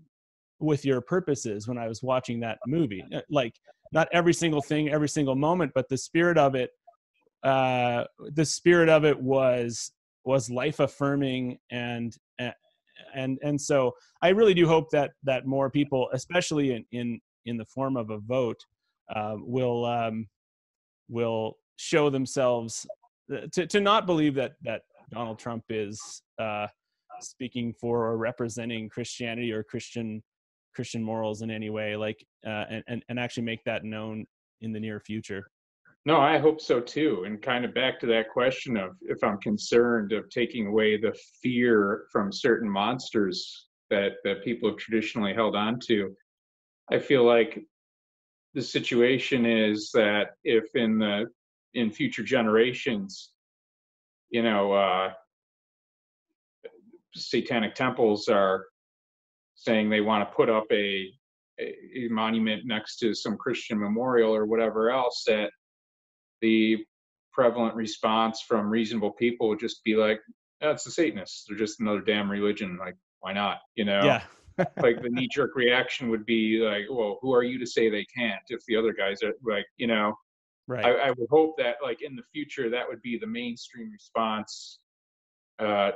with 0.64 0.86
your 0.86 1.02
purposes 1.02 1.68
when 1.68 1.78
i 1.78 1.88
was 1.88 2.02
watching 2.02 2.40
that 2.40 2.58
movie. 2.66 3.04
Uh, 3.14 3.20
like 3.30 3.56
not 3.92 4.08
every 4.12 4.34
single 4.34 4.62
thing 4.62 4.90
every 4.90 5.10
single 5.10 5.36
moment 5.36 5.72
but 5.76 5.88
the 5.90 5.98
spirit 5.98 6.38
of 6.38 6.56
it 6.56 6.72
uh, 7.44 8.06
the 8.36 8.46
spirit 8.46 8.88
of 8.88 9.04
it 9.04 9.20
was 9.20 9.92
was 10.24 10.50
life 10.50 10.80
affirming 10.80 11.58
and 11.72 12.18
and 13.14 13.40
and 13.44 13.60
so 13.60 13.96
I 14.22 14.30
really 14.30 14.54
do 14.54 14.68
hope 14.68 14.90
that 14.92 15.12
that 15.24 15.46
more 15.46 15.70
people, 15.70 16.10
especially 16.14 16.74
in 16.74 16.86
in 16.92 17.22
in 17.46 17.58
the 17.58 17.66
form 17.66 17.98
of 17.98 18.10
a 18.10 18.18
vote, 18.18 18.66
uh, 19.16 19.36
will 19.40 19.86
um, 19.86 20.28
will 21.10 21.58
show 21.78 22.10
themselves 22.10 22.86
uh, 23.34 23.48
to 23.52 23.68
to 23.68 23.80
not 23.80 24.06
believe 24.06 24.36
that 24.36 24.54
that 24.64 24.84
Donald 25.10 25.40
Trump 25.40 25.64
is 25.70 26.22
uh, 26.40 26.68
speaking 27.22 27.74
for 27.74 28.06
or 28.06 28.18
representing 28.18 28.90
Christianity 28.90 29.52
or 29.52 29.64
Christian 29.64 30.24
Christian 30.74 31.04
morals 31.04 31.42
in 31.42 31.52
any 31.52 31.70
way, 31.70 31.96
like 31.96 32.26
uh, 32.46 32.66
and, 32.70 32.84
and 32.88 33.06
and 33.10 33.20
actually 33.20 33.44
make 33.44 33.64
that 33.66 33.84
known 33.84 34.26
in 34.62 34.72
the 34.72 34.80
near 34.80 35.00
future. 35.00 35.48
No, 36.06 36.20
I 36.20 36.38
hope 36.38 36.60
so 36.60 36.82
too. 36.82 37.24
And 37.26 37.42
kind 37.42 37.64
of 37.64 37.74
back 37.74 38.00
to 38.02 38.08
that 38.08 38.30
question 38.30 38.76
of 38.76 38.92
if 39.02 39.24
I'm 39.24 39.38
concerned 39.38 40.12
of 40.12 40.30
taking 40.30 40.68
away 40.68 40.98
the 40.98 41.18
fear 41.42 42.06
from 42.12 42.32
certain 42.32 42.70
monsters 42.70 43.68
that, 43.90 44.14
that 44.26 44.44
people 44.44 44.70
have 44.70 44.78
traditionally 44.78 45.34
held 45.34 45.56
on 45.56 45.80
to, 45.88 46.14
I 46.92 47.00
feel 47.00 47.24
like 47.24 47.64
the 48.54 48.62
situation 48.62 49.46
is 49.46 49.92
that 49.94 50.32
if 50.44 50.76
in 50.76 51.00
the 51.00 51.28
in 51.74 51.90
future 51.90 52.24
generations, 52.24 53.32
you 54.30 54.44
know, 54.44 54.74
uh, 54.74 55.14
satanic 57.16 57.76
temples 57.76 58.28
are 58.28 58.66
saying 59.64 59.90
they 59.90 60.02
want 60.02 60.28
to 60.28 60.36
put 60.36 60.50
up 60.50 60.66
a, 60.72 61.10
a, 61.60 62.08
monument 62.10 62.64
next 62.66 62.98
to 62.98 63.14
some 63.14 63.38
Christian 63.38 63.80
memorial 63.80 64.36
or 64.36 64.46
whatever 64.46 64.92
else, 64.92 65.24
that 65.28 65.52
the 66.42 66.78
prevalent 67.32 67.76
response 67.76 68.42
from 68.42 68.70
reasonable 68.70 69.12
people 69.12 69.48
would 69.50 69.60
just 69.60 69.84
be 69.84 69.96
like, 69.96 70.20
"That's 70.60 70.86
oh, 70.86 70.90
the 70.90 70.94
Satanists. 70.94 71.46
They're 71.48 71.58
just 71.58 71.80
another 71.80 72.02
damn 72.02 72.30
religion. 72.30 72.78
Like, 72.78 72.96
why 73.20 73.34
not?" 73.34 73.60
You 73.76 73.86
know. 73.86 74.04
Yeah. 74.04 74.24
like 74.84 75.02
the 75.02 75.10
knee 75.10 75.28
jerk 75.32 75.56
reaction 75.56 76.10
would 76.10 76.26
be 76.26 76.60
like, 76.60 76.84
"Well, 76.90 77.18
who 77.22 77.34
are 77.34 77.44
you 77.44 77.58
to 77.60 77.66
say 77.66 77.90
they 77.90 78.06
can't?" 78.16 78.44
If 78.50 78.64
the 78.68 78.76
other 78.76 78.94
guys 78.94 79.24
are 79.24 79.34
like, 79.44 79.66
you 79.78 79.88
know, 79.88 80.14
right. 80.68 80.86
I, 80.86 80.92
I 80.92 81.10
would 81.10 81.30
hope 81.32 81.58
that 81.58 81.78
like 81.82 82.04
in 82.04 82.16
the 82.16 82.22
future 82.32 82.70
that 82.70 82.88
would 82.88 83.02
be 83.02 83.18
the 83.18 83.26
mainstream 83.26 83.92
response, 83.92 84.80
uh, 85.58 85.92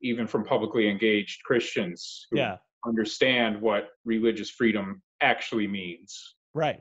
even 0.00 0.26
from 0.26 0.44
publicly 0.44 0.88
engaged 0.88 1.42
Christians 1.44 2.26
who 2.30 2.38
yeah. 2.38 2.56
Understand 2.86 3.60
what 3.60 3.88
religious 4.04 4.50
freedom 4.50 5.02
actually 5.20 5.66
means. 5.66 6.36
Right. 6.54 6.80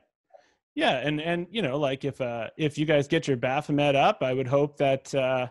Yeah, 0.75 0.99
and 0.99 1.19
and 1.19 1.47
you 1.49 1.61
know, 1.61 1.77
like 1.79 2.05
if 2.05 2.21
uh 2.21 2.49
if 2.57 2.77
you 2.77 2.85
guys 2.85 3.07
get 3.07 3.27
your 3.27 3.37
Baphomet 3.37 3.95
up, 3.95 4.19
I 4.21 4.33
would 4.33 4.47
hope 4.47 4.77
that 4.77 5.13
uh 5.15 5.47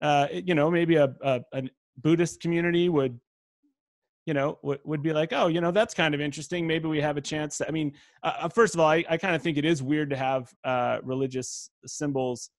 uh 0.00 0.28
you 0.32 0.54
know 0.54 0.70
maybe 0.70 0.96
a, 0.96 1.12
a 1.22 1.40
a 1.52 1.62
Buddhist 2.00 2.40
community 2.40 2.88
would 2.88 3.18
you 4.28 4.34
know 4.34 4.58
would, 4.62 4.78
would 4.84 5.02
be 5.02 5.12
like 5.14 5.32
oh 5.32 5.46
you 5.46 5.60
know 5.62 5.70
that's 5.70 5.94
kind 5.94 6.14
of 6.14 6.20
interesting 6.20 6.66
maybe 6.66 6.86
we 6.86 7.00
have 7.00 7.16
a 7.16 7.20
chance 7.20 7.62
i 7.66 7.70
mean 7.70 7.94
uh, 8.22 8.32
uh 8.40 8.48
first 8.50 8.74
of 8.74 8.80
all 8.80 8.86
i, 8.86 9.02
I 9.08 9.16
kind 9.16 9.34
of 9.34 9.40
think 9.40 9.56
it 9.56 9.64
is 9.64 9.82
weird 9.82 10.10
to 10.10 10.16
have 10.16 10.52
uh, 10.64 10.98
religious 11.02 11.70
symbols 11.86 12.50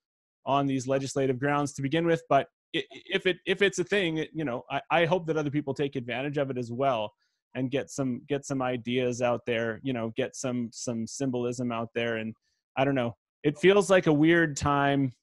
on 0.48 0.66
these 0.66 0.88
legislative 0.88 1.40
grounds 1.40 1.74
to 1.74 1.84
begin 1.84 2.08
with 2.08 2.24
but 2.28 2.48
if 2.74 3.26
it 3.26 3.38
if 3.46 3.62
it's 3.62 3.80
a 3.80 3.84
thing 3.84 4.26
you 4.34 4.46
know 4.46 4.64
I, 4.70 4.82
I 4.92 5.06
hope 5.06 5.26
that 5.28 5.38
other 5.38 5.50
people 5.50 5.74
take 5.74 5.96
advantage 5.96 6.38
of 6.38 6.50
it 6.50 6.58
as 6.58 6.72
well 6.72 7.12
and 7.56 7.72
get 7.72 7.90
some 7.90 8.22
get 8.28 8.46
some 8.46 8.62
ideas 8.62 9.22
out 9.22 9.42
there 9.46 9.80
you 9.84 9.94
know 9.94 10.14
get 10.16 10.36
some 10.36 10.70
some 10.72 11.08
symbolism 11.08 11.72
out 11.72 11.90
there. 11.96 12.18
And 12.18 12.34
i 12.78 12.86
don't 12.86 12.96
know 12.96 13.16
it 13.44 13.58
feels 13.58 13.90
like 13.90 14.08
a 14.08 14.14
weird 14.14 14.56
time 14.56 15.14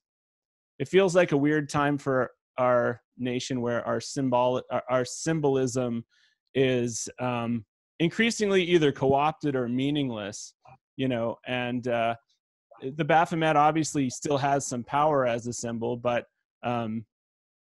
it 0.79 0.87
feels 0.87 1.15
like 1.15 1.31
a 1.31 1.37
weird 1.37 1.69
time 1.69 1.97
for 1.97 2.31
our 2.57 3.01
nation 3.17 3.61
where 3.61 3.85
our 3.85 3.99
symbol 3.99 4.61
our, 4.89 5.05
symbolism 5.05 6.03
is 6.55 7.07
um 7.19 7.65
increasingly 7.99 8.63
either 8.63 8.91
co-opted 8.91 9.55
or 9.55 9.67
meaningless 9.67 10.53
you 10.97 11.07
know 11.07 11.35
and 11.47 11.87
uh 11.87 12.15
the 12.95 13.05
baphomet 13.05 13.55
obviously 13.55 14.09
still 14.09 14.37
has 14.37 14.65
some 14.67 14.83
power 14.83 15.25
as 15.25 15.47
a 15.47 15.53
symbol 15.53 15.97
but 15.97 16.25
um 16.63 17.05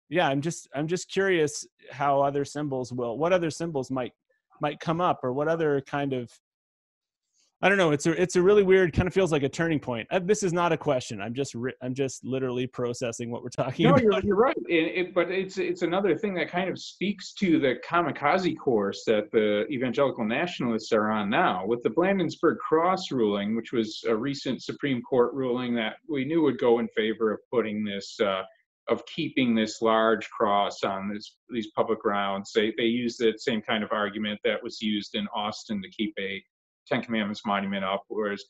yeah 0.08 0.28
i'm 0.28 0.40
just 0.40 0.68
i'm 0.74 0.86
just 0.86 1.10
curious 1.10 1.66
how 1.90 2.20
other 2.20 2.44
symbols 2.44 2.92
will 2.92 3.18
what 3.18 3.32
other 3.32 3.50
symbols 3.50 3.90
might 3.90 4.12
might 4.60 4.80
come 4.80 5.00
up 5.00 5.20
or 5.22 5.32
what 5.32 5.48
other 5.48 5.80
kind 5.82 6.12
of 6.12 6.30
I 7.62 7.70
don't 7.70 7.78
know. 7.78 7.90
It's 7.90 8.04
a 8.04 8.12
it's 8.20 8.36
a 8.36 8.42
really 8.42 8.62
weird 8.62 8.92
kind 8.92 9.08
of 9.08 9.14
feels 9.14 9.32
like 9.32 9.42
a 9.42 9.48
turning 9.48 9.80
point. 9.80 10.06
Uh, 10.10 10.20
this 10.22 10.42
is 10.42 10.52
not 10.52 10.72
a 10.72 10.76
question. 10.76 11.22
I'm 11.22 11.32
just 11.32 11.56
I'm 11.80 11.94
just 11.94 12.22
literally 12.22 12.66
processing 12.66 13.30
what 13.30 13.42
we're 13.42 13.48
talking 13.48 13.84
no, 13.84 13.92
about. 13.92 14.02
No, 14.02 14.10
you're, 14.10 14.24
you're 14.24 14.36
right. 14.36 14.56
It, 14.68 15.06
it, 15.06 15.14
but 15.14 15.30
it's 15.30 15.56
it's 15.56 15.80
another 15.80 16.18
thing 16.18 16.34
that 16.34 16.50
kind 16.50 16.68
of 16.68 16.78
speaks 16.78 17.32
to 17.34 17.58
the 17.58 17.76
kamikaze 17.88 18.58
course 18.58 19.04
that 19.06 19.32
the 19.32 19.66
evangelical 19.70 20.26
nationalists 20.26 20.92
are 20.92 21.10
on 21.10 21.30
now 21.30 21.64
with 21.66 21.82
the 21.82 21.88
Bladensburg 21.88 22.58
Cross 22.58 23.10
ruling, 23.10 23.56
which 23.56 23.72
was 23.72 24.04
a 24.06 24.14
recent 24.14 24.62
Supreme 24.62 25.00
Court 25.00 25.32
ruling 25.32 25.74
that 25.76 25.94
we 26.10 26.26
knew 26.26 26.42
would 26.42 26.58
go 26.58 26.78
in 26.78 26.88
favor 26.88 27.32
of 27.32 27.40
putting 27.50 27.82
this 27.84 28.20
uh, 28.20 28.42
of 28.88 29.04
keeping 29.06 29.54
this 29.54 29.82
large 29.82 30.28
cross 30.30 30.84
on 30.84 31.08
this, 31.12 31.36
these 31.50 31.70
public 31.74 32.00
grounds. 32.00 32.52
They, 32.54 32.72
they 32.76 32.84
use 32.84 33.16
the 33.16 33.34
same 33.36 33.60
kind 33.60 33.82
of 33.82 33.90
argument 33.92 34.40
that 34.44 34.62
was 34.62 34.80
used 34.80 35.14
in 35.14 35.26
Austin 35.34 35.82
to 35.82 35.88
keep 35.90 36.14
a 36.18 36.42
Ten 36.86 37.02
Commandments 37.02 37.42
monument 37.44 37.84
up, 37.84 38.04
whereas 38.08 38.44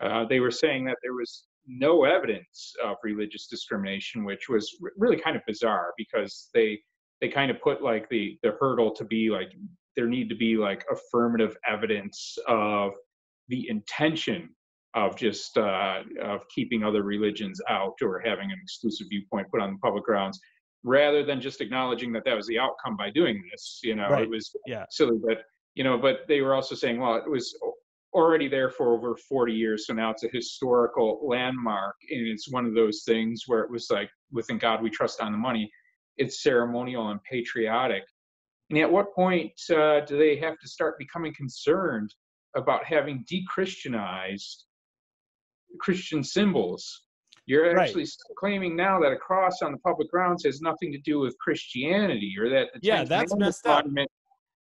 uh, 0.00 0.24
they 0.26 0.40
were 0.40 0.50
saying 0.50 0.84
that 0.84 0.98
there 1.02 1.14
was 1.14 1.46
no 1.66 2.04
evidence 2.04 2.74
of 2.84 2.96
religious 3.02 3.46
discrimination, 3.46 4.24
which 4.24 4.48
was 4.48 4.70
r- 4.82 4.92
really 4.96 5.16
kind 5.16 5.36
of 5.36 5.42
bizarre 5.46 5.92
because 5.96 6.50
they 6.54 6.80
they 7.20 7.28
kind 7.28 7.50
of 7.50 7.60
put 7.60 7.82
like 7.82 8.08
the 8.10 8.38
the 8.42 8.52
hurdle 8.60 8.94
to 8.94 9.04
be 9.04 9.30
like 9.30 9.52
there 9.96 10.06
need 10.06 10.28
to 10.28 10.34
be 10.34 10.56
like 10.56 10.84
affirmative 10.90 11.56
evidence 11.66 12.36
of 12.48 12.92
the 13.48 13.68
intention 13.68 14.48
of 14.94 15.16
just 15.16 15.58
uh, 15.58 16.02
of 16.22 16.48
keeping 16.48 16.84
other 16.84 17.02
religions 17.02 17.60
out 17.68 17.94
or 18.02 18.20
having 18.24 18.50
an 18.52 18.58
exclusive 18.62 19.08
viewpoint 19.10 19.50
put 19.50 19.60
on 19.60 19.72
the 19.72 19.78
public 19.78 20.04
grounds 20.04 20.40
rather 20.84 21.24
than 21.24 21.40
just 21.40 21.60
acknowledging 21.60 22.12
that 22.12 22.24
that 22.24 22.36
was 22.36 22.46
the 22.46 22.58
outcome 22.58 22.96
by 22.96 23.10
doing 23.10 23.42
this 23.50 23.80
you 23.82 23.96
know 23.96 24.08
right. 24.08 24.24
it 24.24 24.30
was 24.30 24.54
yeah. 24.66 24.84
silly 24.90 25.18
but 25.26 25.38
you 25.74 25.82
know 25.82 25.98
but 25.98 26.20
they 26.28 26.40
were 26.42 26.54
also 26.54 26.74
saying 26.74 27.00
well 27.00 27.16
it 27.16 27.28
was 27.28 27.58
already 28.12 28.46
there 28.46 28.70
for 28.70 28.94
over 28.94 29.16
40 29.16 29.52
years 29.52 29.86
so 29.86 29.94
now 29.94 30.10
it's 30.10 30.22
a 30.22 30.28
historical 30.28 31.26
landmark 31.26 31.96
and 32.10 32.26
it's 32.28 32.48
one 32.50 32.66
of 32.66 32.74
those 32.74 33.02
things 33.04 33.44
where 33.46 33.60
it 33.60 33.70
was 33.70 33.88
like 33.90 34.10
within 34.30 34.58
god 34.58 34.82
we 34.82 34.90
trust 34.90 35.20
on 35.20 35.32
the 35.32 35.38
money 35.38 35.70
it's 36.18 36.42
ceremonial 36.42 37.08
and 37.08 37.20
patriotic 37.24 38.04
and 38.70 38.78
at 38.78 38.90
what 38.90 39.14
point 39.14 39.52
uh, 39.70 40.00
do 40.00 40.16
they 40.16 40.36
have 40.36 40.58
to 40.58 40.68
start 40.68 40.98
becoming 40.98 41.34
concerned 41.34 42.14
about 42.56 42.84
having 42.84 43.24
de-christianized 43.26 44.66
Christian 45.80 46.22
symbols. 46.22 47.02
You're 47.46 47.78
actually 47.78 48.04
right. 48.04 48.36
claiming 48.38 48.74
now 48.74 48.98
that 49.00 49.12
a 49.12 49.16
cross 49.16 49.60
on 49.60 49.72
the 49.72 49.78
public 49.78 50.10
grounds 50.10 50.44
has 50.44 50.62
nothing 50.62 50.90
to 50.92 50.98
do 50.98 51.20
with 51.20 51.36
Christianity, 51.38 52.34
or 52.38 52.48
that 52.48 52.68
the 52.72 52.80
yeah, 52.82 52.98
Ten 52.98 53.08
that's 53.08 53.36
messed 53.36 53.66
up. 53.66 53.84
Monument, 53.84 54.10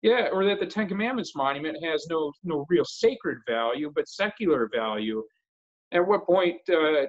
yeah, 0.01 0.29
or 0.31 0.45
that 0.45 0.59
the 0.59 0.65
Ten 0.65 0.87
Commandments 0.87 1.35
monument 1.35 1.77
has 1.83 2.07
no 2.09 2.31
no 2.43 2.65
real 2.69 2.85
sacred 2.85 3.39
value, 3.47 3.91
but 3.93 4.07
secular 4.07 4.69
value. 4.73 5.21
At 5.91 6.07
what 6.07 6.25
point 6.25 6.61
uh, 6.69 7.07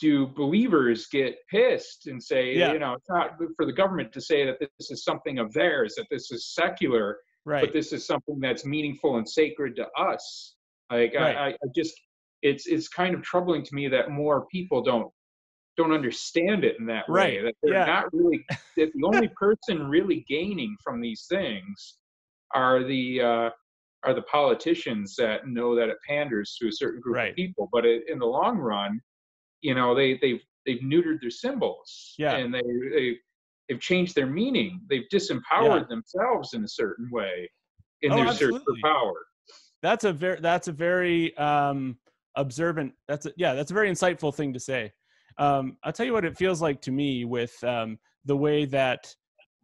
do 0.00 0.26
believers 0.26 1.06
get 1.06 1.36
pissed 1.50 2.06
and 2.06 2.22
say, 2.22 2.54
yeah. 2.54 2.72
you 2.72 2.78
know, 2.78 2.94
it's 2.94 3.08
not 3.08 3.38
for 3.56 3.64
the 3.64 3.72
government 3.72 4.12
to 4.12 4.20
say 4.20 4.44
that 4.44 4.58
this 4.58 4.90
is 4.90 5.04
something 5.04 5.38
of 5.38 5.52
theirs, 5.52 5.94
that 5.96 6.06
this 6.10 6.30
is 6.30 6.52
secular, 6.54 7.18
right. 7.44 7.64
but 7.64 7.72
this 7.72 7.92
is 7.92 8.06
something 8.06 8.38
that's 8.40 8.66
meaningful 8.66 9.16
and 9.16 9.28
sacred 9.28 9.76
to 9.76 9.86
us. 9.98 10.56
Like 10.90 11.14
right. 11.14 11.36
I, 11.36 11.48
I 11.48 11.68
just 11.74 11.94
it's 12.46 12.66
it's 12.66 12.88
kind 12.88 13.14
of 13.14 13.22
troubling 13.22 13.62
to 13.64 13.74
me 13.74 13.88
that 13.88 14.10
more 14.10 14.46
people 14.46 14.82
don't 14.82 15.10
don't 15.76 15.92
understand 15.92 16.64
it 16.64 16.76
in 16.78 16.86
that 16.86 17.04
right. 17.08 17.38
way. 17.38 17.42
That 17.42 17.54
they're 17.62 17.74
yeah. 17.74 17.86
not 17.86 18.12
really 18.12 18.44
that 18.76 18.90
the 18.94 19.04
only 19.04 19.28
person 19.36 19.88
really 19.88 20.24
gaining 20.28 20.76
from 20.82 21.00
these 21.00 21.26
things 21.28 21.96
are 22.54 22.84
the 22.84 23.20
uh, 23.20 23.50
are 24.04 24.14
the 24.14 24.22
politicians 24.22 25.14
that 25.18 25.46
know 25.46 25.74
that 25.74 25.88
it 25.88 25.96
panders 26.08 26.56
to 26.60 26.68
a 26.68 26.72
certain 26.72 27.00
group 27.00 27.16
right. 27.16 27.30
of 27.30 27.36
people. 27.36 27.68
But 27.72 27.84
it, 27.84 28.04
in 28.08 28.18
the 28.18 28.26
long 28.26 28.56
run, 28.58 29.00
you 29.60 29.74
know, 29.74 29.94
they 29.94 30.18
they've 30.22 30.40
they've 30.64 30.80
neutered 30.80 31.20
their 31.20 31.30
symbols. 31.30 32.14
Yeah. 32.18 32.36
And 32.36 32.54
they 32.54 32.62
they 32.94 33.16
they've 33.68 33.80
changed 33.80 34.14
their 34.14 34.26
meaning. 34.26 34.80
They've 34.88 35.08
disempowered 35.12 35.82
yeah. 35.82 35.84
themselves 35.88 36.54
in 36.54 36.64
a 36.64 36.68
certain 36.68 37.10
way 37.10 37.50
in 38.02 38.12
oh, 38.12 38.16
their 38.16 38.26
absolutely. 38.28 38.60
search 38.60 38.64
for 38.80 38.88
power. 38.88 39.14
That's 39.82 40.04
a 40.04 40.12
very 40.12 40.40
that's 40.40 40.68
a 40.68 40.72
very 40.72 41.36
um 41.36 41.98
observant 42.36 42.92
that's 43.08 43.26
a, 43.26 43.32
yeah 43.36 43.54
that's 43.54 43.70
a 43.70 43.74
very 43.74 43.90
insightful 43.90 44.34
thing 44.34 44.52
to 44.52 44.60
say. 44.60 44.92
Um, 45.38 45.76
i'll 45.84 45.92
tell 45.92 46.06
you 46.06 46.12
what 46.12 46.24
it 46.24 46.36
feels 46.36 46.62
like 46.62 46.80
to 46.82 46.90
me 46.90 47.24
with 47.24 47.52
um, 47.64 47.98
the 48.24 48.36
way 48.36 48.64
that 48.66 49.14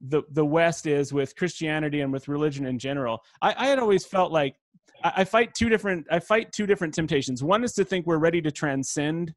the 0.09 0.23
the 0.33 0.45
west 0.45 0.87
is 0.87 1.13
with 1.13 1.37
christianity 1.37 2.01
and 2.01 2.13
with 2.13 2.29
religion 2.29 2.67
in 2.67 2.79
general. 2.79 3.21
I, 3.41 3.55
I 3.57 3.67
had 3.67 3.79
always 3.79 4.05
felt 4.05 4.33
like 4.33 4.57
I, 5.05 5.13
I, 5.19 5.25
fight 5.25 5.55
two 5.55 5.69
different 5.69 6.07
i 6.11 6.19
fight 6.19 6.53
two 6.53 6.67
different 6.67 6.95
temptations. 6.95 7.43
One 7.43 7.65
is 7.65 7.73
to 7.75 7.85
think 7.85 8.07
we're 8.07 8.19
ready 8.19 8.43
to 8.43 8.51
transcend 8.51 9.33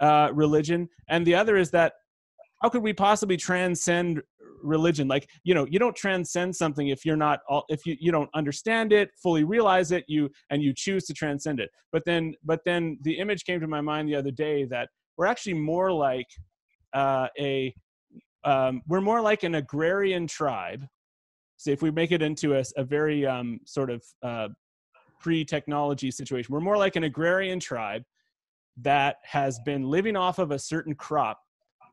uh, 0.00 0.30
religion 0.32 0.88
and 1.08 1.26
the 1.26 1.34
other 1.34 1.56
is 1.56 1.70
that 1.72 1.94
how 2.62 2.68
could 2.68 2.82
we 2.82 2.92
possibly 2.92 3.36
transcend 3.36 4.22
religion 4.62 5.06
like 5.08 5.28
you 5.44 5.54
know 5.54 5.66
you 5.70 5.78
don't 5.78 5.96
transcend 5.96 6.54
something 6.54 6.88
if 6.88 7.04
you're 7.04 7.16
not 7.16 7.40
all 7.48 7.64
if 7.68 7.86
you, 7.86 7.96
you 8.00 8.10
don't 8.10 8.30
understand 8.34 8.92
it 8.92 9.10
fully 9.22 9.44
realize 9.44 9.92
it 9.92 10.04
you 10.08 10.28
and 10.50 10.62
you 10.62 10.72
choose 10.74 11.04
to 11.06 11.14
transcend 11.14 11.60
it. 11.60 11.70
But 11.92 12.04
then 12.04 12.34
but 12.44 12.60
then 12.64 12.98
the 13.02 13.18
image 13.18 13.44
came 13.44 13.60
to 13.60 13.68
my 13.68 13.80
mind 13.80 14.08
the 14.08 14.16
other 14.16 14.30
day 14.30 14.64
that 14.66 14.88
we're 15.16 15.26
actually 15.26 15.54
more 15.54 15.92
like 15.92 16.26
uh, 16.92 17.28
a 17.38 17.74
um, 18.44 18.82
we're 18.86 19.00
more 19.00 19.20
like 19.20 19.42
an 19.42 19.56
agrarian 19.56 20.26
tribe. 20.26 20.86
So 21.56 21.70
if 21.70 21.82
we 21.82 21.90
make 21.90 22.12
it 22.12 22.22
into 22.22 22.56
a, 22.56 22.62
a 22.76 22.84
very 22.84 23.26
um, 23.26 23.58
sort 23.66 23.90
of 23.90 24.04
uh, 24.22 24.48
pre-technology 25.20 26.10
situation 26.10 26.52
we're 26.52 26.60
more 26.60 26.76
like 26.76 26.96
an 26.96 27.04
agrarian 27.04 27.58
tribe 27.58 28.02
that 28.80 29.16
has 29.24 29.58
been 29.64 29.82
living 29.82 30.16
off 30.16 30.38
of 30.38 30.52
a 30.52 30.58
certain 30.58 30.94
crop 30.94 31.40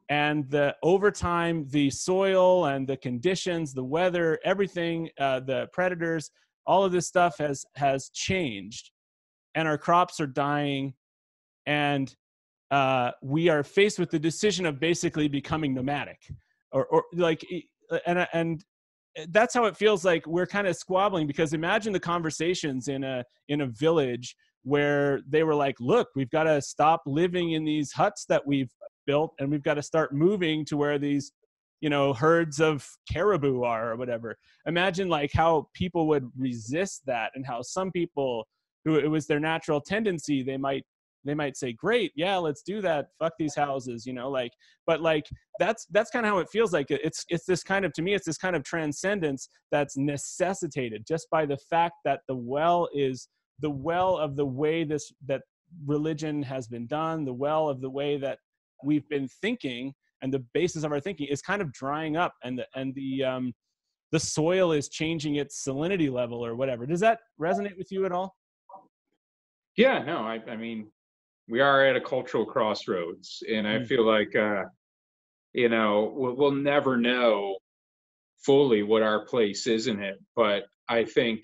and 0.09 0.49
the 0.49 0.75
over 0.83 1.09
time 1.09 1.65
the 1.69 1.89
soil 1.89 2.65
and 2.65 2.87
the 2.87 2.97
conditions 2.97 3.73
the 3.73 3.83
weather 3.83 4.39
everything 4.45 5.09
uh, 5.19 5.39
the 5.39 5.67
predators 5.73 6.29
all 6.65 6.83
of 6.83 6.91
this 6.91 7.07
stuff 7.07 7.37
has 7.37 7.65
has 7.75 8.09
changed. 8.09 8.91
And 9.53 9.67
our 9.67 9.77
crops 9.77 10.19
are 10.19 10.27
dying. 10.27 10.93
And 11.65 12.13
uh, 12.71 13.11
we 13.21 13.49
are 13.49 13.63
faced 13.63 13.99
with 13.99 14.11
the 14.11 14.19
decision 14.19 14.65
of 14.65 14.79
basically 14.79 15.27
becoming 15.27 15.73
nomadic 15.73 16.19
or, 16.71 16.85
or 16.87 17.03
like 17.13 17.45
and 18.05 18.27
and 18.33 18.65
that's 19.29 19.53
how 19.53 19.65
it 19.65 19.77
feels 19.77 20.03
like 20.03 20.25
we're 20.27 20.47
kind 20.47 20.67
of 20.67 20.75
squabbling 20.75 21.25
because 21.25 21.53
imagine 21.53 21.93
the 21.93 21.99
conversations 21.99 22.87
in 22.87 23.03
a 23.03 23.23
in 23.47 23.61
a 23.61 23.67
village 23.67 24.35
where 24.63 25.21
they 25.29 25.43
were 25.43 25.53
like, 25.53 25.75
look, 25.79 26.09
we've 26.15 26.31
got 26.31 26.43
to 26.43 26.59
stop 26.59 27.03
living 27.05 27.51
in 27.51 27.63
these 27.63 27.91
huts 27.91 28.25
that 28.27 28.45
we've 28.45 28.71
built 29.05 29.33
and 29.39 29.49
we've 29.49 29.63
got 29.63 29.75
to 29.75 29.83
start 29.83 30.13
moving 30.13 30.65
to 30.65 30.77
where 30.77 30.97
these 30.97 31.31
you 31.81 31.89
know 31.89 32.13
herds 32.13 32.59
of 32.59 32.87
caribou 33.11 33.63
are 33.63 33.91
or 33.91 33.95
whatever. 33.95 34.37
Imagine 34.65 35.09
like 35.09 35.31
how 35.33 35.67
people 35.73 36.07
would 36.07 36.29
resist 36.37 37.03
that 37.05 37.31
and 37.35 37.45
how 37.45 37.61
some 37.61 37.91
people 37.91 38.47
who 38.85 38.95
it 38.95 39.07
was 39.07 39.27
their 39.27 39.39
natural 39.39 39.81
tendency 39.81 40.43
they 40.43 40.57
might 40.57 40.83
they 41.25 41.33
might 41.33 41.57
say 41.57 41.73
great 41.73 42.11
yeah 42.15 42.37
let's 42.37 42.61
do 42.63 42.81
that. 42.81 43.07
Fuck 43.19 43.33
these 43.37 43.55
houses 43.55 44.05
you 44.05 44.13
know 44.13 44.29
like 44.29 44.51
but 44.87 45.01
like 45.01 45.25
that's 45.59 45.85
that's 45.91 46.09
kind 46.09 46.25
of 46.25 46.31
how 46.31 46.39
it 46.39 46.49
feels 46.49 46.73
like. 46.73 46.87
It's 46.89 47.25
it's 47.29 47.45
this 47.45 47.63
kind 47.63 47.85
of 47.85 47.93
to 47.93 48.01
me 48.01 48.13
it's 48.13 48.25
this 48.25 48.37
kind 48.37 48.55
of 48.55 48.63
transcendence 48.63 49.49
that's 49.71 49.97
necessitated 49.97 51.05
just 51.07 51.29
by 51.29 51.45
the 51.45 51.57
fact 51.57 51.95
that 52.05 52.21
the 52.27 52.35
well 52.35 52.87
is 52.93 53.27
the 53.59 53.69
well 53.69 54.17
of 54.17 54.35
the 54.35 54.45
way 54.45 54.83
this 54.83 55.11
that 55.27 55.41
religion 55.85 56.41
has 56.43 56.67
been 56.67 56.87
done 56.87 57.25
the 57.25 57.33
well 57.33 57.67
of 57.67 57.81
the 57.81 57.89
way 57.89 58.17
that 58.17 58.37
we've 58.85 59.07
been 59.09 59.27
thinking 59.41 59.93
and 60.21 60.33
the 60.33 60.43
basis 60.53 60.83
of 60.83 60.91
our 60.91 60.99
thinking 60.99 61.27
is 61.27 61.41
kind 61.41 61.61
of 61.61 61.71
drying 61.73 62.15
up 62.15 62.33
and 62.43 62.59
the 62.59 62.65
and 62.75 62.93
the 62.95 63.23
um 63.23 63.53
the 64.11 64.19
soil 64.19 64.71
is 64.71 64.87
changing 64.87 65.35
its 65.35 65.65
salinity 65.65 66.11
level 66.11 66.45
or 66.45 66.55
whatever 66.55 66.85
does 66.85 66.99
that 66.99 67.19
resonate 67.39 67.77
with 67.77 67.91
you 67.91 68.05
at 68.05 68.11
all 68.11 68.35
yeah 69.75 70.03
no 70.03 70.17
i, 70.19 70.39
I 70.47 70.55
mean 70.55 70.87
we 71.47 71.59
are 71.59 71.85
at 71.85 71.95
a 71.95 72.01
cultural 72.01 72.45
crossroads 72.45 73.43
and 73.51 73.67
i 73.67 73.77
mm. 73.77 73.87
feel 73.87 74.05
like 74.05 74.35
uh 74.35 74.63
you 75.53 75.69
know 75.69 76.13
we'll, 76.15 76.35
we'll 76.35 76.51
never 76.51 76.97
know 76.97 77.57
fully 78.43 78.83
what 78.83 79.01
our 79.01 79.25
place 79.25 79.67
is 79.67 79.87
in 79.87 80.01
it 80.01 80.17
but 80.35 80.63
i 80.87 81.03
think 81.03 81.43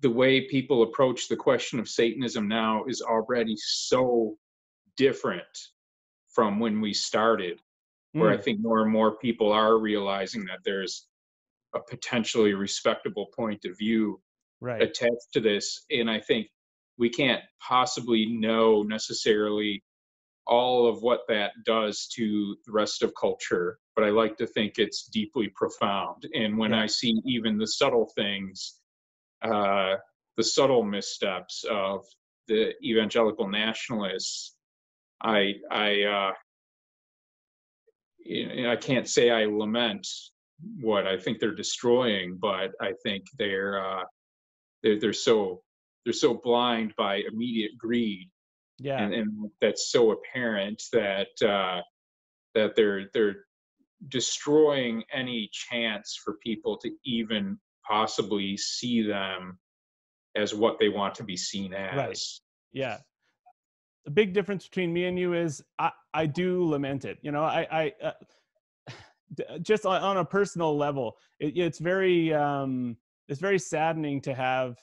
the 0.00 0.10
way 0.10 0.48
people 0.48 0.82
approach 0.82 1.28
the 1.28 1.36
question 1.36 1.78
of 1.78 1.88
satanism 1.88 2.48
now 2.48 2.84
is 2.84 3.02
already 3.02 3.54
so 3.56 4.34
different 4.96 5.44
from 6.40 6.58
when 6.58 6.80
we 6.80 6.94
started 6.94 7.60
where 8.12 8.30
mm. 8.30 8.38
i 8.38 8.40
think 8.40 8.58
more 8.62 8.80
and 8.80 8.90
more 8.90 9.18
people 9.18 9.52
are 9.52 9.76
realizing 9.76 10.42
that 10.46 10.60
there's 10.64 11.06
a 11.74 11.80
potentially 11.86 12.54
respectable 12.54 13.26
point 13.36 13.66
of 13.66 13.76
view 13.76 14.18
right. 14.62 14.80
attached 14.80 15.30
to 15.34 15.38
this 15.38 15.84
and 15.90 16.10
i 16.10 16.18
think 16.18 16.46
we 16.96 17.10
can't 17.10 17.42
possibly 17.60 18.24
know 18.24 18.82
necessarily 18.82 19.84
all 20.46 20.88
of 20.88 21.02
what 21.02 21.20
that 21.28 21.52
does 21.66 22.06
to 22.06 22.56
the 22.64 22.72
rest 22.72 23.02
of 23.02 23.12
culture 23.20 23.78
but 23.94 24.02
i 24.02 24.08
like 24.08 24.34
to 24.38 24.46
think 24.46 24.78
it's 24.78 25.08
deeply 25.08 25.52
profound 25.54 26.26
and 26.32 26.56
when 26.56 26.70
yeah. 26.70 26.84
i 26.84 26.86
see 26.86 27.20
even 27.26 27.58
the 27.58 27.66
subtle 27.66 28.10
things 28.16 28.80
uh, 29.42 29.96
the 30.38 30.42
subtle 30.42 30.84
missteps 30.84 31.66
of 31.70 32.06
the 32.48 32.72
evangelical 32.82 33.46
nationalists 33.46 34.56
I 35.22 35.54
I 35.70 36.02
uh, 36.02 36.32
you 38.24 38.62
know, 38.62 38.72
I 38.72 38.76
can't 38.76 39.08
say 39.08 39.30
I 39.30 39.44
lament 39.46 40.06
what 40.80 41.06
I 41.06 41.18
think 41.18 41.38
they're 41.38 41.54
destroying, 41.54 42.38
but 42.40 42.72
I 42.80 42.92
think 43.02 43.24
they're 43.38 43.84
uh, 43.84 44.04
they're, 44.82 44.98
they're 45.00 45.12
so 45.12 45.62
they're 46.04 46.12
so 46.12 46.34
blind 46.34 46.94
by 46.96 47.22
immediate 47.30 47.72
greed, 47.78 48.30
yeah, 48.78 49.02
and, 49.02 49.14
and 49.14 49.50
that's 49.60 49.90
so 49.90 50.12
apparent 50.12 50.82
that 50.92 51.28
uh, 51.42 51.80
that 52.54 52.76
they're 52.76 53.08
they're 53.12 53.44
destroying 54.08 55.04
any 55.12 55.48
chance 55.52 56.18
for 56.22 56.38
people 56.42 56.78
to 56.78 56.90
even 57.04 57.58
possibly 57.86 58.56
see 58.56 59.02
them 59.02 59.58
as 60.36 60.54
what 60.54 60.78
they 60.78 60.88
want 60.88 61.14
to 61.16 61.24
be 61.24 61.36
seen 61.36 61.74
as. 61.74 61.96
Right. 61.96 62.18
Yeah, 62.72 62.98
the 64.10 64.14
big 64.14 64.32
difference 64.34 64.66
between 64.66 64.92
me 64.92 65.04
and 65.04 65.16
you 65.16 65.34
is 65.34 65.62
I, 65.78 65.92
I 66.12 66.26
do 66.26 66.64
lament 66.64 67.04
it. 67.04 67.18
You 67.22 67.30
know, 67.30 67.44
I, 67.44 67.66
I 67.70 67.92
uh, 68.04 68.94
just 69.62 69.86
on, 69.86 70.16
a 70.16 70.24
personal 70.24 70.76
level, 70.76 71.16
it, 71.38 71.56
it's 71.56 71.78
very, 71.78 72.34
um, 72.34 72.96
it's 73.28 73.40
very 73.40 73.58
saddening 73.58 74.20
to 74.22 74.34
have 74.34 74.76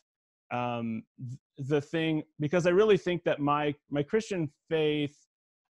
um, 0.51 1.03
the 1.57 1.81
thing 1.81 2.23
because 2.39 2.65
I 2.65 2.69
really 2.69 2.97
think 2.97 3.25
that 3.25 3.41
my 3.41 3.75
my 3.89 4.01
Christian 4.01 4.49
faith. 4.69 5.17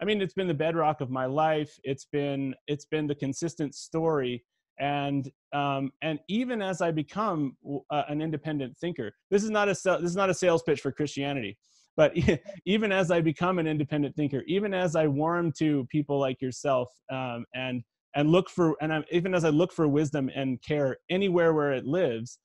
I 0.02 0.04
mean, 0.04 0.22
it's 0.22 0.34
been 0.34 0.50
the 0.50 0.54
bedrock 0.54 1.00
of 1.00 1.10
my 1.10 1.26
life. 1.26 1.80
It's 1.86 2.04
been 2.04 2.54
it's 2.68 2.84
been 2.84 3.08
the 3.08 3.16
consistent 3.16 3.74
story, 3.74 4.44
and 4.78 5.32
um, 5.54 5.94
and 6.02 6.20
even 6.28 6.62
as 6.62 6.82
I 6.82 6.92
become 6.92 7.56
uh, 7.90 8.04
an 8.10 8.22
independent 8.22 8.76
thinker, 8.76 9.16
this 9.32 9.46
is 9.46 9.50
not 9.50 9.70
a 9.70 9.72
this 9.72 10.12
is 10.12 10.18
not 10.18 10.30
a 10.30 10.34
sales 10.34 10.64
pitch 10.64 10.82
for 10.82 10.92
Christianity 10.92 11.58
but 11.98 12.14
even 12.66 12.92
as 12.92 13.12
i 13.12 13.22
become 13.22 13.60
an 13.60 13.68
independent 13.68 14.16
thinker 14.16 14.44
even 14.48 14.74
as 14.74 14.96
i 14.96 15.08
warm 15.08 15.52
to 15.52 15.86
people 15.90 16.20
like 16.20 16.42
yourself 16.42 16.90
um, 17.12 17.46
and 17.54 17.84
and 18.16 18.30
look 18.30 18.50
for 18.50 18.76
and 18.82 18.94
I'm, 18.94 19.04
even 19.12 19.34
as 19.34 19.46
i 19.46 19.50
look 19.50 19.72
for 19.72 19.88
wisdom 19.88 20.30
and 20.34 20.62
care 20.62 20.98
anywhere 21.10 21.54
where 21.54 21.74
it 21.74 21.86
lives 21.86 22.40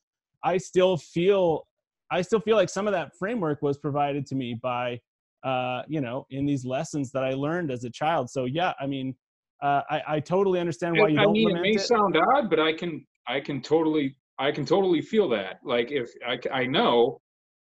i 0.45 0.57
still 0.57 0.97
feel 0.97 1.67
i 2.11 2.23
still 2.23 2.41
feel 2.41 2.57
like 2.57 2.69
some 2.69 2.87
of 2.87 2.93
that 2.93 3.13
framework 3.19 3.63
was 3.63 3.79
provided 3.79 4.27
to 4.27 4.35
me 4.35 4.59
by 4.61 5.01
uh, 5.43 5.83
you 5.89 6.03
know 6.03 6.27
in 6.31 6.45
these 6.45 6.67
lessons 6.67 7.11
that 7.13 7.25
i 7.25 7.33
learned 7.33 7.71
as 7.71 7.85
a 7.85 7.91
child 7.91 8.29
so 8.29 8.45
yeah 8.45 8.75
i 8.81 8.87
mean 8.87 9.15
uh, 9.63 9.83
I, 9.91 10.03
I 10.09 10.21
totally 10.21 10.59
understand 10.59 10.97
why 10.99 11.09
you 11.09 11.17
don't. 11.17 11.29
I 11.29 11.33
mean, 11.33 11.57
it 11.57 11.61
may 11.61 11.71
it. 11.73 11.81
sound 11.81 12.17
odd, 12.17 12.49
but 12.49 12.59
I 12.59 12.73
can, 12.73 13.07
I 13.29 13.41
can 13.41 13.61
totally, 13.61 14.17
I 14.39 14.51
can 14.53 14.65
totally 14.65 15.03
feel 15.03 15.29
that. 15.31 15.61
Like 15.65 15.91
if 15.91 16.11
I, 16.27 16.39
I 16.51 16.65
know 16.65 17.21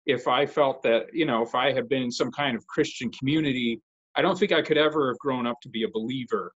if 0.10 0.28
I 0.28 0.46
felt 0.46 0.82
that, 0.84 1.04
you 1.14 1.26
know, 1.26 1.44
if 1.44 1.54
I 1.54 1.72
had 1.72 1.88
been 1.88 2.04
in 2.04 2.12
some 2.12 2.32
kind 2.32 2.58
of 2.58 2.66
Christian 2.66 3.12
community, 3.12 3.80
I 4.16 4.22
don't 4.24 4.38
think 4.38 4.52
I 4.52 4.62
could 4.62 4.78
ever 4.78 5.08
have 5.10 5.20
grown 5.20 5.46
up 5.46 5.58
to 5.62 5.70
be 5.70 5.84
a 5.84 5.90
believer, 5.94 6.52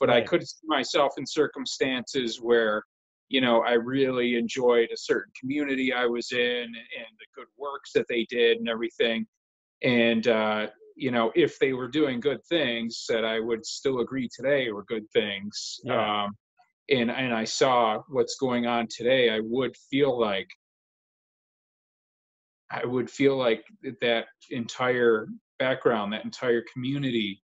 but 0.00 0.08
right. 0.08 0.22
I 0.22 0.26
could 0.26 0.46
see 0.46 0.66
myself 0.66 1.12
in 1.16 1.24
circumstances 1.24 2.40
where, 2.40 2.82
you 3.28 3.40
know, 3.40 3.62
I 3.62 3.74
really 3.74 4.34
enjoyed 4.36 4.88
a 4.92 4.96
certain 4.96 5.32
community 5.38 5.92
I 5.92 6.06
was 6.06 6.32
in 6.32 6.64
and, 6.64 7.12
the 7.20 7.26
good 7.36 7.46
works 7.56 7.92
that 7.92 8.06
they 8.08 8.26
did 8.28 8.58
and 8.58 8.68
everything. 8.68 9.24
And, 9.82 10.26
uh, 10.26 10.66
you 10.96 11.10
know, 11.10 11.30
if 11.34 11.58
they 11.58 11.72
were 11.72 11.88
doing 11.88 12.18
good 12.20 12.42
things 12.48 13.04
that 13.08 13.24
I 13.24 13.38
would 13.38 13.64
still 13.64 14.00
agree 14.00 14.28
today 14.34 14.70
were 14.72 14.84
good 14.84 15.08
things. 15.12 15.78
Yeah. 15.84 16.24
Um, 16.24 16.36
and, 16.90 17.10
and 17.10 17.32
I 17.32 17.44
saw 17.44 18.02
what's 18.08 18.36
going 18.36 18.66
on 18.66 18.88
today, 18.88 19.30
I 19.30 19.40
would 19.42 19.76
feel 19.90 20.18
like, 20.18 20.48
I 22.70 22.84
would 22.84 23.10
feel 23.10 23.36
like 23.36 23.64
that 24.00 24.26
entire 24.50 25.28
background, 25.58 26.12
that 26.12 26.24
entire 26.24 26.64
community 26.72 27.42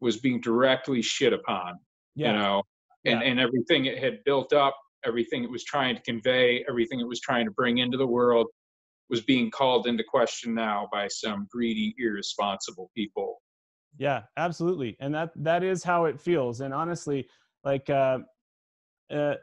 was 0.00 0.18
being 0.18 0.40
directly 0.40 1.00
shit 1.00 1.32
upon. 1.32 1.78
Yeah. 2.14 2.32
You 2.32 2.38
know, 2.38 2.62
and, 3.04 3.20
yeah. 3.20 3.26
and 3.26 3.40
everything 3.40 3.86
it 3.86 3.98
had 3.98 4.22
built 4.24 4.52
up, 4.52 4.76
everything 5.06 5.42
it 5.44 5.50
was 5.50 5.64
trying 5.64 5.96
to 5.96 6.02
convey, 6.02 6.64
everything 6.68 7.00
it 7.00 7.08
was 7.08 7.20
trying 7.20 7.46
to 7.46 7.50
bring 7.52 7.78
into 7.78 7.96
the 7.96 8.06
world 8.06 8.46
was 9.08 9.22
being 9.22 9.50
called 9.50 9.86
into 9.86 10.04
question 10.04 10.54
now 10.54 10.88
by 10.92 11.08
some 11.08 11.46
greedy, 11.50 11.94
irresponsible 11.98 12.90
people. 12.96 13.40
Yeah, 13.98 14.22
absolutely. 14.36 14.96
And 15.00 15.14
that 15.14 15.32
that 15.36 15.62
is 15.62 15.84
how 15.84 16.06
it 16.06 16.20
feels. 16.20 16.60
And 16.60 16.72
honestly, 16.72 17.26
like 17.62 17.90
uh, 17.90 18.20
uh 19.14 19.34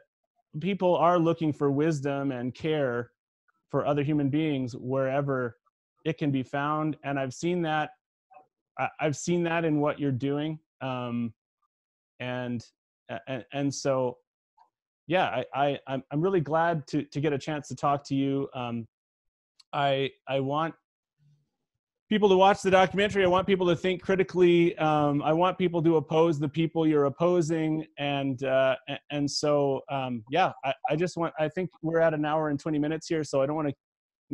people 0.60 0.96
are 0.96 1.18
looking 1.18 1.52
for 1.52 1.70
wisdom 1.70 2.32
and 2.32 2.52
care 2.52 3.12
for 3.70 3.86
other 3.86 4.02
human 4.02 4.28
beings 4.28 4.74
wherever 4.76 5.56
it 6.04 6.18
can 6.18 6.30
be 6.30 6.42
found 6.42 6.96
and 7.04 7.18
i've 7.18 7.34
seen 7.34 7.62
that 7.62 7.90
i've 9.00 9.16
seen 9.16 9.42
that 9.42 9.64
in 9.64 9.80
what 9.80 9.98
you're 9.98 10.12
doing 10.12 10.58
um, 10.80 11.32
and, 12.20 12.64
and 13.28 13.44
and 13.52 13.74
so 13.74 14.16
yeah 15.06 15.42
i, 15.54 15.78
I 15.86 16.02
i'm 16.10 16.20
really 16.20 16.40
glad 16.40 16.86
to 16.88 17.04
to 17.04 17.20
get 17.20 17.32
a 17.32 17.38
chance 17.38 17.68
to 17.68 17.76
talk 17.76 18.04
to 18.04 18.14
you 18.14 18.48
um, 18.54 18.86
i 19.72 20.10
i 20.28 20.40
want 20.40 20.74
people 22.10 22.28
to 22.28 22.36
watch 22.36 22.60
the 22.60 22.70
documentary. 22.70 23.24
I 23.24 23.28
want 23.28 23.46
people 23.46 23.66
to 23.68 23.76
think 23.76 24.02
critically. 24.02 24.76
Um, 24.78 25.22
I 25.22 25.32
want 25.32 25.56
people 25.56 25.82
to 25.82 25.96
oppose 25.96 26.38
the 26.38 26.48
people 26.48 26.86
you're 26.86 27.04
opposing, 27.04 27.86
and 27.98 28.42
uh, 28.42 28.74
and 29.10 29.30
so 29.30 29.80
um, 29.90 30.24
yeah, 30.28 30.52
I, 30.64 30.74
I, 30.90 30.96
just 30.96 31.16
want. 31.16 31.32
I 31.38 31.48
think 31.48 31.70
we're 31.82 32.00
at 32.00 32.12
an 32.12 32.24
hour 32.24 32.50
and 32.50 32.58
20 32.58 32.78
minutes 32.78 33.06
here, 33.06 33.24
so 33.24 33.40
I 33.40 33.46
don't 33.46 33.56
want 33.56 33.68
to 33.68 33.74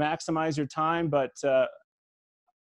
maximize 0.01 0.57
your 0.57 0.67
time, 0.67 1.09
but 1.09 1.31
uh, 1.45 1.67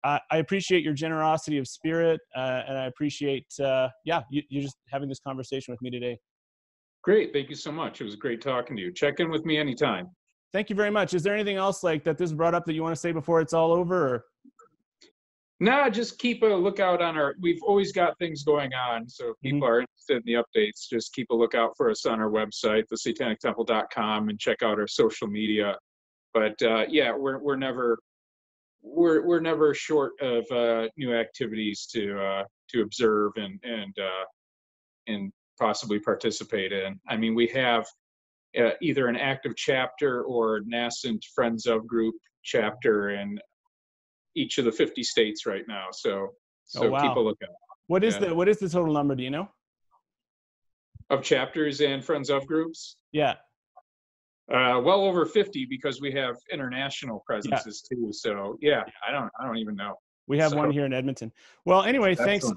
I, 0.04 0.20
I, 0.32 0.38
appreciate 0.38 0.84
your 0.84 0.94
generosity 0.94 1.58
of 1.58 1.68
spirit, 1.68 2.20
uh, 2.36 2.62
and 2.68 2.78
I 2.78 2.86
appreciate 2.86 3.48
uh, 3.60 3.90
yeah, 4.04 4.22
you, 4.30 4.44
you 4.50 4.62
just 4.62 4.78
having 4.92 5.10
this 5.10 5.20
conversation 5.20 5.72
with 5.74 5.82
me 5.82 5.90
today. 5.90 6.18
Great, 7.04 7.32
thank 7.34 7.50
you 7.50 7.56
so 7.56 7.72
much. 7.72 8.02
It 8.02 8.04
was 8.04 8.16
great 8.16 8.42
talking 8.42 8.76
to 8.76 8.82
you. 8.82 8.92
Check 8.92 9.20
in 9.20 9.30
with 9.30 9.46
me 9.46 9.58
anytime. 9.58 10.10
Thank 10.54 10.70
you 10.70 10.76
very 10.76 10.90
much. 10.90 11.14
Is 11.14 11.22
there 11.24 11.34
anything 11.34 11.58
else 11.58 11.84
like 11.84 12.04
that 12.06 12.18
this 12.18 12.32
brought 12.32 12.56
up 12.56 12.66
that 12.66 12.74
you 12.74 12.82
want 12.82 12.96
to 12.96 13.00
say 13.00 13.12
before 13.12 13.42
it's 13.42 13.54
all 13.54 13.72
over? 13.74 14.08
Or? 14.08 14.26
No, 15.62 15.90
just 15.90 16.20
keep 16.20 16.44
a 16.44 16.48
lookout 16.48 17.02
on 17.02 17.18
our. 17.18 17.36
We've 17.40 17.62
always 17.64 17.94
got 17.94 18.18
things 18.20 18.44
going 18.44 18.74
on, 18.74 19.08
so 19.08 19.30
if 19.30 19.36
people 19.42 19.62
mm-hmm. 19.62 19.74
are 19.74 19.80
interested 19.82 20.18
in 20.18 20.24
the 20.26 20.44
updates, 20.44 20.90
just 20.90 21.14
keep 21.14 21.30
a 21.30 21.36
lookout 21.36 21.72
for 21.78 21.90
us 21.90 22.06
on 22.06 22.20
our 22.20 22.30
website, 22.30 22.84
thesatanictemple.com, 22.92 24.30
and 24.30 24.38
check 24.38 24.64
out 24.64 24.80
our 24.80 24.88
social 24.88 25.28
media. 25.28 25.78
But 26.34 26.62
uh, 26.62 26.86
yeah, 26.90 27.16
we're 27.16 27.40
we're 27.40 27.56
never 27.56 27.98
we're 28.82 29.26
we're 29.26 29.40
never 29.40 29.74
short 29.74 30.14
of 30.22 30.46
uh, 30.52 30.90
new 30.98 31.16
activities 31.16 31.88
to 31.94 32.20
uh, 32.20 32.44
to 32.72 32.82
observe 32.82 33.32
and 33.38 33.58
and 33.64 33.98
uh, 33.98 34.26
and 35.08 35.32
possibly 35.58 36.00
participate 36.00 36.74
in. 36.74 37.00
I 37.08 37.16
mean, 37.16 37.34
we 37.34 37.48
have 37.48 37.86
uh, 38.60 38.72
either 38.82 39.08
an 39.08 39.16
active 39.16 39.56
chapter 39.56 40.24
or 40.24 40.62
nascent 40.66 41.24
Friends 41.34 41.66
of 41.66 41.88
group 41.88 42.16
chapter 42.44 43.12
in 43.12 43.40
each 44.36 44.58
of 44.58 44.66
the 44.66 44.72
50 44.72 45.02
states 45.04 45.46
right 45.46 45.64
now. 45.68 45.88
So 45.92 46.30
so 46.66 46.86
Oh, 46.86 46.90
wow. 46.90 47.02
keep 47.08 47.16
a 47.16 47.20
lookout 47.20 47.50
What 47.88 48.04
is 48.04 48.16
Yeah. 48.16 48.30
the 48.30 48.36
what 48.36 48.48
is 48.50 48.58
the 48.60 48.70
total 48.70 48.94
number? 48.94 49.16
Do 49.16 49.24
you 49.24 49.30
know? 49.32 49.50
of 51.12 51.22
chapters 51.22 51.82
and 51.82 52.04
Friends 52.04 52.30
of 52.32 52.46
groups. 52.48 52.98
Yeah. 53.12 53.36
Uh, 54.52 54.80
well 54.84 55.04
over 55.04 55.26
50 55.26 55.66
because 55.70 56.02
we 56.02 56.12
have 56.12 56.36
international 56.52 57.24
presences 57.28 57.82
too. 57.88 58.10
So 58.12 58.58
yeah, 58.62 58.84
I 59.08 59.12
don't 59.12 59.30
I 59.40 59.46
don't 59.46 59.58
even 59.58 59.76
know. 59.76 59.96
We 60.28 60.38
have 60.40 60.52
So- 60.52 60.58
one 60.58 60.72
here 60.72 60.86
in 60.86 60.94
Edmonton. 60.94 61.32
Well, 61.66 61.84
anyway, 61.84 62.16
thanks. 62.16 62.52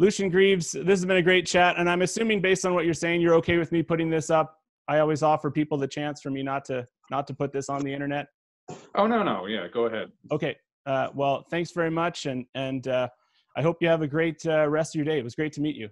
Lucien 0.00 0.28
Greaves. 0.30 0.72
This 0.72 0.86
has 1.00 1.04
been 1.04 1.16
a 1.16 1.22
great 1.22 1.44
chat, 1.44 1.76
and 1.76 1.90
I'm 1.90 2.02
assuming 2.02 2.40
based 2.40 2.64
on 2.64 2.72
what 2.72 2.84
you're 2.84 2.94
saying, 2.94 3.20
you're 3.20 3.34
okay 3.34 3.58
with 3.58 3.72
me 3.72 3.82
putting 3.82 4.08
this 4.10 4.30
up. 4.30 4.60
I 4.86 5.00
always 5.00 5.22
offer 5.24 5.50
people 5.50 5.76
the 5.76 5.88
chance 5.88 6.20
for 6.20 6.30
me 6.30 6.42
not 6.44 6.64
to 6.66 6.86
not 7.10 7.26
to 7.28 7.34
put 7.34 7.52
this 7.52 7.68
on 7.68 7.82
the 7.82 7.92
internet. 7.92 8.26
Oh 8.94 9.06
no 9.06 9.22
no 9.22 9.46
yeah 9.46 9.66
go 9.68 9.86
ahead. 9.86 10.10
Okay. 10.32 10.56
Uh, 10.88 11.10
well, 11.14 11.44
thanks 11.50 11.72
very 11.72 11.90
much, 11.90 12.24
and 12.24 12.46
and 12.54 12.88
uh, 12.88 13.08
I 13.56 13.62
hope 13.62 13.76
you 13.82 13.88
have 13.88 14.00
a 14.00 14.08
great 14.08 14.44
uh, 14.46 14.66
rest 14.68 14.94
of 14.94 14.98
your 14.98 15.04
day. 15.04 15.18
It 15.18 15.24
was 15.24 15.34
great 15.34 15.52
to 15.52 15.60
meet 15.60 15.76
you. 15.76 15.90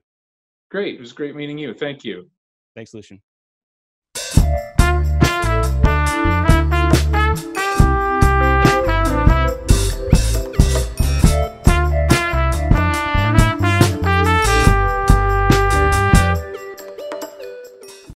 Great. 0.70 0.94
It 0.94 1.01
was 1.01 1.12
great 1.12 1.36
meeting 1.36 1.59
you. 1.59 1.74
Thank 1.74 2.02
you. 2.02 2.31
Thanks, 2.74 2.94
Lucien. 2.94 3.20